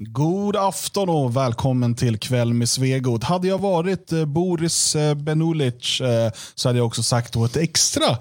God 0.00 0.56
afton 0.56 1.08
och 1.08 1.36
välkommen 1.36 1.94
till 1.94 2.18
Kväll 2.18 2.52
med 2.54 2.68
Svegot. 2.68 3.24
Hade 3.24 3.48
jag 3.48 3.58
varit 3.58 4.12
eh, 4.12 4.24
Boris 4.24 4.96
eh, 4.96 5.14
Benulic 5.14 6.00
eh, 6.00 6.32
så 6.54 6.68
hade 6.68 6.78
jag 6.78 6.86
också 6.86 7.02
sagt 7.02 7.32
då 7.32 7.44
ett 7.44 7.56
extra 7.56 8.18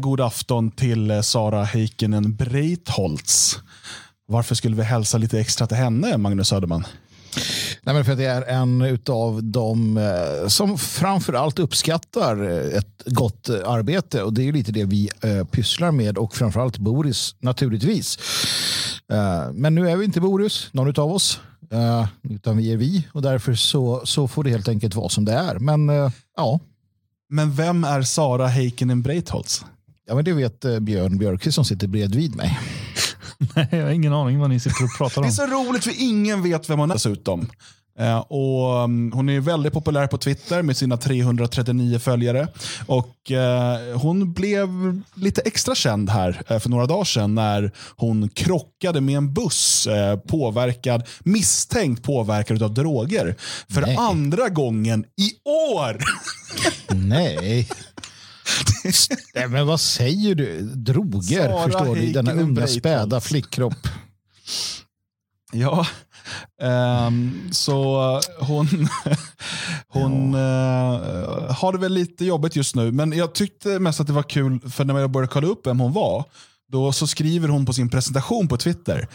god 0.00 0.20
afton 0.20 0.70
till 0.70 1.22
Sara 1.22 1.64
Heikkinen 1.64 2.36
Breitholtz. 2.36 3.58
Varför 4.26 4.54
skulle 4.54 4.76
vi 4.76 4.82
hälsa 4.82 5.18
lite 5.18 5.40
extra 5.40 5.66
till 5.66 5.76
henne, 5.76 6.16
Magnus 6.16 6.48
Söderman? 6.48 6.84
Nej, 7.82 7.94
men 7.94 8.04
för 8.04 8.16
det 8.16 8.24
är 8.24 8.42
en 8.42 8.98
av 9.08 9.44
de 9.44 9.96
eh, 9.96 10.48
som 10.48 10.78
framför 10.78 11.32
allt 11.32 11.58
uppskattar 11.58 12.50
eh, 12.50 12.78
ett 12.78 13.02
gott 13.06 13.48
arbete 13.48 14.22
och 14.22 14.32
det 14.32 14.48
är 14.48 14.52
lite 14.52 14.72
det 14.72 14.84
vi 14.84 15.10
eh, 15.22 15.44
pysslar 15.44 15.90
med 15.90 16.18
och 16.18 16.34
framförallt 16.34 16.78
Boris 16.78 17.34
naturligtvis. 17.38 18.18
Men 19.52 19.74
nu 19.74 19.90
är 19.90 19.96
vi 19.96 20.04
inte 20.04 20.20
Boris, 20.20 20.68
någon 20.72 21.00
av 21.00 21.12
oss, 21.12 21.40
utan 22.30 22.56
vi 22.56 22.72
är 22.72 22.76
vi 22.76 23.06
och 23.12 23.22
därför 23.22 23.54
så, 23.54 24.02
så 24.04 24.28
får 24.28 24.44
det 24.44 24.50
helt 24.50 24.68
enkelt 24.68 24.94
vara 24.94 25.08
som 25.08 25.24
det 25.24 25.32
är. 25.32 25.58
Men 25.58 25.88
ja. 26.36 26.60
Men 27.28 27.54
vem 27.54 27.84
är 27.84 28.02
Sara 28.02 28.46
Heikkinen 28.46 29.02
Breitholtz? 29.02 29.64
Ja, 30.06 30.14
men 30.14 30.24
det 30.24 30.32
vet 30.32 30.60
Björn 30.80 31.18
Björkqvist 31.18 31.54
som 31.54 31.64
sitter 31.64 31.86
bredvid 31.86 32.36
mig. 32.36 32.58
Nej, 33.54 33.68
jag 33.70 33.82
har 33.82 33.90
ingen 33.90 34.12
aning 34.12 34.38
vad 34.38 34.50
ni 34.50 34.60
sitter 34.60 34.84
och 34.84 34.96
pratar 34.98 35.22
Det 35.22 35.26
är 35.26 35.28
om. 35.28 35.32
så 35.32 35.46
roligt 35.46 35.84
för 35.84 35.92
ingen 35.98 36.42
vet 36.42 36.70
vem 36.70 36.78
hon 36.78 36.90
är 36.90 36.94
dessutom. 36.94 37.48
Eh, 38.00 38.18
och, 38.18 38.84
um, 38.84 39.12
hon 39.12 39.28
är 39.28 39.40
väldigt 39.40 39.72
populär 39.72 40.06
på 40.06 40.18
Twitter 40.18 40.62
med 40.62 40.76
sina 40.76 40.96
339 40.96 41.98
följare. 41.98 42.48
Och 42.86 43.30
eh, 43.32 43.98
Hon 43.98 44.32
blev 44.32 44.68
lite 45.14 45.40
extra 45.40 45.74
känd 45.74 46.10
här 46.10 46.42
eh, 46.48 46.58
för 46.58 46.70
några 46.70 46.86
dagar 46.86 47.04
sedan 47.04 47.34
när 47.34 47.72
hon 47.96 48.28
krockade 48.28 49.00
med 49.00 49.16
en 49.16 49.32
buss 49.34 49.86
eh, 49.86 50.16
påverkad, 50.16 51.02
misstänkt 51.20 52.02
påverkad 52.02 52.62
av 52.62 52.74
droger. 52.74 53.34
För 53.68 53.80
Nej. 53.80 53.96
andra 53.96 54.48
gången 54.48 55.04
i 55.16 55.30
år! 55.50 55.98
Nej. 56.94 57.68
Nej, 59.34 59.48
men 59.48 59.66
vad 59.66 59.80
säger 59.80 60.34
du? 60.34 60.60
Droger, 60.62 61.48
Sara 61.48 61.64
förstår 61.64 61.94
du? 61.96 62.12
Denna 62.12 62.32
unga 62.32 62.66
späda 62.66 63.20
flickkropp. 63.20 63.74
Ja, 65.52 65.86
ehm, 66.62 67.48
så 67.52 68.20
hon, 68.40 68.68
hon 69.88 70.34
eh, 70.34 70.40
har 71.54 71.72
det 71.72 71.78
väl 71.78 71.92
lite 71.92 72.24
jobbigt 72.24 72.56
just 72.56 72.74
nu. 72.74 72.92
Men 72.92 73.12
jag 73.12 73.34
tyckte 73.34 73.78
mest 73.78 74.00
att 74.00 74.06
det 74.06 74.12
var 74.12 74.22
kul, 74.22 74.60
för 74.70 74.84
när 74.84 74.98
jag 74.98 75.10
började 75.10 75.32
kolla 75.32 75.46
upp 75.46 75.66
vem 75.66 75.80
hon 75.80 75.92
var, 75.92 76.24
då 76.72 76.92
så 76.92 77.06
skriver 77.06 77.48
hon 77.48 77.66
på 77.66 77.72
sin 77.72 77.88
presentation 77.90 78.48
på 78.48 78.56
Twitter 78.56 79.08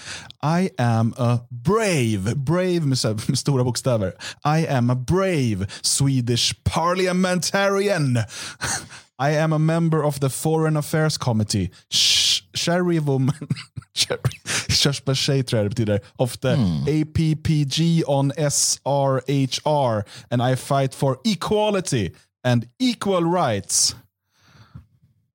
I 0.61 0.69
am 0.81 1.13
a 1.17 1.39
brave, 1.49 2.35
brave 2.35 2.79
med, 2.79 2.99
så 2.99 3.07
här- 3.07 3.21
med 3.27 3.39
stora 3.39 3.63
bokstäver. 3.63 4.13
I 4.59 4.67
am 4.67 4.89
a 4.89 4.95
brave 4.95 5.67
Swedish 5.81 6.53
parliamentarian. 6.63 8.17
I 9.21 9.37
am 9.37 9.53
a 9.53 9.57
member 9.57 10.03
of 10.03 10.19
the 10.19 10.29
foreign 10.29 10.77
affairs 10.77 11.17
committee. 11.17 11.69
Sh- 11.89 12.41
Sherry 12.53 12.99
woman. 12.99 13.35
Cherry- 13.97 14.39
Körsbärstjej 14.69 15.43
tror 15.43 15.57
jag 15.61 15.65
det 15.65 15.69
betyder. 15.69 15.99
Of 16.15 16.37
the 16.37 16.49
APPG 16.87 18.03
on 18.07 18.31
SRHR. 18.51 20.03
And 20.29 20.41
I 20.53 20.55
fight 20.55 20.95
for 20.95 21.17
equality 21.25 22.09
and 22.47 22.65
equal 22.79 23.23
rights. 23.33 23.95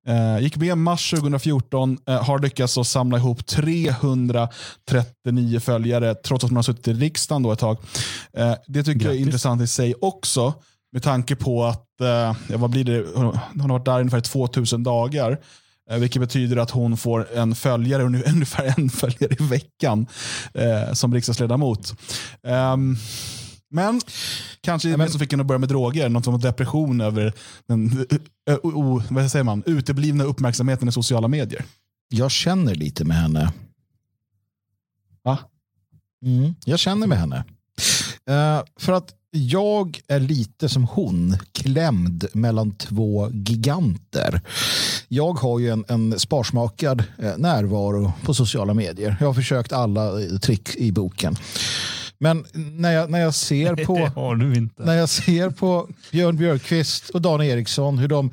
Eh, 0.07 0.39
gick 0.39 0.57
med 0.57 0.77
mars 0.77 1.09
2014, 1.11 1.97
eh, 2.07 2.23
har 2.23 2.39
lyckats 2.39 2.77
att 2.77 2.87
samla 2.87 3.17
ihop 3.17 3.45
339 3.45 5.59
följare 5.59 6.15
trots 6.15 6.43
att 6.43 6.49
hon 6.49 6.55
har 6.55 6.63
suttit 6.63 6.87
i 6.87 6.93
riksdagen 6.93 7.43
då 7.43 7.51
ett 7.51 7.59
tag. 7.59 7.77
Eh, 8.33 8.53
det 8.67 8.83
tycker 8.83 9.05
jag 9.05 9.11
är 9.11 9.17
Grattis. 9.17 9.25
intressant 9.25 9.61
i 9.61 9.67
sig 9.67 9.93
också 10.01 10.53
med 10.91 11.03
tanke 11.03 11.35
på 11.35 11.65
att 11.65 11.85
ja, 12.05 12.35
vad 12.57 12.69
blir 12.69 12.83
det? 12.83 13.05
Hon, 13.15 13.25
hon 13.51 13.61
har 13.61 13.69
varit 13.69 13.85
där 13.85 13.99
ungefär 13.99 14.21
2000 14.21 14.83
dagar. 14.83 15.39
eh, 15.89 15.97
Vilket 15.97 16.19
betyder 16.21 16.57
att 16.57 16.71
hon 16.71 16.97
får 16.97 17.33
en 17.37 17.55
följare, 17.55 18.03
ungefär- 18.27 18.73
en 18.79 18.89
följare 18.89 19.35
i 19.39 19.43
veckan 19.43 20.07
eh, 20.53 20.93
som 20.93 21.13
riksdagsledamot. 21.13 21.93
Ehm, 22.43 22.95
men 23.71 24.01
kanske 24.61 24.97
det 24.97 25.09
som 25.09 25.19
fick 25.19 25.31
henne 25.31 25.41
att 25.41 25.47
börja 25.47 25.59
med 25.59 25.69
droger, 25.69 26.09
något 26.09 26.25
som 26.25 26.39
depression 26.39 27.01
över 27.01 27.33
den 27.67 28.05
ö, 28.49 28.57
o, 28.63 28.69
o, 28.69 29.01
vad 29.09 29.31
säger 29.31 29.43
man, 29.43 29.63
uteblivna 29.65 30.23
uppmärksamheten 30.23 30.87
i 30.89 30.91
sociala 30.91 31.27
medier. 31.27 31.65
Jag 32.09 32.31
känner 32.31 32.75
lite 32.75 33.05
med 33.05 33.17
henne. 33.17 33.53
Va? 35.23 35.37
Mm, 36.25 36.55
jag 36.65 36.79
känner 36.79 37.07
med 37.07 37.17
henne. 37.19 37.43
Eh, 38.29 38.63
för 38.79 38.93
att 38.93 39.13
jag 39.31 39.99
är 40.07 40.19
lite 40.19 40.69
som 40.69 40.83
hon, 40.83 41.37
klämd 41.51 42.25
mellan 42.33 42.71
två 42.71 43.29
giganter. 43.31 44.41
Jag 45.07 45.33
har 45.33 45.59
ju 45.59 45.69
en, 45.69 45.85
en 45.87 46.19
sparsmakad 46.19 47.03
eh, 47.17 47.37
närvaro 47.37 48.11
på 48.23 48.33
sociala 48.33 48.73
medier. 48.73 49.15
Jag 49.19 49.27
har 49.27 49.33
försökt 49.33 49.73
alla 49.73 50.21
eh, 50.21 50.37
trick 50.37 50.75
i 50.75 50.91
boken. 50.91 51.35
Men 52.21 52.45
när 52.53 52.91
jag, 52.91 53.09
när 53.09 53.19
jag 53.19 53.33
ser 53.33 53.85
på... 53.85 53.93
När 54.77 54.93
jag 54.93 55.09
ser 55.09 55.49
på 55.49 55.89
Björn 56.11 56.37
Björkqvist 56.37 57.09
och 57.09 57.21
Dan 57.21 57.41
Eriksson 57.41 57.97
hur 57.97 58.07
de 58.07 58.31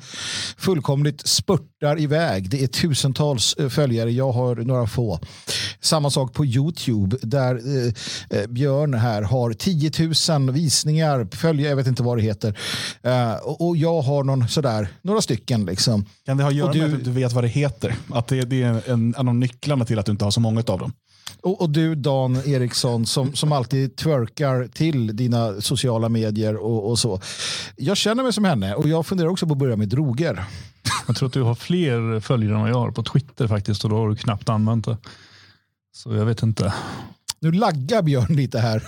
fullkomligt 0.57 1.27
spurtar 1.27 1.99
iväg. 1.99 2.49
Det 2.49 2.63
är 2.63 2.67
tusentals 2.67 3.53
eh, 3.53 3.69
följare, 3.69 4.11
jag 4.11 4.31
har 4.31 4.55
några 4.55 4.87
få. 4.87 5.19
Samma 5.81 6.09
sak 6.09 6.33
på 6.33 6.45
Youtube 6.45 7.17
där 7.21 7.55
eh, 7.55 8.39
eh, 8.39 8.47
Björn 8.47 8.93
här 8.93 9.21
har 9.21 9.53
10 9.53 9.91
000 10.39 10.51
visningar, 10.51 11.27
följare, 11.31 11.69
jag 11.69 11.75
vet 11.75 11.87
inte 11.87 12.03
vad 12.03 12.17
det 12.17 12.21
heter. 12.21 12.57
Eh, 13.03 13.33
och, 13.33 13.67
och 13.67 13.77
jag 13.77 14.01
har 14.01 14.23
någon, 14.23 14.47
sådär, 14.47 14.87
några 15.01 15.21
stycken. 15.21 15.65
Liksom. 15.65 16.05
Kan 16.25 16.37
det 16.37 16.43
ha 16.43 16.49
att 16.49 16.55
göra 16.55 16.73
du- 16.73 16.79
med 16.81 16.93
att 16.93 17.03
du 17.03 17.11
vet 17.11 17.33
vad 17.33 17.43
det 17.43 17.47
heter? 17.47 17.95
Att 18.11 18.27
det, 18.27 18.41
det 18.41 18.63
är 18.63 18.89
en, 18.91 19.15
en 19.17 19.27
av 19.27 19.35
nycklarna 19.35 19.85
till 19.85 19.99
att 19.99 20.05
du 20.05 20.11
inte 20.11 20.23
har 20.25 20.31
så 20.31 20.39
många 20.39 20.63
av 20.67 20.79
dem? 20.79 20.93
Och, 21.41 21.61
och 21.61 21.69
du 21.69 21.95
Dan 21.95 22.35
Eriksson 22.45 23.05
som, 23.05 23.35
som 23.35 23.51
alltid 23.51 23.95
twerkar 23.95 24.67
till 24.73 25.15
dina 25.15 25.61
sociala 25.61 26.09
medier 26.09 26.55
och, 26.55 26.89
och 26.89 26.99
så. 26.99 27.21
Jag 27.75 27.97
känner 27.97 28.23
mig 28.23 28.33
som 28.33 28.43
henne 28.45 28.75
och 28.75 28.87
jag 28.87 29.05
funderar 29.07 29.29
också 29.29 29.47
på 29.47 29.51
att 29.53 29.57
börja 29.59 29.75
med 29.75 29.89
droger. 29.89 30.43
Jag 31.07 31.15
tror 31.15 31.27
att 31.27 31.33
du 31.33 31.41
har 31.41 31.55
fler 31.55 32.19
följare 32.19 32.55
än 32.55 32.61
vad 32.61 32.69
jag 32.69 32.75
har 32.79 32.91
på 32.91 33.03
Twitter 33.03 33.47
faktiskt 33.47 33.83
och 33.83 33.89
då 33.89 33.97
har 33.97 34.09
du 34.09 34.15
knappt 34.15 34.49
använt 34.49 34.85
det. 34.85 34.97
Så 35.95 36.15
jag 36.15 36.25
vet 36.25 36.43
inte. 36.43 36.73
Nu 37.39 37.51
laggar 37.51 38.01
Björn 38.01 38.35
lite 38.35 38.59
här. 38.59 38.83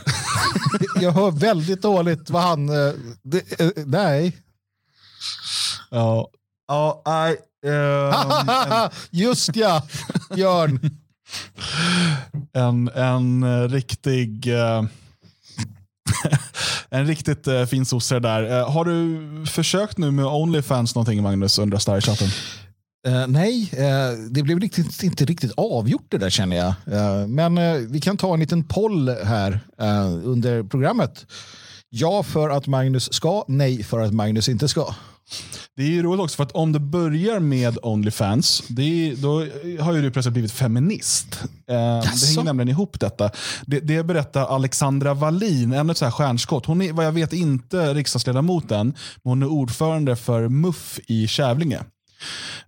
Jag 1.01 1.11
hör 1.11 1.31
väldigt 1.31 1.81
dåligt 1.81 2.29
vad 2.29 2.41
han... 2.41 2.69
eh, 2.69 2.93
Det, 3.23 3.59
eh, 3.61 3.69
nej. 3.85 4.37
Ja, 5.91 6.27
ja 6.67 7.01
nej. 7.05 7.37
ehm, 7.73 8.89
Just 9.11 9.55
ja, 9.55 9.83
Björn 10.35 10.98
en, 12.53 12.87
en 12.87 13.43
eh, 13.43 13.67
riktig... 13.67 14.47
eh, 14.47 14.83
en 16.89 17.07
riktigt 17.07 17.47
eh, 17.47 17.65
fin 17.65 17.85
sosse 17.85 18.19
där. 18.19 18.59
Eh, 18.59 18.71
har 18.71 18.85
du 18.85 19.19
försökt 19.45 19.97
nu 19.97 20.11
med 20.11 20.25
Onlyfans 20.25 20.95
någonting 20.95 21.23
Magnus, 21.23 21.59
undrar 21.59 21.79
Starchatten? 21.79 22.27
Eh, 23.07 23.27
nej, 23.27 23.69
eh, 23.73 24.17
det 24.31 24.43
blev 24.43 24.59
riktigt, 24.59 25.03
inte 25.03 25.25
riktigt 25.25 25.51
avgjort 25.57 26.05
det 26.09 26.17
där 26.17 26.29
känner 26.29 26.57
jag. 26.57 26.73
Men 27.29 27.55
vi 27.91 28.01
kan 28.01 28.17
ta 28.17 28.33
en 28.33 28.39
liten 28.39 28.63
poll 28.63 29.09
här 29.09 29.59
under 30.23 30.63
programmet. 30.63 31.25
Ja 31.89 32.23
för 32.23 32.49
att 32.49 32.67
Magnus 32.67 33.13
ska, 33.13 33.45
nej 33.47 33.83
för 33.83 33.99
att 33.99 34.13
Magnus 34.13 34.49
inte 34.49 34.67
ska. 34.67 34.95
Det 35.75 35.83
är 35.83 35.87
ju 35.87 36.03
roligt 36.03 36.21
också 36.21 36.35
för 36.35 36.43
att 36.43 36.51
om 36.51 36.71
det 36.71 36.79
börjar 36.79 37.39
med 37.39 37.77
Onlyfans, 37.83 38.63
det 38.67 38.81
är, 38.81 39.15
då 39.15 39.45
har 39.83 39.93
ju 39.93 40.01
du 40.01 40.11
plötsligt 40.11 40.33
blivit 40.33 40.51
feminist. 40.51 41.41
Eh, 41.43 41.75
det 42.01 42.27
hänger 42.27 42.43
nämligen 42.43 42.69
ihop 42.69 42.99
detta. 42.99 43.31
Det, 43.65 43.79
det 43.79 44.03
berättar 44.03 44.45
Alexandra 44.45 45.13
Wallin, 45.13 45.73
ännu 45.73 45.91
ett 45.91 45.97
så 45.97 46.05
här 46.05 46.11
stjärnskott. 46.11 46.65
Hon 46.65 46.81
är 46.81 46.93
vad 46.93 47.05
jag 47.05 47.11
vet 47.11 47.33
inte 47.33 47.93
riksdagsledamoten, 47.93 48.87
men 48.87 48.95
hon 49.23 49.43
är 49.43 49.47
ordförande 49.47 50.15
för 50.15 50.49
MUF 50.49 50.99
i 51.07 51.27
Kävlinge. 51.27 51.79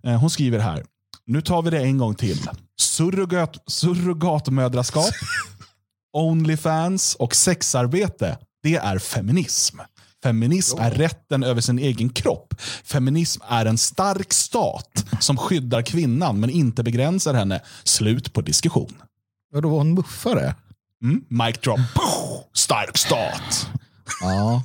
Eh, 0.02 0.20
hon 0.20 0.30
skriver 0.30 0.58
här, 0.58 0.84
nu 1.26 1.40
tar 1.40 1.62
vi 1.62 1.70
det 1.70 1.80
en 1.80 1.98
gång 1.98 2.14
till. 2.14 2.40
Surrogat, 2.80 3.56
surrogatmödraskap, 3.66 5.14
Onlyfans 6.12 7.14
och 7.14 7.34
sexarbete, 7.34 8.38
det 8.62 8.76
är 8.76 8.98
feminism. 8.98 9.78
Feminism 10.22 10.78
är 10.78 10.90
rätten 10.90 11.42
över 11.42 11.60
sin 11.60 11.78
egen 11.78 12.10
kropp. 12.10 12.54
Feminism 12.84 13.42
är 13.48 13.66
en 13.66 13.78
stark 13.78 14.32
stat 14.32 15.04
som 15.20 15.36
skyddar 15.36 15.82
kvinnan 15.82 16.40
men 16.40 16.50
inte 16.50 16.82
begränsar 16.82 17.34
henne. 17.34 17.60
Slut 17.84 18.32
på 18.32 18.40
diskussion. 18.40 19.02
Och 19.54 19.62
då 19.62 19.68
var 19.68 19.78
hon 19.78 19.94
muffare. 19.94 20.54
Mm? 21.02 21.24
Mic 21.28 21.58
drop. 21.58 21.80
Stark 22.54 22.98
stat. 22.98 23.68
Ja. 24.20 24.62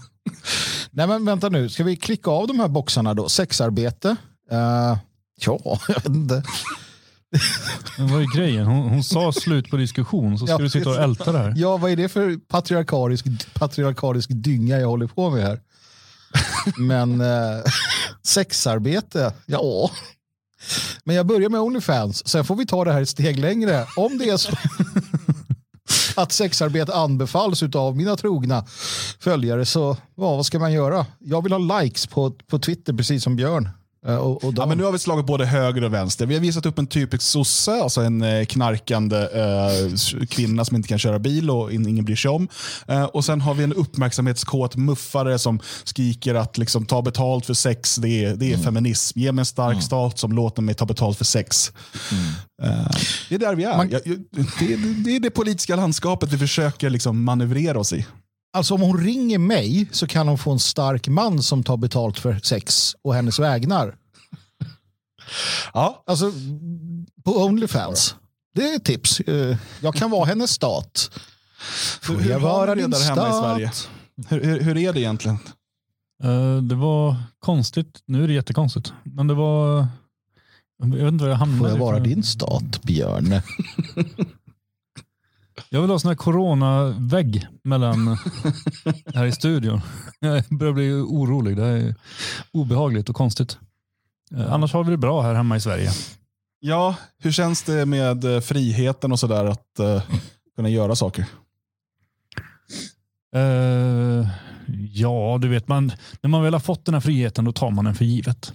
Nej 0.91 1.07
men 1.07 1.25
vänta 1.25 1.49
nu, 1.49 1.69
ska 1.69 1.83
vi 1.83 1.95
klicka 1.95 2.31
av 2.31 2.47
de 2.47 2.59
här 2.59 2.67
boxarna 2.67 3.13
då? 3.13 3.29
Sexarbete? 3.29 4.15
Eh, 4.51 4.97
ja, 5.39 5.59
jag 5.87 5.95
vet 5.95 6.05
inte. 6.05 6.43
Men 7.97 8.07
vad 8.07 8.21
är 8.21 8.37
grejen? 8.37 8.65
Hon, 8.65 8.89
hon 8.89 9.03
sa 9.03 9.31
slut 9.31 9.69
på 9.69 9.77
diskussion, 9.77 10.39
så 10.39 10.45
ska 10.45 10.53
Ja, 10.53 10.57
du 10.59 10.69
sitta 10.69 10.89
och 10.89 10.95
älta 10.95 11.31
det 11.31 11.37
här. 11.37 11.53
Ja, 11.55 11.77
vad 11.77 11.91
är 11.91 11.95
det 11.95 12.09
för 12.09 12.37
patriarkalisk, 12.47 13.25
patriarkalisk 13.53 14.29
dynga 14.33 14.79
jag 14.79 14.87
håller 14.87 15.07
på 15.07 15.29
med 15.29 15.43
här? 15.43 15.59
Men 16.77 17.21
eh, 17.21 17.63
sexarbete, 18.23 19.33
ja. 19.45 19.91
Men 21.03 21.15
jag 21.15 21.25
börjar 21.25 21.49
med 21.49 21.61
Onlyfans, 21.61 22.27
sen 22.27 22.45
får 22.45 22.55
vi 22.55 22.65
ta 22.65 22.85
det 22.85 22.93
här 22.93 23.01
ett 23.01 23.09
steg 23.09 23.39
längre. 23.39 23.85
Om 23.95 24.17
det 24.17 24.29
är 24.29 24.37
så 24.37 24.51
att 26.15 26.31
sexarbete 26.31 26.95
anbefalls 26.95 27.63
av 27.63 27.95
mina 27.97 28.15
trogna 28.15 28.65
följare 29.19 29.65
så 29.65 29.97
ja, 30.15 30.35
vad 30.35 30.45
ska 30.45 30.59
man 30.59 30.73
göra? 30.73 31.05
Jag 31.19 31.43
vill 31.43 31.51
ha 31.53 31.81
likes 31.81 32.07
på, 32.07 32.31
på 32.31 32.59
Twitter 32.59 32.93
precis 32.93 33.23
som 33.23 33.35
Björn. 33.35 33.69
Eh, 34.07 34.15
Och, 34.15 34.31
och 34.43 34.43
Ja, 34.43 34.51
de, 34.51 34.69
men 34.69 34.77
nu 34.77 34.83
har 34.83 34.91
vi 34.91 34.99
slagit 34.99 35.25
både 35.25 35.45
höger 35.45 35.83
och 35.83 35.93
vänster. 35.93 36.25
Vi 36.25 36.33
har 36.33 36.41
visat 36.41 36.65
upp 36.65 36.79
en 36.79 36.87
typisk 36.87 37.23
sosse, 37.23 37.71
alltså 37.83 38.01
en 38.01 38.21
eh, 38.21 38.45
knarkande 38.45 39.17
eh, 39.17 40.25
kvinna 40.29 40.65
som 40.65 40.75
inte 40.75 40.89
kan 40.89 40.99
köra 40.99 41.19
bil 41.19 41.49
och 41.49 41.71
in, 41.73 41.87
ingen 41.87 42.05
bryr 42.05 42.15
sig 42.15 42.31
om. 42.31 42.47
Eh, 42.87 43.03
och 43.03 43.25
Sen 43.25 43.41
har 43.41 43.53
vi 43.53 43.63
en 43.63 43.73
uppmärksamhetskåt 43.73 44.75
muffare 44.75 45.39
som 45.39 45.59
skriker 45.83 46.35
att 46.35 46.57
liksom, 46.57 46.85
ta 46.85 47.01
betalt 47.01 47.45
för 47.45 47.53
sex, 47.53 47.95
det 47.95 48.25
är, 48.25 48.35
det 48.35 48.53
är 48.53 48.57
feminism. 48.57 49.19
Ge 49.19 49.31
mig 49.31 49.41
en 49.41 49.45
stark 49.45 49.83
stat 49.83 50.19
som 50.19 50.31
låter 50.31 50.61
mig 50.61 50.75
ta 50.75 50.85
betalt 50.85 51.17
för 51.17 51.25
sex. 51.25 51.71
Eh, 52.63 52.69
det 53.29 53.35
är 53.35 53.39
där 53.39 53.55
vi 53.55 53.63
är. 53.63 53.77
Man- 53.77 53.89
Jag- 53.89 54.01
jag- 54.05 54.17
det, 54.59 54.73
är 54.73 54.77
det 55.05 55.15
är 55.15 55.19
det 55.19 55.29
politiska 55.29 55.75
landskapet 55.75 56.31
vi 56.33 56.37
försöker 56.37 56.89
liksom, 56.89 57.23
manövrera 57.23 57.79
oss 57.79 57.93
i. 57.93 58.05
Alltså 58.57 58.73
om 58.73 58.81
hon 58.81 59.03
ringer 59.03 59.37
mig 59.39 59.87
så 59.91 60.07
kan 60.07 60.27
hon 60.27 60.37
få 60.37 60.51
en 60.51 60.59
stark 60.59 61.07
man 61.07 61.43
som 61.43 61.63
tar 61.63 61.77
betalt 61.77 62.19
för 62.19 62.39
sex 62.43 62.95
och 63.01 63.13
hennes 63.13 63.39
vägnar. 63.39 63.95
Ja, 65.73 66.03
Alltså 66.07 66.31
på 67.25 67.43
Onlyfans. 67.45 68.15
Det 68.55 68.69
är 68.69 68.75
ett 68.75 68.85
tips. 68.85 69.19
Eh, 69.19 69.57
Jag 69.81 69.95
kan 69.95 70.11
vara 70.11 70.25
hennes 70.25 70.51
stat. 70.51 71.11
Får 72.01 72.21
jag 72.21 72.39
vara 72.39 72.75
din 72.75 72.89
där 72.91 73.03
hemma 73.09 73.29
i? 73.29 73.31
Sverige? 73.41 73.71
Hur, 74.27 74.43
hur, 74.43 74.61
hur 74.61 74.77
är 74.77 74.93
det 74.93 74.99
egentligen? 74.99 75.37
Eh, 76.23 76.57
det 76.57 76.75
var 76.75 77.15
konstigt. 77.39 77.99
Nu 78.05 78.23
är 78.23 78.27
det 78.27 78.33
jättekonstigt. 78.33 78.93
Men 79.03 79.27
det 79.27 79.33
var... 79.33 79.87
Jag 80.79 80.87
vet 80.87 81.07
inte 81.13 81.23
vad 81.23 81.31
jag 81.31 81.37
hamnade 81.37 81.59
Får 81.59 81.69
jag 81.69 81.77
vara 81.77 81.99
din 81.99 82.23
stat, 82.23 82.81
Björn? 82.83 83.33
Jag 85.69 85.81
vill 85.81 85.89
ha 85.89 85.99
sån 85.99 86.09
här 86.09 86.15
coronavägg 86.15 87.47
mellan 87.63 88.07
här 89.13 89.25
i 89.25 89.31
studion. 89.31 89.81
Jag 90.19 90.43
börjar 90.49 90.73
bli 90.73 90.93
orolig. 90.93 91.57
Det 91.57 91.65
är 91.65 91.95
obehagligt 92.51 93.09
och 93.09 93.15
konstigt. 93.15 93.57
Eh, 94.35 94.53
Annars 94.53 94.73
har 94.73 94.83
vi 94.83 94.91
det 94.91 94.97
bra 94.97 95.21
här 95.21 95.33
hemma 95.33 95.55
i 95.57 95.59
Sverige. 95.61 95.91
Ja, 96.59 96.95
hur 97.17 97.31
känns 97.31 97.63
det 97.63 97.85
med 97.85 98.35
eh, 98.35 98.41
friheten 98.41 99.11
och 99.11 99.19
sådär 99.19 99.45
att 99.45 99.79
eh, 99.79 100.03
kunna 100.55 100.69
göra 100.69 100.95
saker? 100.95 101.25
Eh, 103.35 104.27
ja, 104.91 105.37
du 105.41 105.47
vet, 105.47 105.67
man, 105.67 105.91
när 106.21 106.29
man 106.29 106.43
väl 106.43 106.53
har 106.53 106.59
fått 106.59 106.85
den 106.85 106.93
här 106.93 107.01
friheten 107.01 107.45
då 107.45 107.51
tar 107.51 107.71
man 107.71 107.85
den 107.85 107.95
för 107.95 108.05
givet. 108.05 108.53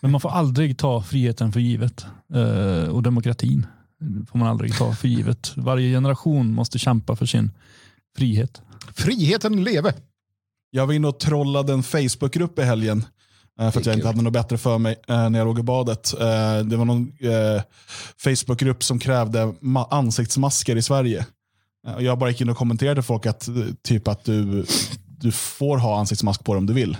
Men 0.00 0.10
man 0.10 0.20
får 0.20 0.30
aldrig 0.30 0.78
ta 0.78 1.02
friheten 1.02 1.52
för 1.52 1.60
givet. 1.60 2.06
Eh, 2.34 2.88
och 2.88 3.02
demokratin 3.02 3.66
får 4.30 4.38
man 4.38 4.48
aldrig 4.48 4.76
ta 4.78 4.94
för 4.94 5.08
givet. 5.08 5.52
Varje 5.56 5.90
generation 5.96 6.54
måste 6.54 6.78
kämpa 6.78 7.16
för 7.16 7.26
sin 7.26 7.50
frihet. 8.18 8.62
Friheten 8.94 9.64
leve. 9.64 9.94
Jag 10.70 10.86
var 10.86 10.94
inne 10.94 11.08
och 11.08 11.18
trollade 11.20 11.72
en 11.72 11.82
Facebookgrupp 11.82 12.58
i 12.58 12.62
helgen. 12.62 13.04
eh, 13.60 13.70
För 13.70 13.80
att 13.80 13.86
jag 13.86 13.94
inte 13.94 14.06
hade 14.06 14.22
något 14.22 14.32
bättre 14.32 14.58
för 14.58 14.78
mig 14.78 14.96
eh, 15.08 15.30
när 15.30 15.38
jag 15.38 15.46
låg 15.46 15.58
i 15.58 15.62
badet. 15.62 16.14
Eh, 16.20 16.58
Det 16.64 16.76
var 16.76 16.84
någon 16.84 17.12
Facebookgrupp 18.16 18.82
som 18.84 18.98
krävde 18.98 19.44
ma- 19.60 19.86
ansiktsmasker 19.90 20.76
i 20.76 20.82
Sverige. 20.82 21.26
Och 21.94 22.02
Jag 22.02 22.18
bara 22.18 22.30
gick 22.30 22.40
in 22.40 22.48
och 22.48 22.56
kommenterade 22.56 23.02
folk 23.02 23.26
att, 23.26 23.48
typ 23.82 24.08
att 24.08 24.24
du, 24.24 24.66
du 25.06 25.32
får 25.32 25.78
ha 25.78 25.98
ansiktsmask 26.00 26.44
på 26.44 26.54
dig 26.54 26.58
om 26.58 26.66
du 26.66 26.72
vill. 26.72 26.96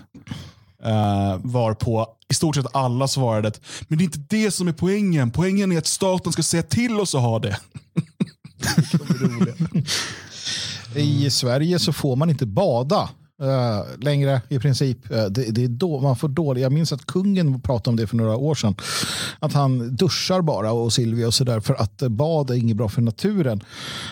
Uh, 0.87 1.41
varpå 1.43 2.07
i 2.29 2.35
stort 2.35 2.55
sett 2.55 2.77
alla 2.77 3.09
svarade 3.09 3.49
att 3.49 3.61
men 3.89 3.99
det 3.99 4.03
är 4.03 4.07
inte 4.07 4.37
det 4.37 4.51
som 4.51 4.69
är 4.69 4.73
poängen. 4.73 5.31
Poängen 5.31 5.73
är 5.73 5.79
att 5.79 5.87
staten 5.87 6.33
ska 6.33 6.43
säga 6.43 6.63
till 6.63 7.01
oss 7.01 7.15
att 7.15 7.21
ha 7.21 7.39
det. 7.39 7.61
I 11.01 11.31
Sverige 11.31 11.79
så 11.79 11.93
får 11.93 12.17
man 12.17 12.31
inte 12.31 12.47
bada 12.47 13.09
Eh, 13.43 13.85
längre 13.99 14.41
i 14.49 14.59
princip. 14.59 15.11
Eh, 15.11 15.25
det, 15.25 15.43
det 15.51 15.65
är 15.65 15.69
då 15.69 16.01
man 16.01 16.17
får 16.17 16.29
dålig. 16.29 16.63
Jag 16.63 16.73
minns 16.73 16.93
att 16.93 17.07
kungen 17.07 17.61
pratade 17.61 17.91
om 17.91 17.97
det 17.97 18.07
för 18.07 18.17
några 18.17 18.37
år 18.37 18.55
sedan. 18.55 18.75
Att 19.39 19.53
han 19.53 19.97
duschar 19.97 20.41
bara 20.41 20.73
och 20.73 20.93
Silvia 20.93 21.27
och 21.27 21.35
sådär 21.35 21.61
för 21.61 21.75
att 21.75 22.03
eh, 22.03 22.09
bad 22.09 22.51
är 22.51 22.55
inget 22.55 22.77
bra 22.77 22.89
för 22.89 23.03
naturen 23.03 23.65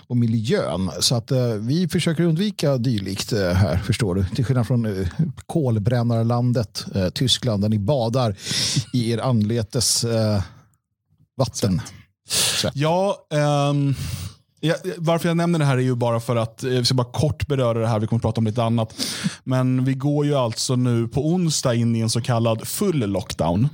och 0.06 0.16
miljön. 0.16 0.90
Så 1.00 1.14
att 1.14 1.30
eh, 1.30 1.46
vi 1.46 1.88
försöker 1.88 2.22
undvika 2.22 2.76
dylikt 2.76 3.32
eh, 3.32 3.50
här 3.50 3.78
förstår 3.78 4.14
du. 4.14 4.24
Till 4.24 4.44
skillnad 4.44 4.66
från 4.66 4.86
eh, 4.86 5.08
kolbrännarlandet 5.46 6.84
eh, 6.94 7.08
Tyskland 7.08 7.62
där 7.62 7.68
ni 7.68 7.78
badar 7.78 8.36
i 8.92 9.10
er 9.10 9.18
anletes 9.18 10.04
eh, 10.04 10.42
vatten. 11.36 11.80
Ja, 12.74 13.16
um 13.70 13.94
ja, 14.64 14.74
varför 14.98 15.28
jag 15.28 15.36
nämner 15.36 15.58
det 15.58 15.64
här 15.64 15.76
är 15.76 15.82
ju 15.82 15.94
bara 15.94 16.20
för 16.20 16.36
att, 16.36 16.64
eh, 16.64 16.70
vi 16.70 16.84
ska 16.84 16.94
bara 16.94 17.12
kort 17.12 17.46
beröra 17.46 17.78
det 17.78 17.88
här, 17.88 17.98
vi 17.98 18.06
kommer 18.06 18.18
att 18.18 18.22
prata 18.22 18.40
om 18.40 18.46
lite 18.46 18.62
annat. 18.62 18.94
Men 19.44 19.84
vi 19.84 19.94
går 19.94 20.26
ju 20.26 20.34
alltså 20.34 20.76
nu 20.76 21.08
på 21.08 21.28
onsdag 21.28 21.74
in 21.74 21.96
i 21.96 22.00
en 22.00 22.10
så 22.10 22.20
kallad 22.20 22.68
full 22.68 22.98
lockdown. 22.98 23.68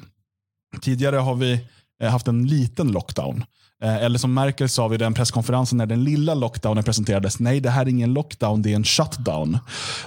Tidigare 0.81 1.17
har 1.17 1.35
vi 1.35 1.61
eh, 2.03 2.11
haft 2.11 2.29
en 2.29 2.47
liten 2.47 2.89
lockdown. 2.93 3.45
Eh, 3.83 4.05
eller 4.05 4.19
som 4.19 4.35
Merkel 4.35 4.69
sa 4.69 4.89
vid 4.89 5.01
den 5.01 5.15
presskonferensen 5.15 5.79
när 5.79 5.87
den 5.87 6.05
lilla 6.05 6.35
lockdownen 6.35 6.85
presenterades. 6.85 7.41
Nej, 7.41 7.61
det 7.61 7.71
här 7.71 7.83
är 7.83 7.89
ingen 7.89 8.13
lockdown, 8.13 8.63
det 8.63 8.73
är 8.73 8.77
en 8.77 8.85
shutdown. 8.85 9.59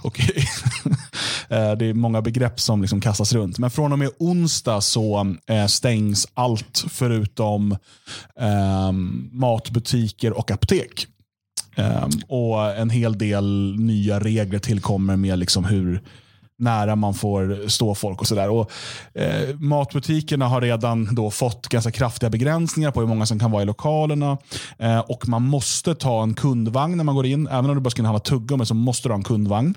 Okay. 0.03 0.45
Eh, 1.49 1.71
det 1.71 1.85
är 1.85 1.93
många 1.93 2.21
begrepp 2.21 2.59
som 2.59 2.81
liksom 2.81 3.01
kastas 3.01 3.33
runt. 3.33 3.59
Men 3.59 3.69
från 3.69 3.91
och 3.91 3.99
med 3.99 4.09
onsdag 4.19 4.81
så 4.81 5.35
eh, 5.47 5.65
stängs 5.65 6.27
allt 6.33 6.85
förutom 6.89 7.77
ehm, 8.39 9.29
matbutiker 9.31 10.33
och 10.33 10.51
apotek. 10.51 11.07
Ehm, 11.75 12.09
och 12.27 12.77
en 12.77 12.89
hel 12.89 13.17
del 13.17 13.75
nya 13.79 14.19
regler 14.19 14.59
tillkommer 14.59 15.15
med 15.15 15.39
liksom 15.39 15.65
hur 15.65 16.01
nära 16.63 16.95
man 16.95 17.13
får 17.13 17.67
stå 17.67 17.95
folk 17.95 18.21
och 18.21 18.27
sådär. 18.27 18.49
Och, 18.49 18.71
eh, 19.13 19.55
matbutikerna 19.59 20.47
har 20.47 20.61
redan 20.61 21.15
då 21.15 21.31
fått 21.31 21.67
ganska 21.67 21.91
kraftiga 21.91 22.29
begränsningar 22.29 22.91
på 22.91 22.99
hur 22.99 23.07
många 23.07 23.25
som 23.25 23.39
kan 23.39 23.51
vara 23.51 23.61
i 23.61 23.65
lokalerna. 23.65 24.37
Eh, 24.77 24.99
och 24.99 25.27
man 25.27 25.41
måste 25.41 25.95
ta 25.95 26.23
en 26.23 26.33
kundvagn 26.33 26.97
när 26.97 27.03
man 27.03 27.15
går 27.15 27.25
in. 27.25 27.47
Även 27.47 27.69
om 27.69 27.75
du 27.75 27.81
bara 27.81 27.89
ska 27.89 28.03
handla 28.03 28.19
tuggummi 28.19 28.65
så 28.65 28.73
måste 28.73 29.07
du 29.09 29.13
ha 29.13 29.17
en 29.17 29.23
kundvagn. 29.23 29.75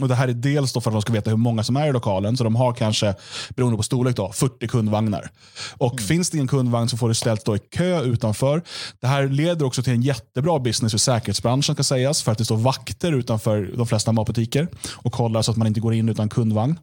Och 0.00 0.08
Det 0.08 0.14
här 0.14 0.28
är 0.28 0.32
dels 0.32 0.72
för 0.72 0.78
att 0.78 0.84
de 0.84 1.02
ska 1.02 1.12
veta 1.12 1.30
hur 1.30 1.36
många 1.36 1.62
som 1.62 1.76
är 1.76 1.88
i 1.88 1.92
lokalen. 1.92 2.36
Så 2.36 2.44
de 2.44 2.56
har 2.56 2.72
kanske, 2.72 3.14
beroende 3.56 3.76
på 3.76 3.82
storlek, 3.82 4.16
då, 4.16 4.32
40 4.32 4.68
kundvagnar. 4.68 5.30
Och 5.76 6.00
Finns 6.00 6.30
det 6.30 6.36
ingen 6.36 6.48
kundvagn 6.48 6.88
så 6.88 6.96
får 6.96 7.08
du 7.08 7.14
ställt 7.14 7.44
då 7.44 7.56
i 7.56 7.58
kö 7.58 8.02
utanför. 8.02 8.62
Det 9.00 9.06
här 9.06 9.28
leder 9.28 9.66
också 9.66 9.82
till 9.82 9.92
en 9.92 10.02
jättebra 10.02 10.58
business 10.58 10.92
för 10.92 10.98
säkerhetsbranschen 10.98 11.74
ska 11.74 11.82
sägas. 11.82 12.22
För 12.22 12.32
att 12.32 12.38
det 12.38 12.44
står 12.44 12.56
vakter 12.56 13.12
utanför 13.12 13.70
de 13.76 13.86
flesta 13.86 14.12
matbutiker 14.12 14.68
och 14.92 15.12
kollar 15.12 15.42
så 15.42 15.50
att 15.50 15.56
man 15.56 15.66
inte 15.66 15.80
går 15.80 15.94
in 15.94 16.08
utan 16.08 16.28
kundvagn. 16.28 16.78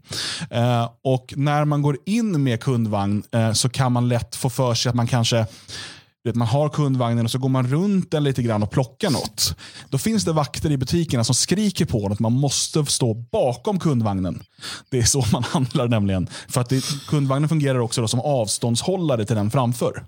Eh, 0.50 0.90
och 1.04 1.34
När 1.38 1.66
man 1.66 1.82
går 1.82 1.98
in 2.06 2.44
med 2.44 2.62
kundvagn 2.62 3.24
eh, 3.32 3.52
så 3.54 3.70
kan 3.70 3.92
man 3.92 4.08
lätt 4.08 4.36
få 4.36 4.50
för 4.50 4.74
sig 4.74 4.90
att 4.90 4.96
man 4.96 5.08
kanske 5.08 5.46
vet, 6.24 6.36
man 6.36 6.48
har 6.48 6.70
kundvagnen 6.70 7.26
och 7.26 7.32
så 7.32 7.38
går 7.38 7.50
man 7.50 7.68
runt 7.68 8.12
den 8.12 8.24
lite 8.24 8.44
grann 8.44 8.64
och 8.64 8.72
plockar 8.72 9.10
något. 9.10 9.56
Då 9.90 9.98
finns 9.98 10.26
det 10.26 10.34
vakter 10.34 10.72
i 10.72 10.78
butikerna 10.78 11.24
som 11.24 11.36
skriker 11.36 11.86
på 11.86 12.06
en 12.06 12.12
att 12.12 12.20
man 12.20 12.34
måste 12.34 12.86
stå 12.86 13.14
bakom 13.14 13.80
kundvagnen. 13.80 14.44
Det 14.90 15.00
är 15.00 15.04
så 15.04 15.26
man 15.32 15.44
handlar 15.44 15.88
nämligen. 15.88 16.28
För 16.50 16.62
att 16.62 16.70
det, 16.70 16.84
kundvagnen 17.08 17.50
fungerar 17.50 17.80
också 17.80 18.02
då 18.02 18.08
som 18.08 18.20
avståndshållare 18.20 19.26
till 19.26 19.36
den 19.36 19.52
framför. 19.52 20.04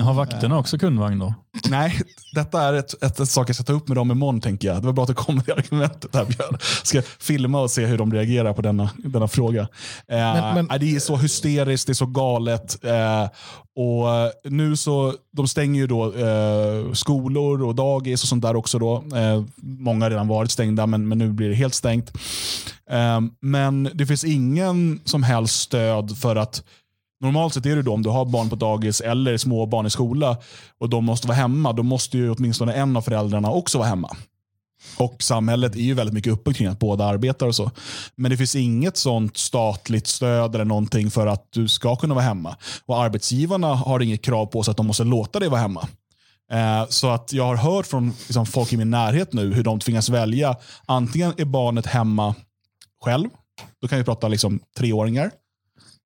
Har 0.00 0.14
vakterna 0.14 0.58
också 0.58 0.78
kundvagn 0.78 1.18
då? 1.18 1.34
Nej, 1.70 2.00
detta 2.34 2.62
är 2.62 2.72
ett, 2.72 3.02
ett, 3.02 3.20
ett 3.20 3.28
sak 3.28 3.48
jag 3.48 3.54
ska 3.56 3.64
ta 3.64 3.72
upp 3.72 3.88
med 3.88 3.96
dem 3.96 4.10
imorgon 4.10 4.40
tänker 4.40 4.68
jag. 4.68 4.76
Det 4.82 4.86
var 4.86 4.92
bra 4.92 5.02
att 5.02 5.08
det 5.08 5.14
kommer 5.14 5.42
det 5.46 5.52
argumentet 5.52 6.14
här 6.14 6.24
Björn. 6.24 6.58
Ska 6.82 7.02
filma 7.20 7.60
och 7.60 7.70
se 7.70 7.86
hur 7.86 7.98
de 7.98 8.12
reagerar 8.12 8.52
på 8.52 8.62
denna, 8.62 8.90
denna 8.96 9.28
fråga. 9.28 9.60
Eh, 9.62 9.66
Men- 10.08 10.54
men- 10.66 10.78
Det 10.80 10.96
är 10.96 11.00
så 11.00 11.16
hysteriskt, 11.16 11.86
det 11.86 11.92
är 11.92 11.94
så 11.94 12.06
galet. 12.06 12.84
Eh, 12.84 13.24
och 13.76 14.06
nu 14.52 14.76
så, 14.76 15.14
De 15.36 15.48
stänger 15.48 15.80
ju 15.80 15.86
då 15.86 16.12
eh, 16.14 16.92
skolor 16.92 17.62
och 17.62 17.74
dagis 17.74 18.22
och 18.22 18.28
sånt 18.28 18.42
där 18.42 18.56
också. 18.56 18.78
Då. 18.78 18.94
Eh, 18.96 19.42
många 19.62 20.04
har 20.04 20.10
redan 20.10 20.28
varit 20.28 20.50
stängda 20.50 20.86
men, 20.86 21.08
men 21.08 21.18
nu 21.18 21.32
blir 21.32 21.48
det 21.48 21.54
helt 21.54 21.74
stängt. 21.74 22.12
Eh, 22.90 23.20
men 23.40 23.90
det 23.94 24.06
finns 24.06 24.24
ingen 24.24 25.00
som 25.04 25.22
helst 25.22 25.60
stöd 25.60 26.18
för 26.18 26.36
att 26.36 26.62
Normalt 27.22 27.54
sett 27.54 27.66
är 27.66 27.76
det 27.76 27.82
då 27.82 27.92
om 27.92 28.02
du 28.02 28.08
har 28.08 28.24
barn 28.24 28.50
på 28.50 28.56
dagis 28.56 29.00
eller 29.00 29.36
små 29.36 29.66
barn 29.66 29.86
i 29.86 29.90
skola 29.90 30.36
och 30.80 30.88
de 30.88 31.04
måste 31.04 31.28
vara 31.28 31.36
hemma, 31.36 31.72
då 31.72 31.82
måste 31.82 32.18
ju 32.18 32.30
åtminstone 32.30 32.72
en 32.72 32.96
av 32.96 33.02
föräldrarna 33.02 33.50
också 33.50 33.78
vara 33.78 33.88
hemma. 33.88 34.16
Och 34.96 35.22
samhället 35.22 35.74
är 35.74 35.80
ju 35.80 35.94
väldigt 35.94 36.14
mycket 36.14 36.32
uppbyggt 36.32 36.58
kring 36.58 36.68
att 36.68 36.78
båda 36.78 37.04
arbetar 37.04 37.46
och 37.46 37.54
så. 37.54 37.70
Men 38.16 38.30
det 38.30 38.36
finns 38.36 38.56
inget 38.56 38.96
sånt 38.96 39.36
statligt 39.36 40.06
stöd 40.06 40.54
eller 40.54 40.64
någonting 40.64 41.10
för 41.10 41.26
att 41.26 41.46
du 41.50 41.68
ska 41.68 41.96
kunna 41.96 42.14
vara 42.14 42.24
hemma. 42.24 42.56
Och 42.86 43.02
arbetsgivarna 43.02 43.74
har 43.74 44.00
inget 44.00 44.24
krav 44.24 44.46
på 44.46 44.62
sig 44.62 44.70
att 44.70 44.76
de 44.76 44.86
måste 44.86 45.04
låta 45.04 45.38
dig 45.38 45.48
vara 45.48 45.60
hemma. 45.60 45.88
Eh, 46.52 46.86
så 46.88 47.10
att 47.10 47.32
jag 47.32 47.44
har 47.44 47.56
hört 47.56 47.86
från 47.86 48.12
liksom, 48.26 48.46
folk 48.46 48.72
i 48.72 48.76
min 48.76 48.90
närhet 48.90 49.32
nu 49.32 49.54
hur 49.54 49.64
de 49.64 49.80
tvingas 49.80 50.08
välja. 50.08 50.56
Antingen 50.86 51.34
är 51.36 51.44
barnet 51.44 51.86
hemma 51.86 52.34
själv. 53.04 53.28
Då 53.82 53.88
kan 53.88 53.98
vi 53.98 54.04
prata 54.04 54.28
liksom 54.28 54.60
treåringar. 54.76 55.30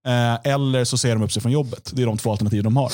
Eh, 0.07 0.53
eller 0.53 0.85
så 0.85 0.99
säger 0.99 1.15
de 1.15 1.25
upp 1.25 1.33
sig 1.33 1.43
från 1.43 1.53
jobbet. 1.53 1.91
Det 1.95 2.03
är 2.03 2.07
de 2.07 2.19
två 2.19 2.31
alternativ 2.31 2.63
de 2.63 2.77
har. 2.77 2.93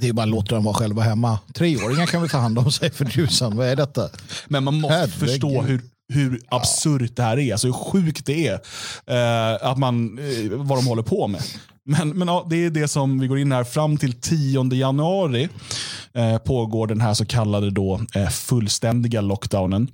Det 0.00 0.08
är 0.08 0.12
bara 0.12 0.22
att 0.22 0.28
låta 0.28 0.54
dem 0.54 0.64
vara 0.64 0.74
själva 0.74 1.02
hemma. 1.02 1.38
Treåringar 1.54 2.06
kan 2.06 2.20
väl 2.20 2.30
ta 2.30 2.38
hand 2.38 2.58
om 2.58 2.72
sig 2.72 2.90
för 2.90 3.04
tusan. 3.04 3.56
Vad 3.56 3.66
är 3.68 3.76
detta? 3.76 4.08
Men 4.48 4.64
man 4.64 4.80
måste 4.80 4.96
Herregud. 4.96 5.18
förstå 5.18 5.62
hur, 5.62 5.80
hur 6.12 6.40
absurt 6.48 7.16
det 7.16 7.22
här 7.22 7.38
är. 7.38 7.52
Alltså 7.52 7.66
hur 7.66 7.74
sjukt 7.74 8.26
det 8.26 8.46
är. 8.48 8.54
Eh, 9.06 9.70
att 9.70 9.78
man, 9.78 10.18
eh, 10.18 10.50
vad 10.50 10.78
de 10.78 10.86
håller 10.86 11.02
på 11.02 11.26
med. 11.26 11.42
Men, 11.84 12.08
men 12.08 12.28
ja, 12.28 12.46
det 12.50 12.56
är 12.56 12.70
det 12.70 12.88
som 12.88 13.18
vi 13.18 13.26
går 13.26 13.38
in 13.38 13.52
här. 13.52 13.64
Fram 13.64 13.96
till 13.96 14.12
10 14.12 14.74
januari 14.74 15.48
eh, 16.14 16.38
pågår 16.38 16.86
den 16.86 17.00
här 17.00 17.14
så 17.14 17.24
kallade 17.26 17.70
då, 17.70 18.00
eh, 18.14 18.28
fullständiga 18.28 19.20
lockdownen. 19.20 19.88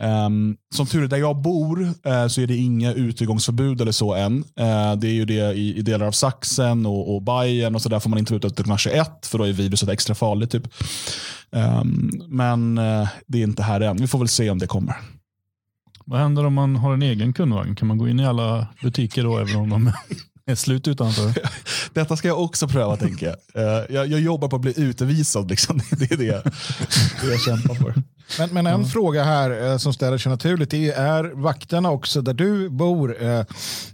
Um, 0.00 0.56
som 0.74 0.86
tur 0.86 1.02
är, 1.02 1.08
där 1.08 1.16
jag 1.16 1.36
bor 1.36 1.80
uh, 1.80 2.26
så 2.28 2.40
är 2.40 2.46
det 2.46 2.56
inga 2.56 2.92
utegångsförbud 2.92 3.80
eller 3.80 3.92
så 3.92 4.14
än. 4.14 4.36
Uh, 4.36 4.92
det 4.96 5.08
är 5.08 5.12
ju 5.12 5.24
det 5.24 5.52
i, 5.52 5.76
i 5.76 5.82
delar 5.82 6.06
av 6.06 6.12
Sachsen 6.12 6.86
och, 6.86 7.14
och 7.14 7.22
Bayern 7.22 7.74
och 7.74 7.82
så 7.82 7.88
där 7.88 8.00
får 8.00 8.10
man 8.10 8.18
inte 8.18 8.32
vara 8.32 8.38
ute 8.38 8.50
till 8.50 8.64
klockan 8.64 8.78
21 8.78 9.26
för 9.26 9.38
då 9.38 9.44
är 9.44 9.52
viruset 9.52 9.88
extra 9.88 10.14
farligt. 10.14 10.50
Typ. 10.50 10.68
Um, 11.50 12.10
men 12.28 12.78
uh, 12.78 13.08
det 13.26 13.38
är 13.38 13.42
inte 13.42 13.62
här 13.62 13.80
än. 13.80 13.96
Vi 13.96 14.06
får 14.06 14.18
väl 14.18 14.28
se 14.28 14.50
om 14.50 14.58
det 14.58 14.66
kommer. 14.66 14.96
Vad 16.04 16.20
händer 16.20 16.46
om 16.46 16.54
man 16.54 16.76
har 16.76 16.94
en 16.94 17.02
egen 17.02 17.32
kundvagn? 17.32 17.76
Kan 17.76 17.88
man 17.88 17.98
gå 17.98 18.08
in 18.08 18.20
i 18.20 18.26
alla 18.26 18.66
butiker 18.82 19.24
då 19.24 19.38
även 19.38 19.56
om 19.56 19.70
de 19.70 19.92
slut 20.56 20.88
utanför? 20.88 21.32
Detta 21.94 22.16
ska 22.16 22.28
jag 22.28 22.42
också 22.42 22.68
pröva 22.68 22.96
tänker 22.96 23.26
jag. 23.26 23.36
Eh, 23.64 23.94
jag. 23.94 24.06
Jag 24.06 24.20
jobbar 24.20 24.48
på 24.48 24.56
att 24.56 24.62
bli 24.62 24.80
utvisad. 24.80 25.50
Liksom. 25.50 25.80
Det 25.90 26.12
är 26.12 26.16
det, 26.16 26.42
det 27.20 27.30
jag 27.30 27.40
kämpar 27.40 27.74
för. 27.74 27.94
Men, 28.38 28.50
men 28.50 28.66
en 28.66 28.86
fråga 28.86 29.24
här 29.24 29.70
eh, 29.70 29.78
som 29.78 29.92
ställer 29.92 30.18
sig 30.18 30.30
naturligt 30.30 30.74
är, 30.74 30.92
är 30.92 31.24
vakterna 31.24 31.90
också 31.90 32.22
där 32.22 32.34
du 32.34 32.68
bor 32.68 33.22
eh, 33.22 33.44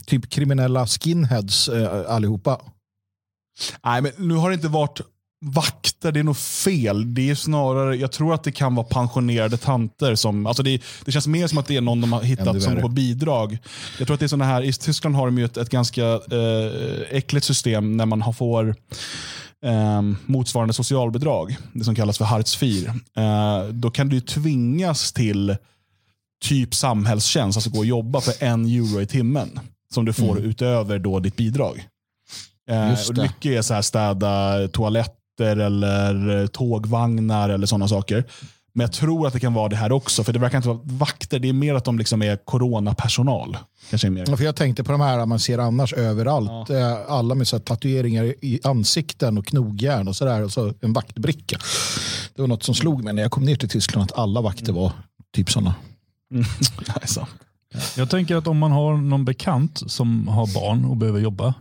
typ 0.06 0.30
kriminella 0.30 0.86
skinheads 0.86 1.68
eh, 1.68 2.04
allihopa? 2.08 2.60
Nej, 3.84 4.02
men 4.02 4.12
nu 4.16 4.34
har 4.34 4.50
det 4.50 4.54
inte 4.54 4.68
varit 4.68 5.00
vakter, 5.46 6.12
det 6.12 6.20
är 6.20 6.24
nog 6.24 6.36
fel. 6.36 7.14
Det 7.14 7.30
är 7.30 7.34
snarare, 7.34 7.96
jag 7.96 8.12
tror 8.12 8.34
att 8.34 8.44
det 8.44 8.52
kan 8.52 8.74
vara 8.74 8.86
pensionerade 8.86 9.56
tanter. 9.56 10.14
Som, 10.14 10.46
alltså 10.46 10.62
det, 10.62 10.82
det 11.04 11.12
känns 11.12 11.26
mer 11.26 11.46
som 11.46 11.58
att 11.58 11.66
det 11.66 11.76
är 11.76 11.80
någon 11.80 12.00
de 12.00 12.12
har 12.12 12.22
hittat 12.22 12.62
som 12.62 12.80
på 12.80 12.88
bidrag. 12.88 13.58
Jag 13.98 14.06
tror 14.06 14.14
att 14.14 14.20
det 14.20 14.26
är 14.26 14.28
såna 14.28 14.44
här, 14.44 14.62
I 14.62 14.72
Tyskland 14.72 15.16
har 15.16 15.26
de 15.26 15.38
ju 15.38 15.44
ett, 15.44 15.56
ett 15.56 15.70
ganska 15.70 16.04
eh, 16.04 17.00
äckligt 17.10 17.46
system 17.46 17.96
när 17.96 18.06
man 18.06 18.22
har, 18.22 18.32
får 18.32 18.74
eh, 19.64 20.02
motsvarande 20.26 20.74
socialbidrag. 20.74 21.56
Det 21.72 21.84
som 21.84 21.94
kallas 21.94 22.18
för 22.18 22.24
Hartz 22.24 22.62
IV. 22.62 22.88
Eh, 22.88 23.64
då 23.70 23.90
kan 23.90 24.08
du 24.08 24.20
tvingas 24.20 25.12
till 25.12 25.56
typ 26.44 26.74
samhällstjänst, 26.74 27.56
alltså 27.56 27.70
gå 27.70 27.78
och 27.78 27.86
jobba 27.86 28.20
för 28.20 28.34
en 28.44 28.64
euro 28.66 29.00
i 29.00 29.06
timmen. 29.06 29.60
Som 29.94 30.04
du 30.04 30.12
får 30.12 30.38
utöver 30.38 30.98
då 30.98 31.20
ditt 31.20 31.36
bidrag. 31.36 31.86
Eh, 32.70 33.22
mycket 33.22 33.52
är 33.52 33.62
så 33.62 33.74
här 33.74 33.82
städa 33.82 34.68
toaletter 35.36 35.56
eller 35.56 36.40
eh, 36.42 36.46
tågvagnar 36.46 37.48
eller 37.48 37.66
sådana 37.66 37.88
saker. 37.88 38.24
Men 38.72 38.84
jag 38.84 38.92
tror 38.92 39.26
att 39.26 39.32
det 39.32 39.40
kan 39.40 39.54
vara 39.54 39.68
det 39.68 39.76
här 39.76 39.92
också. 39.92 40.24
För 40.24 40.32
det 40.32 40.38
verkar 40.38 40.58
inte 40.58 40.68
vara 40.68 40.80
vakter. 40.82 41.38
Det 41.38 41.48
är 41.48 41.52
mer 41.52 41.74
att 41.74 41.84
de 41.84 41.98
liksom 41.98 42.22
är 42.22 42.36
coronapersonal. 42.36 43.56
Kanske 43.90 44.10
mer. 44.10 44.24
Ja, 44.28 44.36
För 44.36 44.44
jag 44.44 44.56
tänkte 44.56 44.84
på 44.84 44.92
de 44.92 45.00
här 45.00 45.26
man 45.26 45.40
ser 45.40 45.58
annars 45.58 45.92
överallt. 45.92 46.70
Eh, 46.70 46.98
Alla 47.08 47.34
med 47.34 47.48
så 47.48 47.56
här 47.56 47.62
tatueringar 47.62 48.24
i 48.24 48.60
ansikten 48.64 49.38
och 49.38 49.46
knogjärn 49.46 50.08
och 50.08 50.16
sådär. 50.16 50.42
Och 50.44 50.52
så 50.52 50.72
en 50.80 50.92
vaktbricka. 50.92 51.58
Det 52.34 52.42
var 52.42 52.48
något 52.48 52.62
som 52.62 52.74
slog 52.74 53.04
mig 53.04 53.14
när 53.14 53.22
jag 53.22 53.30
kom 53.30 53.44
ner 53.44 53.56
till 53.56 53.68
Tyskland 53.68 54.04
att 54.10 54.18
alla 54.18 54.40
vakter 54.40 54.72
var 54.72 54.92
typ 55.34 55.50
sådana. 55.50 55.74
Alltså. 56.94 57.26
Jag 57.96 58.10
tänker 58.10 58.36
att 58.36 58.46
om 58.46 58.58
man 58.58 58.72
har 58.72 58.96
någon 58.96 59.24
bekant 59.24 59.82
som 59.86 60.28
har 60.28 60.54
barn 60.54 60.84
och 60.84 60.96
behöver 60.96 61.20
jobba, 61.20 61.54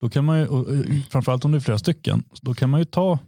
då 0.00 0.08
kan 0.08 0.24
man 0.24 0.38
ju, 0.38 0.46
och, 0.46 0.74
eh, 0.74 0.80
framförallt 1.10 1.44
om 1.44 1.52
det 1.52 1.58
är 1.58 1.60
flera 1.60 1.78
stycken, 1.78 2.24
då 2.40 2.54
kan 2.54 2.70
man 2.70 2.80
ju 2.80 2.84
ta 2.84 3.18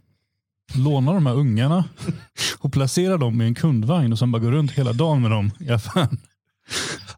låna 0.75 1.13
de 1.13 1.25
här 1.25 1.33
ungarna 1.33 1.85
och 2.59 2.73
placera 2.73 3.17
dem 3.17 3.41
i 3.41 3.45
en 3.45 3.55
kundvagn 3.55 4.11
och 4.11 4.19
sen 4.19 4.31
bara 4.31 4.41
gå 4.41 4.51
runt 4.51 4.71
hela 4.71 4.93
dagen 4.93 5.21
med 5.21 5.31
dem 5.31 5.51
i 5.59 5.69
affären. 5.69 6.17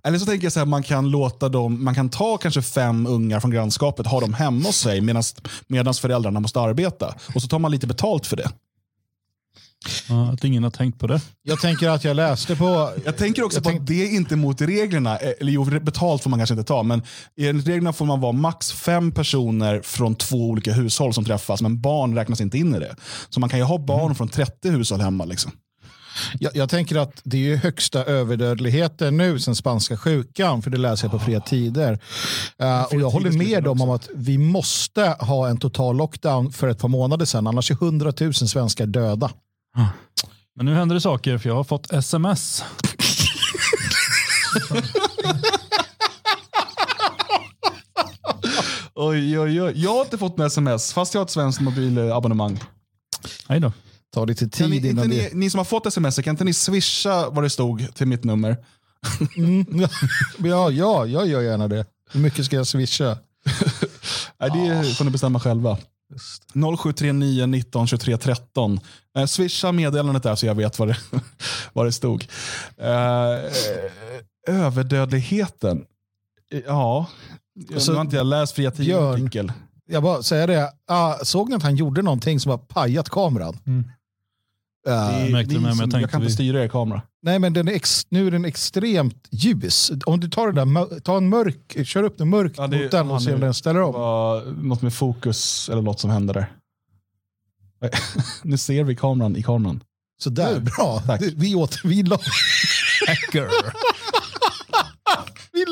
Eller 0.03 0.17
så 0.19 0.25
tänker 0.25 0.45
jag 0.45 0.53
så 0.53 0.59
här, 0.59 0.65
man 0.65 0.83
kan 0.83 1.09
låta 1.09 1.49
dem, 1.49 1.83
man 1.83 1.95
kan 1.95 2.09
ta 2.09 2.37
kanske 2.37 2.61
fem 2.61 3.07
ungar 3.07 3.39
från 3.39 3.51
grannskapet, 3.51 4.07
ha 4.07 4.19
dem 4.19 4.33
hemma 4.33 4.65
hos 4.65 4.75
sig 4.75 5.01
medan 5.67 5.93
föräldrarna 5.93 6.39
måste 6.39 6.59
arbeta. 6.59 7.15
Och 7.35 7.41
så 7.41 7.47
tar 7.47 7.59
man 7.59 7.71
lite 7.71 7.87
betalt 7.87 8.25
för 8.25 8.37
det. 8.37 8.51
Ja, 10.09 10.31
att 10.33 10.43
ingen 10.43 10.63
har 10.63 10.71
tänkt 10.71 10.99
på 10.99 11.07
det. 11.07 11.21
Jag 11.43 11.59
tänker 11.61 11.89
att 11.89 12.03
jag 12.03 12.15
läste 12.15 12.55
på... 12.55 12.93
Jag 13.05 13.17
tänker 13.17 13.43
också 13.43 13.57
Jag 13.57 13.63
på 13.63 13.69
tänk- 13.69 13.81
att 13.81 13.87
det 13.87 14.03
är 14.03 14.15
inte 14.15 14.35
mot 14.35 14.61
reglerna. 14.61 15.17
Eh, 15.17 15.31
Eller 15.39 15.51
jo, 15.51 15.63
betalt 15.63 16.23
får 16.23 16.29
man 16.29 16.39
kanske 16.39 16.53
inte 16.53 16.67
ta. 16.67 16.83
Men 16.83 17.01
enligt 17.39 17.67
reglerna 17.67 17.93
får 17.93 18.05
man 18.05 18.19
vara 18.21 18.31
max 18.31 18.71
fem 18.71 19.11
personer 19.11 19.81
från 19.81 20.15
två 20.15 20.37
olika 20.49 20.73
hushåll 20.73 21.13
som 21.13 21.25
träffas. 21.25 21.61
Men 21.61 21.81
barn 21.81 22.15
räknas 22.15 22.41
inte 22.41 22.57
in 22.57 22.75
i 22.75 22.79
det. 22.79 22.95
Så 23.29 23.39
man 23.39 23.49
kan 23.49 23.59
ju 23.59 23.65
ha 23.65 23.77
barn 23.77 24.15
från 24.15 24.27
30 24.27 24.69
hushåll 24.69 25.01
hemma. 25.01 25.25
Liksom. 25.25 25.51
Jag, 26.39 26.55
jag 26.55 26.69
tänker 26.69 26.95
att 26.97 27.21
det 27.23 27.37
är 27.37 27.41
ju 27.41 27.55
högsta 27.55 28.03
överdödligheten 28.05 29.17
nu 29.17 29.39
sen 29.39 29.55
spanska 29.55 29.97
sjukan, 29.97 30.61
för 30.61 30.69
det 30.69 30.77
läser 30.77 31.05
jag 31.05 31.11
på 31.11 31.19
fria 31.19 31.39
tider. 31.39 31.99
Eh, 32.61 32.83
och 32.83 33.01
jag 33.01 33.09
håller 33.09 33.31
med 33.31 33.63
dem 33.63 33.81
om 33.81 33.89
att 33.89 34.09
vi 34.15 34.37
måste 34.37 35.15
ha 35.19 35.49
en 35.49 35.57
total 35.57 35.97
lockdown 35.97 36.51
för 36.51 36.67
ett 36.67 36.79
par 36.79 36.87
månader 36.87 37.25
sedan, 37.25 37.47
annars 37.47 37.71
är 37.71 37.75
100 37.75 38.13
000 38.19 38.33
svenskar 38.33 38.85
döda. 38.85 39.31
Men 40.55 40.65
nu 40.65 40.73
händer 40.73 40.93
det 40.93 41.01
saker 41.01 41.37
för 41.37 41.49
jag 41.49 41.55
har 41.55 41.63
fått 41.63 41.93
sms. 41.93 42.63
Oj, 48.95 49.39
oj, 49.39 49.61
oj. 49.61 49.73
Jag 49.75 49.93
har 49.93 50.01
inte 50.01 50.17
fått 50.17 50.37
några 50.37 50.47
sms, 50.47 50.93
fast 50.93 51.13
jag 51.13 51.21
har 51.21 51.25
ett 51.25 51.31
svenskt 51.31 51.61
mobilabonnemang. 51.61 52.59
Hej 53.47 53.59
då. 53.59 53.73
Ta 54.13 54.25
lite 54.25 54.39
Kan 54.39 54.49
tid 54.49 54.69
ni, 54.69 54.75
inte 54.75 54.87
innan 54.87 55.07
ni, 55.07 55.17
det... 55.17 55.33
ni 55.33 55.49
som 55.49 55.57
har 55.57 55.65
fått 55.65 55.85
sms, 55.85 56.15
kan 56.15 56.31
inte 56.31 56.43
ni 56.43 56.53
swisha 56.53 57.29
vad 57.29 57.43
det 57.43 57.49
stod 57.49 57.95
till 57.95 58.07
mitt 58.07 58.23
nummer? 58.23 58.57
Mm. 59.37 59.65
Ja, 60.37 60.71
ja, 60.71 61.05
jag 61.05 61.27
gör 61.27 61.41
gärna 61.41 61.67
det. 61.67 61.85
Hur 62.11 62.19
mycket 62.19 62.45
ska 62.45 62.55
jag 62.55 62.67
swisha? 62.67 63.05
Nej, 64.39 64.49
det 64.83 64.95
får 64.95 65.05
ni 65.05 65.11
bestämma 65.11 65.39
själva. 65.39 65.77
0739 66.77 67.45
19 67.45 67.87
23 67.87 68.17
13. 68.17 68.79
Eh, 69.17 69.25
swisha 69.25 69.71
meddelandet 69.71 70.23
där 70.23 70.35
så 70.35 70.45
jag 70.45 70.55
vet 70.55 70.79
vad 70.79 70.87
det, 70.87 70.97
vad 71.73 71.85
det 71.85 71.91
stod. 71.91 72.27
Eh, 72.77 73.51
överdödligheten. 74.47 75.85
Eh, 76.51 76.59
Ja, 76.65 77.05
Alltså, 77.73 77.91
nu 77.91 77.97
har 77.97 78.01
inte 78.05 78.15
jag 78.15 78.25
läst 78.25 78.55
Fria. 78.55 78.71
Tidning-artikel. 78.71 79.51
Jag 79.87 80.03
bara 80.03 80.23
säger 80.23 80.47
det, 80.47 80.71
ah, 80.87 81.15
såg 81.23 81.49
ni 81.49 81.55
att 81.55 81.63
han 81.63 81.75
gjorde 81.75 82.01
någonting 82.01 82.39
som 82.39 82.49
har 82.49 82.57
pajat 82.57 83.09
kameran? 83.09 83.57
Mm. 83.65 83.83
Det 84.85 84.91
är 84.91 85.29
märkte 85.31 85.53
ni 85.53 85.59
det 85.59 85.61
med, 85.61 85.63
men 85.63 85.75
som- 85.75 85.79
jag 85.79 85.91
tänkte 85.91 85.99
jag 85.99 86.09
kan 86.11 86.21
inte 86.21 86.27
vi- 86.29 86.33
styra 86.33 86.63
er 86.63 86.67
kamera. 86.67 87.01
Nej, 87.21 87.39
men 87.39 87.53
den 87.53 87.67
är 87.67 87.71
ex, 87.71 88.05
nu 88.09 88.27
är 88.27 88.31
den 88.31 88.45
extremt 88.45 89.27
ljus. 89.31 89.91
Om 90.05 90.19
du 90.19 90.29
tar, 90.29 90.51
det 90.51 90.65
där, 90.65 90.99
ta 90.99 91.17
en 91.17 91.29
mörk, 91.29 91.85
kör 91.87 92.03
upp 92.03 92.17
den 92.17 92.29
mörkt 92.29 92.55
Ja, 92.57 92.67
det- 92.67 92.81
mot 92.83 92.91
den 92.91 93.11
och 93.11 93.23
se 93.23 93.33
om 93.33 93.39
den 93.41 93.53
ställer 93.53 93.81
om. 93.81 94.67
något 94.67 94.81
med 94.81 94.93
fokus 94.93 95.69
eller 95.69 95.81
något 95.81 95.99
som 95.99 96.09
hände 96.09 96.33
där. 96.33 96.51
nu 98.43 98.57
ser 98.57 98.83
vi 98.83 98.95
kameran 98.95 99.35
i 99.35 99.43
kameran. 99.43 99.83
Så 100.21 100.29
där, 100.29 100.59
bra. 100.59 101.03
Tack. 101.07 101.19
Du, 101.19 101.33
Vi, 101.35 101.55
åt, 101.55 101.77
vi, 101.83 102.03
la, 102.03 102.17
Hacker. 103.07 103.47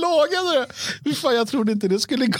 Lagade 0.02 0.60
det! 0.60 0.74
Fy 1.04 1.14
fan, 1.16 1.36
jag 1.36 1.48
trodde 1.48 1.72
inte 1.72 1.88
det 1.88 2.00
skulle 2.00 2.26
gå. 2.28 2.40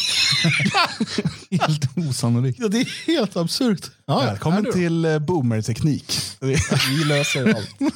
Helt 1.62 1.98
osannolikt. 2.10 2.60
Ja, 2.60 2.68
det 2.68 2.78
är 2.78 3.08
helt 3.08 3.38
absurt. 3.38 3.92
Ja, 4.06 4.20
Välkommen 4.20 4.72
till 4.74 5.06
eh, 5.06 5.20
boomerteknik. 5.20 6.14
Vi 6.90 7.04
löser 7.06 7.54
allt. 7.56 7.70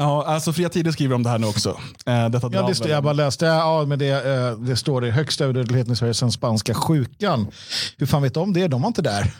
Ja, 0.00 0.24
alltså 0.26 0.52
Fria 0.52 0.68
Tider 0.68 0.92
skriver 0.92 1.14
om 1.14 1.22
det 1.22 1.30
här 1.30 1.38
nu 1.38 1.46
också. 1.46 1.68
Eh, 2.06 2.28
detta 2.28 2.50
Ja, 2.52 2.62
det, 2.68 2.74
står- 2.74 2.88
jag 2.88 3.02
bara 3.02 3.12
läste, 3.12 3.46
ja, 3.46 3.84
men 3.86 3.98
det, 3.98 4.08
eh, 4.26 4.58
det 4.58 4.76
står 4.76 5.00
det 5.00 5.10
högsta 5.10 5.44
överdödligheten 5.44 5.92
i 5.92 5.96
Sverige 5.96 6.14
sedan 6.14 6.32
spanska 6.32 6.74
sjukan. 6.74 7.46
Hur 7.96 8.06
fan 8.06 8.22
vet 8.22 8.34
de 8.34 8.42
om 8.42 8.52
det? 8.52 8.68
De 8.68 8.80
var 8.82 8.88
inte 8.88 9.02
där. 9.02 9.32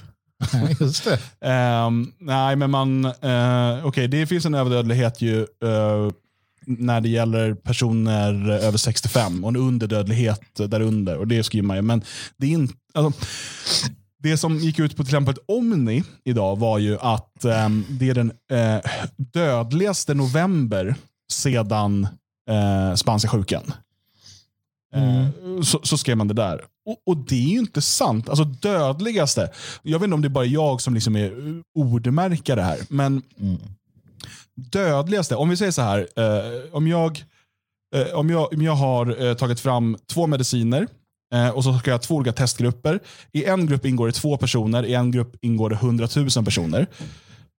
Nej, 0.52 0.76
Just 0.80 1.04
det. 1.04 1.18
Ehm, 1.48 2.12
nej, 2.18 2.56
men 2.56 2.70
man... 2.70 3.04
Uh, 3.04 3.86
Okej, 3.86 4.08
det 4.08 4.26
finns 4.26 4.46
en 4.46 4.54
överdödlighet 4.54 5.20
ju 5.20 5.40
eh, 5.40 6.10
när 6.68 7.00
det 7.00 7.08
gäller 7.08 7.54
personer 7.54 8.50
över 8.50 8.78
65 8.78 9.44
och 9.44 9.50
en 9.50 9.56
underdödlighet 9.56 10.40
därunder. 10.54 11.16
Och 11.16 11.28
det 11.28 11.42
skriver 11.42 11.66
man 11.66 11.76
ju. 11.76 11.82
Men 11.82 12.02
det 12.37 12.46
är 12.46 12.50
inte... 12.50 12.75
Alltså, 12.94 13.26
det 14.22 14.37
som 14.37 14.58
gick 14.58 14.78
ut 14.78 14.96
på 14.96 15.04
till 15.04 15.14
exempel 15.14 15.34
Omni 15.46 16.04
idag 16.25 16.58
var 16.58 16.78
ju 16.78 16.98
att 16.98 17.44
ehm, 17.44 17.84
det 17.88 18.10
är 18.10 18.14
den 18.14 18.32
eh, 18.50 18.90
dödligaste 19.16 20.14
november 20.14 20.94
sedan 21.32 22.08
eh, 22.50 22.94
spanska 22.94 23.28
sjukan. 23.28 23.72
Eh, 24.94 25.26
så, 25.62 25.80
så 25.82 25.98
skrev 25.98 26.16
man 26.16 26.28
det 26.28 26.34
där. 26.34 26.64
Och, 26.87 26.96
och 27.06 27.16
det 27.16 27.34
är 27.34 27.50
ju 27.50 27.58
inte 27.58 27.82
sant. 27.82 28.28
Alltså 28.28 28.44
dödligaste. 28.44 29.50
Jag 29.82 29.98
vet 29.98 30.04
inte 30.04 30.14
om 30.14 30.22
det 30.22 30.28
är 30.28 30.30
bara 30.30 30.44
jag 30.44 30.80
som 30.80 30.94
liksom 30.94 31.16
är 31.16 31.32
ordmärkare 31.75 32.60
här. 32.60 32.78
Men 32.88 33.22
dödligaste, 34.58 35.36
om 35.36 35.48
vi 35.48 35.56
säger 35.56 35.72
så 35.72 35.82
här. 35.82 36.08
Eh, 36.16 36.74
om, 36.74 36.86
jag, 36.86 37.24
eh, 37.94 38.14
om, 38.14 38.30
jag, 38.30 38.52
om 38.52 38.62
jag 38.62 38.74
har 38.74 39.26
eh, 39.26 39.34
tagit 39.34 39.60
fram 39.60 39.98
två 40.06 40.26
mediciner 40.26 40.86
eh, 41.34 41.48
och 41.48 41.64
så 41.64 41.78
ska 41.78 41.90
jag 41.90 41.98
ha 41.98 42.02
två 42.02 42.14
olika 42.14 42.32
testgrupper. 42.32 43.00
I 43.32 43.44
en 43.44 43.66
grupp 43.66 43.84
ingår 43.84 44.06
det 44.06 44.12
två 44.12 44.36
personer, 44.36 44.84
i 44.84 44.94
en 44.94 45.10
grupp 45.10 45.36
ingår 45.40 45.70
det 45.70 45.76
100 45.76 46.08
000 46.16 46.44
personer. 46.44 46.86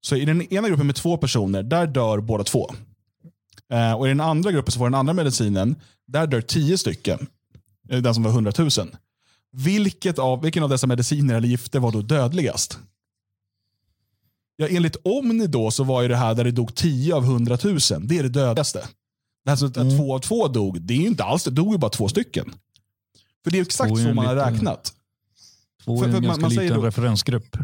Så 0.01 0.15
i 0.15 0.25
den 0.25 0.53
ena 0.53 0.67
gruppen 0.67 0.87
med 0.87 0.95
två 0.95 1.17
personer, 1.17 1.63
där 1.63 1.87
dör 1.87 2.19
båda 2.19 2.43
två. 2.43 2.71
Eh, 3.73 3.93
och 3.93 4.05
I 4.05 4.09
den 4.09 4.21
andra 4.21 4.51
gruppen 4.51 4.71
som 4.71 4.79
får 4.79 4.85
den 4.85 4.99
andra 4.99 5.13
medicinen, 5.13 5.75
där 6.07 6.27
dör 6.27 6.41
tio 6.41 6.77
stycken. 6.77 7.27
Eh, 7.89 8.01
den 8.01 8.13
som 8.13 8.23
var 8.23 8.31
hundratusen. 8.31 8.95
Vilket 9.51 10.19
av, 10.19 10.41
vilken 10.41 10.63
av 10.63 10.69
dessa 10.69 10.87
mediciner 10.87 11.35
eller 11.35 11.47
gifter 11.47 11.79
var 11.79 11.91
då 11.91 12.01
dödligast? 12.01 12.79
Ja, 14.61 14.67
enligt 14.67 14.95
Omni 15.03 15.47
då 15.47 15.71
så 15.71 15.83
var 15.83 16.01
ju 16.01 16.07
det 16.07 16.15
här 16.15 16.33
där 16.35 16.43
det 16.43 16.51
dog 16.51 16.75
10 16.75 17.13
av 17.15 17.23
100 17.23 17.57
000. 17.63 17.77
Det 18.01 18.17
är 18.19 18.23
det 18.23 18.29
dödligaste. 18.29 18.83
Alltså 19.49 19.65
att 19.65 19.73
två 19.73 20.15
av 20.15 20.19
två 20.19 20.47
dog, 20.47 20.81
det 20.81 20.93
är 20.93 20.97
ju 20.97 21.07
inte 21.07 21.23
alls 21.23 21.43
det. 21.43 21.51
dog 21.51 21.71
ju 21.73 21.77
bara 21.77 21.89
två 21.91 22.07
stycken. 22.07 22.53
För 23.43 23.51
det 23.51 23.57
är 23.57 23.61
exakt 23.61 23.91
är 23.91 23.95
så 23.95 24.13
man 24.13 24.25
har 24.25 24.35
liten- 24.35 24.53
räknat. 24.53 24.93
Två 25.85 25.97
För- 25.99 26.07
är 26.07 26.11
för 26.11 26.17
en 26.17 26.23
man- 26.27 26.39
ganska 26.39 26.41
man 26.41 26.51
liten 26.65 26.79
då- 26.79 26.85
referensgrupp. 26.85 27.57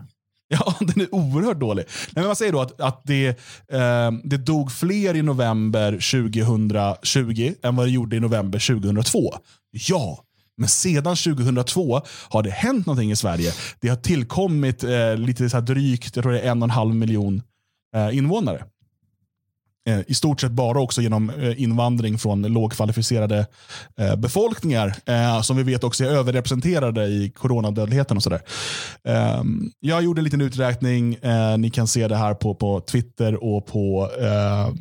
Ja, 0.47 0.75
den 0.79 1.01
är 1.01 1.15
oerhört 1.15 1.59
dålig. 1.59 1.85
Nej, 1.87 2.11
men 2.15 2.25
man 2.25 2.35
säger 2.35 2.51
då 2.51 2.61
att, 2.61 2.81
att 2.81 3.01
det, 3.03 3.27
eh, 3.67 4.11
det 4.23 4.37
dog 4.37 4.71
fler 4.71 5.15
i 5.15 5.21
november 5.21 5.91
2020 5.99 7.53
än 7.63 7.75
vad 7.75 7.85
det 7.87 7.91
gjorde 7.91 8.15
i 8.15 8.19
november 8.19 8.59
2002. 8.59 9.33
Ja, 9.71 10.23
men 10.57 10.69
sedan 10.69 11.15
2002 11.15 12.01
har 12.29 12.43
det 12.43 12.50
hänt 12.50 12.85
någonting 12.85 13.12
i 13.12 13.15
Sverige. 13.15 13.53
Det 13.79 13.89
har 13.89 13.95
tillkommit 13.95 14.83
eh, 14.83 15.15
lite 15.17 15.50
så 15.50 15.57
här 15.57 15.62
drygt, 15.62 16.15
jag 16.15 16.24
tror 16.24 16.33
det 16.33 16.39
är 16.39 16.51
en 16.51 16.62
och 16.62 16.65
en 16.65 16.71
halv 16.71 16.95
miljon 16.95 17.41
eh, 17.95 18.17
invånare. 18.17 18.63
Eh, 19.89 20.00
I 20.07 20.13
stort 20.13 20.41
sett 20.41 20.51
bara 20.51 20.79
också 20.79 21.01
genom 21.01 21.29
eh, 21.29 21.62
invandring 21.62 22.17
från 22.17 22.41
lågkvalificerade 22.41 23.47
eh, 24.00 24.15
befolkningar 24.15 24.95
eh, 25.05 25.41
som 25.41 25.57
vi 25.57 25.63
vet 25.63 25.83
också 25.83 26.03
är 26.03 26.07
överrepresenterade 26.07 27.05
i 27.05 27.31
coronadödligheten 27.35 28.17
och 28.17 28.24
sådär. 28.24 28.41
Eh, 29.07 29.43
jag 29.79 30.03
gjorde 30.03 30.19
en 30.19 30.24
liten 30.24 30.41
uträkning. 30.41 31.13
Eh, 31.15 31.57
ni 31.57 31.69
kan 31.69 31.88
se 31.88 32.07
det 32.07 32.15
här 32.15 32.33
på, 32.33 32.55
på 32.55 32.81
Twitter 32.81 33.43
och 33.43 33.65
på 33.65 34.12
eh, 34.19 34.74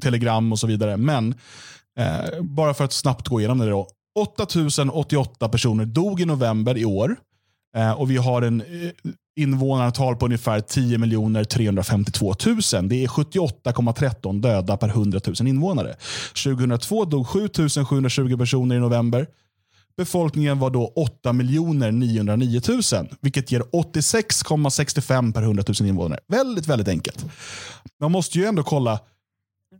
Telegram 0.00 0.52
och 0.52 0.58
så 0.58 0.66
vidare. 0.66 0.96
Men 0.96 1.34
eh, 1.98 2.42
bara 2.42 2.74
för 2.74 2.84
att 2.84 2.92
snabbt 2.92 3.28
gå 3.28 3.40
igenom 3.40 3.58
det 3.58 3.70
då. 3.70 3.88
8088 4.14 5.48
personer 5.48 5.84
dog 5.84 6.20
i 6.20 6.24
november 6.24 6.78
i 6.78 6.84
år. 6.84 7.16
Eh, 7.76 7.92
och 7.92 8.10
vi 8.10 8.16
har 8.16 8.42
en 8.42 8.60
eh, 8.60 8.90
invånarantal 9.36 10.16
på 10.16 10.24
ungefär 10.24 10.60
10 10.60 11.44
352 11.44 12.34
000. 12.46 12.56
Det 12.88 13.04
är 13.04 13.08
78,13 13.08 14.40
döda 14.40 14.76
per 14.76 14.88
100 14.88 15.20
000 15.26 15.48
invånare. 15.48 15.96
2002 16.44 17.04
dog 17.04 17.28
7 17.28 17.48
720 17.88 18.36
personer 18.36 18.76
i 18.76 18.78
november. 18.78 19.26
Befolkningen 19.96 20.58
var 20.58 20.70
då 20.70 20.92
8 20.96 21.32
909 21.32 22.60
000, 22.68 23.08
vilket 23.20 23.52
ger 23.52 23.60
86,65 23.60 25.32
per 25.32 25.42
100 25.42 25.64
000 25.80 25.88
invånare. 25.88 26.20
Väldigt, 26.28 26.66
väldigt 26.66 26.88
enkelt. 26.88 27.24
Man 28.00 28.12
måste 28.12 28.38
ju 28.38 28.44
ändå 28.44 28.62
kolla 28.62 29.00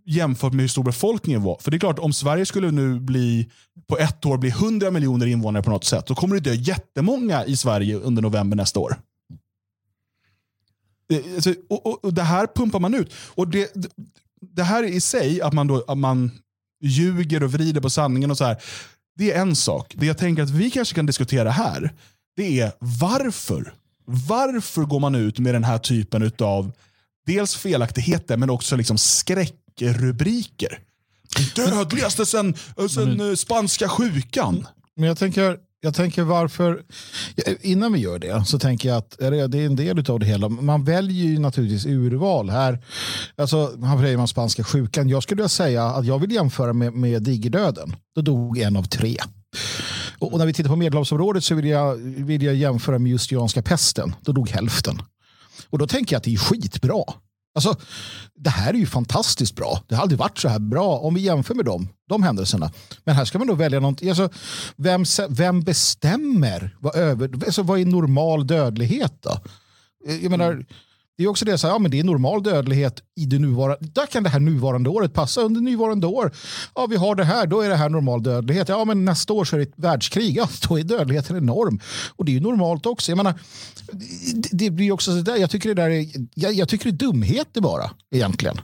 jämfört 0.07 0.53
med 0.53 0.61
hur 0.63 0.69
stor 0.69 0.83
befolkningen 0.83 1.43
var. 1.43 1.59
För 1.61 1.71
det 1.71 1.77
är 1.77 1.79
klart, 1.79 1.99
om 1.99 2.13
Sverige 2.13 2.47
skulle 2.47 2.71
nu 2.71 3.01
bli 3.01 3.51
på 3.87 3.99
ett 3.99 4.27
år 4.27 4.39
bli 4.39 4.51
100 4.51 4.91
miljoner 4.91 5.27
invånare 5.27 5.63
på 5.63 5.71
något 5.71 5.85
sätt, 5.85 6.07
då 6.07 6.15
kommer 6.15 6.35
det 6.35 6.51
dö 6.51 6.55
jättemånga 6.55 7.45
i 7.45 7.57
Sverige 7.57 7.97
under 7.97 8.23
november 8.23 8.57
nästa 8.57 8.81
år. 8.81 8.97
Eh, 11.13 11.35
alltså, 11.35 11.55
Och, 11.69 11.87
och, 11.87 12.05
och 12.05 12.15
Det 12.15 12.23
här 12.23 12.47
pumpar 12.55 12.81
man 12.81 12.95
ut. 12.95 13.13
Och 13.15 13.49
det, 13.49 13.73
det 14.41 14.63
här 14.63 14.83
i 14.83 15.01
sig, 15.01 15.41
att 15.41 15.53
man, 15.53 15.67
då, 15.67 15.85
att 15.89 15.99
man 15.99 16.31
ljuger 16.81 17.43
och 17.43 17.53
vrider 17.53 17.81
på 17.81 17.91
sanningen 17.91 18.31
och 18.31 18.38
så 18.38 18.45
här. 18.45 18.62
Det 19.17 19.33
är 19.33 19.40
en 19.40 19.57
sak. 19.57 19.95
Det 19.97 20.07
jag 20.07 20.19
tänker 20.19 20.43
att 20.43 20.51
vi 20.51 20.71
kanske 20.71 20.95
kan 20.95 21.07
diskutera 21.07 21.51
här, 21.51 21.93
det 22.37 22.61
är 22.61 22.73
varför. 22.79 23.75
Varför 24.07 24.83
går 24.83 25.01
man 25.01 25.14
ut 25.14 25.38
med 25.38 25.55
den 25.55 25.64
här 25.64 25.79
typen 25.79 26.33
av 26.38 26.73
dels 27.27 27.57
felaktigheter 27.57 28.37
men 28.37 28.51
också 28.51 28.77
liksom 28.77 28.99
skräckrubriker? 29.77 30.79
Dödligaste 31.57 32.27
sen, 32.27 32.55
sen 32.91 33.21
eh, 33.21 33.35
spanska 33.35 33.89
sjukan. 33.89 34.67
Men 34.97 35.09
jag 35.09 35.19
tänker, 35.19 35.57
jag 35.81 35.95
tänker 35.95 36.23
varför, 36.23 36.83
innan 37.61 37.93
vi 37.93 37.99
gör 37.99 38.19
det 38.19 38.45
så 38.47 38.59
tänker 38.59 38.89
jag 38.89 38.99
att 38.99 39.17
det 39.19 39.59
är 39.59 39.67
en 39.67 39.77
del 39.77 40.11
av 40.11 40.21
det 40.21 40.27
hela. 40.27 40.49
Man 40.49 40.85
väljer 40.85 41.27
ju 41.27 41.39
naturligtvis 41.39 41.87
urval 41.87 42.51
här. 42.51 42.85
Alltså, 43.37 43.77
han 43.83 44.01
säger 44.01 44.17
man 44.17 44.29
spanska 44.29 44.65
sjukan. 44.65 45.09
Jag 45.09 45.23
skulle 45.23 45.37
vilja 45.37 45.49
säga 45.49 45.85
att 45.85 46.07
jag 46.07 46.19
vill 46.19 46.33
jämföra 46.33 46.73
med, 46.73 46.93
med 46.93 47.23
digerdöden. 47.23 47.97
Då 48.15 48.23
dog 48.23 48.59
en 48.59 48.77
av 48.77 48.83
tre. 48.83 49.17
Och, 50.19 50.33
och 50.33 50.39
när 50.39 50.47
vi 50.47 50.53
tittar 50.53 50.71
på 50.71 50.77
medelhavsområdet 50.77 51.45
så 51.45 51.55
vill 51.55 51.67
jag, 51.67 51.97
vill 51.97 52.43
jag 52.43 52.55
jämföra 52.55 52.99
med 52.99 53.13
just 53.13 53.33
iranska 53.33 53.63
pesten. 53.63 54.15
Då 54.21 54.33
dog 54.33 54.49
hälften. 54.49 55.03
Och 55.71 55.79
då 55.79 55.87
tänker 55.87 56.15
jag 56.15 56.19
att 56.19 56.25
det 56.25 56.35
är 56.35 56.39
skitbra. 56.39 57.05
Alltså, 57.55 57.77
det 58.35 58.51
här 58.51 58.75
är 58.75 58.79
ju 58.79 58.87
fantastiskt 58.87 59.57
bra. 59.57 59.83
Det 59.88 59.95
har 59.95 60.03
aldrig 60.03 60.19
varit 60.19 60.38
så 60.38 60.49
här 60.49 60.59
bra 60.59 60.99
om 60.99 61.14
vi 61.14 61.21
jämför 61.21 61.55
med 61.55 61.64
dem, 61.64 61.88
de 62.09 62.23
händelserna. 62.23 62.73
Men 63.05 63.14
här 63.14 63.25
ska 63.25 63.38
man 63.38 63.47
då 63.47 63.55
välja 63.55 63.81
någonting. 63.81 64.09
Alltså, 64.09 64.29
vem, 64.77 65.05
vem 65.29 65.62
bestämmer 65.62 66.77
vad, 66.81 66.97
över, 66.97 67.31
alltså, 67.35 67.62
vad 67.62 67.81
är 67.81 67.87
normal 67.87 68.47
dödlighet 68.47 69.12
då? 69.21 69.38
Eh, 70.09 70.17
jag 70.23 70.31
menar, 70.31 70.67
det 71.16 71.24
är 71.24 71.29
också 71.29 71.44
det, 71.44 71.59
så 71.59 71.66
här, 71.66 71.74
ja, 71.74 71.79
men 71.79 71.90
det 71.90 72.00
är 72.00 72.05
normal 72.05 72.42
dödlighet 72.42 73.03
i 73.16 73.27
det 73.27 73.38
nuvarande. 73.38 73.87
Där 73.87 74.07
kan 74.07 74.22
det 74.22 74.29
här 74.29 74.40
nuvarande 74.40 74.90
året 74.90 75.12
passa. 75.12 75.40
Under 75.40 75.61
nuvarande 75.61 76.07
år, 76.07 76.33
ja 76.74 76.87
vi 76.87 76.96
har 76.96 77.14
det 77.14 77.24
här, 77.24 77.46
då 77.46 77.61
är 77.61 77.68
det 77.68 77.77
här 77.77 77.88
normal 77.88 78.22
dödlighet. 78.22 78.68
Ja 78.68 78.85
men 78.85 79.05
nästa 79.05 79.33
år 79.33 79.44
så 79.44 79.57
är 79.57 79.61
det 79.61 79.66
ett 79.66 79.74
världskrig, 79.77 80.37
ja 80.37 80.48
då 80.68 80.79
är 80.79 80.83
dödligheten 80.83 81.37
enorm. 81.37 81.81
Och 82.16 82.24
det 82.24 82.33
är 82.33 82.35
ju 82.35 82.40
normalt 82.40 82.87
också. 82.87 83.11
Jag 83.11 83.16
menar, 83.16 83.35
det, 84.35 84.48
det 84.53 84.70
blir 84.70 84.92
också 84.92 85.11
så 85.16 85.22
där, 85.22 85.37
jag 85.37 85.50
tycker 85.50 85.68
det 85.74 85.83
där 85.83 85.90
är, 85.90 86.07
jag, 86.35 86.53
jag 86.53 86.68
tycker 86.68 86.85
det 86.85 87.05
är 87.05 87.09
dumheter 87.09 87.61
bara 87.61 87.90
egentligen. 88.11 88.61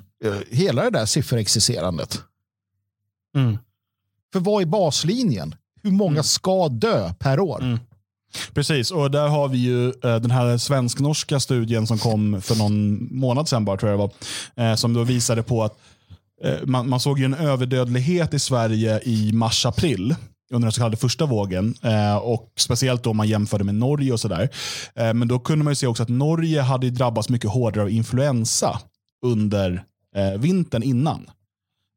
Hela 0.50 0.84
det 0.84 0.90
där 0.90 1.06
sifferexercerandet. 1.06 2.22
För 4.32 4.40
vad 4.40 4.62
är 4.62 4.66
baslinjen? 4.66 5.54
Hur 5.82 5.90
många 5.90 6.22
ska 6.22 6.68
dö 6.68 7.12
per 7.18 7.40
år? 7.40 7.78
Precis, 8.54 8.90
och 8.90 9.10
där 9.10 9.28
har 9.28 9.48
vi 9.48 9.58
ju 9.58 9.88
eh, 9.88 9.92
den 10.00 10.30
här 10.30 10.58
svensk-norska 10.58 11.40
studien 11.40 11.86
som 11.86 11.98
kom 11.98 12.42
för 12.42 12.54
någon 12.54 13.08
månad 13.10 13.48
sedan 13.48 13.64
bara, 13.64 13.76
tror 13.76 13.92
jag 13.92 14.00
det 14.00 14.10
var. 14.56 14.70
Eh, 14.70 14.74
som 14.74 14.94
då 14.94 15.04
visade 15.04 15.42
på 15.42 15.64
att 15.64 15.78
eh, 16.44 16.54
man, 16.64 16.88
man 16.88 17.00
såg 17.00 17.18
ju 17.18 17.24
en 17.24 17.34
överdödlighet 17.34 18.34
i 18.34 18.38
Sverige 18.38 19.00
i 19.04 19.32
mars-april 19.32 20.14
under 20.52 20.66
den 20.66 20.72
så 20.72 20.80
kallade 20.80 20.96
första 20.96 21.26
vågen. 21.26 21.74
Och 22.22 22.52
Speciellt 22.56 23.06
om 23.06 23.16
man 23.16 23.28
jämförde 23.28 23.64
med 23.64 23.74
Norge 23.74 24.12
och 24.12 24.20
sådär. 24.20 24.48
Men 24.94 25.28
då 25.28 25.38
kunde 25.38 25.64
man 25.64 25.70
ju 25.70 25.74
se 25.74 25.86
också 25.86 26.02
att 26.02 26.08
Norge 26.08 26.60
hade 26.60 26.90
drabbats 26.90 27.28
mycket 27.28 27.50
hårdare 27.50 27.82
av 27.82 27.90
influensa 27.90 28.80
under 29.26 29.84
vintern 30.38 30.82
innan. 30.82 31.30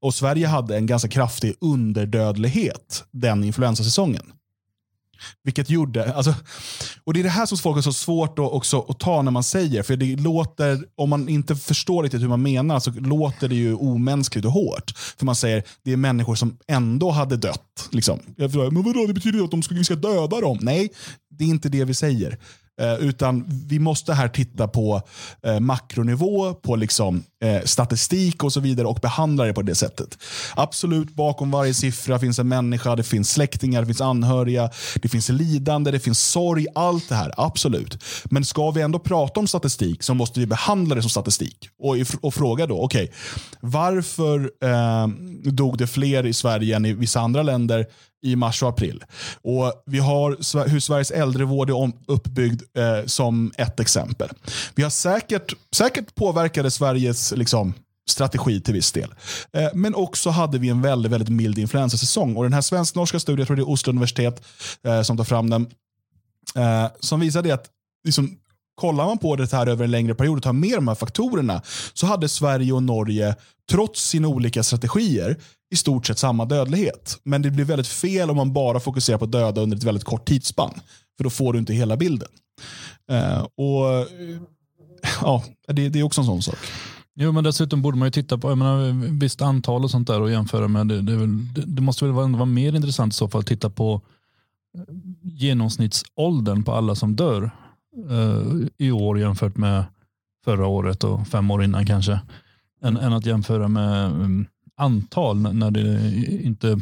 Och 0.01 0.13
Sverige 0.13 0.47
hade 0.47 0.77
en 0.77 0.85
ganska 0.85 1.09
kraftig 1.09 1.53
underdödlighet 1.61 3.03
den 3.11 3.43
influensasäsongen. 3.43 4.31
Vilket 5.43 5.69
gjorde, 5.69 6.13
alltså, 6.13 6.35
och 7.03 7.13
det 7.13 7.19
är 7.19 7.23
det 7.23 7.29
här 7.29 7.45
som 7.45 7.57
folk 7.57 7.75
har 7.75 7.81
så 7.81 7.93
svårt 7.93 8.39
att, 8.39 8.51
också, 8.51 8.85
att 8.89 8.99
ta 8.99 9.21
när 9.21 9.31
man 9.31 9.43
säger. 9.43 9.83
För 9.83 9.95
det 9.95 10.15
låter, 10.15 10.85
om 10.95 11.09
man 11.09 11.29
inte 11.29 11.55
förstår 11.55 12.03
riktigt 12.03 12.21
hur 12.21 12.27
man 12.27 12.41
menar 12.41 12.79
så 12.79 12.91
låter 12.91 13.49
det 13.49 13.55
ju 13.55 13.75
omänskligt 13.75 14.45
och 14.45 14.51
hårt. 14.51 14.91
För 15.17 15.25
man 15.25 15.35
säger, 15.35 15.63
det 15.83 15.91
är 15.93 15.97
människor 15.97 16.35
som 16.35 16.57
ändå 16.67 17.11
hade 17.11 17.37
dött. 17.37 17.89
Liksom. 17.91 18.19
Jag 18.35 18.51
frågar, 18.51 18.71
men 18.71 18.83
vadå, 18.83 19.05
det 19.07 19.13
betyder 19.13 19.37
ju 19.39 19.45
att 19.45 19.51
de 19.51 19.63
ska, 19.63 19.75
vi 19.75 19.83
ska 19.83 19.95
döda 19.95 20.41
dem. 20.41 20.57
Nej, 20.61 20.89
det 21.29 21.43
är 21.43 21.47
inte 21.47 21.69
det 21.69 21.85
vi 21.85 21.93
säger. 21.93 22.37
Eh, 22.81 22.95
utan 22.95 23.45
vi 23.67 23.79
måste 23.79 24.13
här 24.13 24.27
titta 24.27 24.67
på 24.67 25.01
eh, 25.45 25.59
makronivå, 25.59 26.53
på 26.53 26.75
liksom, 26.75 27.23
eh, 27.43 27.63
statistik 27.63 28.43
och 28.43 28.53
så 28.53 28.59
vidare 28.59 28.87
och 28.87 28.99
behandla 29.01 29.45
det 29.45 29.53
på 29.53 29.61
det 29.61 29.75
sättet. 29.75 30.17
Absolut, 30.55 31.15
bakom 31.15 31.51
varje 31.51 31.73
siffra 31.73 32.19
finns 32.19 32.39
en 32.39 32.47
människa, 32.47 32.95
det 32.95 33.03
finns 33.03 33.31
släktingar, 33.31 33.81
det 33.81 33.85
finns 33.85 34.01
anhöriga, 34.01 34.69
det 34.95 35.07
finns 35.07 35.29
lidande, 35.29 35.91
det 35.91 35.99
finns 35.99 36.19
sorg. 36.19 36.65
Allt 36.75 37.09
det 37.09 37.15
här, 37.15 37.33
absolut. 37.37 38.03
Men 38.25 38.45
ska 38.45 38.71
vi 38.71 38.81
ändå 38.81 38.99
prata 38.99 39.39
om 39.39 39.47
statistik 39.47 40.03
så 40.03 40.13
måste 40.13 40.39
vi 40.39 40.45
behandla 40.45 40.95
det 40.95 41.01
som 41.01 41.09
statistik. 41.09 41.69
Och, 41.79 41.95
och 42.21 42.33
fråga 42.33 42.67
då, 42.67 42.81
okej, 42.81 43.11
varför 43.59 44.51
eh, 44.63 45.07
dog 45.51 45.77
det 45.77 45.87
fler 45.87 46.25
i 46.25 46.33
Sverige 46.33 46.75
än 46.75 46.85
i 46.85 46.93
vissa 46.93 47.19
andra 47.19 47.43
länder 47.43 47.85
i 48.23 48.35
mars 48.35 48.63
och 48.63 48.69
april. 48.69 49.03
Och 49.41 49.83
Vi 49.85 49.99
har 49.99 50.69
hur 50.69 50.79
Sveriges 50.79 51.11
äldrevård 51.11 51.69
är 51.69 51.91
uppbyggd 52.07 52.61
eh, 52.77 53.05
som 53.05 53.51
ett 53.57 53.79
exempel. 53.79 54.29
Vi 54.75 54.83
har 54.83 54.89
säkert, 54.89 55.53
säkert 55.75 56.15
påverkade 56.15 56.71
Sveriges 56.71 57.31
liksom, 57.31 57.73
strategi 58.09 58.61
till 58.61 58.73
viss 58.73 58.91
del. 58.91 59.13
Eh, 59.53 59.69
men 59.73 59.95
också 59.95 60.29
hade 60.29 60.59
vi 60.59 60.69
en 60.69 60.81
väldigt, 60.81 61.11
väldigt 61.11 61.29
mild 61.29 61.57
influensasäsong. 61.57 62.37
Och 62.37 62.43
den 62.43 62.53
här 62.53 62.61
svensk-norska 62.61 63.19
studien, 63.19 63.39
jag 63.39 63.47
tror 63.47 63.57
det 63.57 63.63
är 63.63 63.69
Oslo 63.69 63.91
universitet 63.91 64.43
eh, 64.83 65.01
som 65.01 65.17
tar 65.17 65.23
fram 65.23 65.49
den, 65.49 65.67
eh, 66.55 66.87
som 66.99 67.19
visade 67.19 67.53
att 67.53 67.69
liksom, 68.05 68.37
kollar 68.75 69.05
man 69.05 69.17
på 69.17 69.35
det 69.35 69.51
här 69.51 69.67
över 69.67 69.83
en 69.83 69.91
längre 69.91 70.15
period 70.15 70.37
och 70.37 70.43
tar 70.43 70.53
med 70.53 70.77
de 70.77 70.87
här 70.87 70.95
faktorerna 70.95 71.61
så 71.93 72.05
hade 72.05 72.29
Sverige 72.29 72.73
och 72.73 72.83
Norge, 72.83 73.35
trots 73.71 74.07
sina 74.09 74.27
olika 74.27 74.63
strategier, 74.63 75.37
i 75.73 75.75
stort 75.75 76.07
sett 76.07 76.19
samma 76.19 76.45
dödlighet. 76.45 77.19
Men 77.23 77.41
det 77.41 77.51
blir 77.51 77.65
väldigt 77.65 77.87
fel 77.87 78.29
om 78.29 78.35
man 78.35 78.53
bara 78.53 78.79
fokuserar 78.79 79.17
på 79.17 79.25
döda 79.25 79.61
under 79.61 79.77
ett 79.77 79.83
väldigt 79.83 80.03
kort 80.03 80.25
tidsspann. 80.25 80.73
För 81.17 81.23
då 81.23 81.29
får 81.29 81.53
du 81.53 81.59
inte 81.59 81.73
hela 81.73 81.97
bilden. 81.97 82.29
Uh, 83.11 83.43
och 83.43 84.07
ja, 85.21 85.43
det, 85.67 85.89
det 85.89 85.99
är 85.99 86.03
också 86.03 86.21
en 86.21 86.27
sån 86.27 86.41
sak. 86.41 86.57
Jo, 87.15 87.31
men 87.31 87.43
dessutom 87.43 87.81
borde 87.81 87.97
man 87.97 88.07
ju 88.07 88.11
titta 88.11 88.37
på 88.37 88.49
jag 88.49 88.57
menar, 88.57 89.09
visst 89.19 89.41
antal 89.41 89.83
och 89.83 89.91
sånt 89.91 90.07
där 90.07 90.21
och 90.21 90.31
jämföra 90.31 90.67
med. 90.67 90.87
Det, 90.87 91.01
det, 91.01 91.15
väl, 91.15 91.53
det, 91.53 91.61
det 91.65 91.81
måste 91.81 92.05
väl 92.05 92.13
vara, 92.13 92.27
vara 92.27 92.45
mer 92.45 92.75
intressant 92.75 93.13
i 93.13 93.15
så 93.15 93.27
fall 93.27 93.41
att 93.41 93.47
titta 93.47 93.69
på 93.69 94.01
genomsnittsåldern 95.21 96.63
på 96.63 96.71
alla 96.71 96.95
som 96.95 97.15
dör 97.15 97.51
i 98.77 98.91
år 98.91 99.19
jämfört 99.19 99.57
med 99.57 99.83
förra 100.45 100.67
året 100.67 101.03
och 101.03 101.27
fem 101.27 101.51
år 101.51 101.63
innan 101.63 101.85
kanske. 101.85 102.19
Än, 102.81 102.97
än 102.97 103.13
att 103.13 103.25
jämföra 103.25 103.67
med 103.67 104.05
mm, 104.05 104.45
antal 104.75 105.37
när- 105.53 105.71
det 105.71 106.11
inte 106.43 106.79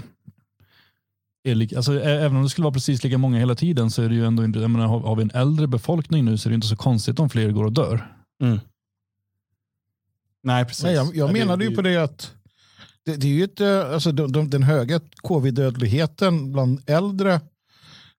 är 1.44 1.56
lika, 1.56 1.78
alltså, 1.78 2.00
även 2.02 2.38
om 2.38 2.44
det 2.44 2.50
skulle 2.50 2.64
vara 2.64 2.74
precis 2.74 3.04
lika 3.04 3.18
många 3.18 3.40
hela 3.40 3.56
tiden 3.56 3.92
så 3.92 4.02
är 4.02 4.10
det 4.10 4.16
ju 4.16 4.26
ändå 4.26 4.44
inte, 4.46 4.60
jag 4.60 4.70
menar, 4.72 4.88
har, 4.88 5.16
vi 5.16 5.22
en 5.24 5.32
äldre 5.34 5.68
befolkning 5.68 6.26
nu 6.26 6.38
så 6.38 6.50
är 6.50 6.52
det 6.52 6.56
inte 6.56 6.68
så 6.68 6.76
konstigt 6.76 7.20
om 7.20 7.30
fler 7.30 7.52
går 7.52 7.64
och 7.66 7.72
dör. 7.74 8.16
Nej, 10.44 10.66
precis. 10.66 10.84
Nej, 10.84 10.94
jag, 10.94 11.16
jag 11.16 11.30
Ja, 11.30 11.34
menade 11.34 11.66
ju 11.66 11.76
på 11.76 11.82
det 11.82 11.98
att 11.98 12.34
det, 13.06 13.16
det 13.16 13.28
är 13.28 13.32
ju 13.32 13.44
ett, 13.44 13.62
eh, 13.62 13.94
alltså, 13.94 14.12
de, 14.12 14.32
de, 14.32 14.50
den 14.50 14.64
höga 14.64 15.00
covid-dödligheten 15.16 16.52
bland 16.52 16.82
äldre, 16.90 17.34
eh, 17.34 17.42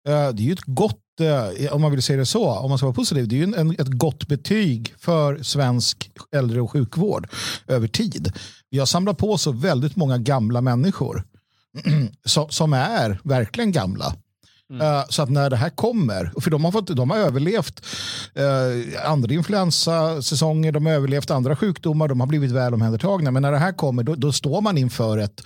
det 0.06 0.14
är 0.14 0.46
ju 0.46 0.54
ett 0.54 0.66
gott, 0.66 1.01
eh, 1.22 1.74
om 1.74 1.82
man 1.82 1.92
vill 1.92 2.02
säga 2.02 2.20
det 2.20 2.26
så, 2.26 2.50
om 2.50 2.70
man 2.70 2.78
ska 2.78 2.88
vara 2.88 2.96
positiv, 2.96 3.28
det 3.28 3.36
är 3.36 3.38
ju 3.48 3.54
en, 3.56 3.72
ett 3.72 3.88
gott 3.88 4.28
betyg 4.28 4.94
för 4.98 5.44
svensk 5.44 6.12
äldre 6.36 6.62
och 6.62 6.72
sjukvård 6.72 7.28
över 7.68 7.88
tid. 7.88 8.34
Vi 8.70 8.80
har 8.80 8.86
samlat 8.86 9.18
på 9.18 9.38
så 9.38 9.52
väldigt 9.52 9.96
många 9.96 10.18
gamla 10.18 10.62
människor 10.62 11.24
som, 12.50 12.74
är 12.74 13.20
verkligen 13.24 13.72
gamla. 13.72 14.16
Eh, 14.82 15.04
Så 15.10 15.22
att 15.22 15.30
när 15.30 15.50
det 15.50 15.56
här 15.56 15.70
kommer, 15.70 16.32
för 16.42 16.52
de 16.52 16.66
har, 16.66 16.72
fått, 16.72 16.88
de 16.88 17.10
har 17.10 17.18
överlevt 17.18 17.86
eh, 18.36 19.10
andra 19.12 19.34
influensasäsonger, 19.34 20.72
de 20.72 20.86
har 20.86 20.94
överlevt 20.94 21.32
andra 21.32 21.56
sjukdomar, 21.56 22.08
de 22.08 22.20
har 22.20 22.28
blivit 22.28 22.52
väl 22.52 22.74
omhändertagna. 22.74 23.32
Men 23.32 23.42
när 23.42 23.52
det 23.52 23.58
här 23.58 23.72
kommer, 23.72 24.04
då, 24.04 24.16
då 24.16 24.32
står 24.32 24.62
man 24.62 24.78
inför 24.78 25.18
ett, 25.18 25.44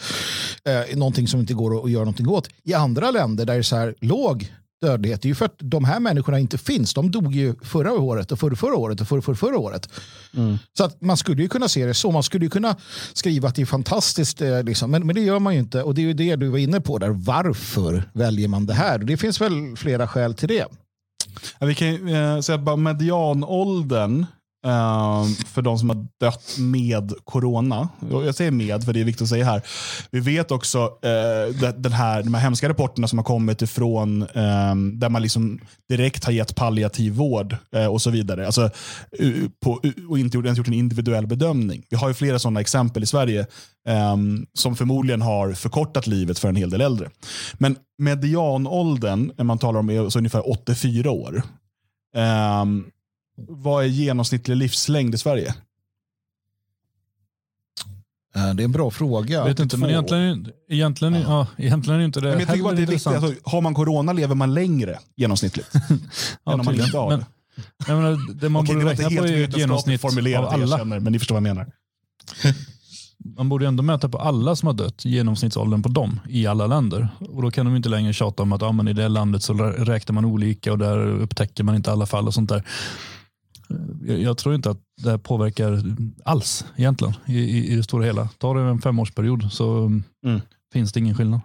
eh, 0.65 0.97
någonting 0.97 1.27
som 1.27 1.39
inte 1.39 1.53
går 1.53 1.77
att, 1.77 1.83
att 1.83 1.91
göra 1.91 2.03
någonting 2.03 2.27
åt. 2.27 2.49
I 2.63 2.73
andra 2.73 3.11
länder 3.11 3.45
där 3.45 3.53
det 3.53 3.59
är 3.59 3.63
så 3.63 3.75
här 3.75 3.95
låg 4.01 4.53
dödlighet, 4.81 5.21
det 5.21 5.25
är 5.25 5.29
ju 5.29 5.35
för 5.35 5.45
att 5.45 5.55
de 5.57 5.85
här 5.85 5.99
människorna 5.99 6.39
inte 6.39 6.57
finns. 6.57 6.93
De 6.93 7.11
dog 7.11 7.35
ju 7.35 7.55
förra 7.61 7.93
året 7.93 8.31
och 8.31 8.39
förra, 8.39 8.55
förra 8.55 8.75
året 8.75 9.01
och 9.01 9.07
förra, 9.07 9.21
förra, 9.21 9.35
förra 9.35 9.57
året. 9.57 9.89
Så 10.77 10.83
att 10.83 11.01
man 11.01 11.17
skulle 11.17 11.41
ju 11.41 11.49
kunna 11.49 11.67
se 11.67 11.85
det 11.85 11.93
så. 11.93 12.11
Man 12.11 12.23
skulle 12.23 12.45
ju 12.45 12.49
kunna 12.49 12.75
skriva 13.13 13.49
att 13.49 13.55
det 13.55 13.61
är 13.61 13.65
fantastiskt, 13.65 14.41
eh, 14.41 14.63
liksom. 14.63 14.91
men, 14.91 15.05
men 15.05 15.15
det 15.15 15.21
gör 15.21 15.39
man 15.39 15.53
ju 15.53 15.59
inte. 15.59 15.83
Och 15.83 15.93
det 15.93 16.01
är 16.01 16.03
ju 16.03 16.13
det 16.13 16.35
du 16.35 16.47
var 16.47 16.57
inne 16.57 16.81
på 16.81 16.97
där. 16.97 17.09
Varför 17.09 18.09
väljer 18.13 18.47
man 18.47 18.65
det 18.65 18.73
här? 18.73 18.99
Det 18.99 19.17
finns 19.17 19.41
väl 19.41 19.77
flera 19.77 20.07
skäl 20.07 20.33
till 20.33 20.47
det. 20.47 20.65
Ja, 21.59 21.65
vi 21.65 21.75
kan 21.75 21.87
ju, 21.87 22.15
eh, 22.15 22.39
säga 22.39 22.55
att 22.55 22.63
bara 22.63 22.75
medianåldern 22.75 24.25
Ehm, 24.65 25.35
för 25.35 25.61
de 25.61 25.79
som 25.79 25.89
har 25.89 26.07
dött 26.19 26.57
med 26.59 27.13
corona. 27.23 27.89
Jag 28.09 28.35
säger 28.35 28.51
med 28.51 28.83
för 28.83 28.93
det 28.93 28.99
är 28.99 29.03
viktigt 29.03 29.21
att 29.21 29.29
säga 29.29 29.45
här. 29.45 29.61
Vi 30.11 30.19
vet 30.19 30.51
också 30.51 30.79
eh, 30.79 31.71
den 31.77 31.91
här, 31.91 32.23
de 32.23 32.33
här 32.33 32.41
hemska 32.41 32.69
rapporterna 32.69 33.07
som 33.07 33.19
har 33.19 33.23
kommit 33.23 33.61
ifrån 33.61 34.21
eh, 34.21 34.75
där 34.93 35.09
man 35.09 35.21
liksom 35.21 35.59
direkt 35.89 36.23
har 36.23 36.31
gett 36.31 36.55
palliativ 36.55 37.13
vård 37.13 37.57
eh, 37.75 37.85
och 37.85 38.01
så 38.01 38.09
vidare. 38.09 38.45
Alltså, 38.45 38.69
på, 39.63 39.81
och 40.09 40.19
inte 40.19 40.37
ens 40.37 40.57
gjort 40.57 40.67
en 40.67 40.73
individuell 40.73 41.27
bedömning. 41.27 41.83
Vi 41.89 41.97
har 41.97 42.07
ju 42.07 42.13
flera 42.13 42.39
sådana 42.39 42.59
exempel 42.59 43.03
i 43.03 43.05
Sverige 43.05 43.39
eh, 43.87 44.17
som 44.53 44.75
förmodligen 44.75 45.21
har 45.21 45.53
förkortat 45.53 46.07
livet 46.07 46.39
för 46.39 46.49
en 46.49 46.55
hel 46.55 46.69
del 46.69 46.81
äldre. 46.81 47.09
Men 47.53 47.75
medianåldern, 47.97 49.31
när 49.37 49.45
man 49.45 49.57
talar 49.57 49.79
om, 49.79 49.89
är 49.89 50.09
så 50.09 50.19
ungefär 50.19 50.49
84 50.49 51.11
år. 51.11 51.43
Ehm, 52.15 52.85
vad 53.37 53.83
är 53.83 53.87
genomsnittlig 53.87 54.55
livslängd 54.55 55.15
i 55.15 55.17
Sverige? 55.17 55.55
Eh, 58.35 58.53
Det 58.53 58.63
är 58.63 58.65
en 58.65 58.71
bra 58.71 58.91
fråga. 58.91 59.37
Jag 59.37 59.45
vet 59.45 59.59
inte, 59.59 59.77
men 59.77 59.89
egentligen, 59.89 60.51
egentligen, 60.69 61.13
ja. 61.13 61.47
egentligen 61.57 61.99
är 61.99 62.05
inte 62.05 62.19
det 62.21 62.29
Men 62.29 62.39
jag 62.39 62.47
tycker 62.49 62.63
bara 62.63 62.69
att 62.69 62.77
det 62.77 62.83
är 62.83 62.87
viktigt. 62.87 63.07
Alltså, 63.07 63.33
har 63.43 63.61
man 63.61 63.73
corona 63.73 64.13
lever 64.13 64.35
man 64.35 64.53
längre 64.53 64.99
genomsnittligt. 65.15 65.69
Ja, 66.43 66.53
än 66.53 66.59
om 66.59 66.65
man 66.65 66.75
inte 66.75 66.97
har 66.97 67.09
men, 67.09 67.19
det. 67.19 67.25
jag 67.87 67.97
menar, 67.97 68.33
det 68.41 68.49
man 68.49 68.63
Okej, 68.63 68.75
borde 68.75 68.91
räkna 68.91 69.09
på 69.09 69.27
är 69.27 69.43
ett 69.43 69.57
genomsnitt 69.57 70.01
formulerat, 70.01 70.45
av 70.45 70.53
alla. 70.53 70.77
känner, 70.77 70.99
men 70.99 71.13
ni 71.13 71.19
förstår 71.19 71.35
vad 71.35 71.47
jag 71.47 71.55
menar. 71.55 71.71
Man 73.37 73.49
borde 73.49 73.67
ändå 73.67 73.83
mäta 73.83 74.09
på 74.09 74.17
alla 74.17 74.55
som 74.55 74.67
har 74.67 74.73
dött, 74.73 75.05
genomsnittsåldern 75.05 75.83
på 75.83 75.89
dem 75.89 76.19
i 76.29 76.47
alla 76.47 76.67
länder. 76.67 77.07
Och 77.19 77.41
Då 77.41 77.51
kan 77.51 77.65
de 77.65 77.75
inte 77.75 77.89
längre 77.89 78.13
tjata 78.13 78.43
om 78.43 78.51
att 78.51 78.61
ja, 78.61 78.71
men 78.71 78.87
i 78.87 78.93
det 78.93 79.07
landet 79.07 79.43
så 79.43 79.53
räknar 79.53 80.13
man 80.13 80.25
olika 80.25 80.71
och 80.71 80.77
där 80.77 81.07
upptäcker 81.07 81.63
man 81.63 81.75
inte 81.75 81.91
alla 81.91 82.05
fall 82.05 82.27
och 82.27 82.33
sånt 82.33 82.49
där. 82.49 82.63
Jag, 84.07 84.19
jag 84.19 84.37
tror 84.37 84.55
inte 84.55 84.69
att 84.69 84.79
det 85.03 85.09
här 85.09 85.17
påverkar 85.17 85.83
alls 86.23 86.65
egentligen 86.75 87.13
i, 87.25 87.37
i, 87.39 87.71
i 87.73 87.75
det 87.75 87.83
stora 87.83 88.05
hela. 88.05 88.27
Tar 88.37 88.55
det 88.55 88.61
en 88.61 88.81
femårsperiod 88.81 89.51
så 89.51 89.85
Mm. 90.25 90.41
finns 90.73 90.91
det 90.93 90.99
ingen 90.99 91.15
skillnad. 91.15 91.39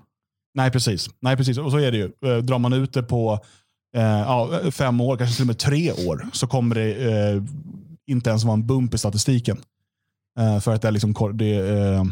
Nej, 0.54 0.70
precis. 0.70 1.10
Nej, 1.20 1.36
precis. 1.36 1.58
Och 1.58 1.70
så 1.70 1.78
är 1.78 1.92
det 1.92 1.96
ju. 1.98 2.12
Eh, 2.30 2.36
Drar 2.42 2.58
man 2.58 2.72
ut 2.72 2.92
det 2.92 3.02
på 3.02 3.40
eh, 3.96 4.02
ja, 4.02 4.60
fem 4.70 5.00
år, 5.00 5.16
kanske 5.16 5.36
till 5.36 5.42
och 5.42 5.46
med 5.46 5.58
tre 5.58 5.92
år, 5.92 6.26
så 6.32 6.46
kommer 6.46 6.74
det 6.74 6.94
eh, 7.12 7.42
inte 8.06 8.30
ens 8.30 8.44
vara 8.44 8.54
en 8.54 8.66
bump 8.66 8.94
i 8.94 8.98
statistiken. 8.98 9.58
Eh, 10.38 10.60
för 10.60 10.74
att 10.74 10.82
det 10.82 10.88
är 10.88 10.92
liksom... 10.92 11.14
Det, 11.34 11.54
eh, 11.56 12.04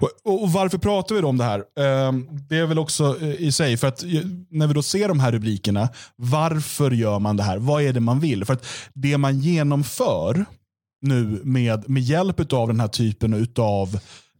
och, 0.00 0.42
och 0.42 0.52
varför 0.52 0.78
pratar 0.78 1.14
vi 1.14 1.20
då 1.20 1.28
om 1.28 1.38
det 1.38 1.44
här? 1.44 1.64
Ehm, 1.78 2.28
det 2.48 2.56
är 2.56 2.66
väl 2.66 2.78
också 2.78 3.16
eh, 3.20 3.34
i 3.42 3.52
sig, 3.52 3.76
för 3.76 3.86
att 3.86 4.02
eh, 4.02 4.08
när 4.50 4.66
vi 4.66 4.74
då 4.74 4.82
ser 4.82 5.08
de 5.08 5.20
här 5.20 5.32
rubrikerna, 5.32 5.88
varför 6.16 6.90
gör 6.90 7.18
man 7.18 7.36
det 7.36 7.42
här? 7.42 7.58
Vad 7.58 7.82
är 7.82 7.92
det 7.92 8.00
man 8.00 8.20
vill? 8.20 8.44
För 8.44 8.52
att 8.52 8.66
det 8.94 9.18
man 9.18 9.40
genomför 9.40 10.44
nu 11.02 11.40
med, 11.44 11.88
med 11.88 12.02
hjälp 12.02 12.52
av 12.52 12.68
den 12.68 12.80
här 12.80 12.88
typen 12.88 13.48
av 13.58 13.98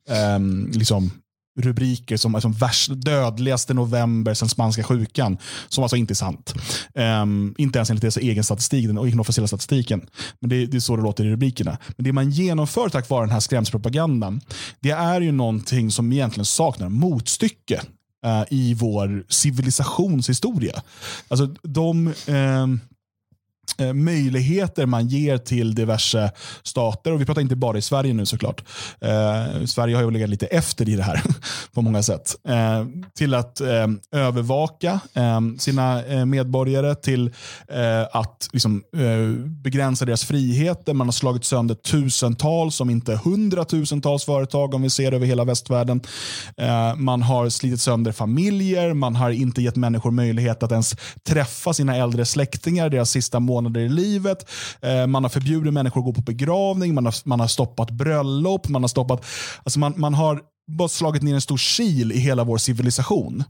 ehm, 0.08 0.70
liksom, 0.74 1.10
rubriker 1.58 2.16
som 2.16 2.34
alltså, 2.34 2.48
värst, 2.48 2.90
dödligaste 2.94 3.74
november 3.74 4.34
sedan 4.34 4.48
spanska 4.48 4.82
sjukan, 4.82 5.38
som 5.68 5.84
alltså 5.84 5.96
inte 5.96 6.12
är 6.12 6.14
sant. 6.14 6.54
Um, 6.94 7.54
inte 7.58 7.78
ens 7.78 7.90
enligt 7.90 8.02
deras 8.02 8.16
egen 8.16 8.44
statistik, 8.44 8.86
den 8.86 8.98
egen 8.98 9.20
officiella 9.20 9.48
statistiken. 9.48 10.06
Men 10.40 10.50
det, 10.50 10.66
det 10.66 10.76
är 10.76 10.80
så 10.80 10.96
det 10.96 11.02
låter 11.02 11.24
i 11.24 11.30
rubrikerna. 11.30 11.78
Men 11.96 12.04
det 12.04 12.12
man 12.12 12.30
genomför 12.30 12.88
tack 12.88 13.08
vare 13.08 13.22
den 13.22 13.32
här 13.32 13.40
skrämselpropagandan, 13.40 14.40
det 14.80 14.90
är 14.90 15.20
ju 15.20 15.32
någonting 15.32 15.90
som 15.90 16.12
egentligen 16.12 16.44
saknar 16.44 16.88
motstycke 16.88 17.80
uh, 18.26 18.42
i 18.50 18.74
vår 18.74 19.24
civilisationshistoria. 19.28 20.82
Alltså 21.28 21.46
de... 21.62 22.14
ehm, 22.26 22.80
Eh, 23.78 23.92
möjligheter 23.92 24.86
man 24.86 25.08
ger 25.08 25.38
till 25.38 25.74
diverse 25.74 26.30
stater. 26.62 27.12
Och 27.12 27.20
Vi 27.20 27.24
pratar 27.24 27.40
inte 27.40 27.56
bara 27.56 27.78
i 27.78 27.82
Sverige 27.82 28.14
nu 28.14 28.26
såklart. 28.26 28.64
Eh, 29.00 29.64
Sverige 29.64 29.96
har 29.96 30.02
ju 30.02 30.10
legat 30.10 30.30
lite 30.30 30.46
efter 30.46 30.88
i 30.88 30.96
det 30.96 31.02
här 31.02 31.22
på 31.74 31.82
många 31.82 32.02
sätt. 32.02 32.36
Eh, 32.48 32.84
till 33.14 33.34
att 33.34 33.60
eh, 33.60 33.86
övervaka 34.12 35.00
eh, 35.14 35.40
sina 35.58 36.04
eh, 36.04 36.24
medborgare, 36.24 36.94
till 36.94 37.26
eh, 37.68 38.02
att 38.12 38.48
liksom, 38.52 38.82
eh, 38.96 39.44
begränsa 39.62 40.04
deras 40.04 40.24
friheter. 40.24 40.94
Man 40.94 41.06
har 41.06 41.12
slagit 41.12 41.44
sönder 41.44 41.74
tusentals, 41.74 42.80
om 42.80 42.90
inte 42.90 43.20
hundratusentals 43.24 44.24
företag 44.24 44.74
om 44.74 44.82
vi 44.82 44.90
ser 44.90 45.12
över 45.12 45.26
hela 45.26 45.44
västvärlden. 45.44 46.00
Eh, 46.56 46.96
man 46.96 47.22
har 47.22 47.48
slitit 47.48 47.80
sönder 47.80 48.12
familjer, 48.12 48.94
man 48.94 49.16
har 49.16 49.30
inte 49.30 49.62
gett 49.62 49.76
människor 49.76 50.10
möjlighet 50.10 50.62
att 50.62 50.72
ens 50.72 50.96
träffa 51.28 51.72
sina 51.72 51.96
äldre 51.96 52.24
släktingar 52.24 52.90
deras 52.90 53.10
sista 53.10 53.40
månader 53.40 53.59
i 53.66 53.88
livet. 53.88 54.50
Eh, 54.82 55.06
man 55.06 55.24
har 55.24 55.28
förbjudit 55.28 55.72
människor 55.72 56.00
att 56.00 56.04
gå 56.04 56.12
på 56.12 56.20
begravning, 56.20 56.94
man 56.94 57.04
har, 57.04 57.14
man 57.24 57.40
har 57.40 57.46
stoppat 57.46 57.90
bröllop, 57.90 58.68
man 58.68 58.82
har 58.82 58.88
stoppat... 58.88 59.24
Alltså 59.62 59.78
man, 59.78 59.94
man 59.96 60.14
har 60.14 60.40
bara 60.70 60.88
slagit 60.88 61.22
ner 61.22 61.34
en 61.34 61.40
stor 61.40 61.56
kil 61.56 62.12
i 62.12 62.18
hela 62.18 62.44
vår 62.44 62.58
civilisation. 62.58 63.44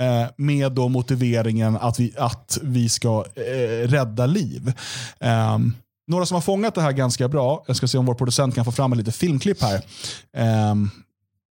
Eh, 0.00 0.30
med 0.36 0.72
då 0.72 0.88
motiveringen 0.88 1.76
att 1.76 2.00
vi, 2.00 2.14
att 2.18 2.58
vi 2.62 2.88
ska 2.88 3.24
eh, 3.34 3.88
rädda 3.88 4.26
liv. 4.26 4.72
Ehm, 5.20 5.72
några 6.06 6.26
som 6.26 6.34
har 6.34 6.42
fångat 6.42 6.74
det 6.74 6.82
här 6.82 6.92
ganska 6.92 7.28
bra, 7.28 7.64
jag 7.66 7.76
ska 7.76 7.88
se 7.88 7.98
om 7.98 8.06
vår 8.06 8.14
producent 8.14 8.54
kan 8.54 8.64
få 8.64 8.72
fram 8.72 8.92
en 8.92 8.98
lite 8.98 9.12
filmklipp 9.12 9.62
här. 9.62 9.82
Ehm, 10.36 10.90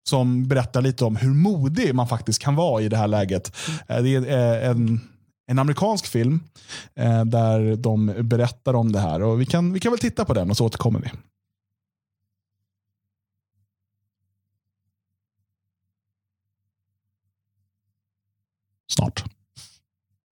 som 0.08 0.48
berättar 0.48 0.82
lite 0.82 1.04
om 1.04 1.16
hur 1.16 1.34
modig 1.34 1.94
man 1.94 2.08
faktiskt 2.08 2.42
kan 2.42 2.54
vara 2.54 2.82
i 2.82 2.88
det 2.88 2.96
här 2.96 3.08
läget. 3.08 3.56
Eh, 3.88 4.02
det 4.02 4.14
är 4.14 4.70
en, 4.70 5.00
en 5.52 5.58
amerikansk 5.58 6.06
film 6.06 6.40
eh, 6.94 7.24
där 7.24 7.76
de 7.76 8.14
berättar 8.22 8.74
om 8.74 8.92
det 8.92 8.98
här. 8.98 9.22
Och 9.22 9.40
vi, 9.40 9.46
kan, 9.46 9.72
vi 9.72 9.80
kan 9.80 9.92
väl 9.92 9.98
titta 9.98 10.24
på 10.24 10.34
den 10.34 10.50
och 10.50 10.56
så 10.56 10.66
återkommer 10.66 11.00
vi. 11.00 11.10
Snart. 18.88 19.24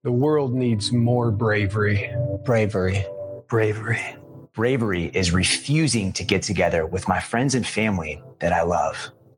The 0.03 0.09
world 0.09 0.53
needs 0.53 0.91
more 0.91 1.31
bravery. 1.31 2.09
Bravery. 2.45 3.05
Bravery. 3.49 3.99
Bravery 4.55 5.11
is 5.13 5.33
refusing 5.33 6.13
to 6.13 6.23
get 6.23 6.43
together 6.43 6.85
with 6.91 7.07
my 7.07 7.19
friends 7.19 7.55
and 7.55 7.65
family 7.65 8.21
that 8.39 8.51
I 8.51 8.63
love. 8.63 8.95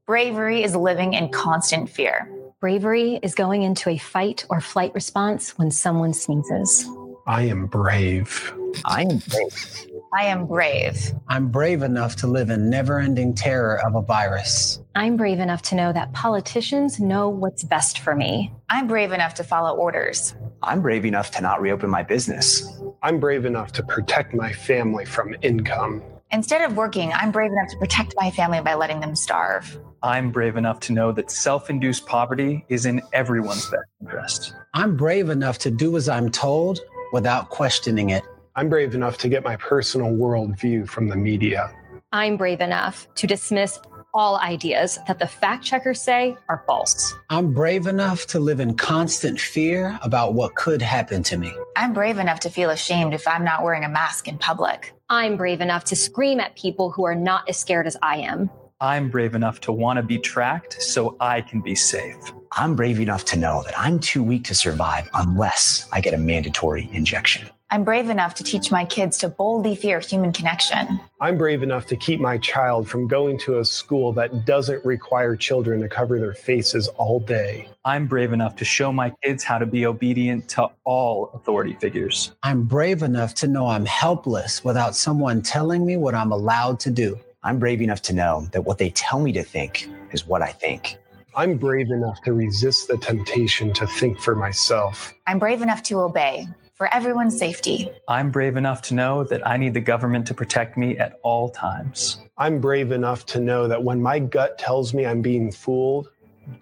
Bravery 0.07 0.63
is 0.63 0.75
living 0.75 1.13
in 1.13 1.29
constant 1.29 1.89
fear. 1.89 2.27
Bravery 2.63 3.19
is 3.21 3.35
going 3.35 3.63
into 3.63 3.89
a 3.89 3.97
fight 3.97 4.45
or 4.49 4.61
flight 4.61 4.93
response 4.95 5.57
when 5.57 5.69
someone 5.69 6.13
sneezes. 6.13 6.87
I 7.27 7.41
am 7.41 7.65
brave. 7.65 8.53
I 8.85 9.01
am 9.01 9.17
brave. 9.17 9.87
I 10.17 10.23
am 10.27 10.47
brave. 10.47 11.11
I'm 11.27 11.49
brave 11.49 11.81
enough 11.81 12.15
to 12.17 12.27
live 12.27 12.49
in 12.49 12.69
never 12.69 13.01
ending 13.01 13.35
terror 13.35 13.85
of 13.85 13.95
a 13.95 14.01
virus. 14.01 14.79
I'm 14.95 15.17
brave 15.17 15.39
enough 15.39 15.61
to 15.63 15.75
know 15.75 15.91
that 15.91 16.13
politicians 16.13 17.01
know 17.01 17.27
what's 17.27 17.65
best 17.65 17.99
for 17.99 18.15
me. 18.15 18.53
I'm 18.69 18.87
brave 18.87 19.11
enough 19.11 19.33
to 19.33 19.43
follow 19.43 19.75
orders. 19.75 20.33
I'm 20.61 20.81
brave 20.81 21.03
enough 21.03 21.31
to 21.31 21.41
not 21.41 21.59
reopen 21.59 21.89
my 21.89 22.03
business. 22.03 22.65
I'm 23.01 23.19
brave 23.19 23.43
enough 23.43 23.73
to 23.73 23.83
protect 23.83 24.33
my 24.33 24.53
family 24.53 25.03
from 25.03 25.35
income. 25.41 26.01
Instead 26.33 26.63
of 26.63 26.75
working, 26.75 27.13
I'm 27.13 27.29
brave 27.29 27.51
enough 27.51 27.69
to 27.69 27.77
protect 27.77 28.15
my 28.17 28.31
family 28.31 28.59
by 28.59 28.73
letting 28.73 28.99
them 28.99 29.15
starve. 29.15 29.79
I'm 30.01 30.31
brave 30.31 30.57
enough 30.57 30.79
to 30.81 30.91
know 30.91 31.11
that 31.11 31.29
self 31.29 31.69
induced 31.69 32.07
poverty 32.07 32.65
is 32.69 32.87
in 32.87 33.03
everyone's 33.13 33.69
best 33.69 33.83
interest. 34.01 34.55
I'm 34.73 34.97
brave 34.97 35.29
enough 35.29 35.59
to 35.59 35.69
do 35.69 35.95
as 35.95 36.09
I'm 36.09 36.31
told 36.31 36.79
without 37.13 37.49
questioning 37.49 38.09
it. 38.09 38.23
I'm 38.55 38.67
brave 38.67 38.95
enough 38.95 39.19
to 39.19 39.29
get 39.29 39.43
my 39.43 39.57
personal 39.57 40.09
worldview 40.09 40.89
from 40.89 41.07
the 41.07 41.15
media. 41.15 41.71
I'm 42.11 42.35
brave 42.35 42.61
enough 42.61 43.07
to 43.13 43.27
dismiss 43.27 43.79
all 44.15 44.37
ideas 44.37 44.99
that 45.07 45.19
the 45.19 45.27
fact 45.27 45.63
checkers 45.63 46.01
say 46.01 46.35
are 46.49 46.63
false. 46.65 47.13
I'm 47.29 47.53
brave 47.53 47.85
enough 47.85 48.25
to 48.27 48.39
live 48.39 48.59
in 48.59 48.75
constant 48.75 49.39
fear 49.39 49.99
about 50.01 50.33
what 50.33 50.55
could 50.55 50.81
happen 50.81 51.21
to 51.23 51.37
me. 51.37 51.53
I'm 51.75 51.93
brave 51.93 52.17
enough 52.17 52.39
to 52.41 52.49
feel 52.49 52.69
ashamed 52.69 53.13
if 53.13 53.27
I'm 53.27 53.43
not 53.43 53.63
wearing 53.63 53.83
a 53.83 53.89
mask 53.89 54.27
in 54.27 54.37
public. 54.37 54.93
I'm 55.13 55.37
brave 55.37 55.61
enough 55.61 55.83
to 55.85 55.95
scream 55.95 56.39
at 56.39 56.55
people 56.55 56.89
who 56.89 57.05
are 57.05 57.13
not 57.13 57.47
as 57.47 57.55
scared 57.55 57.85
as 57.85 57.95
I 58.01 58.17
am. 58.17 58.49
I'm 58.81 59.11
brave 59.11 59.35
enough 59.35 59.61
to 59.61 59.71
want 59.71 59.97
to 59.97 60.03
be 60.03 60.17
tracked 60.17 60.81
so 60.81 61.15
I 61.19 61.41
can 61.41 61.61
be 61.61 61.75
safe. 61.75 62.17
I'm 62.53 62.75
brave 62.75 62.99
enough 62.99 63.23
to 63.25 63.37
know 63.37 63.61
that 63.67 63.77
I'm 63.79 63.99
too 63.99 64.23
weak 64.23 64.43
to 64.45 64.55
survive 64.55 65.07
unless 65.13 65.87
I 65.91 66.01
get 66.01 66.15
a 66.15 66.17
mandatory 66.17 66.89
injection. 66.91 67.47
I'm 67.73 67.83
brave 67.83 68.11
enough 68.11 68.35
to 68.35 68.43
teach 68.43 68.69
my 68.69 68.85
kids 68.85 69.17
to 69.17 69.29
boldly 69.29 69.75
fear 69.75 69.99
human 69.99 70.31
connection. 70.31 70.99
I'm 71.19 71.39
brave 71.39 71.63
enough 71.63 71.87
to 71.87 71.95
keep 71.95 72.19
my 72.19 72.37
child 72.37 72.87
from 72.87 73.07
going 73.07 73.39
to 73.39 73.57
a 73.57 73.65
school 73.65 74.13
that 74.13 74.45
doesn't 74.45 74.85
require 74.85 75.35
children 75.35 75.81
to 75.81 75.89
cover 75.89 76.19
their 76.19 76.35
faces 76.35 76.87
all 76.87 77.19
day. 77.19 77.67
I'm 77.83 78.05
brave 78.05 78.31
enough 78.31 78.55
to 78.57 78.63
show 78.63 78.91
my 78.91 79.11
kids 79.23 79.43
how 79.43 79.57
to 79.57 79.65
be 79.65 79.87
obedient 79.87 80.47
to 80.49 80.69
all 80.83 81.31
authority 81.33 81.73
figures. 81.73 82.33
I'm 82.43 82.61
brave 82.61 83.01
enough 83.01 83.33
to 83.41 83.47
know 83.47 83.65
I'm 83.65 83.87
helpless 83.87 84.63
without 84.63 84.95
someone 84.95 85.41
telling 85.41 85.83
me 85.83 85.97
what 85.97 86.13
I'm 86.13 86.31
allowed 86.31 86.79
to 86.81 86.91
do. 86.91 87.19
I'm 87.41 87.57
brave 87.57 87.81
enough 87.81 88.03
to 88.03 88.13
know 88.13 88.47
that 88.51 88.61
what 88.61 88.77
they 88.77 88.91
tell 88.91 89.19
me 89.19 89.31
to 89.31 89.41
think 89.41 89.89
is 90.11 90.27
what 90.27 90.43
I 90.43 90.51
think. 90.51 90.97
I'm 91.35 91.57
brave 91.57 91.89
enough 91.89 92.21
to 92.25 92.33
resist 92.33 92.87
the 92.87 92.97
temptation 92.97 93.73
to 93.73 93.87
think 93.87 94.19
for 94.19 94.35
myself. 94.35 95.11
I'm 95.25 95.39
brave 95.39 95.63
enough 95.63 95.81
to 95.83 96.01
obey 96.01 96.47
for 96.73 96.93
everyone's 96.93 97.37
safety. 97.37 97.89
I'm 98.07 98.31
brave 98.31 98.57
enough 98.57 98.81
to 98.83 98.93
know 98.93 99.23
that 99.25 99.45
I 99.47 99.57
need 99.57 99.73
the 99.73 99.81
government 99.81 100.27
to 100.27 100.33
protect 100.33 100.77
me 100.77 100.97
at 100.97 101.19
all 101.23 101.49
times. 101.49 102.19
I'm 102.37 102.59
brave 102.59 102.91
enough 102.91 103.25
to 103.27 103.39
know 103.39 103.67
that 103.67 103.83
when 103.83 104.01
my 104.01 104.19
gut 104.19 104.57
tells 104.57 104.93
me 104.93 105.05
I'm 105.05 105.21
being 105.21 105.51
fooled, 105.51 106.09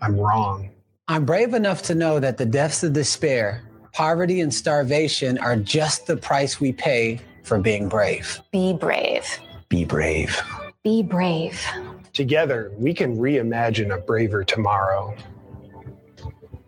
I'm 0.02 0.20
wrong. 0.20 0.70
I'm 1.08 1.26
brave 1.26 1.54
enough 1.54 1.82
to 1.84 1.96
know 1.96 2.20
that 2.20 2.38
the 2.38 2.46
deaths 2.46 2.84
of 2.84 2.94
despair, 2.94 3.64
poverty, 3.94 4.42
and 4.42 4.54
starvation 4.54 5.38
are 5.38 5.56
just 5.56 6.08
the 6.08 6.18
price 6.18 6.60
we 6.60 6.72
pay 6.72 7.20
for 7.44 7.58
being 7.58 7.90
brave. 7.90 8.40
Be 8.52 8.74
brave. 8.74 9.26
Be 9.70 9.86
brave. 9.86 10.42
Be 10.84 11.04
brave. 11.04 11.66
Together, 12.14 12.72
we 12.78 12.94
can 12.94 13.18
reimagine 13.18 13.94
a 13.96 13.98
braver 13.98 14.44
tomorrow. 14.44 15.16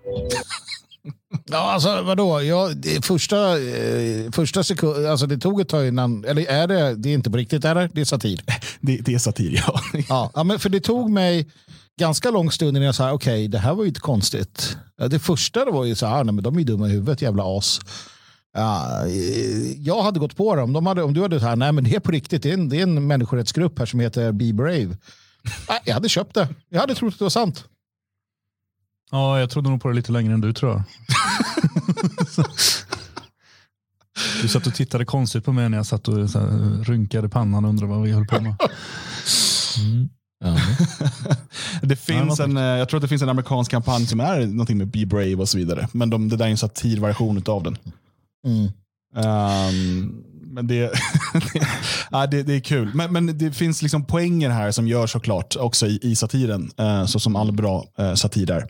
Ja, 1.46 1.72
alltså 1.74 2.02
vadå? 2.02 2.42
Jag, 2.42 2.78
det 2.78 3.06
första, 3.06 3.60
eh, 3.60 4.32
första 4.32 4.64
sekund, 4.64 5.06
alltså 5.06 5.26
det 5.26 5.38
tog 5.38 5.62
ett 5.62 5.70
tag 5.70 5.88
innan, 5.88 6.26
eller 6.26 6.48
är 6.52 6.68
det, 6.68 6.96
det 6.96 7.10
är 7.10 7.14
inte 7.14 7.32
på 7.32 7.38
riktigt, 7.38 7.66
är 7.66 7.76
det? 7.76 7.90
Det 7.94 8.02
är 8.02 8.06
satir. 8.06 8.42
Det, 8.82 8.98
det 8.98 9.14
är 9.14 9.20
satir, 9.20 9.64
ja. 9.68 9.82
Ja, 10.10 10.32
ja, 10.36 10.44
men 10.44 10.60
för 10.60 10.70
det 10.70 10.80
tog 10.80 11.10
mig 11.10 11.48
ganska 12.00 12.32
lång 12.32 12.52
stund 12.52 12.70
innan 12.78 12.86
jag 12.86 12.96
sa, 12.96 13.12
okej, 13.12 13.34
okay, 13.34 13.48
det 13.48 13.58
här 13.60 13.74
var 13.74 13.84
ju 13.84 13.88
inte 13.88 14.00
konstigt. 14.00 14.78
Ja, 14.98 15.08
Det 15.08 15.20
första 15.20 15.66
var 15.66 15.86
ju 15.86 15.96
så 15.96 16.06
här, 16.06 16.24
nej 16.24 16.34
men 16.34 16.44
de 16.44 16.56
är 16.56 16.60
ju 16.60 16.66
dumma 16.66 16.88
i 16.88 16.92
huvudet, 16.92 17.22
jävla 17.22 17.58
as. 17.58 17.80
Ja, 18.54 19.06
eh, 19.08 19.72
jag 19.82 20.02
hade 20.04 20.20
gått 20.20 20.38
på 20.38 20.56
dem. 20.56 20.74
De 20.74 20.86
hade, 20.86 21.04
om 21.04 21.14
du 21.14 21.22
hade 21.22 21.40
här, 21.40 21.56
nej 21.56 21.72
men 21.72 21.84
det 21.84 21.96
är 21.96 22.00
på 22.00 22.12
riktigt, 22.12 22.44
det 22.44 22.50
är 22.50 22.54
en, 22.54 22.70
det 22.70 22.78
är 22.80 22.84
en 22.84 23.08
människorättsgrupp 23.08 23.80
här 23.80 23.86
som 23.86 24.00
heter 24.00 24.32
Be 24.32 24.54
Brave. 24.54 24.98
Nej, 25.70 25.80
Jag 25.86 25.94
hade 25.94 26.10
köpt 26.10 26.34
det. 26.34 26.48
Jag 26.70 26.80
hade 26.80 26.96
trott 26.96 27.14
att 27.14 27.20
det 27.20 27.26
var 27.26 27.30
sant. 27.30 27.66
Ja, 29.14 29.40
jag 29.40 29.50
trodde 29.50 29.70
nog 29.70 29.82
på 29.82 29.88
det 29.88 29.96
lite 29.96 30.12
längre 30.12 30.34
än 30.34 30.42
du 30.42 30.54
tror 30.54 30.72
jag. 30.72 30.84
Du 34.42 34.48
satt 34.48 34.68
och 34.68 34.76
tittade 34.76 35.06
konstigt 35.06 35.46
på 35.46 35.52
mig 35.52 35.70
när 35.70 35.78
jag 35.78 35.86
satt 35.86 36.08
och 36.08 36.30
så 36.30 36.40
här, 36.40 36.84
rynkade 36.84 37.30
pannan 37.30 37.66
och 37.66 37.70
undrade 37.70 37.92
vad 37.92 38.02
vi 38.02 38.12
höll 38.12 38.26
på 38.26 38.42
med. 38.42 38.56
Mm. 39.80 40.10
Det 41.82 41.96
finns 41.96 42.40
en, 42.40 42.58
eh, 42.58 42.64
jag 42.64 42.90
tror 42.90 42.98
att 42.98 43.02
det 43.02 43.08
finns 43.08 43.22
en 43.22 43.30
amerikansk 43.30 43.72
kampanj 43.72 44.06
som 44.06 44.20
är 44.20 44.48
någonting 44.48 44.78
med 44.78 44.88
Be 44.88 45.06
Brave 45.06 45.36
och 45.36 45.50
så 45.50 45.58
vidare. 45.58 45.88
Men 45.92 46.10
de, 46.10 46.30
det 46.30 46.38
där 46.38 46.46
är 46.46 46.50
en 46.50 46.58
satirversion 46.58 47.44
av 47.48 47.64
den. 47.64 47.78
Mm. 48.48 48.72
Ehm, 49.16 50.24
men 50.54 50.68
det, 50.68 50.94
ja, 52.12 52.28
det, 52.28 52.44
det 52.44 52.54
är 52.54 52.60
kul. 52.60 52.92
Men, 52.94 53.14
men 53.14 53.38
det 53.38 53.52
finns 53.52 53.82
liksom 53.82 54.06
poänger 54.06 54.50
här 54.50 54.72
som 54.72 54.88
gör 54.88 55.08
såklart 55.08 55.56
också 55.56 55.88
i, 55.88 56.00
i 56.02 56.16
satiren. 56.16 56.72
eh, 56.78 57.06
så 57.06 57.20
som 57.20 57.36
all 57.36 57.52
bra 57.52 57.86
eh, 57.98 58.14
satir 58.14 58.52
är. 58.52 58.68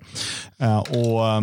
Eh, 0.59 0.77
och, 0.79 1.27
eh, 1.27 1.41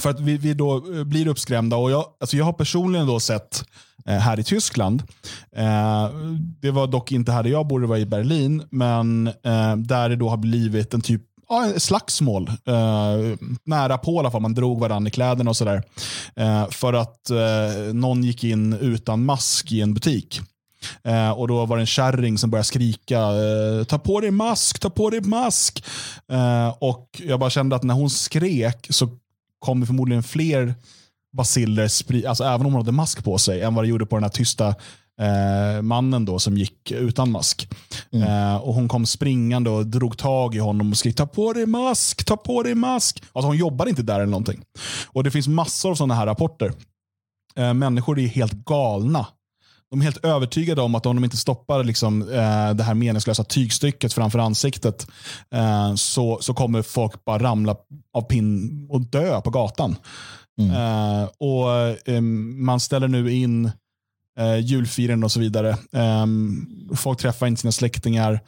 för 0.00 0.10
att 0.10 0.20
vi, 0.20 0.36
vi 0.36 0.54
då 0.54 0.76
eh, 0.94 1.04
blir 1.04 1.28
uppskrämda. 1.28 1.76
Och 1.76 1.90
jag, 1.90 2.04
alltså 2.20 2.36
jag 2.36 2.44
har 2.44 2.52
personligen 2.52 3.06
då 3.06 3.20
sett 3.20 3.64
eh, 4.06 4.18
här 4.18 4.40
i 4.40 4.44
Tyskland, 4.44 5.02
eh, 5.56 6.08
det 6.60 6.70
var 6.70 6.86
dock 6.86 7.12
inte 7.12 7.32
här 7.32 7.42
där 7.42 7.50
jag 7.50 7.66
bor, 7.66 7.80
det 7.80 7.86
var 7.86 7.96
i 7.96 8.06
Berlin, 8.06 8.62
men 8.70 9.26
eh, 9.26 9.76
där 9.76 10.08
det 10.08 10.16
då 10.16 10.28
har 10.28 10.36
blivit 10.36 10.94
en 10.94 11.00
typ 11.00 11.22
ja, 11.48 11.72
slagsmål. 11.80 12.48
Eh, 12.48 13.36
nära 13.64 13.98
på 13.98 14.12
i 14.12 14.18
alla 14.18 14.30
fall, 14.30 14.42
man 14.42 14.54
drog 14.54 14.80
varandra 14.80 15.08
i 15.08 15.10
kläderna 15.10 15.50
och 15.50 15.56
sådär. 15.56 15.82
Eh, 16.36 16.68
för 16.70 16.92
att 16.92 17.30
eh, 17.30 17.94
någon 17.94 18.24
gick 18.24 18.44
in 18.44 18.72
utan 18.72 19.24
mask 19.24 19.72
i 19.72 19.80
en 19.80 19.94
butik. 19.94 20.40
Eh, 21.04 21.30
och 21.30 21.48
då 21.48 21.66
var 21.66 21.76
det 21.76 21.82
en 21.82 21.86
kärring 21.86 22.38
som 22.38 22.50
började 22.50 22.64
skrika 22.64 23.18
eh, 23.18 23.84
ta 23.84 23.98
på 23.98 24.20
dig 24.20 24.30
mask, 24.30 24.78
ta 24.78 24.90
på 24.90 25.10
dig 25.10 25.20
mask. 25.20 25.84
Eh, 26.32 26.68
och 26.78 27.22
jag 27.24 27.40
bara 27.40 27.50
kände 27.50 27.76
att 27.76 27.82
när 27.82 27.94
hon 27.94 28.10
skrek 28.10 28.86
så 28.90 29.08
kom 29.58 29.80
det 29.80 29.86
förmodligen 29.86 30.22
fler 30.22 30.74
basiller, 31.32 31.90
alltså 32.28 32.44
även 32.44 32.66
om 32.66 32.72
hon 32.72 32.82
hade 32.82 32.92
mask 32.92 33.24
på 33.24 33.38
sig, 33.38 33.62
än 33.62 33.74
vad 33.74 33.84
det 33.84 33.88
gjorde 33.88 34.06
på 34.06 34.16
den 34.16 34.22
här 34.22 34.30
tysta 34.30 34.74
eh, 35.20 35.82
mannen 35.82 36.24
då 36.24 36.38
som 36.38 36.58
gick 36.58 36.90
utan 36.90 37.30
mask. 37.30 37.68
Eh, 38.12 38.56
och 38.56 38.74
Hon 38.74 38.88
kom 38.88 39.06
springande 39.06 39.70
och 39.70 39.86
drog 39.86 40.18
tag 40.18 40.54
i 40.54 40.58
honom 40.58 40.90
och 40.90 40.98
skrek 40.98 41.16
ta 41.16 41.26
på 41.26 41.52
dig 41.52 41.66
mask, 41.66 42.24
ta 42.24 42.36
på 42.36 42.62
dig 42.62 42.74
mask. 42.74 43.22
Alltså 43.32 43.46
hon 43.48 43.56
jobbar 43.56 43.86
inte 43.86 44.02
där 44.02 44.14
eller 44.14 44.26
någonting. 44.26 44.60
Och 45.06 45.24
Det 45.24 45.30
finns 45.30 45.48
massor 45.48 45.90
av 45.90 45.94
sådana 45.94 46.14
här 46.14 46.26
rapporter. 46.26 46.72
Eh, 47.56 47.74
människor 47.74 48.18
är 48.18 48.26
helt 48.26 48.52
galna. 48.52 49.26
De 49.90 50.00
är 50.00 50.04
helt 50.04 50.24
övertygade 50.24 50.82
om 50.82 50.94
att 50.94 51.06
om 51.06 51.16
de 51.16 51.24
inte 51.24 51.36
stoppar 51.36 51.84
liksom, 51.84 52.22
eh, 52.22 52.74
det 52.74 52.82
här 52.82 52.94
meningslösa 52.94 53.44
tygstycket 53.44 54.12
framför 54.12 54.38
ansiktet 54.38 55.06
eh, 55.54 55.94
så, 55.94 56.38
så 56.40 56.54
kommer 56.54 56.82
folk 56.82 57.24
bara 57.24 57.42
ramla 57.42 57.76
av 58.12 58.22
pinn 58.22 58.86
och 58.90 59.00
dö 59.00 59.40
på 59.40 59.50
gatan. 59.50 59.96
Eh, 60.60 61.28
och 61.38 61.72
eh, 62.08 62.20
Man 62.20 62.80
ställer 62.80 63.08
nu 63.08 63.32
in 63.32 63.70
eh, 64.38 64.58
julfiranden 64.58 65.24
och 65.24 65.32
så 65.32 65.40
vidare. 65.40 65.70
Eh, 65.92 66.26
folk 66.96 67.18
träffar 67.18 67.46
inte 67.46 67.60
sina 67.60 67.72
släktingar. 67.72 68.40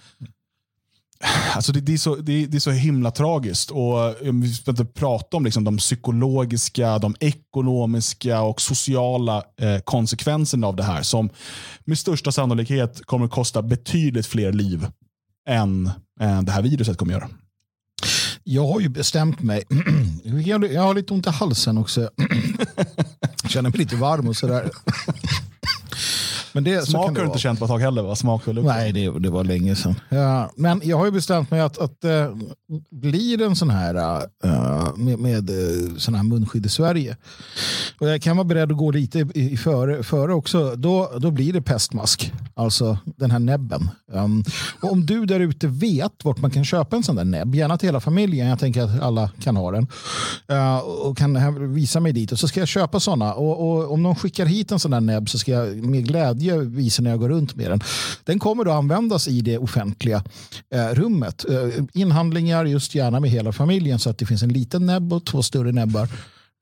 Alltså 1.55 1.73
det, 1.73 1.81
det, 1.81 1.93
är 1.93 1.97
så, 1.97 2.17
det, 2.17 2.33
är, 2.33 2.47
det 2.47 2.57
är 2.57 2.61
så 2.61 2.71
himla 2.71 3.11
tragiskt. 3.11 3.71
Och 3.71 4.27
eh, 4.27 4.33
Vi 4.33 4.55
ska 4.55 4.71
inte 4.71 4.85
prata 4.85 5.37
om 5.37 5.45
liksom 5.45 5.65
de 5.65 5.77
psykologiska, 5.77 6.99
de 6.99 7.17
ekonomiska 7.21 8.41
och 8.41 8.61
sociala 8.61 9.45
eh, 9.61 9.79
konsekvenserna 9.79 10.67
av 10.67 10.77
det 10.77 10.83
här 10.83 11.03
som 11.03 11.31
med 11.85 11.99
största 11.99 12.33
sannolikhet 12.33 13.07
kommer 13.07 13.25
att 13.25 13.31
kosta 13.31 13.63
betydligt 13.63 14.27
fler 14.27 14.53
liv 14.53 14.87
än 15.49 15.87
eh, 16.21 16.43
det 16.43 16.53
här 16.53 16.63
viruset 16.63 16.97
kommer 16.97 17.13
göra. 17.13 17.29
Jag 18.45 18.67
har 18.67 18.81
ju 18.81 18.89
bestämt 18.89 19.41
mig. 19.43 19.65
Jag 20.73 20.83
har 20.83 20.95
lite 20.95 21.15
ont 21.15 21.27
i 21.27 21.31
halsen 21.31 21.79
också. 21.79 22.01
Jag 22.01 23.51
Känner 23.51 23.71
mig 23.71 23.79
lite 23.79 23.97
varm 23.97 24.29
och 24.29 24.37
sådär. 24.37 24.71
Men 26.53 26.65
det, 26.65 26.87
Smak 26.87 27.07
har 27.07 27.15
du 27.15 27.27
inte 27.27 27.39
känt 27.39 27.59
på 27.59 27.65
ett 27.65 27.71
tag 27.71 27.79
heller 27.79 28.03
va? 28.03 28.17
Smak 28.17 28.49
och 28.49 28.55
Nej, 28.55 28.93
det, 28.93 29.19
det, 29.19 29.31
var 29.31 29.45
länge 29.45 29.77
sedan. 29.77 29.95
Ja, 30.09 30.51
men 30.57 30.81
jag 30.85 30.97
har 30.97 31.05
ju 31.05 31.11
bestämt 31.11 31.51
mig 31.51 31.61
att, 31.61 31.79
att 31.79 32.05
äh, 32.05 32.35
blir 32.91 33.37
det 33.37 33.45
en 33.45 33.57
sån 33.57 33.71
här 33.71 33.95
äh, 34.45 34.97
med, 34.97 35.19
med 35.19 35.51
äh, 35.51 35.97
sån 35.97 36.15
här 36.15 36.23
munskydd 36.23 36.67
i 36.67 36.69
Sverige 36.69 37.17
och 38.01 38.09
jag 38.09 38.23
kan 38.23 38.37
vara 38.37 38.45
beredd 38.45 38.73
att 38.73 38.79
gå 38.79 38.91
lite 38.91 39.19
i, 39.19 39.53
i 39.53 39.57
före, 39.57 40.03
före 40.03 40.35
också, 40.35 40.77
då, 40.77 41.13
då 41.19 41.31
blir 41.31 41.53
det 41.53 41.63
pestmask. 41.63 42.33
Alltså 42.55 42.99
den 43.05 43.31
här 43.31 43.39
näbben. 43.39 43.91
Um, 44.13 44.45
och 44.83 44.93
om 44.93 45.07
du 45.07 45.27
där 45.27 45.41
ute 45.41 45.67
vet 45.67 46.25
vart 46.25 46.39
man 46.39 46.51
kan 46.51 46.65
köpa 46.65 46.97
en 46.97 47.03
sån 47.03 47.17
där 47.17 47.25
näbb, 47.25 47.55
gärna 47.55 47.79
till 47.79 47.89
hela 47.89 48.01
familjen, 48.01 48.49
jag 48.49 48.59
tänker 48.59 48.83
att 48.83 49.03
alla 49.03 49.31
kan 49.41 49.57
ha 49.57 49.71
den, 49.71 49.87
uh, 50.53 50.79
och 50.79 51.19
kan 51.19 51.75
visa 51.75 52.01
mig 52.01 52.13
dit 52.13 52.33
och 52.33 52.39
så 52.39 52.49
ska 52.49 52.61
jag 52.61 52.69
köpa 52.69 53.01
sådana. 53.01 53.35
Och, 53.35 53.71
och 53.71 53.93
om 53.93 54.03
de 54.03 54.15
skickar 54.15 54.47
hit 54.47 54.73
en 54.73 54.79
sån 54.79 54.91
där 54.91 55.01
näbb 55.01 55.29
så 55.29 55.39
ska 55.39 55.53
jag 55.53 55.85
med 55.85 56.07
glädje 56.07 56.40
visa 56.49 57.03
när 57.03 57.11
jag 57.11 57.21
går 57.21 57.29
runt 57.29 57.57
med 57.57 57.71
den. 57.71 57.81
Den 58.25 58.39
kommer 58.39 58.65
då 58.65 58.73
användas 58.73 59.29
i 59.29 59.41
det 59.41 59.59
offentliga 59.59 60.25
uh, 60.75 60.95
rummet. 60.95 61.45
Uh, 61.51 61.85
inhandlingar 61.93 62.65
just 62.65 62.95
gärna 62.95 63.21
med 63.21 63.31
hela 63.31 63.53
familjen 63.53 63.99
så 63.99 64.11
att 64.11 64.19
det 64.19 64.27
finns 64.27 64.43
en 64.43 64.53
liten 64.53 64.87
näbb 64.87 65.13
och 65.13 65.27
två 65.27 65.43
större 65.43 65.73
näbbar. 65.73 66.09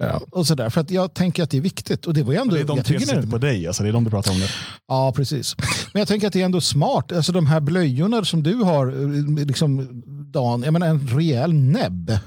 Ja, 0.02 0.20
och 0.30 0.46
så 0.46 0.54
där, 0.54 0.70
för 0.70 0.80
att 0.80 0.90
jag 0.90 1.14
tänker 1.14 1.42
att 1.42 1.50
det 1.50 1.56
är 1.56 1.60
viktigt. 1.60 2.06
Och 2.06 2.14
det, 2.14 2.22
var 2.22 2.34
ändå, 2.34 2.54
det 2.54 2.60
är 2.60 2.64
de 2.64 2.82
tre 2.82 3.00
som 3.00 3.06
sitter 3.06 3.30
på 3.30 3.38
dig, 3.38 3.66
alltså, 3.66 3.82
det 3.82 3.88
är 3.88 3.92
de 3.92 4.04
du 4.04 4.10
pratar 4.10 4.32
om. 4.32 4.40
Det. 4.40 4.48
Ja, 4.88 5.12
precis. 5.16 5.56
Men 5.92 6.00
jag 6.00 6.08
tänker 6.08 6.26
att 6.26 6.32
det 6.32 6.40
är 6.40 6.44
ändå 6.44 6.60
smart. 6.60 7.12
Alltså 7.12 7.32
de 7.32 7.46
här 7.46 7.60
blöjorna 7.60 8.24
som 8.24 8.42
du 8.42 8.54
har, 8.54 8.86
eh, 8.86 9.46
liksom, 9.46 10.02
Dan, 10.32 10.62
jag 10.62 10.72
menar 10.72 10.86
en 10.86 11.08
rejäl 11.08 11.54
näbb. 11.54 12.18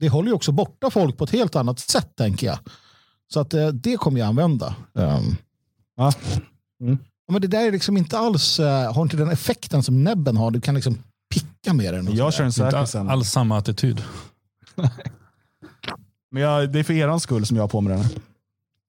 Det 0.00 0.08
håller 0.08 0.28
ju 0.28 0.34
också 0.34 0.52
borta 0.52 0.90
folk 0.90 1.16
på 1.16 1.24
ett 1.24 1.30
helt 1.30 1.56
annat 1.56 1.78
sätt, 1.78 2.16
tänker 2.16 2.46
jag. 2.46 2.58
Så 3.32 3.40
att 3.40 3.54
eh, 3.54 3.68
det 3.68 3.96
kommer 3.96 4.20
jag 4.20 4.28
använda. 4.28 4.74
Um, 4.92 5.36
ja. 5.96 6.12
Mm. 6.82 6.98
Men 7.32 7.40
det 7.40 7.48
där 7.48 7.66
är 7.66 7.72
liksom 7.72 7.96
inte 7.96 8.18
alls, 8.18 8.60
uh, 8.60 8.66
har 8.66 9.02
inte 9.02 9.16
den 9.16 9.30
effekten 9.30 9.82
som 9.82 10.04
näbben 10.04 10.36
har. 10.36 10.50
Du 10.50 10.60
kan 10.60 10.74
liksom 10.74 10.98
picka 11.34 11.74
med 11.74 11.94
den. 11.94 12.16
jag 12.16 12.34
kör 12.34 12.44
en 12.44 12.52
säker 12.52 12.84
sen. 12.84 13.10
Alls 13.10 13.30
samma 13.30 13.58
attityd. 13.58 14.02
Men 16.30 16.42
jag, 16.42 16.72
det 16.72 16.78
är 16.78 16.84
för 16.84 16.94
er 16.94 17.18
skull 17.18 17.46
som 17.46 17.56
jag 17.56 17.64
har 17.64 17.68
på 17.68 17.80
mig 17.80 17.96
den. 17.96 18.08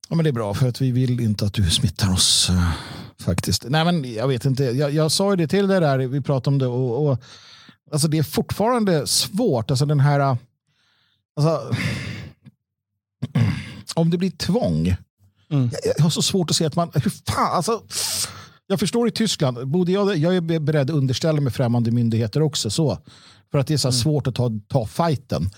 Ja, 0.09 0.15
men 0.15 0.23
det 0.23 0.29
är 0.29 0.33
bra 0.33 0.53
för 0.53 0.67
att 0.67 0.81
vi 0.81 0.91
vill 0.91 1.19
inte 1.19 1.45
att 1.45 1.53
du 1.53 1.69
smittar 1.69 2.13
oss. 2.13 2.49
Uh, 2.49 2.71
faktiskt. 3.19 3.65
Nej, 3.69 3.85
men 3.85 4.13
jag 4.13 4.27
vet 4.27 4.45
inte. 4.45 4.63
Jag, 4.63 4.91
jag 4.91 5.11
sa 5.11 5.31
ju 5.31 5.35
det 5.35 5.47
till 5.47 5.67
dig 5.67 5.79
där, 5.79 5.97
vi 5.97 6.21
pratade 6.21 6.53
om 6.53 6.59
det. 6.59 6.67
Och, 6.67 7.07
och, 7.07 7.23
alltså 7.91 8.07
det 8.07 8.17
är 8.17 8.23
fortfarande 8.23 9.07
svårt. 9.07 9.71
Alltså 9.71 9.85
den 9.85 9.99
här... 9.99 10.19
Eh, 10.19 10.35
alltså, 11.35 11.75
om 13.95 14.09
det 14.09 14.17
blir 14.17 14.31
tvång. 14.31 14.95
Mm. 15.53 15.69
Jag, 15.71 15.93
jag, 15.97 16.03
har 16.03 16.09
så 16.09 16.21
svårt 16.21 16.49
att 16.49 16.55
se 16.55 16.65
att 16.65 16.75
man... 16.75 16.91
Hur 16.93 17.11
fan, 17.31 17.55
alltså, 17.55 17.81
jag 18.67 18.79
förstår 18.79 19.07
i 19.07 19.11
Tyskland, 19.11 19.67
både 19.67 19.91
jag, 19.91 20.17
jag 20.17 20.35
är 20.35 20.59
beredd 20.59 20.89
att 20.89 20.95
underställa 20.95 21.41
mig 21.41 21.53
främmande 21.53 21.91
myndigheter 21.91 22.41
också. 22.41 22.69
Så, 22.69 22.97
för 23.51 23.59
att 23.59 23.67
det 23.67 23.73
är 23.73 23.77
så 23.77 23.87
mm. 23.87 23.93
svårt 23.93 24.27
att 24.27 24.35
ta, 24.35 24.51
ta 24.67 24.85
fighten. 24.85 25.49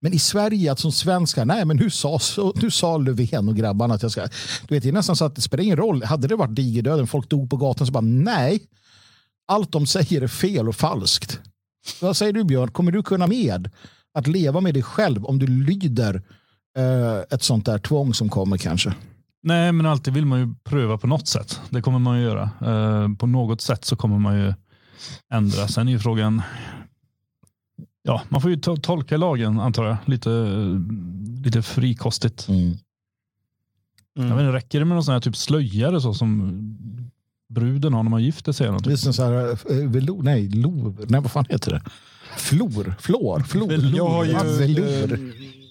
Men 0.00 0.12
i 0.12 0.18
Sverige, 0.18 0.72
att 0.72 0.78
som 0.78 0.92
svenskar, 0.92 1.44
nej 1.44 1.64
men 1.64 1.76
nu 1.76 1.90
sa, 1.90 2.18
nu 2.54 2.70
sa 2.70 2.98
Löfven 2.98 3.48
och 3.48 3.56
grabbarna 3.56 3.94
att 3.94 4.02
jag 4.02 4.12
ska... 4.12 4.20
Du 4.68 4.74
vet, 4.74 4.82
det 4.82 4.88
är 4.88 4.92
nästan 4.92 5.16
så 5.16 5.24
att 5.24 5.36
det 5.36 5.42
spelar 5.42 5.64
ingen 5.64 5.76
roll. 5.76 6.02
Hade 6.02 6.28
det 6.28 6.36
varit 6.36 6.56
digerdöden, 6.56 7.06
folk 7.06 7.28
dog 7.28 7.50
på 7.50 7.56
gatan, 7.56 7.86
så 7.86 7.92
bara 7.92 8.00
nej. 8.00 8.62
Allt 9.48 9.72
de 9.72 9.86
säger 9.86 10.22
är 10.22 10.28
fel 10.28 10.68
och 10.68 10.76
falskt. 10.76 11.40
Vad 12.00 12.16
säger 12.16 12.32
du 12.32 12.44
Björn, 12.44 12.70
kommer 12.70 12.92
du 12.92 13.02
kunna 13.02 13.26
med 13.26 13.70
att 14.14 14.26
leva 14.26 14.60
med 14.60 14.74
dig 14.74 14.82
själv 14.82 15.26
om 15.26 15.38
du 15.38 15.46
lyder 15.46 16.22
eh, 16.78 17.18
ett 17.30 17.42
sånt 17.42 17.66
där 17.66 17.78
tvång 17.78 18.14
som 18.14 18.28
kommer 18.28 18.56
kanske? 18.56 18.94
Nej, 19.46 19.72
men 19.72 19.86
alltid 19.86 20.14
vill 20.14 20.26
man 20.26 20.38
ju 20.38 20.54
pröva 20.64 20.98
på 20.98 21.06
något 21.06 21.28
sätt. 21.28 21.60
Det 21.70 21.82
kommer 21.82 21.98
man 21.98 22.18
ju 22.18 22.24
göra. 22.24 22.50
Eh, 22.60 23.14
på 23.14 23.26
något 23.26 23.60
sätt 23.60 23.84
så 23.84 23.96
kommer 23.96 24.18
man 24.18 24.38
ju 24.38 24.54
ändra. 25.32 25.68
Sen 25.68 25.88
är 25.88 25.92
ju 25.92 25.98
frågan, 25.98 26.42
Ja, 28.02 28.22
man 28.28 28.40
får 28.40 28.50
ju 28.50 28.56
to 28.56 28.76
tolka 28.76 29.16
lagen 29.16 29.60
antar 29.60 29.86
jag. 29.86 29.96
Lite, 30.04 30.30
lite 31.44 31.62
frikostigt. 31.62 32.48
Mm. 32.48 32.76
Mm. 34.18 34.28
Jag 34.28 34.36
vet 34.36 34.54
räcker 34.54 34.78
det 34.78 34.84
med 34.84 34.94
någon 34.94 35.04
sån 35.04 35.12
här 35.12 35.20
typ 35.20 35.36
slöjare 35.36 36.00
så 36.00 36.14
som 36.14 36.60
bruden 37.48 37.94
har 37.94 38.02
när 38.02 38.10
man 38.10 38.22
gifter 38.22 38.52
sig? 38.52 38.66
Eller 38.66 38.90
Just 38.90 39.06
en 39.06 39.12
sån 39.12 39.24
här, 39.24 39.48
eh, 39.50 39.88
velo, 39.88 40.22
nej, 40.22 40.48
lov, 40.48 41.06
nej 41.08 41.20
vad 41.20 41.30
fan 41.30 41.44
heter 41.48 41.70
det? 41.70 41.82
Flor, 42.36 42.94
flor, 43.00 43.40
flor. 43.40 43.72
Jag 43.72 44.08
har 44.08 44.24
ju 44.24 44.32
eh, 44.32 45.18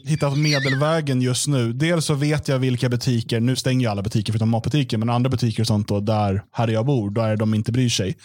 hittat 0.06 0.38
medelvägen 0.38 1.22
just 1.22 1.48
nu. 1.48 1.74
Dels 1.74 2.06
så 2.06 2.14
vet 2.14 2.48
jag 2.48 2.60
vilka 2.60 2.90
butiker, 2.90 3.40
nu 3.40 3.56
stänger 3.56 3.86
ju 3.86 3.92
alla 3.92 4.02
butiker 4.02 4.34
förutom 4.34 4.50
matbutiker, 4.50 4.98
men 4.98 5.10
andra 5.10 5.30
butiker 5.30 5.64
och 5.64 5.68
sånt 5.68 5.88
då, 5.88 6.00
där 6.00 6.44
här 6.52 6.68
jag 6.68 6.86
bor, 6.86 7.10
där 7.10 7.38
de 7.38 7.54
inte 7.54 7.72
bryr 7.72 7.90
sig. 7.90 8.18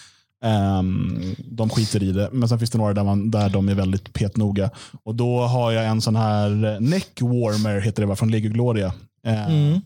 Um, 0.44 1.34
de 1.38 1.70
skiter 1.70 2.02
i 2.02 2.12
det. 2.12 2.28
Men 2.32 2.48
sen 2.48 2.58
finns 2.58 2.70
det 2.70 2.78
några 2.78 2.94
där, 2.94 3.04
man, 3.04 3.30
där 3.30 3.48
de 3.48 3.68
är 3.68 3.74
väldigt 3.74 4.12
petnoga. 4.12 4.70
Och 5.04 5.14
då 5.14 5.40
har 5.40 5.72
jag 5.72 5.86
en 5.86 6.00
sån 6.00 6.16
här 6.16 6.80
neck 6.80 7.20
warmer, 7.20 7.80
heter 7.80 8.02
det 8.02 8.06
va, 8.06 8.16
från 8.16 8.30
Lego 8.30 8.48
Gloria. 8.48 8.92
Uh, 9.26 9.50
mm. 9.50 9.80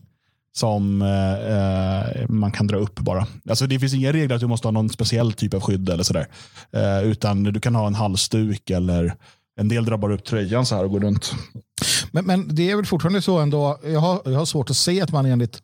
Som 0.53 1.01
uh, 1.01 2.29
man 2.29 2.51
kan 2.51 2.67
dra 2.67 2.77
upp 2.77 2.99
bara. 2.99 3.27
Alltså 3.49 3.67
det 3.67 3.79
finns 3.79 3.93
inga 3.93 4.13
regler 4.13 4.35
att 4.35 4.41
du 4.41 4.47
måste 4.47 4.67
ha 4.67 4.71
någon 4.71 4.89
speciell 4.89 5.33
typ 5.33 5.53
av 5.53 5.61
skydd 5.61 5.89
eller 5.89 6.03
sådär. 6.03 6.27
Uh, 6.75 7.03
utan 7.03 7.43
du 7.43 7.59
kan 7.59 7.75
ha 7.75 7.87
en 7.87 7.95
halsduk 7.95 8.69
eller 8.69 9.15
en 9.57 9.67
del 9.67 9.85
drar 9.85 9.97
bara 9.97 10.13
upp 10.13 10.23
tröjan 10.23 10.65
så 10.65 10.75
här 10.75 10.83
och 10.83 10.91
går 10.91 10.99
runt. 10.99 11.33
Men, 12.11 12.25
men 12.25 12.55
det 12.55 12.71
är 12.71 12.75
väl 12.75 12.85
fortfarande 12.85 13.21
så 13.21 13.37
ändå. 13.37 13.79
Jag 13.83 13.99
har, 13.99 14.21
jag 14.25 14.37
har 14.37 14.45
svårt 14.45 14.69
att 14.69 14.75
se 14.77 15.01
att 15.01 15.11
man 15.11 15.25
enligt 15.25 15.61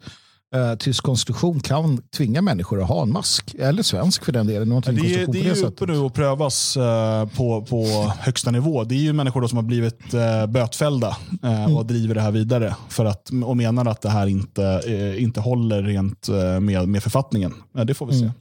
eh, 0.55 0.75
tysk 0.75 1.03
konstitution 1.03 1.59
kan 1.59 1.97
tvinga 1.97 2.41
människor 2.41 2.81
att 2.81 2.87
ha 2.87 3.01
en 3.01 3.11
mask. 3.11 3.55
Eller 3.59 3.83
svensk 3.83 4.25
för 4.25 4.31
den 4.31 4.47
delen. 4.47 4.69
Det, 4.69 4.87
är, 4.87 5.27
det 5.31 5.39
är 5.39 5.55
ju 5.55 5.65
uppe 5.65 5.85
nu 5.85 5.97
och 5.97 6.13
prövas 6.13 6.77
eh, 6.77 7.25
på, 7.25 7.61
på 7.61 8.13
högsta 8.19 8.51
nivå. 8.51 8.83
Det 8.83 8.95
är 8.95 8.99
ju 8.99 9.13
människor 9.13 9.47
som 9.47 9.57
har 9.57 9.63
blivit 9.63 10.13
eh, 10.13 10.45
bötfällda 10.45 11.17
eh, 11.43 11.63
mm. 11.63 11.77
och 11.77 11.85
driver 11.85 12.15
det 12.15 12.21
här 12.21 12.31
vidare 12.31 12.75
för 12.89 13.05
att, 13.05 13.29
och 13.45 13.57
menar 13.57 13.85
att 13.85 14.01
det 14.01 14.09
här 14.09 14.27
inte, 14.27 14.81
eh, 14.87 15.23
inte 15.23 15.39
håller 15.39 15.83
rent 15.83 16.29
eh, 16.29 16.59
med, 16.59 16.87
med 16.87 17.03
författningen. 17.03 17.53
det 17.85 17.93
får 17.93 18.05
vi 18.05 18.13
se. 18.13 18.19
Mm. 18.19 18.31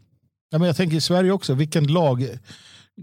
Ja, 0.51 0.59
men 0.59 0.67
jag 0.67 0.77
tänker 0.77 0.97
i 0.97 1.01
Sverige 1.01 1.33
också, 1.33 1.55
vilken 1.55 1.87
lag 1.87 2.29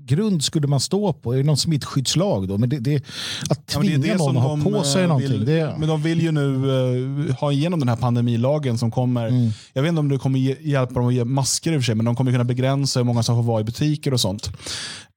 grund 0.05 0.43
skulle 0.43 0.67
man 0.67 0.79
stå 0.79 1.13
på? 1.13 1.33
Är 1.33 1.37
det 1.37 1.43
någon 1.43 1.57
smittskyddslag 1.57 2.47
då? 2.47 2.57
Men 2.57 2.69
det, 2.69 2.79
det, 2.79 3.03
att 3.49 3.67
tvinga 3.67 3.91
ja, 3.91 3.97
det 3.97 4.07
det 4.07 4.17
någon 4.17 4.37
att 4.37 4.43
ha 4.43 4.71
på 4.71 4.83
sig 4.83 5.01
eh, 5.01 5.07
någonting. 5.07 5.31
Vill, 5.31 5.45
det... 5.45 5.75
Men 5.79 5.89
de 5.89 6.01
vill 6.01 6.21
ju 6.21 6.31
nu 6.31 6.41
uh, 6.41 7.35
ha 7.35 7.51
igenom 7.51 7.79
den 7.79 7.89
här 7.89 7.95
pandemilagen 7.95 8.77
som 8.77 8.91
kommer. 8.91 9.27
Mm. 9.27 9.49
Jag 9.73 9.81
vet 9.81 9.89
inte 9.89 9.99
om 9.99 10.09
det 10.09 10.17
kommer 10.17 10.39
hjälpa 10.39 10.93
dem 10.93 11.07
att 11.07 11.13
ge 11.13 11.25
masker 11.25 11.73
i 11.73 11.77
och 11.77 11.81
för 11.81 11.85
sig, 11.85 11.95
men 11.95 12.05
de 12.05 12.15
kommer 12.15 12.31
kunna 12.31 12.43
begränsa 12.43 12.99
hur 12.99 13.05
många 13.05 13.23
som 13.23 13.35
får 13.35 13.43
vara 13.43 13.61
i 13.61 13.63
butiker 13.63 14.13
och 14.13 14.21
sånt. 14.21 14.49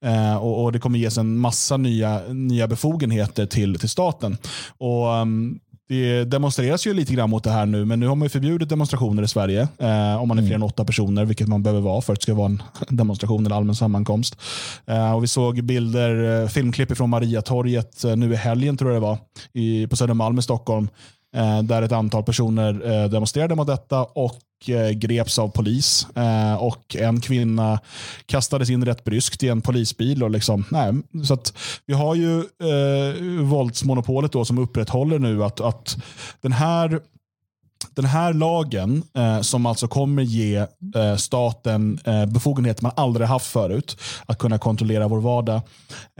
Uh, 0.05 0.35
och, 0.35 0.63
och, 0.63 0.71
Det 0.71 0.79
kommer 0.79 0.99
ges 0.99 1.17
en 1.17 1.37
massa 1.37 1.77
nya, 1.77 2.21
nya 2.29 2.67
befogenheter 2.67 3.45
till, 3.45 3.79
till 3.79 3.89
staten. 3.89 4.37
Och 4.77 5.07
um, 5.07 5.59
det 5.91 6.25
demonstreras 6.25 6.87
ju 6.87 6.93
lite 6.93 7.13
grann 7.13 7.29
mot 7.29 7.43
det 7.43 7.51
här 7.51 7.65
nu, 7.65 7.85
men 7.85 7.99
nu 7.99 8.07
har 8.07 8.15
man 8.15 8.25
ju 8.25 8.29
förbjudit 8.29 8.69
demonstrationer 8.69 9.23
i 9.23 9.27
Sverige. 9.27 9.67
Eh, 9.77 10.21
om 10.21 10.27
man 10.27 10.39
är 10.39 10.45
fler 10.45 10.55
än 10.55 10.63
åtta 10.63 10.85
personer, 10.85 11.25
vilket 11.25 11.47
man 11.47 11.63
behöver 11.63 11.81
vara 11.81 12.01
för 12.01 12.13
att 12.13 12.19
det 12.19 12.23
ska 12.23 12.33
vara 12.33 12.45
en 12.45 12.61
demonstration 12.89 13.45
eller 13.45 13.55
allmän 13.55 13.75
sammankomst. 13.75 14.37
Eh, 14.85 15.15
och 15.15 15.23
vi 15.23 15.27
såg 15.27 15.63
bilder, 15.63 16.41
eh, 16.41 16.47
filmklipp 16.47 16.97
från 16.97 17.09
Mariatorget 17.09 18.03
eh, 18.03 18.15
nu 18.15 18.33
i 18.33 18.35
helgen, 18.35 18.77
tror 18.77 18.91
jag 18.91 19.01
det 19.01 19.05
var, 19.07 19.17
i, 19.53 19.87
på 19.87 19.95
Södermalm 19.95 20.39
i 20.39 20.41
Stockholm. 20.41 20.87
Eh, 21.35 21.63
där 21.63 21.81
ett 21.81 21.91
antal 21.91 22.23
personer 22.23 22.91
eh, 22.91 23.09
demonstrerade 23.09 23.55
mot 23.55 23.67
detta 23.67 24.03
och 24.03 24.69
eh, 24.69 24.89
greps 24.89 25.39
av 25.39 25.47
polis. 25.47 26.07
Eh, 26.15 26.55
och 26.55 26.95
En 26.95 27.21
kvinna 27.21 27.79
kastades 28.25 28.69
in 28.69 28.85
rätt 28.85 29.03
bryskt 29.03 29.43
i 29.43 29.47
en 29.49 29.61
polisbil. 29.61 30.23
Och 30.23 30.31
liksom, 30.31 30.65
nej, 30.71 30.93
så 31.25 31.33
att 31.33 31.53
vi 31.85 31.93
har 31.93 32.15
ju 32.15 32.37
eh, 32.39 33.43
våldsmonopolet 33.43 34.31
då 34.31 34.45
som 34.45 34.57
upprätthåller 34.57 35.19
nu 35.19 35.43
att, 35.43 35.61
att 35.61 35.97
den 36.41 36.51
här 36.51 36.99
den 37.95 38.05
här 38.05 38.33
lagen, 38.33 39.03
eh, 39.13 39.41
som 39.41 39.65
alltså 39.65 39.87
kommer 39.87 40.21
ge 40.21 40.55
eh, 40.95 41.15
staten 41.17 41.99
eh, 42.05 42.25
befogenheter 42.25 42.83
man 42.83 42.91
aldrig 42.95 43.27
haft 43.27 43.47
förut, 43.47 43.97
att 44.25 44.37
kunna 44.37 44.57
kontrollera 44.57 45.07
vår 45.07 45.19
vardag, 45.19 45.61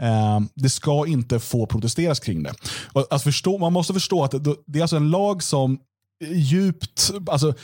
eh, 0.00 0.40
det 0.54 0.70
ska 0.70 1.06
inte 1.06 1.40
få 1.40 1.66
protesteras 1.66 2.20
kring 2.20 2.42
det. 2.42 2.52
Och 2.92 3.06
att 3.10 3.22
förstå, 3.22 3.58
man 3.58 3.72
måste 3.72 3.92
förstå 3.92 4.24
att 4.24 4.30
det, 4.30 4.54
det 4.66 4.78
är 4.78 4.82
alltså 4.82 4.96
en 4.96 5.10
lag 5.10 5.42
som 5.42 5.78
eh, 6.24 6.38
djupt, 6.38 7.10
alltså 7.30 7.54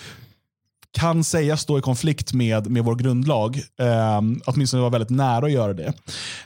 kan 0.92 1.24
sägas 1.24 1.60
stå 1.60 1.78
i 1.78 1.80
konflikt 1.80 2.32
med, 2.32 2.70
med 2.70 2.84
vår 2.84 2.94
grundlag. 2.94 3.56
Eh, 3.56 4.20
åtminstone 4.46 4.82
var 4.82 4.90
väldigt 4.90 5.10
nära 5.10 5.46
att 5.46 5.52
göra 5.52 5.72
det. 5.72 5.92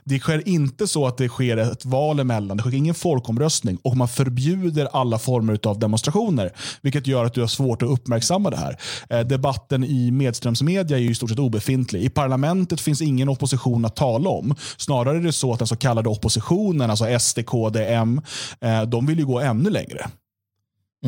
det 0.05 0.19
sker 0.19 0.49
inte 0.49 0.87
så 0.87 1.07
att 1.07 1.17
det 1.17 1.29
sker 1.29 1.57
ett 1.57 1.85
val 1.85 2.21
emellan. 2.21 2.57
Det 2.57 2.63
sker 2.63 2.75
ingen 2.75 2.95
folkomröstning 2.95 3.79
och 3.83 3.97
man 3.97 4.09
förbjuder 4.09 4.89
alla 4.93 5.19
former 5.19 5.59
av 5.67 5.79
demonstrationer. 5.79 6.53
Vilket 6.83 7.07
gör 7.07 7.25
att 7.25 7.35
du 7.35 7.41
har 7.41 7.49
svårt 7.49 7.83
att 7.83 7.89
uppmärksamma 7.89 8.51
det 8.51 8.57
här. 8.57 8.77
Eh, 9.11 9.21
debatten 9.21 9.85
i 9.85 10.11
medströmsmedia 10.11 10.97
är 10.97 11.03
ju 11.03 11.11
i 11.11 11.15
stort 11.15 11.31
sett 11.31 11.39
obefintlig. 11.39 12.03
I 12.03 12.09
parlamentet 12.09 12.81
finns 12.81 13.03
ingen 13.03 13.29
opposition 13.29 13.85
att 13.85 13.97
tala 13.97 14.31
om. 14.31 14.55
Snarare 14.77 15.17
är 15.17 15.23
det 15.23 15.33
så 15.33 15.53
att 15.53 15.59
den 15.59 15.69
så 15.69 15.77
kallade 15.77 16.09
oppositionen, 16.09 16.91
alltså 16.91 17.19
SD, 17.19 17.39
KD, 17.47 17.95
M, 17.95 18.21
eh, 18.61 18.83
de 18.83 19.07
vill 19.07 19.19
ju 19.19 19.27
gå 19.27 19.41
ännu 19.41 19.71
längre. 19.71 20.07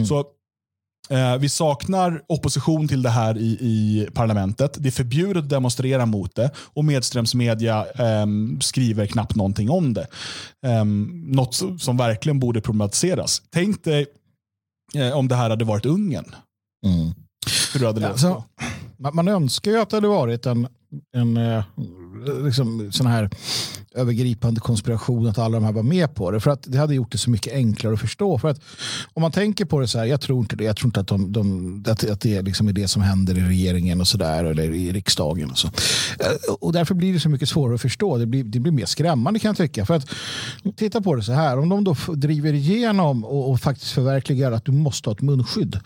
Så 0.08 0.18
Eh, 0.18 0.24
vi 1.40 1.48
saknar 1.48 2.22
opposition 2.28 2.88
till 2.88 3.02
det 3.02 3.10
här 3.10 3.38
i, 3.38 3.58
i 3.60 4.08
parlamentet. 4.14 4.76
Det 4.78 4.88
är 4.88 4.90
förbjudet 4.90 5.42
att 5.42 5.48
demonstrera 5.48 6.06
mot 6.06 6.34
det 6.34 6.50
och 6.56 6.84
medströmsmedia 6.84 7.86
eh, 7.86 8.26
skriver 8.60 9.06
knappt 9.06 9.36
någonting 9.36 9.70
om 9.70 9.94
det. 9.94 10.06
Eh, 10.66 10.84
något 11.24 11.54
som, 11.80 11.96
verkligen 11.96 12.40
borde 12.40 12.60
problematiseras. 12.60 13.42
Tänk 13.52 13.84
dig 13.84 14.06
eh, 14.94 15.16
om 15.16 15.28
det 15.28 15.34
här 15.34 15.50
hade 15.50 15.64
varit 15.64 15.86
Ungern. 15.86 16.34
Hur 17.72 17.80
du 17.80 17.86
hade 17.86 18.00
löst 18.00 18.12
Alltså, 18.12 18.44
man, 18.96 19.14
man 19.14 19.28
önskar 19.28 19.70
ju 19.70 19.80
att 19.80 19.90
det 19.90 19.96
hade 19.96 20.08
varit 20.08 20.46
en, 20.46 20.68
en 21.16 21.36
eh, 21.36 21.64
liksom, 22.44 22.92
sån 22.92 23.06
här 23.06 23.30
övergripande 23.94 24.60
konspiration 24.60 25.26
att 25.26 25.38
alla 25.38 25.60
de 25.60 25.64
här 25.64 25.72
var 25.72 25.82
med 25.82 26.14
på 26.14 26.30
det. 26.30 26.40
För 26.40 26.50
att 26.50 26.62
det 26.66 26.78
hade 26.78 26.94
gjort 26.94 27.12
det 27.12 27.18
så 27.18 27.30
mycket 27.30 27.52
enklare 27.52 27.94
att 27.94 28.00
förstå. 28.00 28.38
För 28.38 28.48
att 28.48 28.60
om 29.12 29.22
man 29.22 29.32
tänker 29.32 29.64
på 29.64 29.80
det 29.80 29.88
så 29.88 29.98
här, 29.98 30.04
jag 30.04 30.20
tror 30.20 30.40
inte 30.40 30.56
det. 30.56 30.64
Jag 30.64 30.76
tror 30.76 30.88
inte 30.88 31.00
att, 31.00 31.06
de, 31.06 31.32
de, 31.32 31.84
att, 31.88 32.10
att 32.10 32.20
det 32.20 32.42
liksom 32.42 32.68
är 32.68 32.72
det 32.72 32.88
som 32.88 33.02
händer 33.02 33.38
i 33.38 33.40
regeringen 33.40 34.00
och 34.00 34.08
så 34.08 34.18
där 34.18 34.44
eller 34.44 34.74
i 34.74 34.92
riksdagen. 34.92 35.50
Och, 35.50 35.58
så. 35.58 35.68
Eh, 35.68 36.54
och 36.60 36.72
därför 36.72 36.94
blir 36.94 37.12
det 37.12 37.20
så 37.20 37.28
mycket 37.28 37.48
svårare 37.48 37.74
att 37.74 37.82
förstå. 37.82 38.18
Det 38.18 38.26
blir, 38.26 38.44
det 38.44 38.60
blir 38.60 38.72
mer 38.72 38.86
skrämmande 38.86 39.40
kan 39.40 39.48
jag 39.48 39.56
tycka. 39.56 39.86
För 39.86 39.94
att 39.94 40.08
titta 40.76 41.00
på 41.00 41.14
det 41.14 41.22
så 41.22 41.32
här, 41.32 41.58
om 41.58 41.68
de 41.68 41.84
då 41.84 41.96
driver 42.14 42.52
igenom 42.52 43.24
och, 43.24 43.50
och 43.50 43.60
faktiskt 43.60 43.92
förverkligar 43.92 44.52
att 44.52 44.64
du 44.64 44.72
måste 44.72 45.08
ha 45.08 45.14
ett 45.14 45.22
munskydd. 45.22 45.80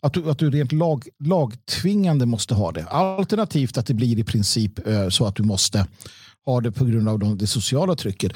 Att 0.00 0.12
du, 0.12 0.30
att 0.30 0.38
du 0.38 0.50
rent 0.50 0.72
lag, 0.72 1.08
lagtvingande 1.24 2.26
måste 2.26 2.54
ha 2.54 2.72
det. 2.72 2.84
Alternativt 2.84 3.78
att 3.78 3.86
det 3.86 3.94
blir 3.94 4.18
i 4.18 4.24
princip 4.24 4.86
eh, 4.86 5.08
så 5.08 5.26
att 5.26 5.36
du 5.36 5.42
måste 5.42 5.86
ha 6.48 6.60
det 6.60 6.72
på 6.72 6.84
grund 6.84 7.08
av 7.08 7.18
de, 7.18 7.38
det 7.38 7.46
sociala 7.46 7.94
trycket. 7.94 8.32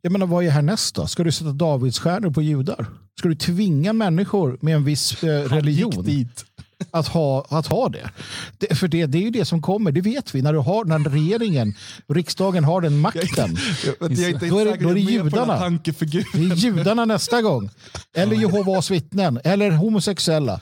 Jag 0.00 0.12
menar, 0.12 0.26
vad 0.26 0.44
är 0.44 0.50
härnäst 0.50 0.94
då? 0.94 1.06
Ska 1.06 1.24
du 1.24 1.32
sätta 1.32 1.52
Davidsstjärnor 1.52 2.30
på 2.30 2.42
judar? 2.42 2.86
Ska 3.18 3.28
du 3.28 3.34
tvinga 3.34 3.92
människor 3.92 4.58
med 4.60 4.74
en 4.74 4.84
viss 4.84 5.24
eh, 5.24 5.48
religion 5.48 6.28
att 6.90 7.08
ha, 7.08 7.46
att 7.48 7.66
ha 7.66 7.88
det? 7.88 8.10
det 8.58 8.74
för 8.74 8.88
det, 8.88 9.06
det 9.06 9.18
är 9.18 9.22
ju 9.22 9.30
det 9.30 9.44
som 9.44 9.62
kommer, 9.62 9.92
det 9.92 10.00
vet 10.00 10.34
vi. 10.34 10.42
När, 10.42 10.52
du 10.52 10.58
har, 10.58 10.84
när 10.84 10.98
regeringen 10.98 11.74
och 12.06 12.14
riksdagen 12.14 12.64
har 12.64 12.80
den 12.80 12.98
makten, 12.98 13.56
Jag 14.00 14.12
är 14.18 14.28
inte 14.28 14.46
då 14.48 14.58
är 14.58 14.64
det, 14.64 14.76
då 14.76 14.88
är 14.88 14.96
judarna. 14.96 15.68
Det 15.68 16.02
är 16.02 16.54
judarna 16.54 17.04
nästa 17.04 17.42
gång. 17.42 17.70
Eller 18.16 18.36
Jehovas 18.36 18.90
vittnen. 18.90 19.40
Eller 19.44 19.70
homosexuella. 19.70 20.60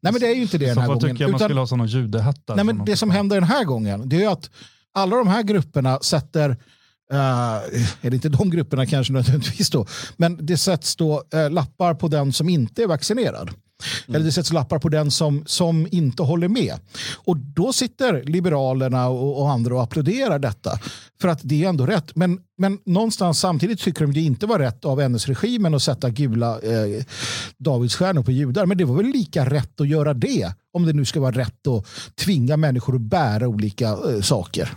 Nej 0.00 0.12
men 0.12 0.20
det 0.20 0.26
är 0.26 0.34
ju 0.34 0.42
inte 0.42 0.58
det 0.58 0.66
den 0.66 0.74
så 0.74 0.80
här 0.80 0.88
gången. 0.88 1.00
tycker 1.00 1.24
jag 1.24 1.30
man 1.30 1.38
Utan- 1.38 1.48
skulle 1.48 1.60
ha 1.60 1.66
sådana 1.66 1.86
judehattar. 1.86 2.56
Nej, 2.56 2.64
men 2.64 2.84
det 2.84 2.96
som 2.96 3.10
händer 3.10 3.36
den 3.36 3.44
här 3.44 3.64
gången 3.64 4.08
det 4.08 4.16
är 4.16 4.20
ju 4.20 4.26
att 4.26 4.50
alla 4.94 5.16
de 5.16 5.28
här 5.28 5.42
grupperna 5.42 5.98
sätter, 6.00 6.50
eh, 7.12 7.16
uh, 7.16 7.86
eller 8.00 8.14
inte 8.14 8.28
de 8.28 8.50
grupperna 8.50 8.86
kanske 8.86 9.12
nödvändigtvis 9.12 9.70
då, 9.70 9.86
men 10.16 10.46
det 10.46 10.56
sätts 10.56 10.96
då 10.96 11.22
uh, 11.34 11.50
lappar 11.50 11.94
på 11.94 12.08
den 12.08 12.32
som 12.32 12.48
inte 12.48 12.82
är 12.82 12.86
vaccinerad. 12.86 13.50
Eller 14.08 14.20
det 14.20 14.32
sätts 14.32 14.52
lappar 14.52 14.78
på 14.78 14.88
den 14.88 15.10
som, 15.10 15.42
som 15.46 15.88
inte 15.90 16.22
håller 16.22 16.48
med. 16.48 16.74
Och 17.14 17.36
då 17.36 17.72
sitter 17.72 18.22
Liberalerna 18.22 19.08
och, 19.08 19.40
och 19.42 19.50
andra 19.50 19.74
och 19.74 19.82
applåderar 19.82 20.38
detta. 20.38 20.70
För 21.20 21.28
att 21.28 21.40
det 21.42 21.64
är 21.64 21.68
ändå 21.68 21.86
rätt. 21.86 22.16
Men, 22.16 22.40
men 22.58 22.78
någonstans 22.84 23.40
samtidigt 23.40 23.80
tycker 23.80 24.00
de 24.00 24.12
det 24.12 24.20
inte 24.20 24.46
var 24.46 24.58
rätt 24.58 24.84
av 24.84 25.00
NS-regimen 25.00 25.74
att 25.74 25.82
sätta 25.82 26.10
gula 26.10 26.60
eh, 26.60 27.04
Davidsstjärnor 27.58 28.22
på 28.22 28.32
judar. 28.32 28.66
Men 28.66 28.78
det 28.78 28.84
var 28.84 28.96
väl 28.96 29.06
lika 29.06 29.50
rätt 29.50 29.80
att 29.80 29.88
göra 29.88 30.14
det. 30.14 30.52
Om 30.72 30.86
det 30.86 30.92
nu 30.92 31.04
ska 31.04 31.20
vara 31.20 31.36
rätt 31.36 31.66
att 31.66 31.86
tvinga 32.14 32.56
människor 32.56 32.94
att 32.94 33.00
bära 33.00 33.48
olika 33.48 33.88
eh, 33.88 34.20
saker. 34.22 34.70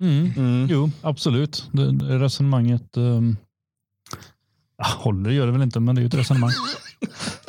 Mm. 0.00 0.66
Jo, 0.70 0.90
absolut. 1.02 1.68
Det, 1.72 1.92
det 1.92 2.18
resonemanget 2.18 2.96
um, 2.96 3.36
håller 4.86 5.30
gör 5.30 5.46
det 5.46 5.52
väl 5.52 5.62
inte, 5.62 5.80
men 5.80 5.94
det 5.94 5.98
är 5.98 6.02
ju 6.02 6.06
ett 6.06 6.14
resonemang. 6.14 6.50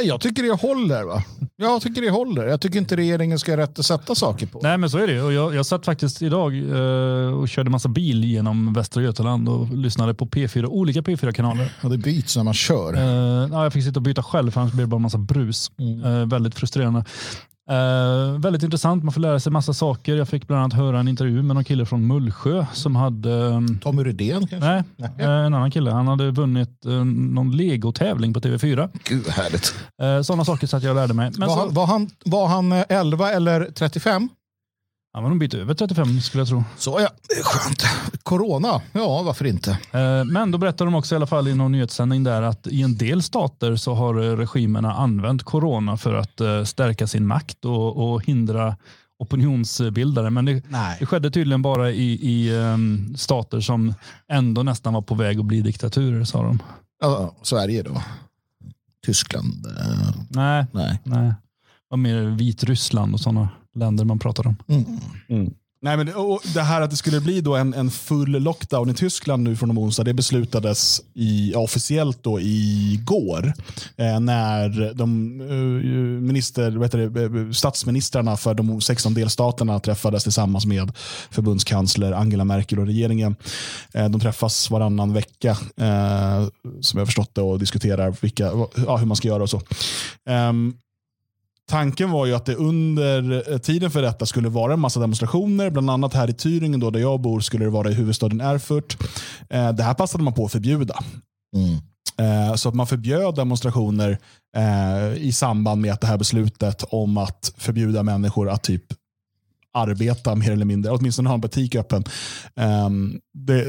Jag 0.04 0.22
tycker 0.22 0.44
det 0.44 0.52
håller. 0.52 1.04
va? 1.04 1.24
Jag 1.58 1.82
tycker 1.82 2.02
det 2.02 2.10
håller. 2.10 2.48
Jag 2.48 2.62
tycker 2.62 2.80
inte 2.80 2.96
regeringen 2.96 3.40
ska 3.40 3.58
rätt 3.58 3.80
att 3.80 3.86
sätta 3.86 4.16
saker 4.16 4.48
på. 4.48 4.60
Nej, 4.64 4.78
men 4.78 4.90
så 4.90 4.98
är 4.98 5.08
det. 5.08 5.22
Och 5.22 5.34
jag, 5.34 5.56
jag 5.56 5.66
satt 5.66 5.86
faktiskt 5.86 6.22
idag 6.22 6.58
eh, 6.58 7.34
och 7.34 7.50
körde 7.50 7.70
massa 7.70 7.90
bil 7.90 8.24
genom 8.24 8.74
Västra 8.74 9.04
Götaland 9.04 9.50
och 9.50 9.78
lyssnade 9.78 10.14
på 10.14 10.26
P4, 10.26 10.66
olika 10.66 11.02
P4-kanaler. 11.02 11.74
Och 11.84 11.90
det 11.90 11.98
byts 11.98 12.36
när 12.38 12.44
man 12.44 12.54
kör. 12.54 12.94
Eh, 12.94 13.48
ja, 13.52 13.64
jag 13.64 13.74
fick 13.74 13.84
sitta 13.84 14.00
och 14.00 14.04
byta 14.04 14.24
själv 14.24 14.52
för 14.52 14.62
annars 14.62 14.74
blir 14.74 14.84
det 14.84 14.90
bara 14.90 15.00
massa 15.00 15.18
brus. 15.18 15.72
Eh, 16.06 16.28
väldigt 16.28 16.56
frustrerande. 16.56 17.04
Eh, 17.70 18.40
väldigt 18.40 18.64
intressant, 18.64 19.04
man 19.04 19.14
får 19.14 19.22
lära 19.22 19.40
sig 19.40 19.52
massa 19.52 19.74
saker. 19.74 20.16
Jag 20.16 20.28
fick 20.30 20.48
bland 20.48 20.62
annat 20.64 20.74
höra 20.74 21.00
en 21.00 21.08
intervju 21.08 21.44
med 21.44 21.56
någon 21.56 21.64
kille 21.64 21.86
från 21.86 22.08
Mullsjö 22.08 22.66
som 22.74 22.96
hade... 22.96 23.34
ehm, 23.46 23.80
Tommy 23.80 24.04
Rydén 24.04 24.48
kanske? 24.48 24.84
Nej, 24.98 25.10
eh, 25.20 25.30
en 25.30 25.54
annan 25.54 25.72
kille. 25.72 25.92
Han 25.92 26.08
hade 26.08 26.32
vunnit 26.32 26.86
eh, 26.86 26.92
någon 27.06 27.52
legotävling 27.58 28.34
på 28.34 28.40
TV4. 28.40 28.90
Gud 29.04 29.28
härligt. 29.28 29.76
Eh, 30.02 30.22
Sådana 30.22 30.46
saker 30.46 30.68
så 30.68 30.78
att 30.78 30.84
jag 30.84 30.96
lärde 30.96 31.14
mig. 31.14 31.32
Men 31.38 31.48
var, 31.48 31.56
så, 31.56 31.62
han, 31.62 31.74
var, 31.74 31.86
han, 31.86 32.10
var 32.26 32.48
han 32.48 32.72
eh, 32.72 32.84
11 32.90 33.32
eller 33.32 33.66
35? 33.76 34.30
Ja, 35.14 35.22
men 35.22 35.30
de 35.30 35.40
bytte 35.40 35.58
över 35.58 35.74
35 35.74 36.22
skulle 36.22 36.42
jag 36.42 36.48
tro. 36.48 36.64
Så 36.78 37.00
ja, 37.02 37.10
det 37.30 37.34
är 37.40 37.44
skönt. 37.44 37.84
Corona, 38.24 38.82
ja 38.92 39.24
varför 39.24 39.46
inte? 39.46 39.72
Eh, 39.92 40.26
Men 40.26 40.52
då 40.52 40.58
berättar 40.58 40.86
de 40.86 40.96
också 40.96 41.16
i 41.16 41.18
alla 41.18 41.28
fall 41.28 41.48
i 41.48 41.56
någon 41.56 41.72
nyhetssändning 41.72 42.24
där 42.24 42.42
att 42.42 42.68
i 42.68 42.82
en 42.82 42.98
del 42.98 43.24
stater 43.24 43.76
så 43.76 43.94
har 43.94 44.24
eh, 44.24 44.38
regimerna 44.38 44.94
använt 44.94 45.44
corona 45.44 45.98
för 45.98 46.14
att 46.14 46.42
eh, 46.42 46.64
stärka 46.64 47.08
sin 47.08 47.28
makt 47.28 47.66
och, 47.66 48.12
och 48.14 48.26
hindra 48.26 48.76
opinionsbildare. 49.20 50.30
Men 50.30 50.46
det, 50.46 50.64
det 51.00 51.06
skedde 51.06 51.32
tydligen 51.32 51.62
bara 51.62 51.92
i, 51.92 52.12
i 52.12 52.58
ehm, 52.58 53.16
stater 53.18 53.60
som 53.60 53.94
ändå 54.32 54.64
nästan 54.64 54.94
var 54.94 55.02
på 55.02 55.16
väg 55.16 55.40
att 55.40 55.46
bli 55.46 55.62
diktaturer 55.62 56.24
sa 56.24 56.44
de. 56.44 56.60
Ja, 57.02 57.36
Sverige 57.42 57.84
då? 57.84 58.04
Tyskland? 59.06 59.68
Nej, 60.30 60.66
Nej. 60.72 61.00
nej. 61.04 61.28
Det 61.28 61.36
var 61.90 61.98
mer 61.98 62.22
Vitryssland 62.22 63.14
och 63.14 63.20
sådana 63.20 63.50
länder 63.80 64.06
man 64.06 64.20
pratar 64.20 64.48
om. 64.48 64.56
Mm. 65.30 65.54
Nej, 65.82 65.98
men, 65.98 66.16
och 66.16 66.42
det 66.54 66.62
här 66.62 66.82
att 66.82 66.90
det 66.90 66.96
skulle 66.96 67.22
bli 67.22 67.42
då 67.42 67.56
en, 67.56 67.74
en 67.74 67.92
full 67.92 68.32
lockdown 68.32 68.90
i 68.90 68.94
Tyskland 68.94 69.44
nu 69.44 69.56
från 69.56 69.80
onsdag, 69.80 70.04
det 70.04 70.14
beslutades 70.14 71.02
i, 71.14 71.54
officiellt 71.56 72.24
då 72.24 72.40
igår. 72.42 73.54
Eh, 73.98 74.20
när 74.20 74.94
de 74.94 75.42
eh, 75.42 75.88
minister, 76.22 76.82
heter 76.84 76.98
det, 76.98 77.24
eh, 77.24 77.52
statsministrarna 77.52 78.38
för 78.38 78.54
de 78.54 78.82
16 78.82 79.14
delstaterna 79.14 79.80
träffades 79.80 80.24
tillsammans 80.24 80.66
med 80.66 80.92
förbundskansler 81.32 82.12
Angela 82.12 82.46
Merkel 82.46 82.80
och 82.80 82.86
regeringen. 82.86 83.36
Eh, 83.94 84.10
de 84.10 84.22
träffas 84.22 84.72
varannan 84.72 85.14
vecka, 85.14 85.58
eh, 85.78 86.48
som 86.82 87.00
jag 87.00 87.08
förstått 87.08 87.36
det, 87.36 87.42
och 87.42 87.60
diskuterar 87.60 88.16
vilka, 88.22 88.44
ja, 88.86 88.98
hur 88.98 89.06
man 89.06 89.18
ska 89.18 89.28
göra 89.28 89.44
och 89.44 89.50
så. 89.50 89.62
Ehm, 90.26 90.74
Tanken 91.70 92.12
var 92.12 92.26
ju 92.26 92.34
att 92.34 92.46
det 92.46 92.56
under 92.56 93.52
eh, 93.52 93.58
tiden 93.58 93.92
för 93.92 94.02
detta 94.02 94.26
skulle 94.26 94.50
vara 94.50 94.74
en 94.74 94.80
massa 94.80 95.00
demonstrationer. 95.00 95.70
Bland 95.70 95.90
annat 95.90 96.14
här 96.14 96.30
i 96.30 96.32
Thüringen 96.32 96.80
då, 96.80 96.90
där 96.90 97.00
jag 97.00 97.22
bor 97.22 97.40
skulle 97.40 97.66
det 97.66 97.72
vara 97.72 97.90
i 97.90 97.94
huvudstaden 97.94 98.42
Erfurt. 98.42 98.98
Eh, 99.50 99.72
det 99.72 99.84
här 99.84 99.94
passade 99.94 100.24
man 100.24 100.34
på 100.34 100.46
att 100.46 100.52
förbjuda. 100.52 100.96
Mm. 101.56 101.78
Eh, 102.20 102.56
så 102.56 102.70
att 102.70 102.76
man 102.76 102.88
förbjöd 102.88 103.36
demonstrationer 103.36 104.18
eh, 104.58 105.14
i 105.18 105.32
samband 105.32 105.82
med 105.82 105.94
att 105.94 106.02
det 106.02 106.08
här 106.08 106.18
beslutet 106.18 106.84
om 106.90 107.18
att 107.18 107.54
förbjuda 107.58 108.04
människor 108.04 108.50
att 108.50 108.64
typ 108.64 108.84
arbeta 109.74 110.36
mer 110.36 110.52
eller 110.52 110.66
mindre, 110.66 110.92
åtminstone 110.92 111.30
ha 111.30 111.34
en 111.34 111.42
butik 111.42 111.76
öppen. 111.76 112.04
Ehm, 112.56 113.20
det, 113.34 113.66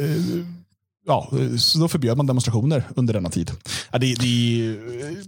ja, 1.11 1.31
så 1.59 1.79
då 1.79 1.89
förbjöd 1.89 2.17
man 2.17 2.27
demonstrationer 2.27 2.85
under 2.97 3.15
denna 3.15 3.31
tid. 3.31 3.51
Ja, 3.91 3.99
det, 3.99 4.15
det, 4.15 4.77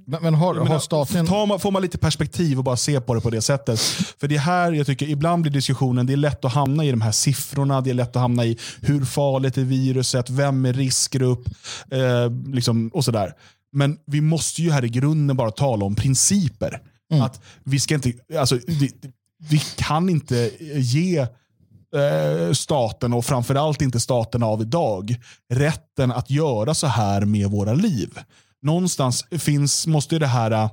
Men, 0.05 0.23
men 0.23 0.35
har, 0.35 0.55
menar, 0.55 0.67
har 0.67 0.79
staten... 0.79 1.27
man, 1.49 1.61
får 1.61 1.71
man 1.71 1.83
lite 1.83 1.99
perspektiv 1.99 2.59
och 2.59 2.65
bara 2.65 2.77
se 2.77 3.01
på 3.01 3.15
det 3.15 3.21
på 3.21 3.31
det 3.31 3.43
sättet. 3.43 3.81
För 4.21 4.29
det 4.29 4.35
är 4.35 4.39
här 4.39 4.73
jag 4.73 4.87
tycker 4.87 5.09
ibland 5.09 5.43
blir 5.43 5.53
diskussionen, 5.53 6.07
det 6.07 6.13
är 6.13 6.17
lätt 6.17 6.45
att 6.45 6.53
hamna 6.53 6.85
i 6.85 6.91
de 6.91 7.01
här 7.01 7.13
siffrorna, 7.13 7.81
det 7.81 7.91
är 7.91 7.95
lätt 7.95 8.17
att 8.17 8.23
hamna 8.23 8.45
i 8.45 8.59
hur 8.81 9.05
farligt 9.05 9.59
är 9.59 9.65
viruset, 9.65 10.31
vem 10.31 10.67
är 10.67 10.73
riskgrupp 10.73 11.49
eh, 11.91 12.53
liksom, 12.55 12.89
och 12.89 13.05
sådär. 13.05 13.35
Men 13.73 13.99
vi 14.07 14.21
måste 14.21 14.63
ju 14.63 14.71
här 14.71 14.85
i 14.85 14.89
grunden 14.89 15.37
bara 15.37 15.51
tala 15.51 15.85
om 15.85 15.95
principer. 15.95 16.81
Att 17.21 17.41
vi 17.65 17.81
ska 17.81 17.95
inte, 17.95 18.13
alltså, 18.39 18.59
vi, 18.67 18.93
vi 19.49 19.59
kan 19.77 20.09
inte 20.09 20.51
ge 20.75 21.27
eh, 21.97 22.53
staten 22.53 23.13
och 23.13 23.25
framförallt 23.25 23.83
inte 23.83 24.01
staten 24.01 24.43
av 24.43 24.63
idag 24.63 25.17
rätten 25.53 26.13
att 26.13 26.31
göra 26.31 26.75
så 26.75 26.87
här 26.87 27.25
med 27.25 27.51
våra 27.51 27.75
liv. 27.75 28.19
Någonstans 28.63 29.25
finns, 29.39 29.87
måste 29.87 30.15
ju 30.15 30.19
det 30.19 30.27
här 30.27 30.69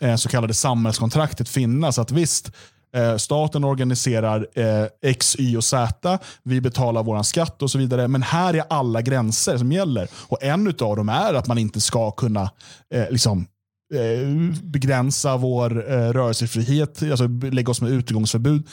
eh, 0.00 0.16
så 0.16 0.28
kallade 0.28 0.54
samhällskontraktet 0.54 1.48
finnas. 1.48 1.98
Att 1.98 2.10
visst, 2.10 2.50
Eh, 2.96 3.16
staten 3.16 3.64
organiserar 3.64 4.46
eh, 4.54 4.86
X, 5.02 5.36
Y 5.38 5.56
och 5.56 5.64
Z. 5.64 6.18
Vi 6.42 6.60
betalar 6.60 7.02
vår 7.02 7.22
skatt 7.22 7.62
och 7.62 7.70
så 7.70 7.78
vidare. 7.78 8.08
Men 8.08 8.22
här 8.22 8.54
är 8.54 8.64
alla 8.70 9.02
gränser 9.02 9.58
som 9.58 9.72
gäller. 9.72 10.08
Och 10.28 10.42
En 10.42 10.66
av 10.66 10.96
dem 10.96 11.08
är 11.08 11.34
att 11.34 11.46
man 11.46 11.58
inte 11.58 11.80
ska 11.80 12.10
kunna 12.10 12.50
eh, 12.94 13.10
liksom, 13.10 13.46
Eh, 13.94 14.58
begränsa 14.62 15.36
vår 15.36 15.92
eh, 15.92 16.12
rörelsefrihet, 16.12 17.02
alltså 17.02 17.28
lägga 17.28 17.70
oss 17.70 17.80
med 17.80 17.90
utegångsförbud. 17.90 18.66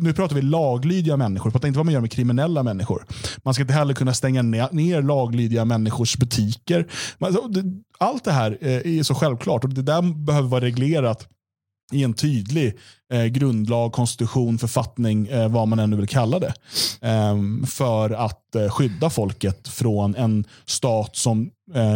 Nu 0.00 0.12
pratar 0.12 0.36
vi 0.36 0.42
laglydiga 0.42 1.16
människor, 1.16 1.50
pratar 1.50 1.68
inte 1.68 1.78
vad 1.78 1.86
man 1.86 1.94
gör 1.94 2.00
med 2.00 2.12
kriminella 2.12 2.62
människor. 2.62 3.06
Man 3.42 3.54
ska 3.54 3.62
inte 3.62 3.74
heller 3.74 3.94
kunna 3.94 4.14
stänga 4.14 4.42
ner, 4.42 5.02
laglydiga 5.02 5.64
människors 5.64 6.16
butiker. 6.16 6.86
Alltså, 7.18 7.50
allt 7.98 8.24
det 8.24 8.32
här 8.32 8.58
eh, 8.60 8.98
är 8.98 9.02
så 9.02 9.14
självklart 9.14 9.64
och 9.64 9.70
det 9.70 9.82
där 9.82 10.24
behöver 10.24 10.48
vara 10.48 10.64
reglerat 10.64 11.28
i 11.92 12.04
en 12.04 12.14
tydlig 12.14 12.78
eh, 13.12 13.24
grundlag, 13.24 13.92
konstitution, 13.92 14.58
författning, 14.58 15.26
eh, 15.26 15.48
vad 15.48 15.68
man 15.68 15.78
ännu 15.78 15.96
vill 15.96 16.08
kalla 16.08 16.38
det. 16.38 16.54
Eh, 17.00 17.66
för 17.66 18.10
att 18.10 18.56
skydda 18.70 19.10
folket 19.10 19.68
från 19.68 20.14
en 20.14 20.44
stat 20.66 21.16
som 21.16 21.50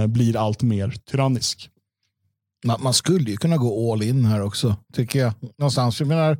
blir 0.08 0.36
allt 0.36 0.62
mer 0.62 0.94
tyrannisk. 1.10 1.70
Man, 2.64 2.82
man 2.82 2.94
skulle 2.94 3.30
ju 3.30 3.36
kunna 3.36 3.56
gå 3.56 3.92
all 3.92 4.02
in 4.02 4.24
här 4.24 4.42
också, 4.42 4.76
tycker 4.92 5.18
jag. 5.18 5.32
Någonstans. 5.58 6.00
Jag 6.00 6.08
menar, 6.08 6.38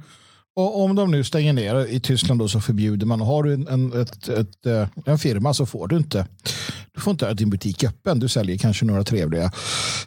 och 0.57 0.85
om 0.85 0.95
de 0.95 1.11
nu 1.11 1.25
stänger 1.25 1.53
ner 1.53 1.87
i 1.87 2.01
Tyskland 2.01 2.41
då 2.41 2.49
så 2.49 2.61
förbjuder 2.61 3.07
man. 3.07 3.20
Har 3.20 3.43
du 3.43 3.55
en, 3.55 3.68
en, 3.68 4.03
ett, 4.03 4.29
ett, 4.29 4.66
eh, 4.66 4.89
en 5.07 5.18
firma 5.18 5.55
så 5.55 5.66
får 5.66 5.89
du 5.89 5.97
inte. 5.97 6.27
Du 6.93 7.01
får 7.01 7.11
inte 7.11 7.27
ha 7.27 7.35
din 7.35 7.51
butik 7.51 7.85
öppen. 7.85 8.18
Du 8.18 8.29
säljer 8.29 8.59
kanske 8.59 8.85
några 8.85 9.05
trevliga 9.05 9.53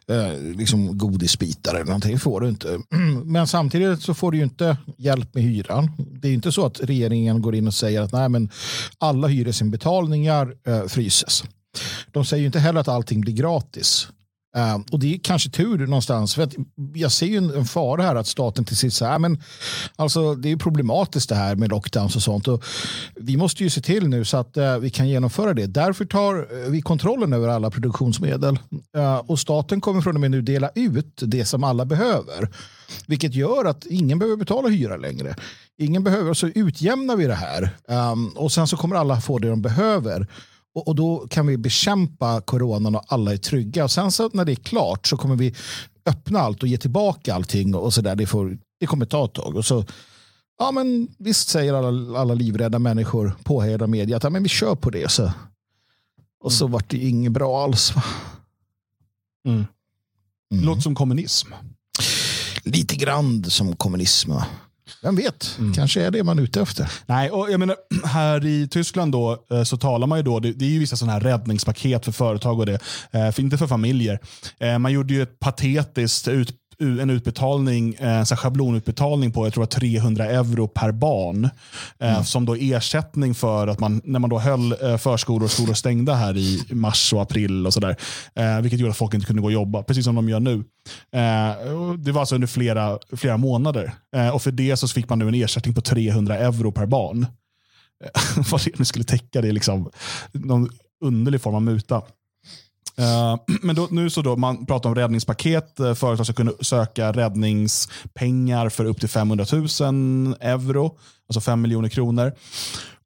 eh, 0.07 0.55
liksom 0.57 0.97
godisbitar 0.97 1.75
eller 1.75 1.85
någonting. 1.85 2.13
Det 2.13 2.19
får 2.19 2.41
du 2.41 2.49
inte. 2.49 2.79
Men 3.25 3.47
samtidigt 3.47 4.01
så 4.01 4.13
får 4.13 4.31
du 4.31 4.37
ju 4.37 4.43
inte 4.43 4.77
hjälp 4.97 5.33
med 5.35 5.43
hyran. 5.43 5.91
Det 6.21 6.27
är 6.27 6.33
inte 6.33 6.51
så 6.51 6.65
att 6.65 6.79
regeringen 6.83 7.41
går 7.41 7.55
in 7.55 7.67
och 7.67 7.73
säger 7.73 8.01
att 8.01 8.11
nej, 8.11 8.29
men 8.29 8.49
alla 8.97 9.27
hyresinbetalningar 9.27 10.53
eh, 10.67 10.83
fryses. 10.83 11.43
De 12.11 12.25
säger 12.25 12.41
ju 12.41 12.45
inte 12.45 12.59
heller 12.59 12.81
att 12.81 12.87
allting 12.87 13.21
blir 13.21 13.33
gratis. 13.33 14.07
Ehm, 14.55 14.83
och 14.91 14.99
det 14.99 15.13
är 15.13 15.19
kanske 15.19 15.49
tur 15.49 15.87
någonstans. 15.87 16.35
För 16.35 16.43
att 16.43 16.55
jag 16.93 17.11
ser 17.11 17.25
ju 17.25 17.37
en, 17.37 17.49
en 17.49 17.65
fara 17.65 18.03
här 18.03 18.15
att 18.15 18.27
staten 18.27 18.65
till 18.65 18.77
sist 18.77 18.97
säger 18.97 19.13
äh, 19.13 19.19
men 19.19 19.41
alltså 19.95 20.35
det 20.35 20.51
är 20.51 20.57
problematiskt 20.57 21.29
det 21.29 21.35
här 21.35 21.55
med 21.55 21.69
lockdowns 21.69 22.15
och 22.15 22.21
sånt. 22.21 22.47
Och 22.47 22.63
vi 23.15 23.37
måste 23.37 23.63
ju 23.63 23.69
se 23.69 23.81
till 23.81 24.07
nu 24.07 24.25
så 24.25 24.37
att 24.37 24.57
uh, 24.57 24.77
vi 24.77 24.89
kan 24.89 25.09
genomföra 25.09 25.53
det. 25.53 25.65
Därför 25.65 26.05
tar 26.05 26.35
eh, 26.35 26.69
vi 26.69 26.81
kontrollen 26.81 27.33
över 27.33 27.47
alla 27.47 27.71
produktionsmedel. 27.71 28.59
Uh, 28.97 29.17
och 29.17 29.39
staten 29.39 29.81
kommer 29.81 30.01
från 30.01 30.15
och 30.15 30.21
med 30.21 30.31
nu 30.31 30.41
dela 30.41 30.69
ut 30.75 31.21
det 31.21 31.45
som 31.45 31.63
alla 31.63 31.85
behöver. 31.85 32.49
Vilket 33.07 33.33
gör 33.33 33.65
att 33.65 33.85
ingen 33.85 34.19
behöver 34.19 34.37
betala 34.37 34.67
hyra 34.67 34.97
längre. 34.97 35.35
Ingen 35.77 36.03
behöver, 36.03 36.33
så 36.33 36.47
utjämnar 36.47 37.15
vi 37.15 37.25
det 37.25 37.35
här. 37.35 37.69
Um, 38.11 38.27
och 38.27 38.51
sen 38.51 38.67
så 38.67 38.77
kommer 38.77 38.95
alla 38.95 39.21
få 39.21 39.39
det 39.39 39.49
de 39.49 39.61
behöver. 39.61 40.27
Och, 40.77 40.87
och, 40.87 40.95
då 40.95 41.27
kan 41.27 41.47
vi 41.47 41.57
bekämpa 41.57 42.41
coronan 42.41 42.95
och 42.95 43.03
alla 43.07 43.33
är 43.33 43.37
trygga. 43.37 43.83
Och 43.83 43.91
sen 43.91 44.11
så 44.11 44.29
när 44.33 44.45
det 44.45 44.51
är 44.51 44.55
klart 44.55 45.07
så 45.07 45.17
kommer 45.17 45.35
vi 45.35 45.55
öppna 46.05 46.39
allt 46.39 46.63
och 46.63 46.69
ge 46.69 46.77
tillbaka 46.77 47.35
allting. 47.35 47.75
och 47.75 47.93
så 47.93 48.01
där. 48.01 48.15
Det, 48.15 48.25
får, 48.25 48.57
det 48.79 48.85
kommer 48.85 49.05
ta 49.05 49.25
ett 49.25 49.33
tag. 49.33 49.55
Och 49.55 49.65
så, 49.65 49.85
ja, 50.59 50.71
men 50.71 51.07
visst 51.17 51.49
säger 51.49 51.73
alla, 51.73 52.19
alla 52.19 52.33
livrädda 52.33 52.79
människor, 52.79 53.35
påhejade 53.43 53.87
media, 53.87 54.17
att 54.17 54.23
ja, 54.23 54.29
men 54.29 54.43
vi 54.43 54.49
kör 54.49 54.75
på 54.75 54.89
det. 54.89 55.11
Så. 55.11 55.31
Och 56.43 56.53
så 56.53 56.65
mm. 56.65 56.71
vart 56.71 56.89
det 56.89 56.97
inget 56.97 57.31
bra 57.31 57.63
alls. 57.63 57.93
Mm. 59.47 59.65
Mm. 60.51 60.65
Låter 60.65 60.81
som 60.81 60.95
kommunism. 60.95 61.51
Lite 62.63 62.95
grann 62.95 63.43
som 63.43 63.75
kommunism. 63.75 64.31
Vem 65.01 65.15
vet, 65.15 65.55
mm. 65.59 65.73
kanske 65.73 66.01
är 66.01 66.11
det 66.11 66.23
man 66.23 66.39
är 66.39 66.43
ute 66.43 66.61
efter. 66.61 66.91
Nej, 67.05 67.29
och 67.29 67.51
jag 67.51 67.59
menar, 67.59 67.75
här 68.05 68.45
i 68.45 68.67
Tyskland 68.67 69.11
då, 69.11 69.45
eh, 69.51 69.63
så 69.63 69.77
talar 69.77 70.07
man 70.07 70.19
ju 70.19 70.23
då, 70.23 70.39
det, 70.39 70.51
det 70.51 70.65
är 70.65 70.69
ju 70.69 70.79
vissa 70.79 70.95
sådana 70.95 71.13
här 71.13 71.19
räddningspaket 71.19 72.05
för 72.05 72.11
företag 72.11 72.59
och 72.59 72.65
det, 72.65 72.79
eh, 73.11 73.31
för 73.31 73.39
inte 73.41 73.57
för 73.57 73.67
familjer. 73.67 74.19
Eh, 74.59 74.79
man 74.79 74.91
gjorde 74.91 75.13
ju 75.13 75.21
ett 75.21 75.39
patetiskt 75.39 76.27
ut, 76.27 76.53
en 76.79 77.09
utbetalning, 77.09 77.95
en 77.99 78.25
schablonutbetalning 78.25 79.31
på 79.31 79.45
jag 79.45 79.53
tror 79.53 79.65
300 79.65 80.25
euro 80.25 80.67
per 80.67 80.91
barn. 80.91 81.49
Mm. 81.99 82.23
Som 82.23 82.45
då 82.45 82.55
ersättning 82.55 83.35
för 83.35 83.67
att 83.67 83.79
man, 83.79 84.01
när 84.03 84.19
man 84.19 84.29
då 84.29 84.39
höll 84.39 84.97
förskolor 84.97 85.43
och 85.43 85.51
skolor 85.51 85.73
stängda 85.73 86.13
här 86.13 86.37
i 86.37 86.63
mars 86.69 87.13
och 87.13 87.21
april 87.21 87.67
och 87.67 87.73
sådär. 87.73 87.95
Vilket 88.61 88.79
gjorde 88.79 88.91
att 88.91 88.97
folk 88.97 89.13
inte 89.13 89.27
kunde 89.27 89.41
gå 89.41 89.45
och 89.45 89.51
jobba, 89.51 89.83
precis 89.83 90.05
som 90.05 90.15
de 90.15 90.29
gör 90.29 90.39
nu. 90.39 90.63
Det 91.97 92.11
var 92.11 92.19
alltså 92.19 92.35
under 92.35 92.47
flera, 92.47 92.99
flera 93.11 93.37
månader. 93.37 93.93
Och 94.33 94.41
för 94.41 94.51
det 94.51 94.77
så 94.77 94.87
fick 94.87 95.09
man 95.09 95.19
nu 95.19 95.27
en 95.27 95.35
ersättning 95.35 95.75
på 95.75 95.81
300 95.81 96.37
euro 96.37 96.71
per 96.71 96.85
barn. 96.85 97.25
Vad 98.51 98.63
det 98.65 98.79
nu 98.79 98.85
skulle 98.85 99.05
täcka, 99.05 99.41
det 99.41 99.47
är 99.47 99.51
liksom 99.51 99.89
någon 100.31 100.69
underlig 101.01 101.41
form 101.41 101.55
av 101.55 101.61
muta. 101.61 102.01
Eh, 102.99 103.35
men 103.61 103.75
då, 103.75 103.87
nu 103.91 104.09
så 104.09 104.21
då, 104.21 104.35
man 104.35 104.65
pratar 104.65 104.89
om 104.89 104.95
räddningspaket. 104.95 105.79
Eh, 105.79 105.93
företag 105.93 106.25
ska 106.25 106.33
kunna 106.33 106.51
söka 106.61 107.11
räddningspengar 107.11 108.69
för 108.69 108.85
upp 108.85 108.99
till 108.99 109.09
500 109.09 109.45
000 109.51 109.63
euro, 110.39 110.97
alltså 111.29 111.41
5 111.41 111.61
miljoner 111.61 111.89
kronor. 111.89 112.33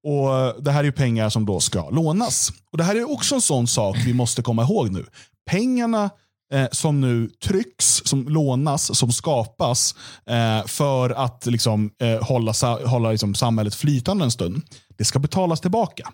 Och 0.03 0.39
eh, 0.39 0.55
Det 0.59 0.71
här 0.71 0.83
är 0.83 0.91
pengar 0.91 1.29
som 1.29 1.45
då 1.45 1.59
ska 1.59 1.89
lånas. 1.89 2.51
Och 2.71 2.77
Det 2.77 2.83
här 2.83 2.95
är 2.95 3.11
också 3.11 3.35
en 3.35 3.41
sån 3.41 3.67
sak 3.67 3.97
vi 4.05 4.13
måste 4.13 4.41
komma 4.41 4.63
ihåg 4.63 4.91
nu. 4.91 5.05
Pengarna 5.49 6.09
eh, 6.53 6.67
som 6.71 7.01
nu 7.01 7.29
trycks, 7.43 8.01
som 8.05 8.27
lånas, 8.29 8.97
som 8.97 9.11
skapas 9.11 9.95
eh, 10.29 10.67
för 10.67 11.09
att 11.09 11.45
liksom, 11.45 11.91
eh, 12.01 12.23
hålla, 12.23 12.53
hålla 12.85 13.11
liksom, 13.11 13.35
samhället 13.35 13.75
flytande 13.75 14.23
en 14.23 14.31
stund, 14.31 14.61
det 14.97 15.05
ska 15.05 15.19
betalas 15.19 15.61
tillbaka. 15.61 16.13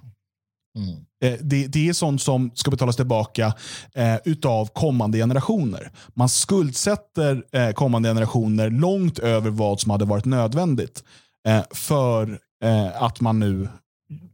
Mm. 0.78 0.96
Eh, 1.24 1.40
det, 1.42 1.68
det, 1.68 1.90
är 1.90 1.94
sånt 1.94 2.22
som 2.22 2.52
ska 2.54 2.72
betalas 2.72 2.96
tillbaka 2.96 3.54
eh, 3.94 4.16
utav 4.26 4.66
kommande 4.66 5.18
generationer. 5.18 5.92
Man 6.14 6.30
skuldsätter 6.30 7.44
eh, 7.52 7.72
kommande 7.72 8.10
generationer 8.10 8.70
långt 8.70 9.20
över 9.20 9.50
vad 9.50 9.80
som 9.80 9.92
hade 9.92 10.06
varit 10.06 10.26
nödvändigt 10.26 11.04
eh, 11.48 11.64
för 11.72 12.40
eh, 12.64 13.04
att 13.04 13.22
man 13.22 13.40
nu 13.40 13.68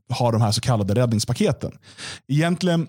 har 0.09 0.31
de 0.31 0.41
här 0.41 0.51
så 0.51 0.61
kallade 0.61 0.95
räddningspaketen. 0.95 1.71
Egentligen, 2.27 2.87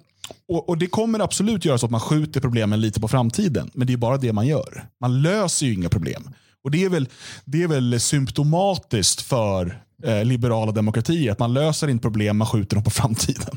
och, 0.48 0.68
och, 0.68 0.78
Det 0.78 0.86
kommer 0.86 1.20
absolut 1.20 1.64
göra 1.64 1.78
så 1.78 1.86
att 1.86 1.92
man 1.92 2.00
skjuter 2.00 2.40
problemen 2.40 2.80
lite 2.80 3.00
på 3.00 3.08
framtiden, 3.08 3.70
men 3.74 3.86
det 3.86 3.92
är 3.92 3.96
bara 3.96 4.16
det 4.16 4.32
man 4.32 4.46
gör. 4.46 4.88
Man 5.00 5.22
löser 5.22 5.66
ju 5.66 5.74
inga 5.74 5.88
problem. 5.88 6.30
Och 6.64 6.70
Det 6.70 6.84
är 6.84 6.88
väl, 6.88 7.08
det 7.44 7.62
är 7.62 7.68
väl 7.68 8.00
symptomatiskt 8.00 9.20
för 9.20 9.82
eh, 10.04 10.24
liberala 10.24 10.72
demokratier. 10.72 11.32
Att 11.32 11.38
man 11.38 11.54
löser 11.54 11.88
inte 11.88 12.02
problem, 12.02 12.36
man 12.36 12.46
skjuter 12.46 12.76
dem 12.76 12.84
på 12.84 12.90
framtiden. 12.90 13.56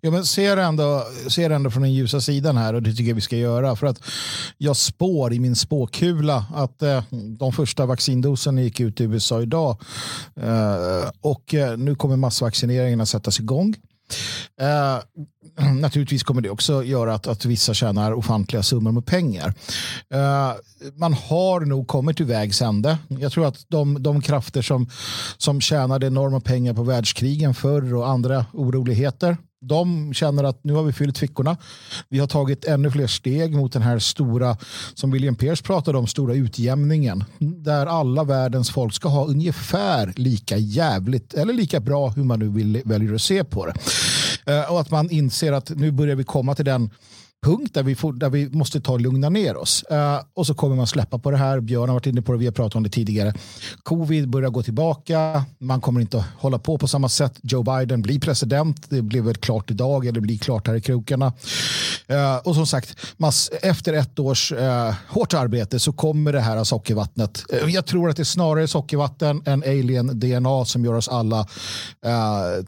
Ja, 0.00 0.10
men 0.10 0.24
ser 0.24 0.56
ändå, 0.56 1.04
ser 1.28 1.50
ändå 1.50 1.70
från 1.70 1.82
den 1.82 1.92
ljusa 1.92 2.20
sidan 2.20 2.56
här 2.56 2.74
och 2.74 2.82
det 2.82 2.90
tycker 2.90 3.08
jag 3.08 3.14
vi 3.14 3.20
ska 3.20 3.36
göra. 3.36 3.76
För 3.76 3.86
att 3.86 4.00
jag 4.58 4.76
spår 4.76 5.32
i 5.32 5.40
min 5.40 5.56
spåkula 5.56 6.46
att 6.54 6.82
eh, 6.82 7.02
de 7.38 7.52
första 7.52 7.86
vaccindoserna 7.86 8.62
gick 8.62 8.80
ut 8.80 9.00
i 9.00 9.04
USA 9.04 9.42
idag. 9.42 9.76
Eh, 10.40 11.10
och 11.20 11.54
eh, 11.54 11.78
nu 11.78 11.94
kommer 11.94 12.16
massvaccineringen 12.16 13.00
att 13.00 13.08
sättas 13.08 13.40
igång. 13.40 13.74
Eh, 14.60 14.98
Naturligtvis 15.80 16.22
kommer 16.22 16.42
det 16.42 16.50
också 16.50 16.84
göra 16.84 17.14
att, 17.14 17.26
att 17.26 17.44
vissa 17.44 17.74
tjänar 17.74 18.12
ofantliga 18.12 18.62
summor 18.62 18.92
med 18.92 19.06
pengar. 19.06 19.54
Uh, 20.14 20.52
man 20.94 21.12
har 21.12 21.60
nog 21.60 21.86
kommit 21.86 22.16
till 22.16 22.26
vägs 22.26 22.62
ände. 22.62 22.98
Jag 23.08 23.32
tror 23.32 23.46
att 23.46 23.64
de, 23.68 24.02
de 24.02 24.20
krafter 24.20 24.62
som, 24.62 24.88
som 25.36 25.60
tjänade 25.60 26.06
enorma 26.06 26.40
pengar 26.40 26.74
på 26.74 26.82
världskrigen 26.82 27.54
förr 27.54 27.94
och 27.94 28.08
andra 28.08 28.46
oroligheter 28.52 29.36
de 29.60 30.14
känner 30.14 30.44
att 30.44 30.64
nu 30.64 30.72
har 30.72 30.82
vi 30.82 30.92
fyllt 30.92 31.18
fickorna. 31.18 31.56
Vi 32.08 32.18
har 32.18 32.26
tagit 32.26 32.64
ännu 32.64 32.90
fler 32.90 33.06
steg 33.06 33.56
mot 33.56 33.72
den 33.72 33.82
här 33.82 33.98
stora, 33.98 34.56
som 34.94 35.10
William 35.10 35.36
Pierce 35.36 35.62
pratade 35.62 35.98
om, 35.98 36.06
stora 36.06 36.34
utjämningen. 36.34 37.24
Där 37.38 37.86
alla 37.86 38.24
världens 38.24 38.70
folk 38.70 38.94
ska 38.94 39.08
ha 39.08 39.26
ungefär 39.26 40.12
lika 40.16 40.56
jävligt, 40.56 41.34
eller 41.34 41.52
lika 41.52 41.80
bra 41.80 42.08
hur 42.08 42.24
man 42.24 42.38
nu 42.38 42.48
vill, 42.48 42.82
väljer 42.84 43.14
att 43.14 43.22
se 43.22 43.44
på 43.44 43.66
det. 43.66 43.74
Eh, 44.46 44.72
och 44.72 44.80
att 44.80 44.90
man 44.90 45.10
inser 45.10 45.52
att 45.52 45.70
nu 45.70 45.90
börjar 45.90 46.16
vi 46.16 46.24
komma 46.24 46.54
till 46.54 46.64
den 46.64 46.90
punkt 47.44 47.74
där 47.74 47.82
vi, 47.82 47.94
får, 47.94 48.12
där 48.12 48.30
vi 48.30 48.48
måste 48.48 48.80
ta 48.80 48.92
och 48.92 49.00
lugna 49.00 49.28
ner 49.28 49.56
oss. 49.56 49.84
Uh, 49.92 50.20
och 50.34 50.46
så 50.46 50.54
kommer 50.54 50.76
man 50.76 50.86
släppa 50.86 51.18
på 51.18 51.30
det 51.30 51.36
här. 51.36 51.60
Björn 51.60 51.88
har 51.88 51.94
varit 51.94 52.06
inne 52.06 52.22
på 52.22 52.32
det, 52.32 52.38
vi 52.38 52.44
har 52.44 52.52
pratat 52.52 52.76
om 52.76 52.82
det 52.82 52.88
tidigare. 52.88 53.34
Covid 53.82 54.30
börjar 54.30 54.50
gå 54.50 54.62
tillbaka. 54.62 55.44
Man 55.58 55.80
kommer 55.80 56.00
inte 56.00 56.18
att 56.18 56.24
hålla 56.38 56.58
på 56.58 56.78
på 56.78 56.88
samma 56.88 57.08
sätt. 57.08 57.38
Joe 57.42 57.62
Biden 57.62 58.02
blir 58.02 58.20
president. 58.20 58.90
Det 58.90 59.02
blir 59.02 59.22
väl 59.22 59.34
klart 59.34 59.70
idag 59.70 60.06
eller 60.06 60.20
blir 60.20 60.38
klart 60.38 60.66
här 60.66 60.74
i 60.74 60.80
krokarna. 60.80 61.32
Uh, 62.10 62.36
och 62.36 62.54
som 62.54 62.66
sagt, 62.66 62.96
mass, 63.16 63.50
efter 63.62 63.92
ett 63.92 64.18
års 64.18 64.52
uh, 64.52 64.94
hårt 65.08 65.34
arbete 65.34 65.78
så 65.78 65.92
kommer 65.92 66.32
det 66.32 66.40
här 66.40 66.64
sockervattnet. 66.64 67.44
Uh, 67.52 67.70
jag 67.70 67.86
tror 67.86 68.10
att 68.10 68.16
det 68.16 68.22
är 68.22 68.24
snarare 68.24 68.68
sockervatten 68.68 69.42
än 69.46 69.62
alien 69.62 70.20
DNA 70.20 70.64
som 70.64 70.84
gör 70.84 70.94
oss 70.94 71.08
alla 71.08 71.46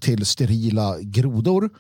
till 0.01 0.27
sterila 0.27 0.97
grodor 1.01 1.71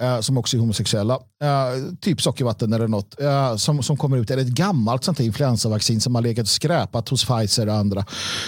eh, 0.00 0.20
som 0.20 0.38
också 0.38 0.56
är 0.56 0.60
homosexuella. 0.60 1.14
Eh, 1.42 1.92
typ 2.00 2.22
sockervatten 2.22 2.72
eller 2.72 2.88
något. 2.88 3.20
Eh, 3.20 3.56
som, 3.56 3.82
som 3.82 3.96
kommer 3.96 4.16
ut. 4.16 4.30
Eller 4.30 4.42
ett 4.42 4.48
gammalt 4.48 5.04
sånt 5.04 5.18
här 5.18 5.26
influensavaccin 5.26 6.00
som 6.00 6.14
har 6.14 6.22
legat 6.22 6.42
och 6.42 6.48
skräpat 6.48 7.08
hos 7.08 7.24
Pfizer 7.24 7.68
och 7.68 7.74
andra. 7.74 8.04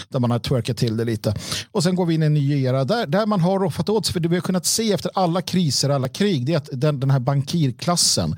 Där 0.09 0.21
man 0.21 0.31
har 0.31 0.39
twerkat 0.39 0.77
till 0.77 0.97
det 0.97 1.05
lite. 1.05 1.35
Och 1.73 1.83
sen 1.83 1.95
går 1.95 2.07
vi 2.07 2.15
in 2.15 2.23
i 2.23 2.27
en 2.27 2.35
ny 2.35 2.63
era 2.63 2.85
där, 2.85 3.07
där 3.07 3.27
man 3.27 3.41
har 3.41 3.59
roffat 3.59 3.89
åt 3.89 4.07
sig. 4.07 4.13
För 4.13 4.21
det 4.21 4.29
vi 4.29 4.37
har 4.37 4.41
kunnat 4.41 4.67
se 4.67 4.93
efter 4.93 5.11
alla 5.15 5.43
kriser, 5.43 5.91
alla 5.91 6.09
krig, 6.09 6.47
det 6.47 6.53
är 6.53 6.57
att 6.57 6.69
den, 6.73 7.01
den 7.01 7.11
här 7.11 7.21
bankirklassen, 7.21 8.37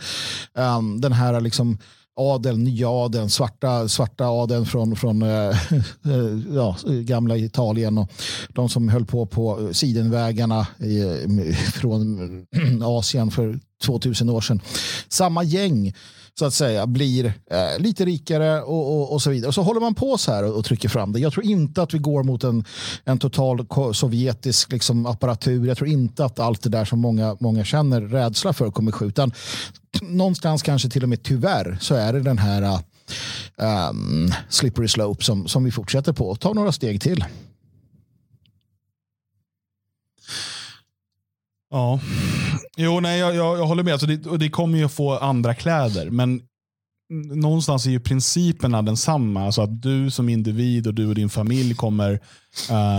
eh, 0.57 0.83
den 1.01 1.13
här 1.13 1.41
liksom 1.41 1.79
adeln, 2.21 2.65
nya 2.65 2.89
adeln, 2.89 3.31
svarta, 3.31 3.89
svarta 3.89 4.25
adeln 4.25 4.67
från, 4.67 4.97
från 4.97 5.23
äh, 5.23 5.57
ja, 6.55 6.77
gamla 6.87 7.37
Italien 7.37 7.99
och 7.99 8.13
de 8.49 8.69
som 8.69 8.89
höll 8.89 9.05
på 9.07 9.27
på 9.27 9.69
sidenvägarna 9.73 10.67
i, 10.79 11.03
från 11.75 12.47
Asien 12.85 13.31
för 13.31 13.61
2000 13.85 14.31
år 14.31 14.41
sedan. 14.41 14.61
Samma 15.09 15.43
gäng 15.43 15.95
så 16.39 16.45
att 16.45 16.55
säga 16.55 16.87
blir 16.87 17.25
eh, 17.27 17.79
lite 17.79 18.05
rikare 18.05 18.63
och, 18.63 19.01
och, 19.01 19.13
och, 19.13 19.23
så 19.23 19.31
vidare. 19.31 19.49
Och 19.49 19.55
så 19.55 19.63
håller 19.63 19.81
man 19.81 19.95
på 19.95 20.19
så 20.19 20.33
här 20.33 20.45
och, 20.45 20.59
och, 20.59 20.65
trycker 20.65 20.89
fram 20.89 21.13
det. 21.13 21.21
Jag 21.21 21.33
tror 21.33 21.47
inte 21.47 21.83
att 21.83 21.95
vi 21.95 21.99
går 21.99 22.23
mot 22.23 22.45
en, 22.45 22.65
en 23.05 23.19
total 23.19 23.67
sovjetisk 23.95 24.73
liksom, 24.73 25.07
apparatur. 25.07 25.67
Jag 25.67 25.77
tror 25.77 25.91
inte 25.91 26.25
att 26.25 26.39
allt 26.39 26.63
det 26.63 26.69
där 26.69 26.85
som 26.85 27.01
många, 27.01 27.37
många 27.41 27.65
känner 27.65 28.01
rädsla 28.01 28.53
för 28.53 28.71
kommer 28.71 28.93
ske. 28.93 29.05
Utan 29.05 29.33
någonstans 30.03 30.63
kanske 30.63 30.89
till 30.89 31.03
och 31.03 31.09
med 31.09 31.23
tyvärr 31.23 31.79
så 31.81 31.95
är 31.95 32.13
det 32.13 32.21
den 32.21 32.39
här 32.39 32.79
um, 33.91 34.33
slippery 34.49 34.89
slope 34.89 35.25
som, 35.25 35.49
som 35.49 35.65
vi 35.65 35.71
fortsätter 35.71 36.13
på. 36.13 36.37
Ta 36.37 36.53
några 36.53 36.73
steg 36.73 37.01
till. 37.01 37.25
Ja, 41.71 42.01
jo, 42.77 43.01
nej, 43.01 43.19
jag, 43.19 43.35
jag, 43.35 43.59
jag 43.59 43.67
håller 43.67 43.83
med. 43.83 43.93
Alltså 43.93 44.07
det, 44.07 44.27
och 44.27 44.39
det 44.39 44.49
kommer 44.49 44.79
ju 44.79 44.85
att 44.85 44.93
få 44.93 45.19
andra 45.19 45.55
kläder. 45.55 46.11
Men 46.11 46.43
någonstans 47.35 47.87
är 47.87 47.91
ju 47.91 48.01
principerna 48.01 48.83
densamma. 48.83 49.45
Alltså 49.45 49.63
att 49.63 49.83
du 49.83 50.11
som 50.11 50.29
individ 50.29 50.87
och 50.87 50.95
du 50.95 51.07
och 51.07 51.15
din 51.15 51.31
familj 51.31 51.75
kommer 51.75 52.21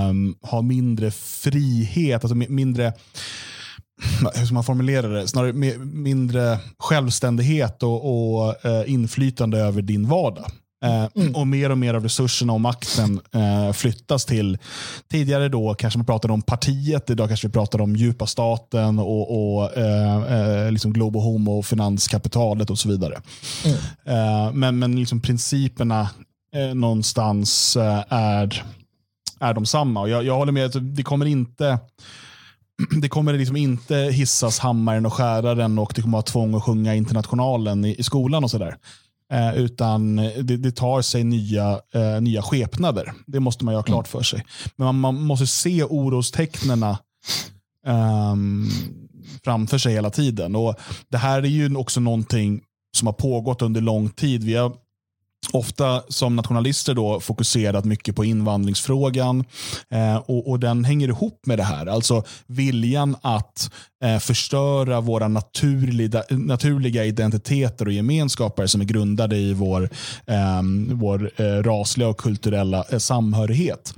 um, 0.09 0.35
ha 0.41 0.61
mindre 0.61 1.11
frihet, 1.11 2.23
alltså 2.23 2.35
mindre 2.35 2.93
hur 4.35 4.45
ska 4.45 4.53
man 4.53 4.63
formulera 4.63 5.07
det? 5.07 5.27
Snarare 5.27 5.53
mindre 5.83 6.59
självständighet 6.79 7.83
och, 7.83 8.05
och 8.43 8.55
uh, 8.65 8.91
inflytande 8.91 9.59
över 9.59 9.81
din 9.81 10.07
vardag. 10.07 10.51
Eh, 10.83 11.07
mm. 11.15 11.35
Och 11.35 11.47
mer 11.47 11.69
och 11.69 11.77
mer 11.77 11.93
av 11.93 12.03
resurserna 12.03 12.53
och 12.53 12.61
makten 12.61 13.21
eh, 13.31 13.73
flyttas 13.73 14.25
till, 14.25 14.57
tidigare 15.11 15.49
då 15.49 15.73
kanske 15.73 15.99
man 15.99 16.05
pratade 16.05 16.33
om 16.33 16.41
partiet, 16.41 17.09
idag 17.09 17.27
kanske 17.27 17.47
vi 17.47 17.53
pratar 17.53 17.81
om 17.81 17.95
djupa 17.95 18.27
staten 18.27 18.99
och, 18.99 19.55
och 19.55 19.77
eh, 19.77 20.65
eh 20.65 20.71
liksom 20.71 20.93
Globo 20.93 21.19
Homo, 21.19 21.63
finanskapitalet 21.63 22.69
och 22.69 22.79
så 22.79 22.89
vidare. 22.89 23.21
Mm. 23.65 23.77
Eh, 24.05 24.53
men 24.53 24.79
men 24.79 24.99
liksom 24.99 25.21
principerna 25.21 26.09
eh, 26.55 26.75
någonstans 26.75 27.77
är, 28.09 28.63
är 29.39 29.53
de 29.53 29.65
samma. 29.65 30.01
Och 30.01 30.09
jag, 30.09 30.25
jag 30.25 30.35
håller 30.35 30.51
med, 30.51 30.65
att 30.65 30.95
det 30.95 31.03
kommer 31.03 31.25
inte 31.25 31.79
det 33.01 33.09
kommer 33.09 33.33
liksom 33.33 33.55
inte 33.55 33.95
hissas 33.95 34.59
hammaren 34.59 35.05
och 35.05 35.13
skäraren 35.13 35.79
och 35.79 35.91
det 35.95 36.01
kommer 36.01 36.17
vara 36.17 36.23
tvång 36.23 36.55
att 36.55 36.63
sjunga 36.63 36.95
internationalen 36.95 37.85
i, 37.85 37.95
i 37.95 38.03
skolan 38.03 38.43
och 38.43 38.51
sådär. 38.51 38.77
Eh, 39.31 39.55
utan 39.55 40.15
det, 40.15 40.57
det, 40.57 40.71
tar 40.71 41.01
sig 41.01 41.23
nya, 41.23 41.79
eh, 41.93 42.21
nya 42.21 42.41
skepnader. 42.41 43.13
Det 43.27 43.39
måste 43.39 43.65
man 43.65 43.75
ha 43.75 43.83
klart 43.83 44.07
för 44.07 44.23
sig. 44.23 44.45
Men 44.75 44.85
man, 44.85 44.99
man 44.99 45.21
måste 45.21 45.47
se 45.47 45.83
orostecknen 45.83 46.83
eh, 46.83 48.35
framför 49.43 49.77
sig 49.77 49.93
hela 49.93 50.09
tiden. 50.09 50.55
Och 50.55 50.75
Det 51.09 51.17
här 51.17 51.41
är 51.41 51.47
ju 51.47 51.75
också 51.75 51.99
någonting 51.99 52.61
som 52.97 53.07
har 53.07 53.13
pågått 53.13 53.61
under 53.61 53.81
lång 53.81 54.09
tid. 54.09 54.43
Vi 54.43 54.55
har 54.55 54.73
ofta 55.53 56.03
som 56.07 56.35
nationalister 56.35 56.93
då 56.93 57.19
fokuserat 57.19 57.85
mycket 57.85 58.15
på 58.15 58.25
invandringsfrågan 58.25 59.43
eh, 59.89 60.15
och, 60.15 60.49
och, 60.49 60.59
den 60.59 60.85
hänger 60.85 61.07
ihop 61.07 61.45
med 61.45 61.59
det 61.59 61.63
här. 61.63 61.85
Alltså 61.85 62.23
viljan 62.47 63.15
att 63.21 63.71
eh, 64.03 64.19
förstöra 64.19 65.01
våra 65.01 65.27
naturliga, 65.27 66.23
naturliga 66.29 67.05
identiteter 67.05 67.85
och 67.85 67.93
gemenskaper 67.93 68.65
som 68.65 68.81
är 68.81 68.85
grundade 68.85 69.37
i 69.37 69.53
vår, 69.53 69.89
eh, 70.25 70.61
vår 70.91 71.31
eh, 71.35 71.43
rasliga 71.43 72.07
och 72.07 72.17
kulturella 72.17 72.85
eh, 72.89 72.97
samhörighet. 72.97 73.93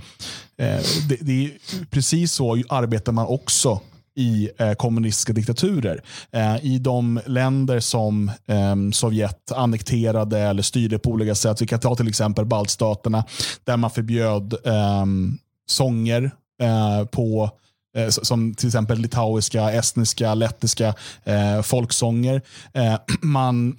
Eh, 0.57 0.79
det, 1.09 1.17
det 1.21 1.45
är 1.45 1.51
precis 1.89 2.31
så 2.31 2.63
arbetar 2.69 3.11
man 3.11 3.27
också 3.27 3.81
i 4.15 4.49
eh, 4.57 4.73
kommunistiska 4.73 5.33
diktaturer. 5.33 6.03
Eh, 6.31 6.65
I 6.65 6.79
de 6.79 7.19
länder 7.25 7.79
som 7.79 8.31
eh, 8.45 8.75
Sovjet 8.93 9.51
annekterade 9.51 10.39
eller 10.39 10.63
styrde 10.63 10.99
på 10.99 11.09
olika 11.09 11.35
sätt. 11.35 11.61
Vi 11.61 11.67
kan 11.67 11.79
ta 11.79 11.95
till 11.95 12.07
exempel 12.07 12.45
baltstaterna 12.45 13.25
där 13.63 13.77
man 13.77 13.91
förbjöd 13.91 14.55
ehm, 14.65 15.37
sånger 15.65 16.31
eh, 16.61 17.05
på 17.05 17.49
eh, 17.97 18.09
som 18.09 18.53
till 18.55 18.67
exempel 18.67 18.99
litauiska, 18.99 19.71
estniska, 19.71 20.33
lettiska 20.33 20.95
eh, 21.23 21.61
folksånger. 21.61 22.41
Eh, 22.73 22.95
man 23.21 23.77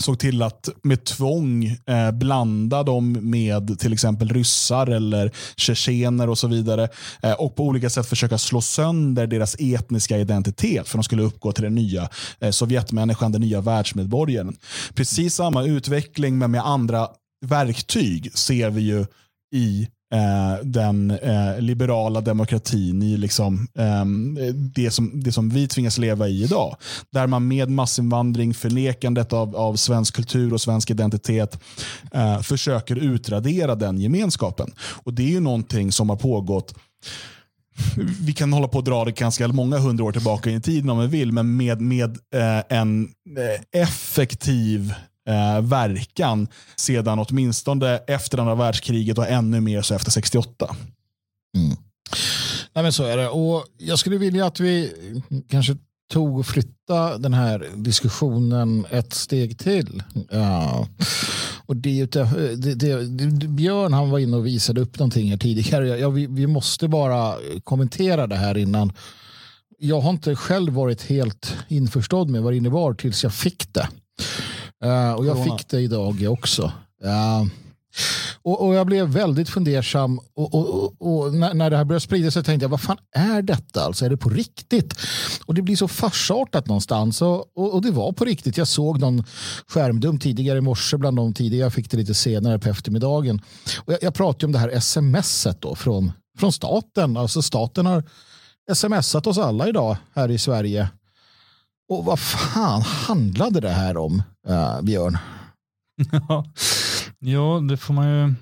såg 0.00 0.18
till 0.18 0.42
att 0.42 0.68
med 0.82 1.04
tvång 1.04 1.64
eh, 1.64 2.10
blanda 2.12 2.82
dem 2.82 3.18
med 3.30 3.78
till 3.78 3.92
exempel 3.92 4.28
ryssar 4.28 4.86
eller 4.86 5.32
tjetjener 5.56 6.28
och 6.28 6.38
så 6.38 6.48
vidare. 6.48 6.88
Eh, 7.22 7.32
och 7.32 7.56
på 7.56 7.64
olika 7.64 7.90
sätt 7.90 8.06
försöka 8.06 8.38
slå 8.38 8.60
sönder 8.60 9.26
deras 9.26 9.56
etniska 9.58 10.18
identitet 10.18 10.88
för 10.88 10.98
de 10.98 11.02
skulle 11.04 11.22
uppgå 11.22 11.52
till 11.52 11.64
den 11.64 11.74
nya 11.74 12.08
eh, 12.40 12.50
Sovjetmänniskan, 12.50 13.32
den 13.32 13.40
nya 13.40 13.60
världsmedborgaren. 13.60 14.56
Precis 14.94 15.34
samma 15.34 15.64
utveckling 15.64 16.38
men 16.38 16.50
med 16.50 16.66
andra 16.66 17.08
verktyg 17.46 18.30
ser 18.34 18.70
vi 18.70 18.80
ju 18.80 19.06
i 19.54 19.88
eh, 20.14 20.64
den 20.64 21.10
eh, 21.10 21.60
liberala 21.60 22.20
demokratin 22.20 23.02
i 23.02 23.16
liksom, 23.16 23.68
eh, 23.78 24.04
det, 24.74 24.90
som, 24.90 25.20
det 25.22 25.32
som 25.32 25.48
vi 25.48 25.68
tvingas 25.68 25.98
leva 25.98 26.28
i 26.28 26.44
idag. 26.44 26.76
Där 27.12 27.26
man 27.26 27.48
med 27.48 27.70
massinvandring, 27.70 28.54
förnekandet 28.54 29.32
av, 29.32 29.56
av 29.56 29.76
svensk 29.76 30.14
kultur 30.14 30.52
och 30.52 30.60
svensk 30.60 30.90
identitet 30.90 31.58
eh, 32.12 32.40
försöker 32.40 32.96
utradera 32.96 33.74
den 33.74 33.98
gemenskapen. 33.98 34.70
Och 34.78 35.14
Det 35.14 35.22
är 35.22 35.30
ju 35.30 35.40
någonting 35.40 35.92
som 35.92 36.10
har 36.10 36.16
pågått 36.16 36.74
vi 38.20 38.32
kan 38.32 38.52
hålla 38.52 38.68
på 38.68 38.78
att 38.78 38.84
dra 38.84 39.04
det 39.04 39.12
ganska 39.12 39.48
många 39.48 39.78
hundra 39.78 40.04
år 40.04 40.12
tillbaka 40.12 40.50
i 40.50 40.60
tiden 40.60 40.90
om 40.90 40.98
vi 40.98 41.06
vill, 41.06 41.32
men 41.32 41.56
med, 41.56 41.80
med 41.80 42.18
eh, 42.34 42.78
en 42.78 43.08
eh, 43.38 43.80
effektiv 43.82 44.94
eh, 45.26 45.60
verkan 45.60 46.48
sedan 46.76 47.18
åtminstone 47.18 47.96
efter 47.96 48.38
andra 48.38 48.54
världskriget 48.54 49.18
och 49.18 49.28
ännu 49.28 49.60
mer 49.60 49.82
så 49.82 49.94
efter 49.94 50.10
68. 50.10 50.76
Mm. 51.56 51.76
Nej, 52.74 52.82
men 52.82 52.92
så 52.92 53.04
är 53.04 53.16
det. 53.16 53.28
Och 53.28 53.64
jag 53.78 53.98
skulle 53.98 54.16
vilja 54.16 54.46
att 54.46 54.60
vi 54.60 54.92
kanske 55.50 55.76
tog 56.12 56.38
och 56.38 56.46
flytta 56.46 57.18
den 57.18 57.34
här 57.34 57.66
diskussionen 57.74 58.86
ett 58.90 59.14
steg 59.14 59.58
till. 59.58 60.02
Ja. 60.30 60.88
Och 61.66 61.76
det, 61.76 62.06
det, 62.06 62.74
det, 62.74 63.48
Björn 63.48 63.92
han 63.92 64.10
var 64.10 64.18
inne 64.18 64.36
och 64.36 64.46
visade 64.46 64.80
upp 64.80 64.98
någonting 64.98 65.30
här 65.30 65.36
tidigare. 65.36 65.88
Ja, 65.88 66.10
vi, 66.10 66.26
vi 66.26 66.46
måste 66.46 66.88
bara 66.88 67.34
kommentera 67.64 68.26
det 68.26 68.36
här 68.36 68.58
innan. 68.58 68.92
Jag 69.78 70.00
har 70.00 70.10
inte 70.10 70.36
själv 70.36 70.72
varit 70.72 71.02
helt 71.02 71.56
införstådd 71.68 72.30
med 72.30 72.42
vad 72.42 72.52
det 72.52 72.56
innebar 72.56 72.94
tills 72.94 73.22
jag 73.22 73.34
fick 73.34 73.74
det. 73.74 73.88
Uh, 74.84 75.12
och 75.12 75.26
jag 75.26 75.44
fick 75.44 75.68
det 75.68 75.80
idag 75.80 76.26
också. 76.28 76.72
Uh, 77.04 77.46
och, 78.42 78.66
och, 78.66 78.74
Jag 78.74 78.86
blev 78.86 79.08
väldigt 79.08 79.48
fundersam 79.48 80.20
och, 80.34 80.54
och, 80.54 80.94
och 80.98 81.34
när, 81.34 81.54
när, 81.54 81.70
det 81.70 81.76
här 81.76 81.84
började 81.84 82.00
sprida 82.00 82.30
sig 82.30 82.44
tänkte 82.44 82.64
jag 82.64 82.68
vad 82.68 82.80
fan 82.80 82.98
är 83.14 83.42
detta? 83.42 83.84
Alltså, 83.84 84.04
är 84.04 84.10
det 84.10 84.16
på 84.16 84.28
riktigt? 84.28 84.94
Och 85.46 85.54
Det 85.54 85.62
blir 85.62 85.76
så 85.76 85.88
farsartat 85.88 86.66
någonstans 86.66 87.22
och, 87.22 87.58
och, 87.74 87.82
det 87.82 87.90
var 87.90 88.12
på 88.12 88.24
riktigt. 88.24 88.56
Jag 88.56 88.68
såg 88.68 89.00
någon 89.00 89.24
skärmdum 89.66 90.18
tidigare 90.18 90.58
i 90.58 90.60
morse 90.60 90.96
bland 90.96 91.16
de 91.16 91.34
tidigare. 91.34 91.64
Jag 91.64 91.72
fick 91.72 91.90
det 91.90 91.96
lite 91.96 92.14
senare 92.14 92.58
på 92.58 92.68
eftermiddagen. 92.68 93.40
Och 93.84 93.92
jag, 93.92 94.02
jag 94.02 94.14
pratade 94.14 94.46
om 94.46 94.52
det 94.52 94.58
här 94.58 94.80
smset 94.80 95.60
då 95.60 95.74
från, 95.74 96.12
från 96.38 96.52
staten. 96.52 97.16
Alltså 97.16 97.42
staten 97.42 97.86
har 97.86 98.04
smsat 98.74 99.26
oss 99.26 99.38
alla 99.38 99.68
idag 99.68 99.96
här 100.14 100.30
i 100.30 100.38
Sverige 100.38 100.88
och 101.88 102.04
vad 102.04 102.20
fan 102.20 102.82
handlade 102.82 103.60
det 103.60 103.70
här 103.70 103.96
om, 103.96 104.22
uh, 104.48 104.82
Björn? 104.82 105.18
ja, 107.18 107.60
det 107.68 107.76
får 107.76 107.94
man 107.94 108.08
ju 108.08 108.34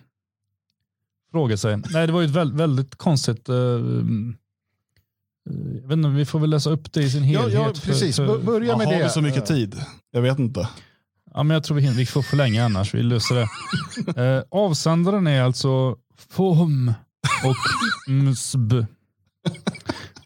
fråga 1.30 1.56
sig. 1.56 1.76
Nej, 1.76 2.06
det 2.06 2.12
var 2.12 2.20
ju 2.20 2.26
ett 2.26 2.34
väldigt, 2.34 2.60
väldigt 2.60 2.96
konstigt 2.96 3.48
uh, 3.48 3.54
jag 5.50 5.88
vet 5.88 5.92
inte, 5.92 6.08
vi 6.08 6.24
får 6.24 6.38
väl 6.38 6.50
läsa 6.50 6.70
upp 6.70 6.92
det 6.92 7.02
i 7.02 7.10
sin 7.10 7.22
helhet. 7.22 7.52
Ja, 7.52 7.66
ja 7.66 7.72
precis. 7.82 8.16
För, 8.16 8.26
för, 8.26 8.38
Börja 8.38 8.76
med 8.76 8.86
har 8.86 8.92
det. 8.92 8.98
Har 8.98 9.04
vi 9.04 9.10
så 9.10 9.20
mycket 9.20 9.46
tid? 9.46 9.80
Jag 10.10 10.22
vet 10.22 10.38
inte. 10.38 10.68
Ja, 11.34 11.42
men 11.42 11.54
jag 11.54 11.64
tror 11.64 11.76
vi, 11.76 11.90
vi 11.90 12.06
får 12.06 12.22
förlänga 12.22 12.64
annars. 12.64 12.94
Vi 12.94 13.02
löser 13.02 13.34
det. 13.34 13.48
eh, 14.36 14.42
avsändaren 14.50 15.26
är 15.26 15.42
alltså 15.42 15.96
FOM 16.30 16.92
och 17.44 17.56
MSB. 18.08 18.86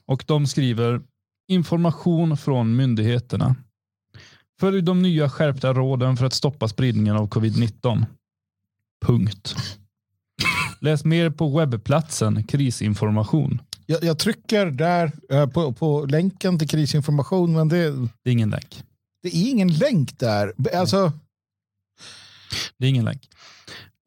Och 0.06 0.24
de 0.26 0.46
skriver 0.46 1.00
Information 1.48 2.36
från 2.36 2.76
myndigheterna. 2.76 3.56
Följ 4.60 4.82
de 4.82 5.02
nya 5.02 5.30
skärpta 5.30 5.72
råden 5.72 6.16
för 6.16 6.26
att 6.26 6.32
stoppa 6.32 6.68
spridningen 6.68 7.16
av 7.16 7.28
covid-19. 7.28 8.04
Punkt. 9.06 9.56
Läs 10.80 11.04
mer 11.04 11.30
på 11.30 11.58
webbplatsen 11.58 12.44
krisinformation. 12.44 13.62
Jag, 13.86 14.04
jag 14.04 14.18
trycker 14.18 14.66
där 14.66 15.12
eh, 15.30 15.46
på, 15.46 15.72
på 15.72 16.04
länken 16.04 16.58
till 16.58 16.68
krisinformation, 16.68 17.52
men 17.52 17.68
det, 17.68 17.90
Det 18.22 18.30
är 18.30 18.32
ingen 18.32 18.50
länk. 18.50 18.82
det 19.22 19.28
är 19.28 19.50
ingen 19.50 19.68
länk 19.72 20.18
där. 20.18 20.52
Alltså, 20.74 21.12
Det 22.78 22.86
är 22.86 22.90
ingen 22.90 23.04
länk. 23.04 23.28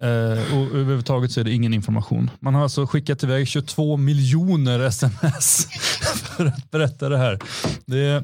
Eh, 0.02 0.58
och 0.58 0.68
överhuvudtaget 0.76 1.32
så 1.32 1.40
är 1.40 1.44
det 1.44 1.52
ingen 1.52 1.74
information. 1.74 2.30
Man 2.40 2.56
har 2.56 2.64
alltså 2.64 2.86
skickat 2.88 3.24
iväg 3.24 3.48
22 3.48 3.98
miljoner 3.98 4.80
sms 4.80 5.68
för 6.14 6.46
att 6.46 6.72
berätta 6.72 7.10
det 7.10 7.18
här. 7.18 7.40
Det 7.86 8.24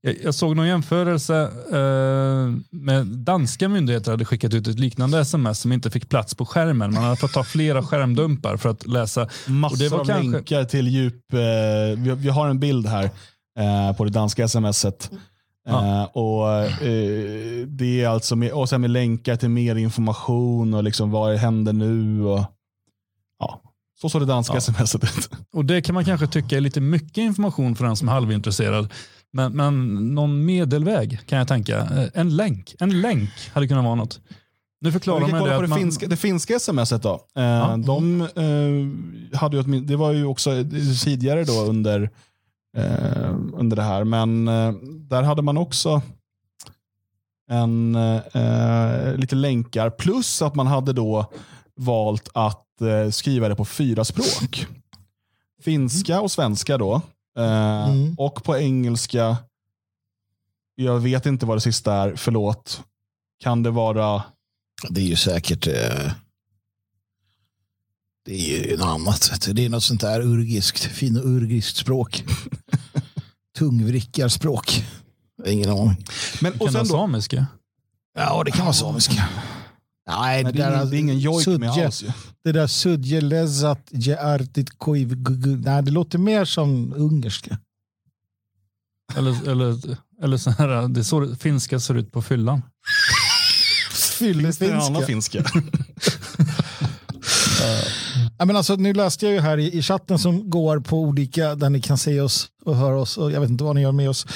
jag, 0.00 0.16
jag 0.24 0.34
såg 0.34 0.56
någon 0.56 0.66
jämförelse 0.68 1.36
eh, 1.72 2.54
med 2.70 3.06
danska 3.06 3.68
myndigheter 3.68 4.10
hade 4.10 4.24
skickat 4.24 4.54
ut 4.54 4.66
ett 4.68 4.78
liknande 4.78 5.20
sms 5.20 5.60
som 5.60 5.72
inte 5.72 5.90
fick 5.90 6.08
plats 6.08 6.34
på 6.34 6.46
skärmen. 6.46 6.94
Man 6.94 7.04
hade 7.04 7.16
fått 7.16 7.32
ta 7.32 7.44
flera 7.44 7.82
skärmdumpar 7.82 8.56
för 8.56 8.68
att 8.68 8.86
läsa. 8.86 9.28
Massor 9.46 9.74
Och 9.74 9.78
det 9.78 9.88
var 9.88 10.00
av 10.00 10.04
kanske- 10.04 10.30
länkar 10.30 10.64
till 10.64 10.88
djup. 10.88 11.32
Eh, 11.32 11.38
vi, 11.96 12.10
vi 12.16 12.28
har 12.28 12.48
en 12.48 12.58
bild 12.60 12.86
här 12.86 13.04
eh, 13.58 13.96
på 13.96 14.04
det 14.04 14.10
danska 14.10 14.48
smset. 14.48 15.10
Ja. 15.68 16.02
Eh, 16.02 16.04
och, 16.04 16.50
eh, 16.86 17.66
det 17.66 18.02
är 18.02 18.08
alltså 18.08 18.36
med, 18.36 18.52
och 18.52 18.68
sen 18.68 18.80
med 18.80 18.90
länkar 18.90 19.36
till 19.36 19.48
mer 19.48 19.76
information 19.76 20.74
och 20.74 20.84
liksom 20.84 21.10
vad 21.10 21.36
händer 21.36 21.72
nu. 21.72 22.24
Och, 22.24 22.44
ja. 23.38 23.62
Så 24.00 24.08
såg 24.08 24.22
det 24.22 24.26
danska 24.26 24.54
Ja. 24.54 24.60
smset 24.60 25.04
ut. 25.04 25.30
Och 25.52 25.64
det 25.64 25.82
kan 25.82 25.94
man 25.94 26.04
kanske 26.04 26.26
tycka 26.26 26.56
är 26.56 26.60
lite 26.60 26.80
mycket 26.80 27.18
information 27.18 27.76
för 27.76 27.84
den 27.84 27.96
som 27.96 28.08
är 28.08 28.12
halvintresserad. 28.12 28.92
Men, 29.32 29.52
men 29.56 29.94
någon 30.14 30.44
medelväg 30.44 31.20
kan 31.26 31.38
jag 31.38 31.48
tänka. 31.48 31.78
Eh, 31.78 32.04
En 32.14 32.36
länk. 32.36 32.74
En 32.80 33.00
länk 33.00 33.30
hade 33.52 33.68
kunnat 33.68 33.84
vara 33.84 33.94
något. 33.94 34.20
Nu 34.80 34.92
förklarar 34.92 35.20
man 35.20 35.44
det 35.44 35.56
på 35.56 35.62
det, 35.62 35.68
man, 35.68 35.78
finska, 35.78 36.06
det 36.06 36.16
finska 36.16 36.58
smset 36.58 37.02
då. 37.02 37.20
Eh, 37.36 37.42
Ja. 37.44 37.76
de, 37.76 38.28
hade 39.34 39.56
ju 39.56 39.80
det 39.80 39.96
var 39.96 40.12
ju 40.12 40.24
också 40.24 40.50
tidigare 41.04 41.44
då 41.44 41.52
under, 41.64 42.10
under 43.52 43.76
det 43.76 43.82
här. 43.82 44.04
Men 44.04 44.48
eh, 44.48 44.72
där 44.82 45.22
hade 45.22 45.42
man 45.42 45.56
också 45.58 46.02
en, 47.50 47.94
eh, 47.94 49.14
lite 49.16 49.36
länkar. 49.36 49.90
Plus 49.90 50.42
att 50.42 50.54
man 50.54 50.66
hade 50.66 50.92
då 50.92 51.32
valt 51.76 52.28
att 52.34 52.80
eh, 52.80 53.10
skriva 53.10 53.48
det 53.48 53.56
på 53.56 53.64
fyra 53.64 54.04
språk. 54.04 54.66
Finska 55.62 56.20
och 56.20 56.30
svenska 56.30 56.78
då. 56.78 56.94
Eh, 57.38 57.68
Mm. 57.88 58.14
Och 58.18 58.44
på 58.44 58.56
engelska. 58.58 59.36
Jag 60.74 60.98
vet 61.00 61.26
inte 61.26 61.46
vad 61.46 61.56
det 61.56 61.60
sista 61.60 61.94
är, 61.94 62.16
förlåt. 62.16 62.82
Kan 63.40 63.62
det 63.62 63.70
vara 63.70 64.22
det 64.88 65.00
är 65.00 65.04
ju 65.04 65.16
säkert 65.16 65.66
eh, 65.66 66.12
det 68.24 68.34
är 68.34 68.70
ju 68.70 68.76
något 68.76 68.86
annat. 68.86 69.48
Det 69.52 69.64
är 69.64 69.68
något 69.68 69.82
sånt 69.84 70.00
där 70.00 70.20
urgiskt, 70.20 70.84
fino-urgiskt 70.84 71.76
språk. 71.76 72.24
Tungvrickarspråk. 73.58 74.84
Ingen 75.46 75.70
aning. 75.70 76.04
Men, 76.40 76.52
kan 76.52 76.60
och 76.60 76.72
vara 76.72 76.84
sen 76.84 76.92
då, 76.92 76.98
samiska. 76.98 77.46
Ja, 78.18 78.42
det 78.44 78.50
kan 78.50 78.64
vara 78.64 78.72
samiska. 78.74 79.28
Nej, 80.08 80.44
det, 80.44 80.62
är 80.62 80.74
ingen, 80.74 80.90
det 80.90 80.96
är 80.96 81.00
ingen 81.00 81.18
jojk 81.18 81.46
med 81.46 81.70
alls. 81.70 82.04
Det 82.44 82.52
där 82.52 82.66
sudje 82.66 83.20
lezat 83.20 83.88
jeartit 83.90 84.78
koiv 84.78 85.16
Nej, 85.64 85.82
det 85.82 85.90
låter 85.90 86.18
mer 86.18 86.44
som 86.44 86.92
ungerska. 86.96 87.58
Eller, 89.16 89.48
eller, 89.48 89.96
eller 90.22 90.36
så 90.36 90.50
här, 90.50 90.88
det 90.88 91.00
är 91.00 91.04
så 91.04 91.20
det- 91.20 91.36
finska 91.36 91.80
ser 91.80 91.94
ut 91.94 92.12
på 92.12 92.22
fyllan. 92.22 92.62
Finns 93.90 94.58
det 94.58 94.66
Fyllefinska. 94.66 95.06
finska? 95.06 95.44
Ja, 98.38 98.44
men 98.44 98.56
alltså, 98.56 98.76
nu 98.76 98.92
läste 98.92 99.26
jag 99.26 99.34
ju 99.34 99.40
här 99.40 99.58
i, 99.58 99.78
i 99.78 99.82
chatten 99.82 100.18
som 100.18 100.50
går 100.50 100.80
på 100.80 100.98
olika, 100.98 101.54
där 101.54 101.70
ni 101.70 101.80
kan 101.80 101.98
se 101.98 102.20
oss 102.20 102.48
och 102.64 102.76
höra 102.76 103.00
oss. 103.00 103.18
Och 103.18 103.32
jag 103.32 103.40
vet 103.40 103.50
inte 103.50 103.64
vad 103.64 103.74
ni 103.74 103.82
gör 103.82 103.92
med 103.92 104.10
oss. 104.10 104.26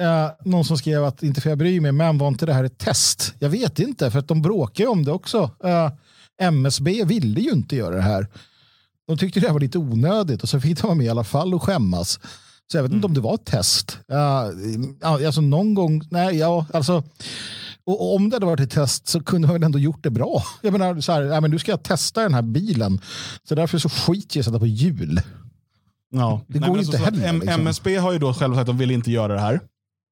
Eh, 0.00 0.30
någon 0.44 0.64
som 0.64 0.78
skrev 0.78 1.04
att 1.04 1.22
inte 1.22 1.40
för 1.40 1.48
jag 1.48 1.58
bryr 1.58 1.80
mig, 1.80 1.92
men 1.92 2.18
var 2.18 2.28
inte 2.28 2.46
det 2.46 2.52
här 2.52 2.64
ett 2.64 2.78
test? 2.78 3.34
Jag 3.38 3.48
vet 3.48 3.78
inte, 3.78 4.10
för 4.10 4.18
att 4.18 4.28
de 4.28 4.42
bråkar 4.42 4.84
ju 4.84 4.90
om 4.90 5.04
det 5.04 5.12
också. 5.12 5.50
Eh, 5.64 5.90
MSB 6.40 7.04
ville 7.04 7.40
ju 7.40 7.50
inte 7.50 7.76
göra 7.76 7.94
det 7.94 8.02
här. 8.02 8.26
De 9.06 9.18
tyckte 9.18 9.40
det 9.40 9.46
här 9.46 9.52
var 9.52 9.60
lite 9.60 9.78
onödigt 9.78 10.42
och 10.42 10.48
så 10.48 10.60
fick 10.60 10.80
de 10.80 10.86
vara 10.86 10.94
med 10.94 11.06
i 11.06 11.10
alla 11.10 11.24
fall 11.24 11.54
och 11.54 11.62
skämmas. 11.62 12.20
Så 12.72 12.78
jag 12.78 12.82
vet 12.82 12.92
inte 12.92 13.06
om 13.06 13.14
det 13.14 13.20
var 13.20 13.34
ett 13.34 13.44
test. 13.44 13.98
Uh, 14.12 15.26
alltså 15.26 15.40
någon 15.40 15.74
gång, 15.74 16.02
nej, 16.10 16.36
ja, 16.36 16.66
alltså. 16.72 17.02
Och 17.92 18.14
om 18.14 18.30
det 18.30 18.36
hade 18.36 18.46
varit 18.46 18.60
ett 18.60 18.70
test 18.70 19.08
så 19.08 19.22
kunde 19.22 19.46
man 19.48 19.54
väl 19.54 19.62
ändå 19.62 19.78
gjort 19.78 20.02
det 20.02 20.10
bra. 20.10 20.42
Jag 20.62 20.72
menar, 20.72 21.00
så 21.00 21.12
här, 21.12 21.40
men 21.40 21.50
nu 21.50 21.58
ska 21.58 21.70
jag 21.72 21.82
testa 21.82 22.22
den 22.22 22.34
här 22.34 22.42
bilen. 22.42 23.00
Så 23.48 23.54
därför 23.54 23.78
så 23.78 23.88
skiter 23.88 24.36
jag 24.36 24.36
i 24.36 24.40
att 24.40 24.44
sätta 24.46 24.58
på 24.58 24.66
hjul. 24.66 25.20
Ja. 26.14 26.40
Det 26.48 26.60
Nej, 26.60 26.68
går 26.68 26.78
inte 26.78 26.92
så- 26.92 26.98
så 26.98 27.04
heller, 27.04 27.28
M- 27.28 27.40
liksom. 27.40 27.60
MSB 27.60 27.96
har 27.96 28.12
ju 28.12 28.18
då 28.18 28.34
själva 28.34 28.56
sagt 28.56 28.60
att 28.60 28.66
de 28.66 28.78
vill 28.78 28.90
inte 28.90 29.10
göra 29.10 29.34
det 29.34 29.40
här. 29.40 29.60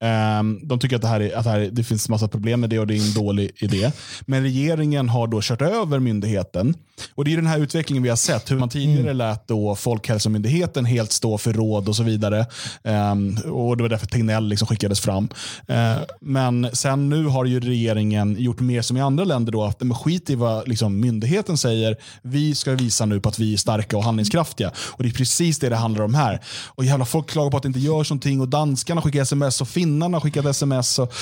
Ehm, 0.03 0.61
de 0.63 0.79
tycker 0.79 0.97
att, 0.97 1.03
det, 1.03 1.09
här 1.09 1.21
är, 1.21 1.37
att 1.37 1.45
det, 1.45 1.51
här, 1.51 1.61
är- 1.61 1.71
det 1.71 1.85
finns 1.85 2.09
massa 2.09 2.29
problem 2.29 2.61
med 2.61 2.71
det 2.71 2.79
och 2.79 2.87
det 2.87 2.95
är 2.97 3.07
en 3.09 3.15
dålig 3.15 3.51
idé. 3.57 3.93
Men 4.21 4.43
regeringen 4.43 5.09
har 5.09 5.27
då 5.27 5.41
kört 5.43 5.63
över 5.63 5.99
myndigheten. 5.99 6.75
Och 7.15 7.25
Det 7.25 7.33
är 7.33 7.37
den 7.37 7.47
här 7.47 7.59
utvecklingen 7.59 8.03
vi 8.03 8.09
har 8.09 8.17
sett. 8.17 8.51
Hur 8.51 8.59
man 8.59 8.69
tidigare 8.69 9.01
Mm. 9.01 9.17
lät 9.17 9.49
då 9.49 9.77
Folkhälsomyndigheten 9.77 10.85
helt 10.85 11.13
stå 11.13 11.39
för 11.39 11.53
råd 11.53 11.89
och 11.89 11.97
så 11.97 12.03
vidare. 12.03 12.47
Ehm, 12.85 13.37
och 13.37 13.77
Det 13.77 13.83
var 13.83 13.89
därför 13.89 14.07
Tegnell 14.07 14.49
liksom 14.49 14.67
skickades 14.69 15.01
fram. 15.01 15.29
Ehm, 15.69 15.99
men 16.21 16.69
sen 16.73 17.09
nu 17.09 17.25
har 17.27 17.45
ju 17.45 17.61
regeringen 17.61 18.37
gjort 18.39 18.61
mer 18.61 18.83
som 18.83 18.97
i 18.97 19.01
andra 19.01 19.25
länder. 19.25 19.53
Då, 19.53 19.65
att 19.65 19.81
men 19.83 19.95
skit 19.97 20.31
i 20.31 20.35
vad 20.35 20.69
liksom, 20.69 21.01
myndigheten 21.01 21.59
säger. 21.59 21.97
Vi 22.23 22.55
ska 22.55 22.71
visa 22.73 23.07
nu 23.07 23.21
på 23.21 23.29
att 23.29 23.39
vi 23.39 23.53
är 23.53 23.57
starka 23.57 23.97
och 23.97 24.05
handlingskraftiga. 24.05 24.71
Och 24.79 25.03
Det 25.03 25.09
är 25.09 25.13
precis 25.13 25.59
det 25.59 25.69
det 25.69 25.77
handlar 25.77 26.05
om 26.05 26.15
här. 26.15 26.41
Och 26.67 26.85
jävla 26.85 27.05
Folk 27.05 27.31
klagar 27.31 27.51
på 27.51 27.57
att 27.57 27.63
det 27.63 27.67
inte 27.67 27.81
görs 27.81 28.11
någonting 28.11 28.41
och 28.41 28.49
danskarna 28.49 29.03
skickar 29.03 29.23
sms 29.23 29.61
och 29.61 29.69
finnarna 29.91 30.17
har 30.17 30.21
skickat 30.21 30.47
sms. 30.47 30.99
Och, 30.99 31.13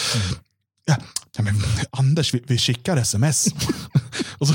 ja, 0.85 0.97
ja, 1.37 1.43
men, 1.43 1.55
Anders, 1.91 2.35
vi, 2.35 2.43
vi 2.47 2.59
skickar 2.59 2.97
sms. 2.97 3.47
och 4.39 4.49
så, 4.49 4.55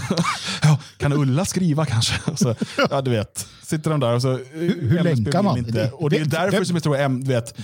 ja, 0.61 0.79
kan 0.97 1.13
Ulla 1.13 1.45
skriva 1.45 1.85
kanske? 1.85 2.13
Så, 2.35 2.55
ja, 2.89 3.01
du 3.01 3.11
vet. 3.11 3.47
Sitter 3.63 3.89
de 3.91 3.99
där 3.99 4.13
och 4.15 4.21
så... 4.21 4.39
hur 4.53 5.03
länkar 5.03 5.43
man? 5.43 5.57
Inte. 5.57 5.71
Det- 5.71 5.91
Och 5.91 6.09
det 6.09 6.17
är 6.17 6.25
därför 6.25 6.59
det- 6.59 6.65
som 6.65 6.75
jag 6.75 6.83
tror, 6.83 6.97
em, 6.97 7.23
du 7.23 7.27
vet, 7.33 7.55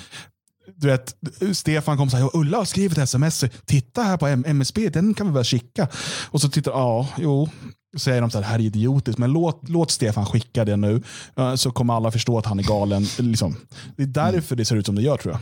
du 0.75 0.87
vet, 0.87 1.15
Stefan 1.53 1.97
kom 1.97 2.05
och 2.07 2.11
sa, 2.11 2.29
Ulla 2.33 2.57
har 2.57 2.65
skrivit 2.65 2.97
sms. 2.97 3.43
Titta 3.65 4.03
här 4.03 4.17
på 4.17 4.27
M- 4.27 4.43
MSB, 4.47 4.89
den 4.89 5.13
kan 5.13 5.27
vi 5.27 5.33
väl 5.33 5.43
skicka. 5.43 5.87
Och 6.31 6.41
så 6.41 6.49
tittar 6.49 6.71
ja, 6.71 7.07
jo. 7.17 7.49
Så 7.93 7.99
säger 7.99 8.21
de 8.21 8.31
så 8.31 8.37
här, 8.37 8.43
det 8.43 8.47
här 8.49 8.59
är 8.59 8.63
idiotiskt, 8.63 9.17
men 9.19 9.31
låt, 9.31 9.69
låt 9.69 9.91
Stefan 9.91 10.25
skicka 10.25 10.65
det 10.65 10.75
nu. 10.77 11.01
Så 11.55 11.71
kommer 11.71 11.93
alla 11.93 12.11
förstå 12.11 12.37
att 12.37 12.45
han 12.45 12.59
är 12.59 12.63
galen. 12.63 13.05
Liksom. 13.17 13.55
Det 13.97 14.03
är 14.03 14.07
därför 14.07 14.55
det 14.55 14.65
ser 14.65 14.75
ut 14.75 14.85
som 14.85 14.95
det 14.95 15.01
gör 15.01 15.17
tror 15.17 15.33
jag. 15.33 15.41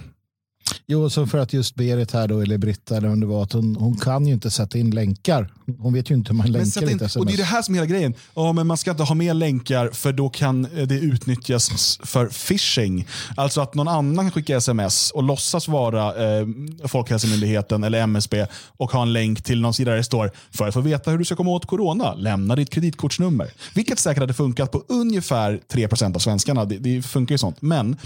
Jo, 0.90 1.10
så 1.10 1.28
för 1.28 1.38
att 1.38 1.54
just 1.54 1.76
Berit 1.76 2.12
här 2.12 2.28
då, 2.28 2.40
eller 2.40 2.58
Britta, 2.58 2.98
eller 2.98 3.10
om 3.10 3.20
det 3.20 3.26
var, 3.26 3.44
att 3.44 3.54
hon, 3.54 3.76
hon 3.76 3.98
kan 3.98 4.28
ju 4.28 4.34
inte 4.34 4.52
sätta 4.52 4.78
in 4.78 4.92
länkar. 4.92 5.54
Hon 5.80 5.94
vet 5.94 6.12
ju 6.12 6.16
inte 6.16 6.30
hur 6.32 6.38
man 6.38 6.52
länkar 6.52 6.92
in, 6.92 7.00
och 7.18 7.26
det 7.26 7.34
är 7.34 7.38
det 7.38 7.44
här 7.44 7.62
som 7.62 7.76
är 7.76 7.80
hela 7.80 7.86
grejen. 7.86 8.14
Ja, 8.36 8.54
men 8.54 8.68
man 8.68 8.78
ska 8.78 8.92
inte 8.92 9.04
ha 9.04 9.16
med 9.16 9.36
länkar 9.36 9.90
för 9.90 10.14
då 10.14 10.30
kan 10.30 10.66
eh, 10.66 10.88
det 10.88 10.96
utnyttjas 10.96 12.00
för 12.04 12.28
phishing. 12.28 13.08
Alltså 13.36 13.62
att 13.62 13.76
någon 13.76 13.88
annan 13.88 14.32
skickar 14.32 14.58
sms 14.58 15.12
och 15.12 15.24
låtsas 15.24 15.68
vara 15.68 16.38
eh, 16.40 16.48
Folkhälsomyndigheten 16.86 17.84
eller 17.84 18.00
MSB 18.00 18.46
och 18.78 18.92
ha 18.92 19.02
en 19.02 19.14
länk 19.14 19.44
till 19.44 19.62
någon 19.62 19.74
sida 19.74 19.92
där 19.92 19.98
det 19.98 20.04
står 20.04 20.32
för 20.52 20.68
att 20.68 20.74
få 20.74 20.82
veta 20.82 21.12
hur 21.12 21.18
du 21.18 21.26
ska 21.26 21.36
komma 21.36 21.52
åt 21.52 21.66
corona, 21.66 22.14
lämna 22.14 22.56
ditt 22.56 22.70
kreditkortsnummer. 22.70 23.52
Vilket 23.74 24.00
säkert 24.00 24.22
hade 24.22 24.34
funkat 24.34 24.72
på 24.72 24.84
ungefär 24.88 25.60
3% 25.74 26.16
av 26.16 26.20
svenskarna. 26.20 26.66
Det, 26.66 26.78
det 26.78 27.02
funkar 27.02 27.34
ju 27.34 27.38
sånt. 27.38 27.62
Men 27.62 27.98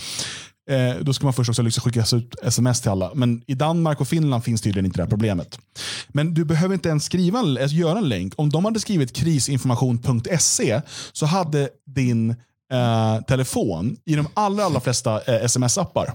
Eh, 0.71 0.95
då 1.01 1.13
ska 1.13 1.25
man 1.25 1.33
först 1.33 1.49
också 1.49 1.61
liksom 1.61 1.81
skicka 1.81 2.05
ut 2.17 2.35
sms 2.43 2.81
till 2.81 2.91
alla. 2.91 3.11
Men 3.13 3.43
i 3.47 3.53
Danmark 3.53 4.01
och 4.01 4.07
Finland 4.07 4.43
finns 4.43 4.61
tydligen 4.61 4.85
inte 4.85 4.97
det 4.97 5.03
här 5.03 5.09
problemet. 5.09 5.59
Men 6.07 6.33
du 6.33 6.45
behöver 6.45 6.73
inte 6.73 6.89
ens 6.89 7.05
skriva 7.05 7.39
en, 7.39 7.57
alltså 7.57 7.75
göra 7.75 7.97
en 7.97 8.09
länk. 8.09 8.33
Om 8.37 8.49
de 8.49 8.65
hade 8.65 8.79
skrivit 8.79 9.13
krisinformation.se 9.13 10.81
så 11.11 11.25
hade 11.25 11.69
din 11.85 12.29
eh, 12.73 13.21
telefon 13.27 13.97
i 14.05 14.15
de 14.15 14.27
allra, 14.33 14.63
allra 14.63 14.79
flesta 14.79 15.21
eh, 15.21 15.45
sms-appar, 15.45 16.13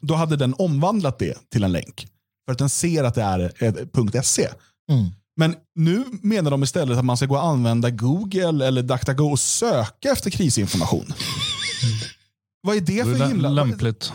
då 0.00 0.14
hade 0.14 0.36
den 0.36 0.54
omvandlat 0.58 1.18
det 1.18 1.50
till 1.50 1.64
en 1.64 1.72
länk. 1.72 2.06
För 2.46 2.52
att 2.52 2.58
den 2.58 2.68
ser 2.68 3.04
att 3.04 3.14
det 3.14 3.22
är 3.22 3.52
eh, 3.58 4.22
.se. 4.22 4.48
Mm. 4.90 5.06
Men 5.36 5.54
nu 5.74 6.04
menar 6.22 6.50
de 6.50 6.62
istället 6.62 6.98
att 6.98 7.04
man 7.04 7.16
ska 7.16 7.26
gå 7.26 7.34
och 7.34 7.44
använda 7.44 7.90
Google 7.90 8.66
eller 8.66 8.82
DuckDuckGo 8.82 9.30
och 9.30 9.40
söka 9.40 10.10
efter 10.10 10.30
krisinformation. 10.30 11.12
Vad 12.62 12.76
är 12.76 12.80
det 12.80 13.04
för 13.04 13.26
himla... 13.28 13.48
lämpligt. 13.48 14.12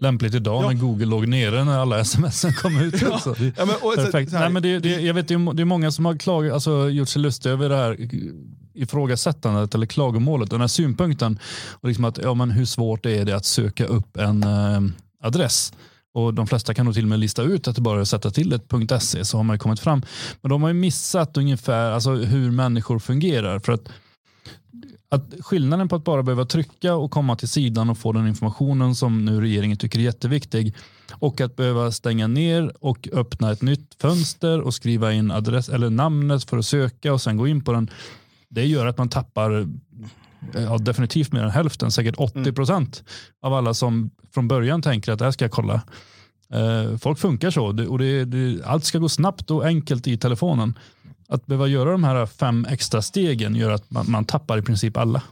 Lämpligt 0.00 0.34
idag 0.34 0.64
Ja. 0.64 0.68
när 0.70 0.74
Google 0.80 1.06
låg 1.06 1.28
nere 1.28 1.64
när 1.64 1.78
alla 1.78 2.00
sms 2.00 2.44
kom 2.62 2.76
ut. 2.80 3.02
Ja. 3.02 3.14
Också. 3.14 3.34
Det 3.38 3.44
är 3.46 3.52
Ja, 3.56 3.64
men, 3.64 3.74
och, 3.74 3.80
så- 3.94 3.96
Perfekt. 4.04 4.30
så 4.30 4.36
här- 4.36 4.44
Nej, 4.44 4.52
men 4.52 4.62
det, 4.62 4.78
det, 4.78 5.00
jag 5.00 5.14
vet, 5.14 5.28
det 5.28 5.34
är 5.34 5.64
många 5.64 5.90
som 5.90 6.04
har 6.04 6.16
klagat, 6.16 6.52
alltså, 6.52 6.90
gjort 6.90 7.08
sig 7.08 7.22
lustiga 7.22 7.52
över 7.52 7.68
det 7.68 7.76
här. 7.76 7.96
ifrågasättandet 8.74 9.74
eller 9.74 9.86
klagomålet, 9.86 10.50
den 10.50 10.60
här 10.60 10.68
synpunkten. 10.68 11.38
Och 11.70 11.88
liksom 11.88 12.04
att, 12.04 12.18
ja, 12.22 12.34
men 12.34 12.50
hur 12.50 12.64
svårt 12.64 13.06
är 13.06 13.24
det 13.24 13.32
att 13.32 13.44
söka 13.44 13.86
upp 13.86 14.16
en 14.16 14.42
eh, 14.42 14.80
adress? 15.22 15.72
Och 16.14 16.34
De 16.34 16.46
flesta 16.46 16.74
kan 16.74 16.84
nog 16.84 16.94
till 16.94 17.04
och 17.04 17.08
med 17.08 17.18
lista 17.20 17.42
ut 17.42 17.68
att 17.68 17.74
det 17.76 17.82
bara 17.82 17.98
är 17.98 18.02
att 18.02 18.08
sätta 18.08 18.30
till 18.30 18.52
ett 18.52 19.02
.se 19.02 19.24
så 19.24 19.36
har 19.36 19.44
man 19.44 19.54
ju 19.54 19.58
kommit 19.58 19.80
fram. 19.80 20.02
Men 20.42 20.50
de 20.50 20.62
har 20.62 20.68
ju 20.68 20.74
missat 20.74 21.36
ungefär 21.36 21.90
alltså, 21.90 22.14
hur 22.14 22.50
människor 22.50 22.98
fungerar. 22.98 23.58
För 23.58 23.72
att, 23.72 23.88
att 25.14 25.34
skillnaden 25.40 25.88
på 25.88 25.96
att 25.96 26.04
bara 26.04 26.22
behöva 26.22 26.44
trycka 26.44 26.94
och 26.94 27.10
komma 27.10 27.36
till 27.36 27.48
sidan 27.48 27.90
och 27.90 27.98
få 27.98 28.12
den 28.12 28.26
informationen 28.26 28.94
som 28.94 29.24
nu 29.24 29.40
regeringen 29.40 29.76
tycker 29.76 29.98
är 29.98 30.02
jätteviktig 30.02 30.74
och 31.12 31.40
att 31.40 31.56
behöva 31.56 31.92
stänga 31.92 32.26
ner 32.26 32.72
och 32.80 33.08
öppna 33.12 33.52
ett 33.52 33.62
nytt 33.62 33.94
fönster 34.00 34.60
och 34.60 34.74
skriva 34.74 35.12
in 35.12 35.30
adress 35.30 35.68
eller 35.68 35.90
namnet 35.90 36.44
för 36.44 36.58
att 36.58 36.66
söka 36.66 37.12
och 37.12 37.20
sen 37.20 37.36
gå 37.36 37.48
in 37.48 37.64
på 37.64 37.72
den. 37.72 37.90
Det 38.48 38.66
gör 38.66 38.86
att 38.86 38.98
man 38.98 39.08
tappar 39.08 39.68
ja, 40.54 40.78
definitivt 40.78 41.32
mer 41.32 41.42
än 41.42 41.50
hälften, 41.50 41.90
säkert 41.90 42.14
80 42.18 42.52
procent 42.52 43.04
av 43.42 43.54
alla 43.54 43.74
som 43.74 44.10
från 44.34 44.48
början 44.48 44.82
tänker 44.82 45.12
att 45.12 45.18
det 45.18 45.24
här 45.24 45.32
ska 45.32 45.44
jag 45.44 45.52
kolla. 45.52 45.82
Eh, 46.52 46.96
folk 46.96 47.18
funkar 47.18 47.50
så 47.50 47.66
och 47.66 47.98
det, 47.98 48.24
det, 48.24 48.64
allt 48.64 48.84
ska 48.84 48.98
gå 48.98 49.08
snabbt 49.08 49.50
och 49.50 49.64
enkelt 49.64 50.06
i 50.06 50.16
telefonen. 50.16 50.74
Att 51.34 51.46
behöva 51.46 51.66
göra 51.66 51.92
de 51.92 52.04
här 52.04 52.26
fem 52.26 52.66
extra 52.70 53.02
stegen 53.02 53.56
gör 53.56 53.70
att 53.70 53.90
man, 53.90 54.10
man 54.10 54.24
tappar 54.24 54.58
i 54.58 54.62
princip 54.62 54.96
alla. 54.96 55.22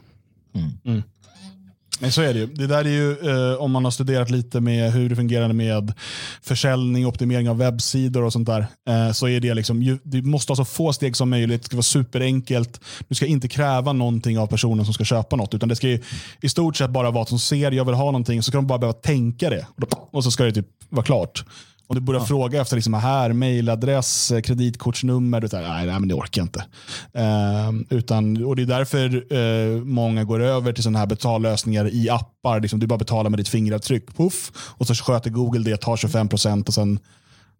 Men 1.99 2.11
så 2.11 2.21
är 2.21 2.33
det 2.33 2.39
ju. 2.39 2.45
Det 2.45 2.67
där 2.67 2.85
är 2.85 2.89
ju, 2.89 3.11
eh, 3.11 3.61
om 3.61 3.71
man 3.71 3.83
har 3.83 3.91
studerat 3.91 4.29
lite 4.29 4.59
med 4.59 4.93
hur 4.93 5.09
det 5.09 5.15
fungerar 5.15 5.53
med 5.53 5.93
försäljning, 6.41 7.07
optimering 7.07 7.49
av 7.49 7.57
webbsidor 7.57 8.23
och 8.23 8.33
sånt 8.33 8.47
där. 8.47 8.67
Eh, 8.89 9.11
så 9.11 9.27
är 9.27 9.39
det 9.39 9.53
liksom, 9.53 9.81
ju, 9.81 9.97
du 10.03 10.21
måste 10.21 10.51
ha 10.51 10.55
så 10.55 10.65
få 10.65 10.93
steg 10.93 11.15
som 11.15 11.29
möjligt. 11.29 11.61
Det 11.61 11.65
ska 11.65 11.75
vara 11.75 11.83
superenkelt. 11.83 12.79
Du 13.07 13.15
ska 13.15 13.25
inte 13.25 13.47
kräva 13.47 13.93
någonting 13.93 14.39
av 14.39 14.47
personen 14.47 14.85
som 14.85 14.93
ska 14.93 15.03
köpa 15.03 15.35
något. 15.35 15.53
Utan 15.53 15.69
det 15.69 15.75
ska 15.75 15.87
ju, 15.87 15.99
i 16.41 16.49
stort 16.49 16.77
sett 16.77 16.89
bara 16.89 17.11
vara 17.11 17.21
att 17.21 17.29
som 17.29 17.39
ser, 17.39 17.71
jag 17.71 17.85
vill 17.85 17.95
ha 17.95 18.05
någonting, 18.05 18.43
så 18.43 18.51
ska 18.51 18.57
de 18.57 18.67
bara 18.67 18.79
behöva 18.79 18.99
tänka 18.99 19.49
det. 19.49 19.67
Och 20.11 20.23
så 20.23 20.31
ska 20.31 20.43
det 20.43 20.51
typ 20.51 20.67
vara 20.89 21.05
klart. 21.05 21.45
Om 21.87 21.95
du 21.95 22.01
börjar 22.01 22.21
fråga 22.21 22.61
efter 22.61 22.75
liksom 22.75 22.93
här, 22.93 23.33
mailadress, 23.33 24.31
eh, 24.31 24.41
kreditkortsnummer, 24.41 25.41
du 25.41 25.47
säger, 25.47 25.69
nej, 25.69 25.85
nej, 25.85 25.99
men 25.99 26.09
det 26.09 26.15
orkar 26.15 26.41
jag 26.41 26.45
inte. 26.45 26.65
Eh, 27.13 27.97
utan, 27.97 28.45
och 28.45 28.55
det 28.55 28.61
är 28.61 28.65
därför 28.65 29.33
eh, 29.33 29.83
många 29.83 30.23
går 30.23 30.39
över 30.39 30.73
till 30.73 30.83
sådana 30.83 30.99
här 30.99 31.05
betallösningar 31.05 31.93
i 31.93 32.09
appar. 32.09 32.59
Liksom, 32.59 32.79
du 32.79 32.87
bara 32.87 32.97
betalar 32.97 33.29
med 33.29 33.39
ditt 33.39 33.47
fingeravtryck, 33.47 34.17
puff, 34.17 34.51
och 34.55 34.87
så 34.87 34.95
sköter 34.95 35.29
Google 35.29 35.63
det, 35.63 35.77
tar 35.77 35.95
25% 35.95 36.67
och 36.67 36.73
sen 36.73 36.99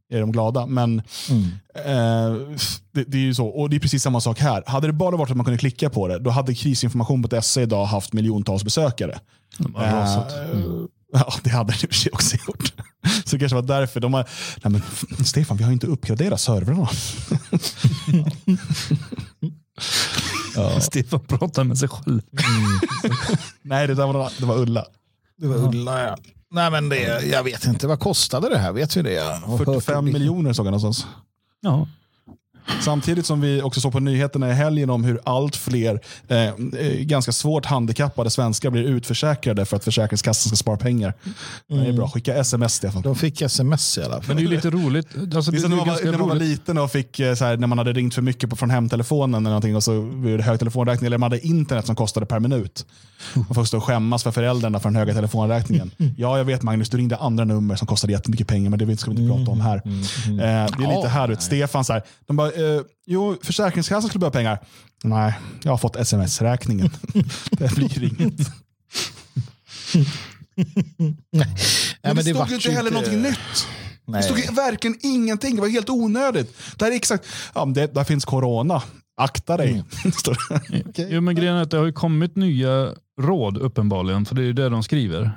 är 0.09 0.19
de 0.19 0.31
glada. 0.31 0.65
Men 0.65 0.99
eh, 1.75 2.33
det, 2.91 3.03
det 3.07 3.17
är 3.17 3.21
ju 3.21 3.33
så. 3.33 3.47
Och 3.47 3.69
det 3.69 3.75
är 3.75 3.79
precis 3.79 4.03
samma 4.03 4.21
sak 4.21 4.39
här. 4.39 4.63
Hade 4.65 4.87
det 4.87 4.93
bara 4.93 5.15
varit 5.15 5.31
att 5.31 5.37
man 5.37 5.45
kunde 5.45 5.57
klicka 5.57 5.89
på 5.89 6.07
det, 6.07 6.19
då 6.19 6.29
hade 6.29 6.55
krisinformation.se 6.55 7.61
idag 7.61 7.85
haft 7.85 8.13
miljontals 8.13 8.63
besökare. 8.63 9.19
De 9.57 9.75
har 9.75 9.83
rasat. 9.85 10.33
Ja, 11.13 11.33
det 11.43 11.49
hade 11.49 11.71
det 11.71 11.83
i 11.83 11.85
och 11.85 11.89
för 11.89 11.95
sig 11.95 12.11
också 12.13 12.37
gjort. 12.47 12.72
Så 13.25 13.35
det 13.35 13.39
kanske 13.39 13.55
var 13.55 13.61
därför 13.61 13.99
de 13.99 14.13
har... 14.13 14.29
Nej 14.63 14.71
men, 14.71 15.25
Stefan, 15.25 15.57
vi 15.57 15.63
har 15.63 15.71
inte 15.71 15.87
uppgraderat 15.87 16.41
servrarna. 16.41 16.89
Stefan 20.81 21.19
pratar 21.19 21.63
med 21.63 21.77
sig 21.77 21.89
själv. 21.89 22.21
Nej, 23.61 23.87
det, 23.87 23.95
där 23.95 24.07
var, 24.07 24.31
det 24.39 24.45
var 24.45 24.57
Ulla. 24.57 24.85
Det 25.37 25.47
var 25.47 25.55
Ulla 25.55 26.01
ja. 26.03 26.17
Nej 26.51 26.71
men 26.71 26.89
det, 26.89 27.25
jag 27.25 27.43
vet 27.43 27.65
inte, 27.65 27.87
vad 27.87 27.99
kostade 27.99 28.49
det 28.49 28.57
här? 28.57 28.71
Vet 28.71 28.97
vi 28.97 29.01
det? 29.01 29.13
Jag 29.13 29.35
har 29.35 29.57
hört 29.57 29.65
45 29.65 30.05
det. 30.05 30.11
miljoner 30.11 30.53
såg 30.53 30.65
jag 30.65 30.71
någonstans. 30.71 31.07
Ja. 31.61 31.87
Samtidigt 32.81 33.25
som 33.25 33.41
vi 33.41 33.61
också 33.61 33.81
såg 33.81 33.91
på 33.91 33.99
nyheterna 33.99 34.49
i 34.49 34.53
helgen 34.53 34.89
om 34.89 35.03
hur 35.03 35.19
allt 35.23 35.55
fler 35.55 35.99
eh, 36.27 36.37
eh, 36.37 36.53
ganska 36.99 37.31
svårt 37.31 37.65
handikappade 37.65 38.29
svenskar 38.29 38.69
blir 38.69 38.83
utförsäkrade 38.83 39.65
för 39.65 39.77
att 39.77 39.83
Försäkringskassan 39.83 40.49
ska 40.49 40.55
spara 40.55 40.77
pengar. 40.77 41.13
Det 41.67 41.75
är 41.75 41.93
bra, 41.93 42.09
skicka 42.09 42.35
sms 42.35 42.73
Stefan. 42.73 43.01
De 43.01 43.15
fick 43.15 43.41
sms 43.41 43.97
i 43.97 44.01
alla 44.01 44.15
fall. 44.15 44.23
Men 44.27 44.35
det 44.35 44.41
är 44.41 44.43
ju 44.43 44.49
lite 44.49 44.69
roligt. 44.69 45.07
Alltså, 45.35 45.51
Det 45.51 45.57
är 45.57 45.59
det, 45.59 45.61
som 45.61 45.71
när 45.71 45.81
är 45.81 45.85
man, 45.85 45.95
var, 45.95 46.11
när 46.11 46.17
man 46.17 46.29
var 46.29 46.35
liten 46.35 46.77
och 46.77 46.91
fick, 46.91 47.19
eh, 47.19 47.35
så 47.35 47.45
här, 47.45 47.57
när 47.57 47.67
man 47.67 47.77
hade 47.77 47.93
ringt 47.93 48.13
för 48.15 48.21
mycket 48.21 48.49
på, 48.49 48.55
från 48.55 48.69
hemtelefonen 48.69 49.35
eller 49.41 49.49
någonting 49.49 49.75
och 49.75 49.83
så 49.83 50.01
blev 50.01 50.37
det 50.37 50.43
hög 50.43 50.59
telefonräkning. 50.59 51.05
Eller 51.05 51.17
man 51.17 51.31
hade 51.31 51.47
internet 51.47 51.85
som 51.85 51.95
kostade 51.95 52.25
per 52.25 52.39
minut. 52.39 52.85
Man 53.33 53.55
får 53.55 53.65
stå 53.65 53.77
och 53.77 53.83
skämmas 53.83 54.23
för 54.23 54.31
föräldrarna 54.31 54.79
för 54.79 54.89
den 54.89 54.95
höga 54.95 55.13
telefonräkningen. 55.13 55.91
Ja, 56.17 56.37
jag 56.37 56.45
vet 56.45 56.63
Magnus, 56.63 56.89
du 56.89 56.97
ringde 56.97 57.17
andra 57.17 57.45
nummer 57.45 57.75
som 57.75 57.87
kostade 57.87 58.13
jättemycket 58.13 58.47
pengar, 58.47 58.69
men 58.69 58.79
det 58.79 58.97
ska 58.97 59.11
vi 59.11 59.21
inte 59.21 59.35
prata 59.35 59.51
om 59.51 59.61
här. 59.61 59.75
Eh, 59.75 59.81
det 60.77 60.83
är 60.83 60.95
lite 60.95 61.07
här, 61.07 61.27
du 61.27 61.33
vet, 61.33 61.43
Stefan, 61.43 61.85
så 61.85 61.93
här, 61.93 62.03
de 62.27 62.35
bara, 62.35 62.51
eh, 62.55 62.81
jo, 63.05 63.37
Försäkringskassan 63.43 64.09
skulle 64.09 64.19
behöva 64.19 64.33
pengar. 64.33 64.59
Nej, 65.03 65.33
jag 65.63 65.71
har 65.71 65.77
fått 65.77 65.95
sms-räkningen. 65.95 66.89
det 67.51 67.75
blir 67.75 68.03
inget. 68.03 68.33
Men, 71.31 71.45
men 72.01 72.15
det, 72.15 72.23
det 72.23 72.33
stod 72.33 72.49
ju 72.49 72.55
inte 72.55 72.71
heller 72.71 72.89
inte- 72.89 72.93
någonting 72.93 73.21
nytt. 73.21 73.67
Nej. 74.05 74.21
Det 74.21 74.23
stod 74.43 74.55
verkligen 74.55 74.97
ingenting. 75.03 75.55
Det 75.55 75.61
var 75.61 75.69
helt 75.69 75.89
onödigt. 75.89 76.55
Det 76.77 76.85
här 76.85 76.91
är 76.91 76.95
exakt, 76.95 77.25
ja, 77.55 77.65
men 77.65 77.73
det, 77.73 77.93
där 77.93 78.03
finns 78.03 78.25
corona. 78.25 78.83
Akta 79.17 79.57
dig. 79.57 79.69
Mm. 79.71 80.11
står 80.11 80.37
det. 80.93 81.07
Jo, 81.09 81.21
men 81.21 81.35
grejen 81.35 81.55
är 81.55 81.61
att 81.61 81.71
det 81.71 81.77
har 81.77 81.85
ju 81.85 81.91
kommit 81.93 82.35
nya 82.35 82.93
råd 83.21 83.57
uppenbarligen, 83.57 84.25
för 84.25 84.35
det 84.35 84.41
är 84.41 84.45
ju 84.45 84.53
det 84.53 84.69
de 84.69 84.83
skriver. 84.83 85.31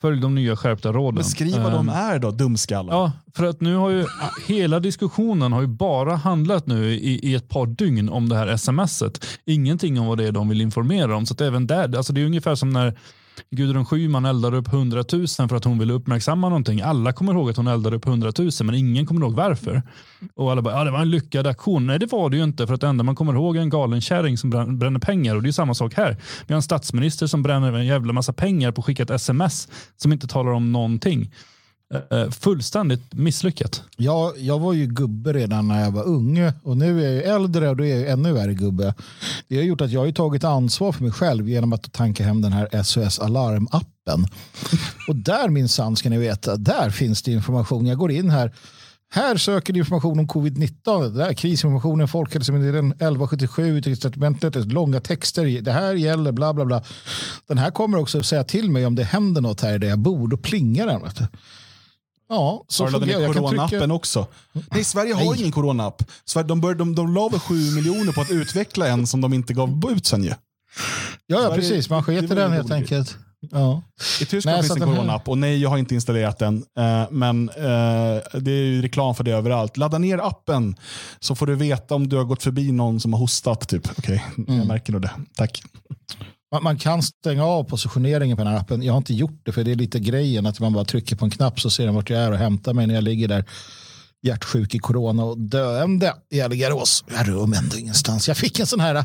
Följ 0.00 0.20
de 0.20 0.34
nya 0.34 0.56
skärpta 0.56 0.92
råden. 0.92 1.14
Beskriv 1.14 1.58
vad 1.62 1.72
de 1.72 1.88
Ehm, 1.88 1.94
är 1.94 2.18
då, 2.18 2.30
dumskallar. 2.30 2.94
Ja, 2.94 3.12
för 3.34 3.44
att 3.44 3.60
nu 3.60 3.76
har 3.76 3.90
ju 3.90 4.06
hela 4.48 4.80
diskussionen 4.80 5.52
har 5.52 5.60
ju 5.60 5.66
bara 5.66 6.16
handlat 6.16 6.66
nu 6.66 6.90
i, 6.90 7.30
i 7.30 7.34
ett 7.34 7.48
par 7.48 7.66
dygn 7.66 8.08
om 8.08 8.28
det 8.28 8.36
här 8.36 8.56
smset. 8.56 9.26
Ingenting 9.44 10.00
om 10.00 10.06
vad 10.06 10.18
det 10.18 10.26
är 10.26 10.32
de 10.32 10.48
vill 10.48 10.60
informera 10.60 11.16
om. 11.16 11.26
Så 11.26 11.34
att 11.34 11.40
även 11.40 11.66
där, 11.66 11.96
alltså 11.96 12.12
det 12.12 12.20
är 12.20 12.26
ungefär 12.26 12.54
som 12.54 12.70
när 12.70 12.98
Gudrun 13.50 13.84
Schyman 13.84 14.24
eldade 14.24 14.56
upp 14.56 14.68
100 14.68 15.04
000 15.12 15.26
för 15.26 15.54
att 15.54 15.64
hon 15.64 15.78
ville 15.78 15.92
uppmärksamma 15.92 16.48
någonting. 16.48 16.80
Alla 16.80 17.12
kommer 17.12 17.32
ihåg 17.32 17.50
att 17.50 17.56
hon 17.56 17.66
eldade 17.66 17.96
upp 17.96 18.06
100 18.06 18.32
000 18.38 18.50
men 18.62 18.74
ingen 18.74 19.06
kommer 19.06 19.20
ihåg 19.20 19.34
varför. 19.34 19.82
Och 20.34 20.52
alla 20.52 20.62
bara, 20.62 20.74
ja 20.74 20.84
det 20.84 20.90
var 20.90 21.00
en 21.00 21.10
lyckad 21.10 21.46
aktion. 21.46 21.86
Nej 21.86 21.98
det 21.98 22.12
var 22.12 22.30
det 22.30 22.36
ju 22.36 22.44
inte 22.44 22.66
för 22.66 22.74
att 22.74 22.80
det 22.80 22.86
enda 22.86 23.04
man 23.04 23.14
kommer 23.14 23.32
ihåg 23.34 23.56
är 23.56 23.60
en 23.60 23.70
galen 23.70 24.00
kärring 24.00 24.38
som 24.38 24.50
bränner 24.50 25.00
pengar 25.00 25.36
och 25.36 25.42
det 25.42 25.48
är 25.48 25.52
samma 25.52 25.74
sak 25.74 25.94
här. 25.94 26.16
Vi 26.46 26.54
har 26.54 26.56
en 26.56 26.62
statsminister 26.62 27.26
som 27.26 27.42
bränner 27.42 27.72
en 27.72 27.86
jävla 27.86 28.12
massa 28.12 28.32
pengar 28.32 28.72
på 28.72 28.80
att 28.80 28.86
skicka 28.86 29.02
ett 29.02 29.10
sms 29.10 29.68
som 29.96 30.12
inte 30.12 30.26
talar 30.26 30.52
om 30.52 30.72
någonting. 30.72 31.30
Eh, 31.94 32.18
eh, 32.18 32.30
fullständigt 32.30 33.14
misslyckat. 33.14 33.82
Jag, 33.96 34.38
jag 34.38 34.58
var 34.58 34.72
ju 34.72 34.86
gubbe 34.86 35.32
redan 35.32 35.68
när 35.68 35.82
jag 35.82 35.90
var 35.90 36.04
ung 36.04 36.52
och 36.62 36.76
nu 36.76 37.00
är 37.00 37.04
jag 37.04 37.14
ju 37.14 37.22
äldre 37.22 37.68
och 37.68 37.76
då 37.76 37.84
är 37.84 37.96
jag 37.96 38.10
ännu 38.10 38.32
värre 38.32 38.54
gubbe. 38.54 38.94
Det 39.48 39.56
har 39.56 39.62
gjort 39.62 39.80
att 39.80 39.90
jag 39.90 40.00
har 40.04 40.12
tagit 40.12 40.44
ansvar 40.44 40.92
för 40.92 41.02
mig 41.02 41.12
själv 41.12 41.48
genom 41.48 41.72
att 41.72 41.92
tanka 41.92 42.24
hem 42.24 42.42
den 42.42 42.52
här 42.52 42.82
SOS 42.82 43.20
Alarm-appen. 43.20 44.26
Och 45.08 45.16
där 45.16 45.48
minsann 45.48 45.96
ska 45.96 46.10
ni 46.10 46.18
veta, 46.18 46.56
där 46.56 46.90
finns 46.90 47.22
det 47.22 47.32
information. 47.32 47.86
Jag 47.86 47.98
går 47.98 48.10
in 48.10 48.30
här. 48.30 48.52
Här 49.12 49.36
söker 49.36 49.72
du 49.72 49.78
information 49.78 50.18
om 50.18 50.28
covid-19. 50.28 51.08
Där, 51.08 51.32
krisinformationen, 51.32 52.08
Folkhälsomyndigheten 52.08 52.90
1177, 52.90 53.78
Utrikesdepartementet, 53.78 54.72
långa 54.72 55.00
texter. 55.00 55.60
Det 55.62 55.72
här 55.72 55.94
gäller 55.94 56.32
bla 56.32 56.54
bla 56.54 56.64
bla. 56.64 56.82
Den 57.46 57.58
här 57.58 57.70
kommer 57.70 57.98
också 57.98 58.22
säga 58.22 58.44
till 58.44 58.70
mig 58.70 58.86
om 58.86 58.94
det 58.94 59.04
händer 59.04 59.40
något 59.40 59.60
här 59.60 59.78
där 59.78 59.88
jag 59.88 59.98
bor. 59.98 60.28
Då 60.28 60.36
plingar 60.36 60.86
den. 60.86 61.28
Ja, 62.30 62.64
så 62.68 62.84
Har 62.84 62.90
fungerar 62.90 63.20
jag. 63.20 63.34
kan 63.34 63.44
trycka- 63.44 63.56
corona-appen 63.66 63.90
också? 63.92 64.26
Nej, 64.70 64.84
Sverige 64.84 65.14
har 65.14 65.24
Nej. 65.30 65.40
ingen 65.40 65.52
corona-app. 65.52 66.02
De, 66.46 66.60
bör, 66.60 66.74
de, 66.74 66.94
de 66.94 67.14
la 67.14 67.28
väl 67.28 67.40
7 67.40 67.54
miljoner 67.54 68.12
på 68.12 68.20
att 68.20 68.30
utveckla 68.30 68.88
en 68.88 69.06
som 69.06 69.20
de 69.20 69.32
inte 69.32 69.52
gav 69.54 69.90
ut 69.90 70.06
sen 70.06 70.22
ju. 70.24 70.28
Ja, 70.28 70.34
ja 71.26 71.38
Sverige- 71.38 71.54
precis. 71.54 71.90
Man 71.90 71.98
det 71.98 72.02
sket 72.02 72.24
i 72.24 72.26
den 72.26 72.38
en 72.38 72.52
helt 72.52 72.70
enkelt. 72.70 73.16
Ja. 73.50 73.82
I 74.20 74.24
Tyskland 74.24 74.44
Nej, 74.54 74.62
finns 74.62 74.68
det 74.74 74.74
en 74.84 74.88
den 74.88 74.96
corona-app 74.96 75.28
och 75.28 75.38
nej, 75.38 75.58
jag 75.62 75.70
har 75.70 75.78
inte 75.78 75.94
installerat 75.94 76.38
den. 76.38 76.64
Eh, 76.78 77.04
men 77.10 77.48
eh, 77.48 78.40
det 78.40 78.50
är 78.50 78.64
ju 78.64 78.82
reklam 78.82 79.14
för 79.14 79.24
det 79.24 79.30
överallt. 79.30 79.76
Ladda 79.76 79.98
ner 79.98 80.18
appen 80.18 80.76
så 81.20 81.34
får 81.34 81.46
du 81.46 81.54
veta 81.54 81.94
om 81.94 82.08
du 82.08 82.16
har 82.16 82.24
gått 82.24 82.42
förbi 82.42 82.72
någon 82.72 83.00
som 83.00 83.12
har 83.12 83.20
hostat. 83.20 83.68
Typ. 83.68 83.88
Okej, 83.98 84.24
Mm. 84.38 84.58
jag 84.58 84.66
märker 84.66 84.92
nog 84.92 85.02
det. 85.02 85.10
Tack. 85.36 85.62
Man, 86.52 86.62
man 86.62 86.78
kan 86.78 87.02
stänga 87.02 87.44
av 87.44 87.64
positioneringen 87.64 88.36
på 88.36 88.42
den 88.42 88.52
här 88.52 88.60
appen. 88.60 88.82
Jag 88.82 88.92
har 88.92 88.98
inte 88.98 89.14
gjort 89.14 89.40
det 89.42 89.52
för 89.52 89.64
det 89.64 89.70
är 89.70 89.74
lite 89.74 90.00
grejen 90.00 90.46
att 90.46 90.60
man 90.60 90.72
bara 90.72 90.84
trycker 90.84 91.16
på 91.16 91.24
en 91.24 91.30
knapp 91.30 91.60
så 91.60 91.70
ser 91.70 91.84
den 91.84 91.94
vart 91.94 92.10
jag 92.10 92.20
är 92.20 92.32
och 92.32 92.38
hämtar 92.38 92.74
mig 92.74 92.86
när 92.86 92.94
jag 92.94 93.04
ligger 93.04 93.28
där 93.28 93.44
hjärtsjuk 94.22 94.74
i 94.74 94.78
corona 94.78 95.24
och 95.24 95.38
döende 95.38 96.14
i 96.30 96.40
Algarås. 96.40 97.04
Jag 97.16 97.28
rum 97.28 97.52
ändå 97.52 97.76
ingenstans. 97.76 98.28
Jag 98.28 98.36
fick 98.36 98.60
en 98.60 98.66
sån 98.66 98.80
här, 98.80 99.04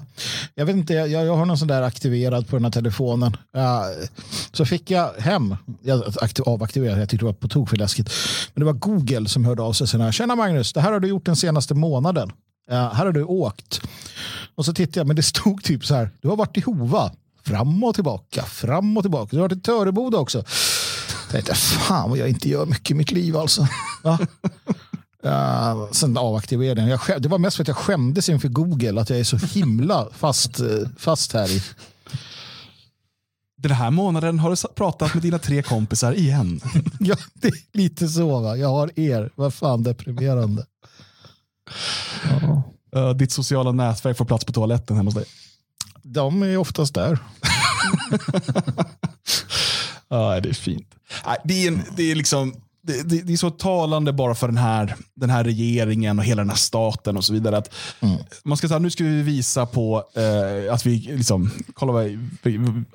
jag 0.55 0.65
vet 0.65 0.75
inte, 0.75 0.93
jag, 0.93 1.25
jag 1.25 1.35
har 1.35 1.45
någon 1.45 1.57
sån 1.57 1.67
där 1.67 1.81
aktiverad 1.81 2.47
på 2.47 2.55
den 2.55 2.65
här 2.65 2.71
telefonen. 2.71 3.37
Uh, 3.57 4.07
så 4.51 4.65
fick 4.65 4.91
jag 4.91 5.13
hem, 5.13 5.55
jag 5.81 6.03
aktiv, 6.21 6.45
avaktiverade, 6.45 6.99
jag 6.99 7.09
tyckte 7.09 7.25
det 7.25 7.27
var 7.27 7.33
på 7.33 7.47
tok 7.47 7.69
för 7.69 7.77
läskigt. 7.77 8.09
Men 8.53 8.59
det 8.59 8.65
var 8.65 8.79
Google 8.79 9.29
som 9.29 9.45
hörde 9.45 9.61
av 9.61 9.73
sig 9.73 9.87
sen 9.87 10.01
här, 10.01 10.11
tjena 10.11 10.35
Magnus, 10.35 10.73
det 10.73 10.81
här 10.81 10.91
har 10.91 10.99
du 10.99 11.07
gjort 11.07 11.25
den 11.25 11.35
senaste 11.35 11.73
månaden. 11.73 12.29
Uh, 12.71 12.75
här 12.75 13.05
har 13.05 13.11
du 13.11 13.23
åkt. 13.23 13.81
Och 14.55 14.65
så 14.65 14.73
tittade 14.73 14.99
jag, 14.99 15.07
men 15.07 15.15
det 15.15 15.23
stod 15.23 15.63
typ 15.63 15.85
så 15.85 15.95
här, 15.95 16.09
du 16.21 16.27
har 16.27 16.35
varit 16.35 16.57
i 16.57 16.61
Hova, 16.61 17.11
fram 17.45 17.83
och 17.83 17.95
tillbaka, 17.95 18.43
fram 18.43 18.97
och 18.97 19.03
tillbaka. 19.03 19.29
Du 19.31 19.37
har 19.37 19.49
varit 19.49 19.57
i 19.57 19.61
Töreboda 19.61 20.17
också. 20.17 20.37
Jag 20.37 21.31
tänkte, 21.31 21.55
fan 21.55 22.09
vad 22.09 22.19
jag 22.19 22.29
inte 22.29 22.49
gör 22.49 22.65
mycket 22.65 22.91
i 22.91 22.93
mitt 22.93 23.11
liv 23.11 23.37
alltså. 23.37 23.67
Ja. 24.03 24.17
Uh, 25.25 25.91
sen 25.91 26.17
avaktiverade 26.17 26.89
jag 26.89 27.01
skäm, 27.01 27.21
det 27.21 27.29
var 27.29 27.37
mest 27.37 27.55
för 27.55 27.63
att 27.63 27.67
jag 27.67 27.77
skämdes 27.77 28.29
inför 28.29 28.47
Google 28.47 29.01
att 29.01 29.09
jag 29.09 29.19
är 29.19 29.23
så 29.23 29.37
himla 29.37 30.07
fast, 30.11 30.59
eh, 30.59 30.67
fast 30.97 31.33
här 31.33 31.51
i. 31.51 31.61
Den 33.57 33.71
här 33.71 33.91
månaden 33.91 34.39
har 34.39 34.49
du 34.49 34.73
pratat 34.75 35.13
med 35.13 35.23
dina 35.23 35.39
tre 35.39 35.63
kompisar 35.63 36.13
igen. 36.13 36.61
Ja, 36.99 37.15
det 37.33 37.47
är 37.47 37.53
lite 37.77 38.07
så. 38.07 38.39
Va? 38.39 38.57
Jag 38.57 38.67
har 38.67 38.99
er. 38.99 39.31
Vad 39.35 39.53
fan 39.53 39.83
deprimerande. 39.83 40.65
Ja. 42.23 42.63
Uh, 42.95 43.09
ditt 43.09 43.31
sociala 43.31 43.71
nätverk 43.71 44.17
får 44.17 44.25
plats 44.25 44.45
på 44.45 44.53
toaletten 44.53 44.97
hemma 44.97 45.07
hos 45.07 45.15
dig. 45.15 45.25
De 46.13 46.43
är 46.43 46.57
oftast 46.57 46.93
där. 46.93 47.19
Ja, 50.07 50.39
det 50.39 50.49
är 50.49 50.53
fint. 50.53 50.95
Det 51.43 51.53
är, 51.63 51.67
en, 51.67 51.81
det, 51.97 52.11
är 52.11 52.15
liksom, 52.15 52.55
det, 52.83 53.09
det, 53.09 53.21
det 53.21 53.33
är 53.33 53.37
så 53.37 53.49
talande 53.49 54.13
bara 54.13 54.35
för 54.35 54.47
den 54.47 54.57
här, 54.57 54.95
den 55.15 55.29
här 55.29 55.43
regeringen 55.43 56.19
och 56.19 56.25
hela 56.25 56.41
den 56.41 56.49
här 56.49 56.57
staten 56.57 57.17
och 57.17 57.25
så 57.25 57.33
vidare. 57.33 57.57
Att 57.57 57.73
Man 58.43 58.57
ska 58.57 58.67
säga 58.67 58.79
nu 58.79 58.89
ska 58.89 59.03
vi 59.03 59.21
visa 59.21 59.65
på 59.65 60.03
eh, 60.15 60.73
att 60.73 60.85
vi, 60.85 60.97
liksom, 60.99 61.51
kolla 61.73 61.91
vad 61.93 62.17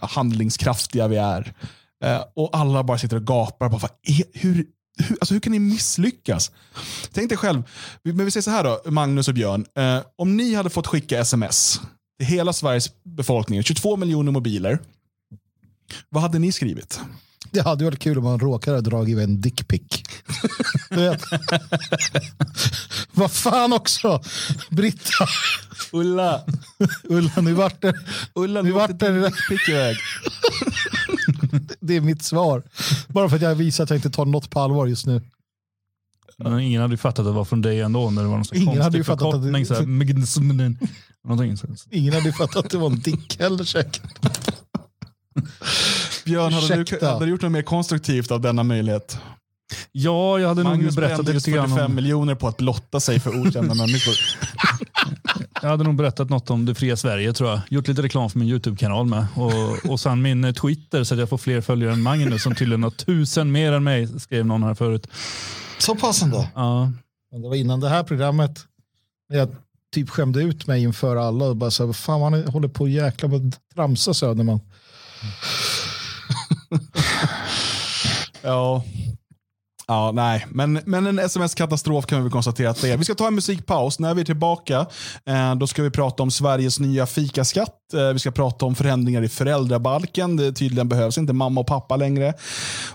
handlingskraftiga 0.01 1.09
vi 1.09 1.17
är. 1.17 1.55
Eh, 2.05 2.21
och 2.37 2.51
alla 2.57 2.83
bara 2.85 2.99
sitter 2.99 3.17
och 3.17 3.27
gapar. 3.27 3.69
Bara, 3.69 3.79
vad 3.81 3.91
är, 4.03 4.23
hur, 4.33 4.55
hur, 4.99 5.17
alltså, 5.21 5.35
hur 5.35 5.41
kan 5.41 5.53
ni 5.53 5.59
misslyckas? 5.59 6.51
Tänk 7.13 7.29
dig 7.29 7.39
själv, 7.39 7.63
vi- 8.03 8.13
men 8.13 8.25
vi 8.25 8.31
säger 8.31 8.43
så 8.43 8.51
här 8.51 8.65
då, 8.65 8.91
Magnus 8.91 9.29
och 9.29 9.35
Björn. 9.35 9.67
Eh, 9.79 9.99
om 10.19 10.37
ni 10.37 10.55
hade 10.55 10.71
fått 10.71 10.87
skicka 10.87 11.19
sms 11.21 11.81
hela 12.21 12.53
Sveriges 12.53 12.91
befolkning, 13.03 13.63
22 13.63 13.97
miljoner 13.97 14.33
mobiler. 14.33 14.79
Vad 16.09 16.23
hade 16.23 16.39
ni 16.39 16.53
skrivit? 16.53 17.01
Det 17.53 17.61
hade 17.61 17.85
varit 17.85 17.99
kul 17.99 18.19
om 18.19 18.25
man 18.25 18.41
råkade 18.41 18.81
dra 18.81 19.09
iväg 19.09 19.25
en 19.25 19.41
dickpic. 19.41 19.83
Du 20.91 20.97
vet. 20.97 21.23
Vad 23.13 23.33
fan 23.33 23.73
också! 23.73 24.23
Britta, 24.71 25.27
Ulla, 25.93 26.45
Ulla, 27.05 27.33
nu 27.43 27.53
vart 27.53 27.83
det... 27.83 27.95
Ulla 28.35 28.63
Nu 28.63 28.73
vart 28.73 28.99
det- 28.99 29.21
det 29.21 29.33
pick 29.49 29.69
iväg. 29.69 29.97
Det 31.81 31.97
är 31.97 32.01
mitt 32.01 32.23
svar. 32.23 32.63
Bara 33.09 33.29
för 33.29 33.37
att 33.37 33.43
jag 33.43 33.55
visar 33.55 33.85
att 33.85 33.91
jag 33.91 33.97
inte 33.97 34.11
tar 34.11 34.25
något 34.25 34.51
på 34.51 34.61
allvar 34.61 34.87
just 34.87 35.07
nu. 35.07 35.23
Men 36.45 36.61
ingen 36.61 36.83
hade 36.83 36.95
ju 36.95 36.99
fattat 36.99 37.19
att 37.19 37.25
det 37.25 37.33
var 37.33 37.45
från 37.45 37.63
dig 37.63 37.81
ändå 37.81 38.11
när 38.11 38.23
det 38.23 38.29
var 38.29 38.37
någon 38.37 38.45
Ingen 38.53 38.69
hade 38.69 38.83
konstig 38.83 38.99
ju 38.99 39.05
fattat 39.05 39.35
att 39.35 39.53
det-. 39.53 39.65
Så 39.65 39.75
här, 39.75 39.87
någonting. 41.23 41.57
Ingen 41.91 42.15
hade 42.15 42.27
ju 42.27 42.33
fattat 42.33 42.65
att 42.65 42.71
det 42.71 42.79
var 42.79 42.87
en 42.87 43.01
dick 43.01 43.41
heller 43.41 43.65
säkert. 43.65 44.03
Björn, 46.25 46.53
hade 46.53 46.85
du, 46.85 47.07
hade 47.07 47.25
du 47.25 47.31
gjort 47.31 47.43
något 47.43 47.53
mer 47.53 47.63
konstruktivt 47.63 48.31
av 48.31 48.41
denna 48.41 48.63
möjlighet? 48.63 49.19
Ja, 49.93 50.39
jag 50.39 50.49
hade 50.49 50.63
nog 50.63 50.73
Magnus 50.73 50.97
berättat 50.97 51.17
brände 51.17 51.33
lite 51.33 51.51
grann 51.51 51.69
45 51.69 51.91
om, 51.91 51.95
miljoner 51.95 52.35
på 52.35 52.49
att 52.49 52.57
blotta 52.57 53.01
sig 53.01 53.21
för 53.21 53.41
okända 53.41 53.75
människor. 53.75 54.15
Jag 55.63 55.69
hade 55.69 55.85
nog 55.85 55.95
berättat 55.95 56.31
något 56.31 56.51
om 56.51 56.67
det 56.67 56.75
fria 56.75 56.97
Sverige 56.97 57.33
tror 57.33 57.51
jag. 57.51 57.61
Gjort 57.69 57.89
lite 57.89 58.03
reklam 58.03 58.31
för 58.31 58.39
min 58.39 58.49
YouTube-kanal 58.49 59.07
med. 59.07 59.27
Och, 59.35 59.91
och 59.91 60.01
sen 60.01 60.23
min 60.23 60.45
eh, 60.45 60.53
Twitter 60.53 61.05
så 61.05 61.15
att 61.15 61.21
jag 61.21 61.29
får 61.29 61.39
fler 61.39 61.61
följare 61.61 61.93
än 61.93 62.03
Magnus 62.03 62.43
som 62.43 62.55
tydligen 62.55 62.83
har 62.83 62.91
tusen 62.91 63.53
mer 63.53 63.73
än 63.73 63.85
mig, 63.85 64.21
skrev 64.21 64.47
någon 64.47 64.63
här 64.63 64.75
förut. 64.75 65.07
Så 65.81 65.95
pass 65.95 66.23
ändå. 66.23 66.47
Ja, 66.55 66.93
Men 67.33 67.43
det 67.43 67.49
var 67.49 67.57
innan 67.57 67.81
det 67.81 67.89
här 67.89 68.03
programmet. 68.03 68.67
Jag 69.29 69.57
typ 69.95 70.11
skämde 70.11 70.43
ut 70.43 70.67
mig 70.67 70.83
inför 70.83 71.17
alla 71.17 71.45
och 71.45 71.57
bara 71.57 71.71
så 71.71 71.83
här, 71.83 71.87
vad 71.87 71.97
fan 71.97 72.21
man 72.21 72.45
håller 72.45 72.69
på 72.69 72.81
och 72.85 72.89
jäkla 72.89 73.29
med 73.29 73.57
tramsa 73.75 74.15
Söderman. 74.15 74.61
Ja. 78.43 78.85
Ja, 79.91 80.13
nej. 80.13 80.47
Men, 80.51 80.81
men 80.85 81.07
en 81.07 81.19
sms-katastrof 81.19 82.07
kan 82.07 82.25
vi 82.25 82.31
konstatera 82.31 82.71
att 82.71 82.83
det 82.83 82.91
är. 82.91 82.97
Vi 82.97 83.05
ska 83.05 83.15
ta 83.15 83.27
en 83.27 83.35
musikpaus. 83.35 83.99
När 83.99 84.15
vi 84.15 84.21
är 84.21 84.25
tillbaka 84.25 84.87
eh, 85.27 85.55
då 85.55 85.67
ska 85.67 85.83
vi 85.83 85.91
prata 85.91 86.23
om 86.23 86.31
Sveriges 86.31 86.81
nya 86.81 87.07
fikaskatt. 87.07 87.95
Eh, 87.95 88.09
vi 88.13 88.19
ska 88.19 88.31
prata 88.31 88.67
om 88.67 88.75
förändringar 88.75 89.23
i 89.23 89.29
föräldrabalken. 89.29 90.37
Det 90.37 90.53
tydligen 90.53 90.89
behövs 90.89 91.19
inte 91.19 91.33
mamma 91.33 91.61
och 91.61 91.67
pappa 91.67 91.97
längre. 91.97 92.35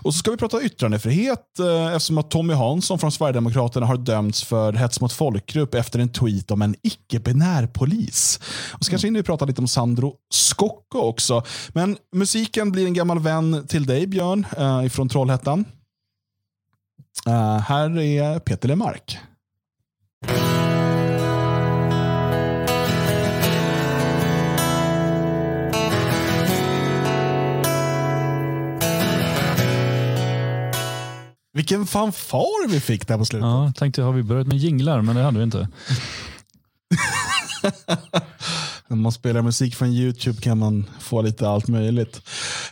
Och 0.02 0.14
så 0.14 0.18
ska 0.18 0.30
vi 0.30 0.36
prata 0.36 0.62
yttrandefrihet 0.62 1.58
eh, 1.58 1.86
eftersom 1.86 2.18
att 2.18 2.30
Tommy 2.30 2.54
Hansson 2.54 2.98
från 2.98 3.12
Sverigedemokraterna 3.12 3.86
har 3.86 3.96
dömts 3.96 4.44
för 4.44 4.72
hets 4.72 5.00
mot 5.00 5.12
folkgrupp 5.12 5.74
efter 5.74 5.98
en 5.98 6.08
tweet 6.08 6.50
om 6.50 6.62
en 6.62 6.74
icke-binär 6.82 7.66
polis. 7.66 8.40
Och 8.72 8.84
så 8.84 8.90
kanske 8.90 9.06
hinner 9.06 9.20
vi 9.20 9.24
prata 9.24 9.44
lite 9.44 9.60
om 9.60 9.68
Sandro 9.68 10.14
Scocco 10.34 10.98
också. 10.98 11.42
Men 11.68 11.96
musiken 12.14 12.72
blir 12.72 12.86
en 12.86 12.94
gammal 12.94 13.18
vän 13.18 13.66
till 13.68 13.86
dig 13.86 14.06
Björn 14.06 14.46
eh, 14.58 14.86
ifrån 14.86 15.08
Trollhättan. 15.08 15.64
Eh, 17.26 17.58
här 17.58 17.98
är 17.98 18.38
Peter 18.38 18.68
Lemark. 18.68 19.18
Vilken 31.52 31.86
fanfar 31.86 32.68
vi 32.68 32.80
fick 32.80 33.08
där 33.08 33.18
på 33.18 33.24
slutet. 33.24 33.46
ja, 33.46 33.72
tänkte 33.76 34.02
har 34.02 34.12
vi 34.12 34.22
börjat 34.22 34.46
med 34.46 34.56
jinglar, 34.56 35.02
men 35.02 35.16
det 35.16 35.22
hade 35.22 35.38
vi 35.38 35.44
inte. 35.44 35.68
När 38.88 38.96
man 38.96 39.12
spelar 39.12 39.42
musik 39.42 39.74
från 39.74 39.88
YouTube 39.88 40.40
kan 40.40 40.58
man 40.58 40.90
få 41.00 41.22
lite 41.22 41.48
allt 41.48 41.68
möjligt. 41.68 42.20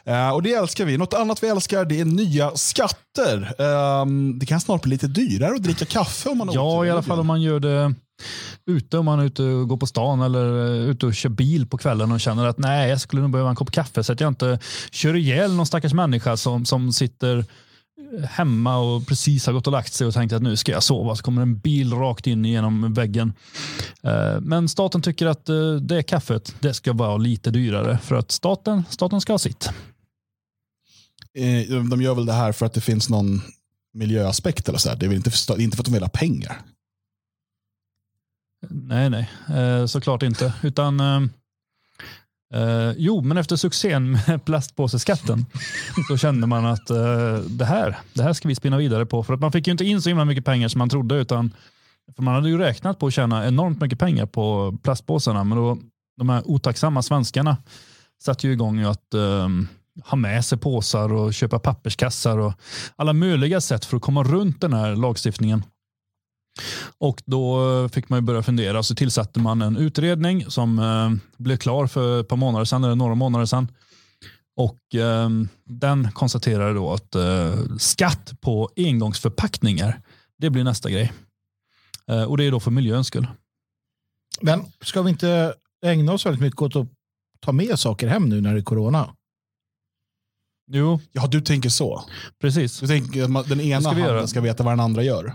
Eh, 0.04 0.30
och 0.30 0.42
Det 0.42 0.52
älskar 0.54 0.84
vi. 0.84 0.98
Något 0.98 1.14
annat 1.14 1.42
vi 1.42 1.48
älskar 1.48 1.84
det 1.84 2.00
är 2.00 2.04
nya 2.04 2.50
skatter. 2.56 3.54
Ehm, 3.62 4.38
det 4.38 4.46
kan 4.46 4.60
snart 4.60 4.82
bli 4.82 4.90
lite 4.90 5.06
dyrare 5.06 5.54
att 5.54 5.62
dricka 5.62 5.84
kaffe 5.84 6.28
om 6.28 6.38
man 6.38 6.52
Ja, 6.52 6.86
i 6.86 6.90
alla 6.90 7.02
fall 7.02 7.20
om 7.20 7.26
man 7.26 7.42
gör 7.42 7.60
det 7.60 7.94
ute, 8.66 8.98
om 8.98 9.04
man 9.04 9.20
är 9.20 9.24
ute 9.24 9.42
och 9.42 9.68
går 9.68 9.76
på 9.76 9.86
stan 9.86 10.22
eller 10.22 10.66
eh, 10.66 10.90
ute 10.90 11.06
och 11.06 11.14
kör 11.14 11.28
bil 11.28 11.66
på 11.66 11.78
kvällen 11.78 12.12
och 12.12 12.20
känner 12.20 12.46
att 12.46 12.58
nej, 12.58 12.90
jag 12.90 13.00
skulle 13.00 13.22
nog 13.22 13.30
behöva 13.30 13.50
en 13.50 13.56
kopp 13.56 13.70
kaffe 13.70 14.04
så 14.04 14.12
att 14.12 14.20
jag 14.20 14.28
inte 14.28 14.58
kör 14.90 15.16
ihjäl 15.16 15.54
någon 15.54 15.66
stackars 15.66 15.92
människa 15.92 16.36
som, 16.36 16.64
som 16.64 16.92
sitter 16.92 17.44
hemma 18.22 18.76
och 18.78 19.06
precis 19.06 19.46
har 19.46 19.52
gått 19.52 19.66
och 19.66 19.72
lagt 19.72 19.92
sig 19.92 20.06
och 20.06 20.14
tänkt 20.14 20.32
att 20.32 20.42
nu 20.42 20.56
ska 20.56 20.72
jag 20.72 20.82
sova. 20.82 21.16
Så 21.16 21.22
kommer 21.22 21.42
en 21.42 21.58
bil 21.58 21.92
rakt 21.92 22.26
in 22.26 22.44
genom 22.44 22.94
väggen. 22.94 23.32
Eh, 24.02 24.40
Men 24.40 24.68
staten 24.68 25.02
tycker 25.02 25.26
att 25.26 25.48
eh, 25.48 25.74
det 25.74 26.02
kaffet 26.02 26.54
det 26.60 26.74
ska 26.74 26.92
vara 26.92 27.16
lite 27.16 27.50
dyrare 27.50 27.98
för 27.98 28.14
att 28.14 28.30
staten, 28.30 28.84
staten 28.90 29.20
ska 29.20 29.32
ha 29.32 29.38
sitt. 29.38 29.70
Eh, 31.34 31.82
De 31.90 32.02
gör 32.02 32.14
väl 32.14 32.26
det 32.26 32.32
här 32.32 32.52
för 32.52 32.66
att 32.66 32.72
det 32.74 32.80
finns 32.80 33.08
någon 33.10 33.40
miljöaspekt 33.94 34.68
eller 34.68 34.78
så 34.78 34.88
här. 34.88 34.96
Det 34.96 35.06
är 35.06 35.08
väl 35.08 35.16
inte 35.16 35.30
för, 35.30 35.60
inte 35.60 35.76
för 35.76 35.82
att 35.82 35.86
de 35.86 35.92
vill 35.94 36.02
ha 36.02 36.08
pengar. 36.08 36.60
Nej, 38.70 39.10
nej, 39.10 39.28
såklart 39.88 40.22
inte. 40.22 40.54
Utan, 40.62 41.00
eh, 42.54 42.92
jo, 42.96 43.20
men 43.22 43.36
efter 43.36 43.56
succén 43.56 44.12
med 44.12 44.44
plastpåseskatten 44.44 45.46
så 46.08 46.16
kände 46.16 46.46
man 46.46 46.66
att 46.66 46.90
eh, 46.90 47.36
det, 47.48 47.64
här, 47.64 47.98
det 48.12 48.22
här 48.22 48.32
ska 48.32 48.48
vi 48.48 48.54
spinna 48.54 48.76
vidare 48.76 49.06
på. 49.06 49.22
För 49.22 49.34
att 49.34 49.40
man 49.40 49.52
fick 49.52 49.66
ju 49.66 49.70
inte 49.70 49.84
in 49.84 50.02
så 50.02 50.08
himla 50.08 50.24
mycket 50.24 50.44
pengar 50.44 50.68
som 50.68 50.78
man 50.78 50.88
trodde. 50.88 51.14
utan 51.14 51.54
för 52.16 52.22
Man 52.22 52.34
hade 52.34 52.48
ju 52.48 52.58
räknat 52.58 52.98
på 52.98 53.06
att 53.06 53.14
tjäna 53.14 53.46
enormt 53.46 53.80
mycket 53.80 53.98
pengar 53.98 54.26
på 54.26 54.78
plastpåsarna. 54.82 55.44
Men 55.44 55.58
då, 55.58 55.78
de 56.16 56.28
här 56.28 56.42
otacksamma 56.44 57.02
svenskarna 57.02 57.56
satte 58.22 58.46
ju 58.46 58.52
igång 58.52 58.82
att 58.82 59.14
eh, 59.14 59.48
ha 60.04 60.16
med 60.16 60.44
sig 60.44 60.58
påsar 60.58 61.12
och 61.12 61.34
köpa 61.34 61.58
papperskassar 61.58 62.38
och 62.38 62.52
alla 62.96 63.12
möjliga 63.12 63.60
sätt 63.60 63.84
för 63.84 63.96
att 63.96 64.02
komma 64.02 64.22
runt 64.22 64.60
den 64.60 64.72
här 64.72 64.96
lagstiftningen. 64.96 65.62
Och 66.98 67.22
då 67.26 67.88
fick 67.88 68.08
man 68.08 68.16
ju 68.16 68.20
börja 68.20 68.42
fundera. 68.42 68.82
Så 68.82 68.94
tillsatte 68.94 69.40
man 69.40 69.62
en 69.62 69.76
utredning 69.76 70.50
som 70.50 70.78
eh, 70.78 71.10
blev 71.36 71.56
klar 71.56 71.86
för 71.86 72.20
ett 72.20 72.28
par 72.28 72.36
månader 72.36 72.64
sedan, 72.64 72.84
eller 72.84 72.94
några 72.94 73.14
månader 73.14 73.46
sedan. 73.46 73.68
Och 74.56 74.94
eh, 74.94 75.28
den 75.64 76.12
konstaterade 76.12 76.74
då 76.74 76.92
att 76.92 77.14
eh, 77.14 77.54
skatt 77.78 78.32
på 78.40 78.70
engångsförpackningar, 78.76 80.00
det 80.38 80.50
blir 80.50 80.64
nästa 80.64 80.90
grej. 80.90 81.12
Eh, 82.06 82.22
och 82.24 82.36
det 82.36 82.44
är 82.44 82.50
då 82.50 82.60
för 82.60 82.70
miljöns 82.70 83.06
skull. 83.06 83.26
Men 84.40 84.64
ska 84.80 85.02
vi 85.02 85.10
inte 85.10 85.54
ägna 85.86 86.12
oss 86.12 86.26
väldigt 86.26 86.40
mycket 86.42 86.62
åt 86.62 86.76
att 86.76 86.88
ta 87.40 87.52
med 87.52 87.78
saker 87.78 88.08
hem 88.08 88.28
nu 88.28 88.40
när 88.40 88.54
det 88.54 88.60
är 88.60 88.64
corona? 88.64 89.14
Jo, 90.70 91.00
Ja, 91.12 91.26
du 91.26 91.40
tänker 91.40 91.68
så. 91.68 92.04
precis. 92.40 92.80
Du 92.80 92.86
tänker 92.86 93.38
att 93.38 93.48
den 93.48 93.60
ena 93.60 93.80
ska 93.80 93.90
handen 93.90 94.06
göra. 94.06 94.26
ska 94.26 94.40
veta 94.40 94.62
vad 94.62 94.72
den 94.72 94.80
andra 94.80 95.02
gör. 95.02 95.34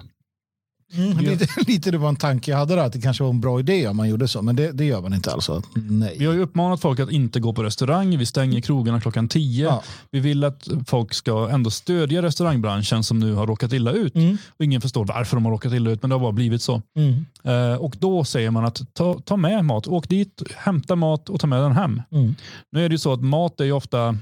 Lite, 1.19 1.47
lite 1.67 1.91
det 1.91 1.97
var 1.97 2.09
en 2.09 2.15
tanke 2.15 2.51
jag 2.51 2.57
hade 2.57 2.75
där, 2.75 2.83
att 2.83 2.93
det 2.93 3.01
kanske 3.01 3.23
var 3.23 3.29
en 3.29 3.41
bra 3.41 3.59
idé 3.59 3.87
om 3.87 3.97
man 3.97 4.09
gjorde 4.09 4.27
så, 4.27 4.41
men 4.41 4.55
det, 4.55 4.71
det 4.71 4.85
gör 4.85 5.01
man 5.01 5.13
inte. 5.13 5.29
Nej. 5.73 6.15
Vi 6.19 6.25
har 6.25 6.33
ju 6.33 6.39
uppmanat 6.41 6.81
folk 6.81 6.99
att 6.99 7.11
inte 7.11 7.39
gå 7.39 7.53
på 7.53 7.63
restaurang. 7.63 8.17
Vi 8.17 8.25
stänger 8.25 8.61
krogarna 8.61 9.01
klockan 9.01 9.27
10. 9.27 9.65
Ja. 9.65 9.83
Vi 10.11 10.19
vill 10.19 10.43
att 10.43 10.67
folk 10.87 11.13
ska 11.13 11.49
ändå 11.49 11.69
stödja 11.71 12.21
restaurangbranschen 12.21 13.03
som 13.03 13.19
nu 13.19 13.33
har 13.33 13.47
råkat 13.47 13.73
illa 13.73 13.91
ut. 13.91 14.15
Mm. 14.15 14.37
Och 14.57 14.65
ingen 14.65 14.81
förstår 14.81 15.05
varför 15.05 15.35
de 15.37 15.45
har 15.45 15.51
råkat 15.51 15.73
illa 15.73 15.91
ut, 15.91 16.01
men 16.01 16.09
det 16.09 16.15
har 16.15 16.21
bara 16.21 16.31
blivit 16.31 16.61
så. 16.61 16.81
Mm. 16.95 17.25
Eh, 17.43 17.77
och 17.77 17.95
då 17.99 18.23
säger 18.23 18.51
man 18.51 18.65
att 18.65 18.93
ta, 18.93 19.19
ta 19.19 19.37
med 19.37 19.65
mat. 19.65 19.87
Åk 19.87 20.09
dit, 20.09 20.41
hämta 20.55 20.95
mat 20.95 21.29
och 21.29 21.39
ta 21.39 21.47
med 21.47 21.61
den 21.61 21.71
hem. 21.71 22.01
Mm. 22.11 22.35
Nu 22.71 22.85
är 22.85 22.89
det 22.89 22.93
ju 22.93 22.99
så 22.99 23.13
att 23.13 23.21
mat 23.21 23.59
är 23.59 23.65
ju 23.65 23.71
ofta 23.71 24.17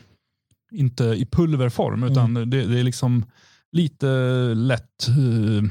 inte 0.71 1.03
i 1.03 1.25
pulverform, 1.31 2.03
utan 2.03 2.37
Mm. 2.37 2.49
det, 2.49 2.65
det 2.65 2.79
är 2.79 2.83
liksom 2.83 3.25
lite 3.71 4.07
lätt, 4.55 5.07
eh, 5.07 5.69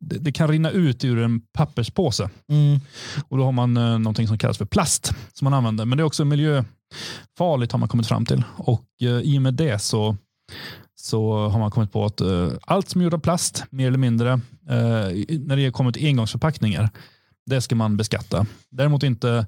det, 0.00 0.18
det 0.18 0.32
kan 0.32 0.48
rinna 0.48 0.70
ut 0.70 1.04
ur 1.04 1.18
en 1.18 1.40
papperspåse. 1.40 2.30
Mm. 2.48 2.80
Och 3.28 3.38
Då 3.38 3.44
har 3.44 3.52
man 3.52 3.76
eh, 3.76 3.98
någonting 3.98 4.28
som 4.28 4.38
kallas 4.38 4.58
för 4.58 4.64
plast 4.64 5.12
som 5.32 5.44
man 5.44 5.54
använder. 5.54 5.84
Men 5.84 5.98
det 5.98 6.02
är 6.02 6.06
också 6.06 6.24
miljöfarligt 6.24 7.72
har 7.72 7.78
man 7.78 7.88
kommit 7.88 8.06
fram 8.06 8.26
till. 8.26 8.42
Och 8.56 8.86
eh, 9.02 9.08
I 9.08 9.38
och 9.38 9.42
med 9.42 9.54
det 9.54 9.78
så, 9.78 10.16
så 10.94 11.48
har 11.48 11.58
man 11.58 11.70
kommit 11.70 11.92
på 11.92 12.04
att 12.04 12.20
eh, 12.20 12.48
allt 12.62 12.88
som 12.88 13.00
är 13.00 13.04
gjort 13.04 13.14
av 13.14 13.18
plast, 13.18 13.64
mer 13.70 13.86
eller 13.88 13.98
mindre, 13.98 14.32
eh, 14.68 15.38
när 15.40 15.56
det 15.56 15.70
kommer 15.70 15.92
till 15.92 16.06
engångsförpackningar, 16.06 16.90
det 17.46 17.60
ska 17.60 17.74
man 17.74 17.96
beskatta. 17.96 18.46
Däremot 18.70 19.02
inte 19.02 19.30
eh, 19.30 19.44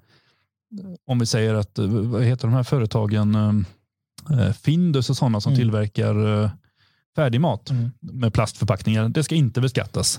om 1.06 1.18
vi 1.18 1.26
säger 1.26 1.54
att, 1.54 1.78
eh, 1.78 1.86
vad 1.86 2.22
heter 2.22 2.48
de 2.48 2.54
här 2.54 2.62
företagen, 2.62 3.34
eh, 4.30 4.52
Findus 4.52 5.10
och 5.10 5.16
sådana 5.16 5.40
som 5.40 5.52
Mm. 5.52 5.58
tillverkar 5.60 6.50
färdigmat 7.22 7.70
Mm. 7.70 7.90
med 8.00 8.32
plastförpackningar, 8.32 9.08
det 9.08 9.24
ska 9.24 9.34
inte 9.34 9.60
beskattas. 9.60 10.18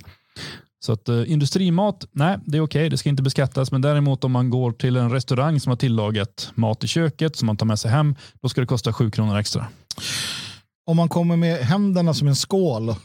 Så 0.86 0.94
att 0.94 1.10
eh, 1.10 1.32
industrimat, 1.32 2.06
nej, 2.12 2.38
det 2.46 2.58
är 2.58 2.62
okej, 2.62 2.90
det 2.90 2.98
ska 2.98 3.10
inte 3.10 3.24
beskattas. 3.24 3.72
Men 3.72 3.82
däremot 3.82 4.24
om 4.24 4.32
man 4.32 4.50
går 4.50 4.72
till 4.72 4.96
en 4.96 5.12
restaurang 5.12 5.60
som 5.60 5.70
har 5.70 5.78
tillagat 5.78 6.52
mat 6.56 6.84
i 6.84 6.88
köket 6.88 7.36
som 7.36 7.46
man 7.46 7.58
tar 7.58 7.66
med 7.66 7.80
sig 7.80 7.92
hem, 7.92 8.16
då 8.42 8.50
ska 8.50 8.62
det 8.62 8.68
kosta 8.68 8.94
7 8.94 9.12
kronor 9.12 9.38
extra. 9.40 9.68
Om 10.86 10.98
man 10.98 11.10
kommer 11.10 11.36
med 11.38 11.58
händerna 11.58 12.14
som 12.14 12.28
en 12.28 12.36
skål. 12.36 12.96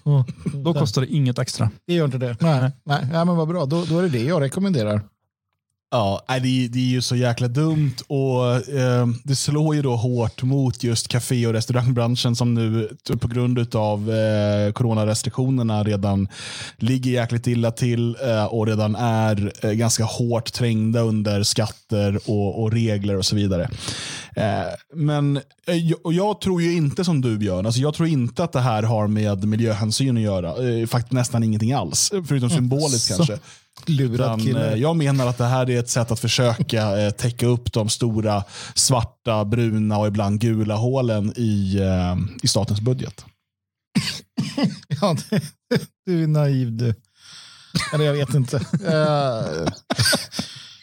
Då 0.65 0.75
kostar 0.75 1.01
det 1.03 1.09
inget 1.15 1.39
extra. 1.39 1.71
Det 1.87 1.95
gör 1.95 2.05
inte 2.05 2.19
det. 2.19 2.37
Nej, 2.41 2.71
nej. 2.85 3.07
Ja, 3.13 3.25
men 3.25 3.37
vad 3.37 3.49
bra. 3.49 3.67
Då, 3.67 3.85
då 3.85 3.99
är 3.99 4.03
det 4.03 4.09
det 4.09 4.25
jag 4.25 4.41
rekommenderar. 4.43 5.01
Ja, 5.95 6.23
det, 6.29 6.35
är- 6.35 6.69
det 6.69 6.79
är 6.79 6.83
ju 6.91 7.03
så 7.03 7.17
jäkla 7.17 7.49
dumt 7.49 7.95
och 8.07 8.69
eh, 8.79 9.07
det 9.25 9.37
slår 9.37 9.75
ju 9.75 9.83
då 9.83 9.97
hårt 9.97 10.43
mot 10.43 10.83
just 10.85 11.09
café 11.09 11.47
och 11.47 11.53
restaurangbranschen 11.53 12.37
som 12.37 12.55
nu 12.55 12.89
på 13.21 13.29
grund 13.29 13.75
av 13.77 14.11
eh, 14.11 14.73
coronarestriktionerna 14.73 15.85
redan 15.85 16.29
ligger 16.77 17.11
jäkligt 17.11 17.47
illa 17.47 17.71
till 17.71 18.17
eh, 18.27 18.45
och 18.45 18.67
redan 18.67 18.97
är 18.97 19.53
eh, 19.63 19.71
ganska 19.71 20.05
hårt 20.05 20.53
trängda 20.53 21.01
under 21.01 21.43
skatter 21.43 22.19
och, 22.27 22.63
och 22.63 22.73
regler 22.73 23.17
och 23.17 23.25
så 23.27 23.37
vidare. 23.37 23.69
Eh, 24.37 24.45
men 24.95 25.37
eh, 25.67 25.75
jag- 25.75 26.07
och 26.07 26.13
jag 26.13 26.41
tror 26.41 26.63
ju 26.63 26.77
inte 26.77 27.05
som 27.05 27.21
du 27.21 27.39
Björn, 27.39 27.67
alltså 27.67 27.81
jag 27.81 27.95
tror 27.95 28.09
inte 28.09 28.45
att 28.45 28.53
det 28.53 28.61
här 28.61 28.83
har 28.83 29.07
med 29.09 29.45
miljöhänsyn 29.45 30.17
att 30.17 30.23
göra. 30.23 30.69
Eh, 30.81 30.87
faktiskt 30.87 31.13
nästan 31.13 31.43
ingenting 31.45 31.73
alls, 31.73 32.13
förutom 32.29 32.51
symboliskt 32.51 33.07
så. 33.07 33.15
kanske. 33.17 33.39
Lurat 33.87 34.41
Utan, 34.41 34.63
eh, 34.63 34.75
jag 34.75 34.97
menar 34.97 35.27
att 35.27 35.39
det 35.39 35.45
här 35.45 35.71
är 35.71 35.79
ett 35.79 35.89
sätt 35.89 36.11
att 36.11 36.21
försöka 36.21 37.01
eh, 37.01 37.11
täcka 37.11 37.47
upp 37.47 37.73
de 37.73 37.89
stora 37.89 38.45
svarta, 38.75 39.45
bruna 39.45 39.99
och 39.99 40.07
ibland 40.07 40.41
gula 40.41 40.75
hålen 40.75 41.33
i, 41.37 41.79
eh, 41.81 42.17
i 42.43 42.49
statens 42.49 42.81
budget. 42.81 43.25
Ja, 45.01 45.17
det, 45.31 45.43
du 46.07 46.23
är 46.23 46.27
naiv 46.27 46.77
du. 46.77 46.95
Eller 47.93 48.05
jag 48.05 48.13
vet 48.13 48.35
inte. 48.35 48.61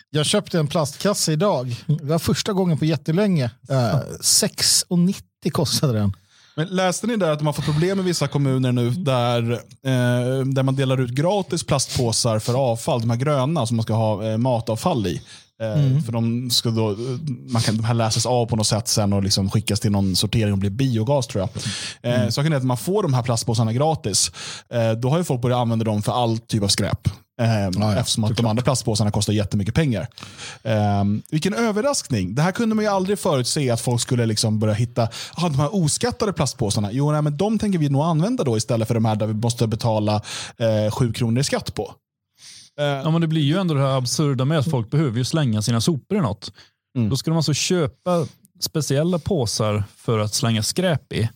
Jag 0.09 0.25
köpte 0.25 0.59
en 0.59 0.67
plastkasse 0.67 1.31
idag. 1.31 1.75
Det 1.87 2.03
var 2.03 2.19
första 2.19 2.53
gången 2.53 2.77
på 2.77 2.85
jättelänge. 2.85 3.45
Uh, 3.45 3.77
6,90 4.21 5.49
kostade 5.51 5.93
den. 5.93 6.13
Men 6.61 6.67
läste 6.67 7.07
ni 7.07 7.17
där 7.17 7.31
att 7.31 7.39
de 7.39 7.45
har 7.45 7.53
fått 7.53 7.65
problem 7.65 7.99
i 7.99 8.03
vissa 8.03 8.27
kommuner 8.27 8.71
nu 8.71 8.89
där, 8.89 9.51
eh, 9.51 10.45
där 10.45 10.63
man 10.63 10.75
delar 10.75 11.01
ut 11.01 11.09
gratis 11.09 11.63
plastpåsar 11.63 12.39
för 12.39 12.53
avfall, 12.53 13.01
de 13.01 13.09
här 13.09 13.17
gröna 13.17 13.65
som 13.65 13.77
man 13.77 13.83
ska 13.83 13.93
ha 13.93 14.25
eh, 14.31 14.37
matavfall 14.37 15.07
i. 15.07 15.21
Eh, 15.61 16.03
För 16.05 16.11
de, 16.11 16.49
ska 16.49 16.69
då, 16.69 16.91
eh, 16.91 16.97
man 17.47 17.61
kan, 17.61 17.77
de 17.77 17.83
här 17.83 17.93
läses 17.93 18.25
av 18.25 18.45
på 18.45 18.55
något 18.55 18.67
sätt 18.67 18.87
sen 18.87 19.13
och 19.13 19.23
liksom 19.23 19.49
skickas 19.49 19.79
till 19.79 19.91
någon 19.91 20.15
sortering 20.15 20.51
och 20.51 20.57
blir 20.57 20.69
biogas 20.69 21.27
tror 21.27 21.49
jag. 22.01 22.13
Eh, 22.13 22.29
Saken 22.29 22.53
är 22.53 22.57
att 22.57 22.63
man 22.63 22.77
får 22.77 23.03
de 23.03 23.13
här 23.13 23.23
plastpåsarna 23.23 23.73
gratis. 23.73 24.31
Eh, 24.73 24.91
då 24.91 25.09
har 25.09 25.17
ju 25.17 25.23
folk 25.23 25.41
börjat 25.41 25.59
använda 25.59 25.85
dem 25.85 26.01
för 26.01 26.11
all 26.23 26.37
typ 26.37 26.63
av 26.63 26.67
skräp. 26.67 27.07
Eh, 27.41 27.97
eftersom 27.97 28.23
att 28.23 28.37
de 28.37 28.45
andra 28.45 28.63
plastpåsarna 28.63 29.11
kostar 29.11 29.33
jättemycket 29.33 29.75
pengar. 29.75 30.07
Eh, 30.63 31.03
vilken 31.31 31.53
överraskning. 31.53 32.35
Det 32.35 32.41
här 32.41 32.51
kunde 32.51 32.75
man 32.75 32.85
ju 32.85 32.91
aldrig 32.91 33.19
förutse 33.19 33.69
att 33.69 33.81
folk 33.81 34.01
skulle 34.01 34.25
liksom 34.25 34.59
börja 34.59 34.73
hitta 34.73 35.07
ah, 35.33 35.49
de 35.49 35.59
här 35.59 35.75
oskattade 35.75 36.33
plastpåsarna. 36.33 36.91
Jo, 36.91 37.11
nej, 37.11 37.21
men 37.21 37.37
de 37.37 37.59
tänker 37.59 37.79
vi 37.79 37.89
nog 37.89 38.01
använda 38.01 38.43
då 38.43 38.57
istället 38.57 38.87
för 38.87 38.95
de 38.95 39.05
här 39.05 39.15
där 39.15 39.27
vi 39.27 39.33
måste 39.33 39.67
betala 39.67 40.21
eh, 40.57 40.91
sju 40.91 41.13
kronor 41.13 41.39
i 41.39 41.43
skatt 41.43 41.75
på. 41.75 41.93
Eh, 42.79 42.85
Ja, 42.85 43.11
men 43.11 43.21
det 43.21 43.27
blir 43.27 43.41
ju 43.41 43.57
ändå 43.57 43.73
det 43.73 43.81
här 43.81 43.97
absurda 43.97 44.45
med 44.45 44.59
att 44.59 44.69
folk 44.69 44.89
behöver 44.89 45.17
ju 45.17 45.25
slänga 45.25 45.61
sina 45.61 45.81
sopor 45.81 46.17
i 46.17 46.21
något. 46.21 46.53
Mm. 46.97 47.09
Då 47.09 47.17
ska 47.17 47.31
de 47.31 47.37
alltså 47.37 47.53
köpa 47.53 48.27
speciella 48.59 49.19
påsar 49.19 49.83
för 49.97 50.19
att 50.19 50.33
slänga 50.33 50.63
skräp 50.63 51.13
i. 51.13 51.29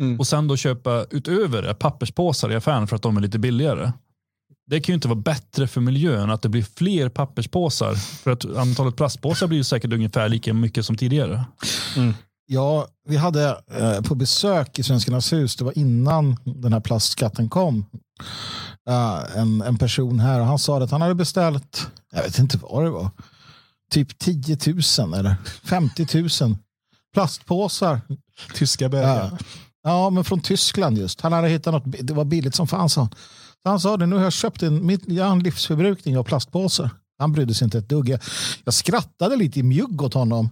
Mm. 0.00 0.20
Och 0.20 0.26
sen 0.26 0.48
då 0.48 0.56
köpa 0.56 1.06
utöver 1.10 1.62
det 1.62 1.74
papperspåsar 1.74 2.52
i 2.52 2.54
affären 2.54 2.86
för 2.86 2.96
att 2.96 3.02
de 3.02 3.16
är 3.16 3.20
lite 3.20 3.38
billigare. 3.38 3.92
Det 4.66 4.80
kan 4.80 4.92
ju 4.92 4.94
inte 4.94 5.08
vara 5.08 5.18
bättre 5.18 5.66
för 5.66 5.80
miljön 5.80 6.30
att 6.30 6.42
det 6.42 6.48
blir 6.48 6.66
fler 6.76 7.08
papperspåsar. 7.08 7.94
För 7.94 8.30
att 8.30 8.44
antalet 8.44 8.96
plastpåsar 8.96 9.46
blir 9.46 9.58
ju 9.58 9.64
säkert 9.64 9.92
ungefär 9.92 10.28
lika 10.28 10.54
mycket 10.54 10.86
som 10.86 10.96
tidigare. 10.96 11.44
Ja, 12.46 12.86
vi 13.08 13.16
hade 13.16 13.62
eh, 13.70 14.00
på 14.00 14.14
besök 14.14 14.78
i 14.78 14.82
Svenskarnas 14.82 15.32
hus, 15.32 15.56
det 15.56 15.64
var 15.64 15.78
innan 15.78 16.36
den 16.44 16.72
här 16.72 16.80
plastskatten 16.80 17.48
kom, 17.48 17.86
eh, 18.88 19.38
en, 19.38 19.60
en 19.60 19.78
person 19.78 20.20
här 20.20 20.40
och 20.40 20.46
han 20.46 20.58
sa 20.58 20.82
att 20.82 20.90
han 20.90 21.02
hade 21.02 21.14
beställt, 21.14 21.86
jag 22.12 22.22
vet 22.22 22.38
inte 22.38 22.58
vad 22.62 22.84
det 22.84 22.90
var, 22.90 23.10
typ 23.90 24.18
10 24.18 24.58
000 24.98 25.14
eller 25.14 25.36
50 25.64 26.44
000 26.44 26.56
plastpåsar. 27.14 28.00
Tyska 28.54 28.88
bögar. 28.88 29.30
Ja. 29.30 29.38
ja, 29.82 30.10
men 30.10 30.24
från 30.24 30.40
Tyskland 30.40 30.98
just. 30.98 31.20
Han 31.20 31.32
hade 31.32 31.48
hittat 31.48 31.74
något, 31.74 31.84
det 32.00 32.14
var 32.14 32.24
billigt 32.24 32.54
som 32.54 32.66
fan 32.66 32.88
sa 32.88 33.00
han. 33.00 33.10
Så 33.64 33.70
han 33.70 33.80
sa 33.80 33.96
det, 33.96 34.06
nu 34.06 34.16
har 34.16 34.22
jag 34.22 34.32
köpt 34.32 34.62
en, 34.62 34.86
mitt, 34.86 35.08
jag 35.08 35.24
har 35.24 35.32
en 35.32 35.38
livsförbrukning 35.38 36.18
av 36.18 36.24
plastpåsar. 36.24 36.90
Han 37.18 37.32
brydde 37.32 37.54
sig 37.54 37.64
inte 37.64 37.78
ett 37.78 37.88
dugg. 37.88 38.08
Jag, 38.08 38.20
jag 38.64 38.74
skrattade 38.74 39.36
lite 39.36 39.60
i 39.60 39.62
mjugg 39.62 40.02
åt 40.02 40.14
honom. 40.14 40.50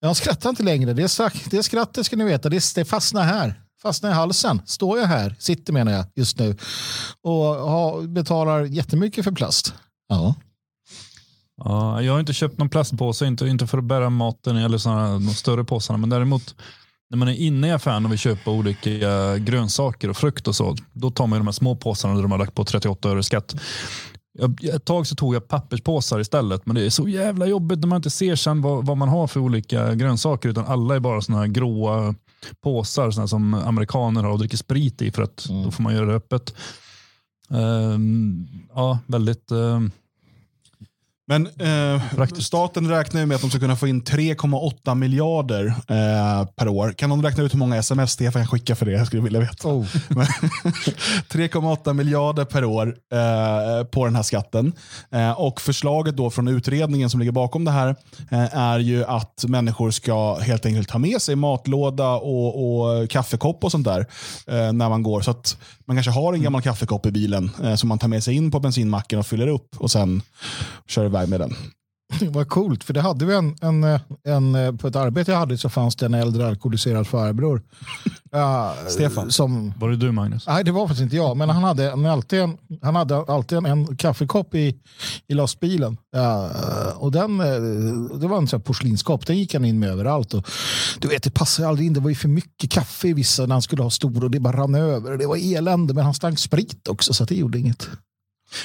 Jag 0.00 0.16
skrattar 0.16 0.50
inte 0.50 0.62
längre. 0.62 0.92
Det, 0.92 1.02
är 1.02 1.50
det 1.50 1.62
skrattet 1.62 2.06
ska 2.06 2.16
ni 2.16 2.24
veta, 2.24 2.48
det, 2.48 2.74
det 2.74 2.84
fastnar 2.84 3.22
här. 3.22 3.60
Fastnar 3.82 4.10
i 4.10 4.12
halsen. 4.12 4.62
Står 4.66 4.98
jag 4.98 5.06
här, 5.06 5.36
sitter 5.38 5.72
menar 5.72 5.92
jag 5.92 6.06
just 6.14 6.38
nu. 6.38 6.56
Och 7.22 7.44
har, 7.44 8.06
betalar 8.06 8.64
jättemycket 8.64 9.24
för 9.24 9.32
plast. 9.32 9.74
Ja. 10.08 10.34
Ja, 11.64 12.02
jag 12.02 12.12
har 12.12 12.20
inte 12.20 12.32
köpt 12.32 12.58
någon 12.58 12.68
plastpåse, 12.68 13.26
inte, 13.26 13.46
inte 13.46 13.66
för 13.66 13.78
att 13.78 13.84
bära 13.84 14.10
maten 14.10 14.56
eller 14.56 14.78
såna, 14.78 15.12
de 15.12 15.34
större 15.34 15.64
påsarna. 15.64 15.98
Men 15.98 16.10
däremot 16.10 16.54
när 17.10 17.16
man 17.16 17.28
är 17.28 17.32
inne 17.32 17.68
i 17.68 17.70
affären 17.70 18.04
och 18.04 18.12
vill 18.12 18.18
köpa 18.18 18.50
olika 18.50 19.38
grönsaker 19.38 20.10
och 20.10 20.16
frukt 20.16 20.48
och 20.48 20.56
så. 20.56 20.76
Då 20.92 21.10
tar 21.10 21.26
man 21.26 21.38
de 21.38 21.46
här 21.46 21.52
små 21.52 21.76
påsarna 21.76 22.14
där 22.14 22.22
de 22.22 22.30
har 22.30 22.38
lagt 22.38 22.54
på 22.54 22.64
38 22.64 23.08
öre 23.08 23.22
skatt. 23.22 23.54
Jag, 24.38 24.64
ett 24.64 24.84
tag 24.84 25.06
så 25.06 25.14
tog 25.14 25.34
jag 25.34 25.48
papperspåsar 25.48 26.20
istället. 26.20 26.66
Men 26.66 26.74
det 26.74 26.82
är 26.86 26.90
så 26.90 27.08
jävla 27.08 27.46
jobbigt 27.46 27.78
när 27.78 27.88
man 27.88 27.96
inte 27.96 28.10
ser 28.10 28.36
sen 28.36 28.62
vad, 28.62 28.86
vad 28.86 28.96
man 28.96 29.08
har 29.08 29.26
för 29.26 29.40
olika 29.40 29.94
grönsaker. 29.94 30.48
Utan 30.48 30.66
alla 30.66 30.94
är 30.94 31.00
bara 31.00 31.20
såna 31.20 31.38
här 31.38 31.46
gråa 31.46 32.14
påsar 32.62 33.10
såna 33.10 33.28
som 33.28 33.54
amerikaner 33.54 34.22
har 34.22 34.30
och 34.30 34.38
dricker 34.38 34.56
sprit 34.56 35.02
i. 35.02 35.10
För 35.10 35.22
att 35.22 35.46
då 35.64 35.70
får 35.70 35.82
man 35.82 35.94
göra 35.94 36.06
det 36.06 36.14
öppet. 36.14 36.54
Ehm, 37.50 38.48
ja, 38.74 38.98
väldigt... 39.06 39.50
ehm, 39.50 39.90
Men 41.30 41.46
eh, 41.46 42.26
staten 42.38 42.88
räknar 42.88 43.20
ju 43.20 43.26
med 43.26 43.34
att 43.34 43.40
de 43.40 43.50
ska 43.50 43.58
kunna 43.58 43.76
få 43.76 43.86
in 43.86 44.02
3,8 44.02 44.94
miljarder 44.94 45.66
eh, 45.66 46.46
per 46.56 46.68
år. 46.68 46.92
Kan 46.92 47.10
de 47.10 47.22
räkna 47.22 47.42
ut 47.42 47.54
hur 47.54 47.58
många 47.58 47.76
sms 47.76 48.12
Stefan 48.12 48.42
kan 48.42 48.48
skicka 48.48 48.74
för 48.74 48.86
det? 48.86 48.92
Jag 48.92 49.06
skulle 49.06 49.22
vilja 49.22 49.40
veta. 49.40 49.68
Oh. 49.68 49.86
Men 50.08 50.26
3,8 50.26 51.92
miljarder 51.92 52.44
per 52.44 52.64
år 52.64 52.96
eh, 53.12 53.84
på 53.84 54.04
den 54.04 54.16
här 54.16 54.22
skatten. 54.22 54.72
Eh, 55.10 55.30
och 55.30 55.60
Förslaget 55.60 56.16
då 56.16 56.30
från 56.30 56.48
utredningen 56.48 57.10
som 57.10 57.20
ligger 57.20 57.32
bakom 57.32 57.64
det 57.64 57.70
här 57.70 57.96
eh, 58.30 58.56
är 58.56 58.78
ju 58.78 59.04
att 59.04 59.44
människor 59.48 59.90
ska 59.90 60.38
helt 60.38 60.66
enkelt 60.66 60.88
ta 60.88 60.98
med 60.98 61.22
sig 61.22 61.36
matlåda 61.36 62.10
och, 62.10 62.80
och 62.80 63.10
kaffekopp 63.10 63.64
och 63.64 63.72
sånt 63.72 63.86
där 63.86 64.00
eh, 64.46 64.72
när 64.72 64.88
man 64.88 65.02
går. 65.02 65.20
Så 65.20 65.30
att 65.30 65.56
man 65.86 65.96
kanske 65.96 66.12
har 66.12 66.32
en 66.32 66.42
gammal 66.42 66.62
kaffekopp 66.62 67.06
i 67.06 67.10
bilen 67.10 67.50
som 67.76 67.88
man 67.88 67.98
tar 67.98 68.08
med 68.08 68.24
sig 68.24 68.34
in 68.36 68.50
på 68.50 68.60
bensinmacken 68.60 69.18
och 69.18 69.26
fyller 69.26 69.46
upp 69.46 69.76
och 69.76 69.90
sen 69.90 70.22
kör 70.88 71.04
iväg 71.04 71.19
med 71.26 71.40
den. 71.40 71.54
Vad 72.30 72.48
coolt, 72.48 72.84
för 72.84 72.94
det 72.94 73.00
hade 73.00 73.24
vi 73.26 73.34
en, 73.34 73.56
en, 73.60 73.84
en, 74.54 74.78
på 74.78 74.88
ett 74.88 74.96
arbete 74.96 75.30
jag 75.30 75.38
hade 75.38 75.58
så 75.58 75.68
fanns 75.68 75.96
det 75.96 76.06
en 76.06 76.14
äldre 76.14 76.46
alkoholiserad 76.48 77.06
farbror. 77.06 77.62
Ja, 78.30 78.74
Stefan. 78.88 79.30
Som, 79.30 79.72
var 79.78 79.90
det 79.90 79.96
du 79.96 80.12
Magnus? 80.12 80.46
nej, 80.46 80.64
det 80.64 80.72
var 80.72 80.86
faktiskt 80.86 81.02
inte 81.02 81.16
jag, 81.16 81.36
men 81.36 81.50
han 81.50 81.64
hade, 81.64 81.90
en- 81.90 82.06
alltid 82.06 82.40
en, 82.40 82.58
han 82.82 82.96
hade 82.96 83.16
alltid 83.16 83.58
en, 83.58 83.66
en 83.66 83.96
kaffekopp 83.96 84.54
i, 84.54 84.76
i 85.28 85.34
lastbilen. 85.34 85.96
Ja, 86.12 86.50
och 86.96 87.12
den, 87.12 87.40
eh, 87.40 87.46
det 88.20 88.26
var 88.28 88.38
en 88.38 88.48
sån 88.48 88.58
här 88.58 88.64
porslinskopp, 88.64 89.26
den 89.26 89.38
gick 89.38 89.54
han 89.54 89.64
in 89.64 89.78
med 89.78 89.88
överallt. 89.90 90.34
Och, 90.34 90.48
du 90.98 91.08
vet, 91.08 91.22
det 91.22 91.30
passade 91.30 91.68
aldrig 91.68 91.86
in, 91.86 91.92
det 91.92 92.00
var 92.00 92.08
ju 92.08 92.14
för 92.16 92.28
mycket 92.28 92.70
kaffe 92.70 93.08
i 93.08 93.12
vissa 93.12 93.46
när 93.46 93.54
han 93.54 93.62
skulle 93.62 93.82
ha 93.82 93.90
stor 93.90 94.24
och 94.24 94.30
det 94.30 94.40
bara 94.40 94.56
rann 94.56 94.74
över. 94.74 95.16
Det 95.16 95.26
var 95.26 95.56
elände, 95.56 95.94
men 95.94 96.04
han 96.04 96.14
stank 96.14 96.38
sprit 96.38 96.88
också 96.88 97.12
så 97.14 97.22
att 97.22 97.28
det 97.28 97.34
gjorde 97.36 97.58
inget. 97.58 97.88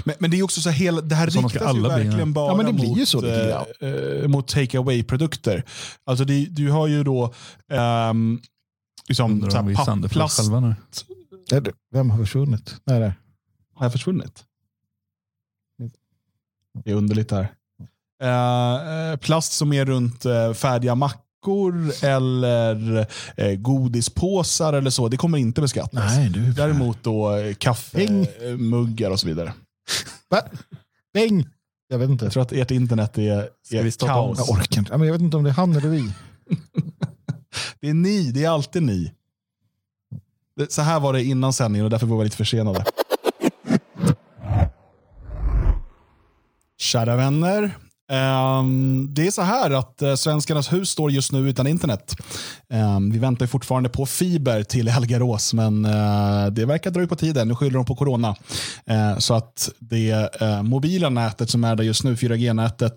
Men, 0.03 0.15
men 0.19 0.31
det 0.31 0.39
är 0.39 0.43
också 0.43 0.61
så 0.61 0.69
här, 0.69 0.77
hela, 0.77 1.01
det 1.01 1.15
här 1.15 1.29
Sådana 1.29 1.47
riktas 1.47 1.75
ju 1.75 1.79
bli, 1.79 1.89
verkligen 1.89 2.19
ja. 2.19 2.25
bara 2.25 2.51
Ja, 2.51 2.55
men 2.57 2.65
det 2.65 2.73
blir 2.73 2.87
mot, 2.89 2.97
ju 2.99 3.05
så 3.05 3.21
lite 3.21 3.65
eh, 3.79 3.89
eh, 3.89 4.27
mot 4.27 4.47
take 4.47 4.77
away-produkter. 4.79 5.63
Alltså 6.05 6.25
det, 6.25 6.45
du 6.45 6.69
har 6.71 6.87
ju 6.87 7.03
då 7.03 7.33
ehm, 7.71 8.41
liksom, 9.07 9.51
så 9.51 9.57
här, 9.57 10.07
plast, 10.07 10.39
själva 10.39 10.59
nu. 10.59 10.75
Är 11.51 11.61
det- 11.61 11.73
Vem 11.93 12.09
har 12.09 12.17
försvunnit? 12.17 12.75
Nej, 12.85 12.99
nej. 12.99 13.13
Har 13.75 13.85
jag 13.85 13.91
försvunnit? 13.91 14.43
Det 16.83 16.91
är 16.91 16.95
underligt 16.95 17.31
här. 17.31 17.47
Eh, 18.21 19.11
eh, 19.11 19.17
plast 19.17 19.51
som 19.53 19.73
är 19.73 19.85
runt 19.85 20.25
eh, 20.25 20.53
färdiga 20.53 20.95
mackor 20.95 21.91
eller 22.03 23.07
eh, 23.37 23.55
godispåsar 23.55 24.73
eller 24.73 24.89
så, 24.89 25.07
det 25.07 25.17
kommer 25.17 25.37
inte 25.37 25.61
beskattas. 25.61 26.15
Nej, 26.15 26.29
du. 26.29 26.51
Däremot 26.51 27.03
då 27.03 27.35
eh, 27.35 27.53
kaffemuggar 27.53 29.11
och 29.11 29.19
så 29.19 29.27
vidare. 29.27 29.53
Va? 30.29 30.41
Bäng! 31.13 31.45
Jag 31.87 31.99
vet 31.99 32.09
inte. 32.09 32.25
Jag 32.25 32.33
tror 32.33 32.43
att 32.43 32.51
ert 32.51 32.71
internet 32.71 33.17
är, 33.17 33.49
Ska 33.63 33.77
är 33.79 33.83
vi 33.83 33.91
stoppa 33.91 34.13
kaos. 34.13 34.37
Jag 34.37 34.49
orkar 34.49 34.79
inte. 34.79 34.97
Men 34.97 35.07
Jag 35.07 35.13
vet 35.13 35.21
inte 35.21 35.37
om 35.37 35.43
det 35.43 35.49
är 35.49 35.53
han 35.53 35.71
eller 35.75 35.89
vi. 35.89 36.11
Det 37.81 37.89
är 37.89 37.93
ni, 37.93 38.31
det 38.31 38.43
är 38.43 38.49
alltid 38.49 38.83
ni. 38.83 39.11
Det- 40.55 40.71
Så 40.71 40.81
här 40.81 40.99
var 40.99 41.13
det 41.13 41.23
innan 41.23 41.53
sändningen 41.53 41.83
och 41.85 41.89
därför 41.89 42.07
var 42.07 42.17
vi 42.17 42.23
lite 42.23 42.37
försenade. 42.37 42.85
Kära 46.77 47.15
vänner. 47.15 47.71
Um, 48.11 49.13
det 49.13 49.27
är 49.27 49.31
så 49.31 49.41
här 49.41 49.71
att 49.71 50.01
uh, 50.01 50.15
Svenskarnas 50.15 50.73
hus 50.73 50.89
står 50.89 51.11
just 51.11 51.31
nu 51.31 51.49
utan 51.49 51.67
internet. 51.67 52.15
Um, 52.69 53.11
vi 53.11 53.19
väntar 53.19 53.47
fortfarande 53.47 53.89
på 53.89 54.05
fiber 54.05 54.63
till 54.63 54.89
Helgarås, 54.89 55.53
men 55.53 55.85
uh, 55.85 56.47
det 56.47 56.65
verkar 56.65 56.91
dra 56.91 57.01
ut 57.01 57.09
på 57.09 57.15
tiden. 57.15 57.47
Nu 57.47 57.55
skyller 57.55 57.73
de 57.75 57.85
på 57.85 57.95
corona. 57.95 58.35
Uh, 58.91 59.17
så 59.17 59.33
att 59.33 59.69
det 59.79 60.41
eh, 60.41 60.63
mobila 60.63 61.09
nätet 61.09 61.49
som 61.49 61.63
är 61.63 61.75
där 61.75 61.83
just 61.83 62.03
nu, 62.03 62.15
4G-nätet, 62.15 62.93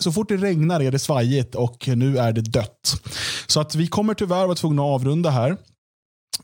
så 0.00 0.12
fort 0.12 0.28
det 0.28 0.36
regnar 0.36 0.80
är 0.80 0.90
det 0.90 0.98
svajigt 0.98 1.54
och 1.54 1.88
nu 1.88 2.18
är 2.18 2.32
det 2.32 2.40
dött. 2.40 3.02
Så 3.46 3.60
att 3.60 3.74
vi 3.74 3.86
kommer 3.86 4.14
tyvärr 4.14 4.46
vara 4.46 4.54
tvungna 4.54 4.82
att 4.82 4.88
avrunda 4.88 5.30
här. 5.30 5.56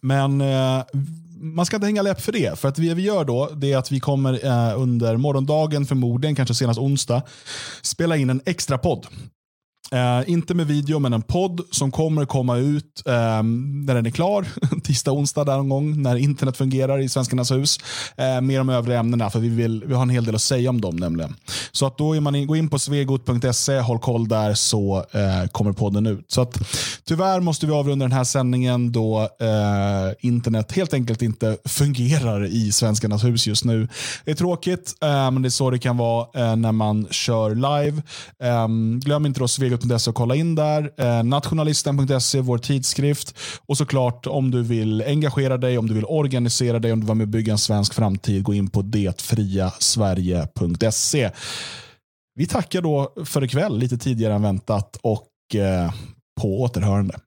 Men 0.01 0.43
man 1.55 1.67
ska 1.67 1.77
inte 1.77 1.87
hänga 1.87 2.03
läpp 2.03 2.21
för 2.21 2.33
det. 2.33 2.59
För 2.59 2.69
att 2.69 2.75
det 2.75 2.95
vi 2.95 3.03
gör 3.03 3.25
då, 3.25 3.51
det 3.57 3.73
är 3.73 3.77
att 3.77 3.93
vi 3.93 4.01
kommer 4.01 4.45
eh, 4.45 4.81
under 4.81 5.17
morgondagen, 5.17 5.87
förmodligen 5.87 6.37
kanske 6.37 6.55
senast 6.55 6.81
onsdag, 6.81 7.23
spela 7.83 8.17
in 8.17 8.31
en 8.31 8.41
extra 8.47 8.79
podd. 8.79 9.07
Eh, 9.93 10.31
inte 10.31 10.55
med 10.55 10.67
video, 10.67 10.99
men 10.99 11.13
en 11.13 11.23
podd 11.23 11.61
som 11.71 11.91
kommer 11.91 12.25
komma 12.25 12.57
ut 12.57 13.03
eh, 13.07 13.13
när 13.43 13.95
den 13.95 14.07
är 14.07 14.11
klar. 14.11 14.47
Tisdag, 14.85 15.13
onsdag 15.13 15.45
där 15.45 15.57
någon 15.57 15.69
gång, 15.69 16.03
när 16.03 16.17
internet 16.17 16.57
fungerar 16.57 16.99
i 16.99 17.09
Svenskarnas 17.09 17.51
hus. 17.51 17.79
Eh, 18.17 18.41
mer 18.41 18.61
om 18.61 18.69
övriga 18.69 18.99
ämnena, 18.99 19.31
för 19.31 19.39
vi, 19.39 19.49
vill, 19.49 19.85
vi 19.87 19.95
har 19.95 20.03
en 20.03 20.11
hel 20.11 20.25
del 20.25 20.35
att 20.35 20.43
säga 20.43 20.71
om 20.71 20.81
dem 20.81 20.97
nämligen. 20.97 21.35
Så 21.73 21.87
att 21.87 21.99
då 21.99 22.17
är 22.17 22.21
man 22.21 22.35
in, 22.35 22.47
gå 22.47 22.57
in 22.57 22.69
på 22.69 22.79
svegot.se, 22.79 23.81
håll 23.81 23.99
koll 23.99 24.29
där 24.29 24.55
så 24.55 25.05
eh, 25.13 25.49
kommer 25.53 25.73
podden 25.73 26.07
ut. 26.07 26.25
Så 26.29 26.41
att, 26.41 26.59
tyvärr 27.05 27.41
måste 27.41 27.67
vi 27.67 27.73
avrunda 27.73 28.05
den 28.05 28.13
här 28.13 28.25
sändningen 28.25 28.93
då 28.93 29.21
eh, 29.21 30.15
internet 30.21 30.73
helt 30.73 30.95
enkelt 30.95 31.23
inte 31.23 31.57
fungerar 31.65 32.45
i 32.45 32.73
Svenskarnas 32.73 33.25
hus 33.25 33.47
just 33.47 33.65
nu. 33.65 33.89
Det 34.25 34.31
är 34.31 34.35
tråkigt, 34.35 34.95
eh, 35.03 35.31
men 35.31 35.43
det 35.43 35.49
är 35.49 35.51
så 35.51 35.71
det 35.71 35.79
kan 35.79 35.97
vara 35.97 36.27
eh, 36.35 36.57
när 36.57 36.73
man 36.73 37.07
kör 37.11 37.55
live. 37.55 38.03
Eh, 38.43 38.69
glöm 39.01 39.27
inte 39.27 39.41
då 39.41 39.49
svegot.se 39.83 40.11
och 40.11 40.15
kolla 40.15 40.35
in 40.35 40.55
där. 40.55 40.93
Eh, 40.97 41.23
nationalisten.se, 41.23 42.41
vår 42.41 42.59
tidskrift. 42.59 43.35
Och 43.67 43.79
såklart 43.79 44.27
om 44.27 44.51
du 44.51 44.63
vill 44.63 45.03
engagera 45.03 45.57
dig, 45.57 45.79
om 45.79 45.89
du 45.89 45.95
vill 45.95 46.05
organisera 46.05 46.79
dig, 46.79 46.93
om 46.93 47.01
du 47.01 47.05
vill 47.05 47.09
vara 47.09 47.15
med 47.15 47.25
och 47.25 47.29
bygga 47.29 47.53
en 47.53 47.59
svensk 47.59 47.95
framtid, 47.95 48.43
gå 48.43 48.55
in 48.55 48.71
på 48.71 48.83
detfriasverige.se. 48.83 51.31
Vi 52.35 52.47
tackar 52.47 52.83
då 52.83 53.13
för 53.25 53.45
ikväll 53.45 53.79
lite 53.79 53.99
tidigare 53.99 54.35
än 54.35 54.43
väntat 54.43 54.99
och 55.03 55.29
eh, 55.55 55.93
på 56.41 56.63
återhörande. 56.63 57.19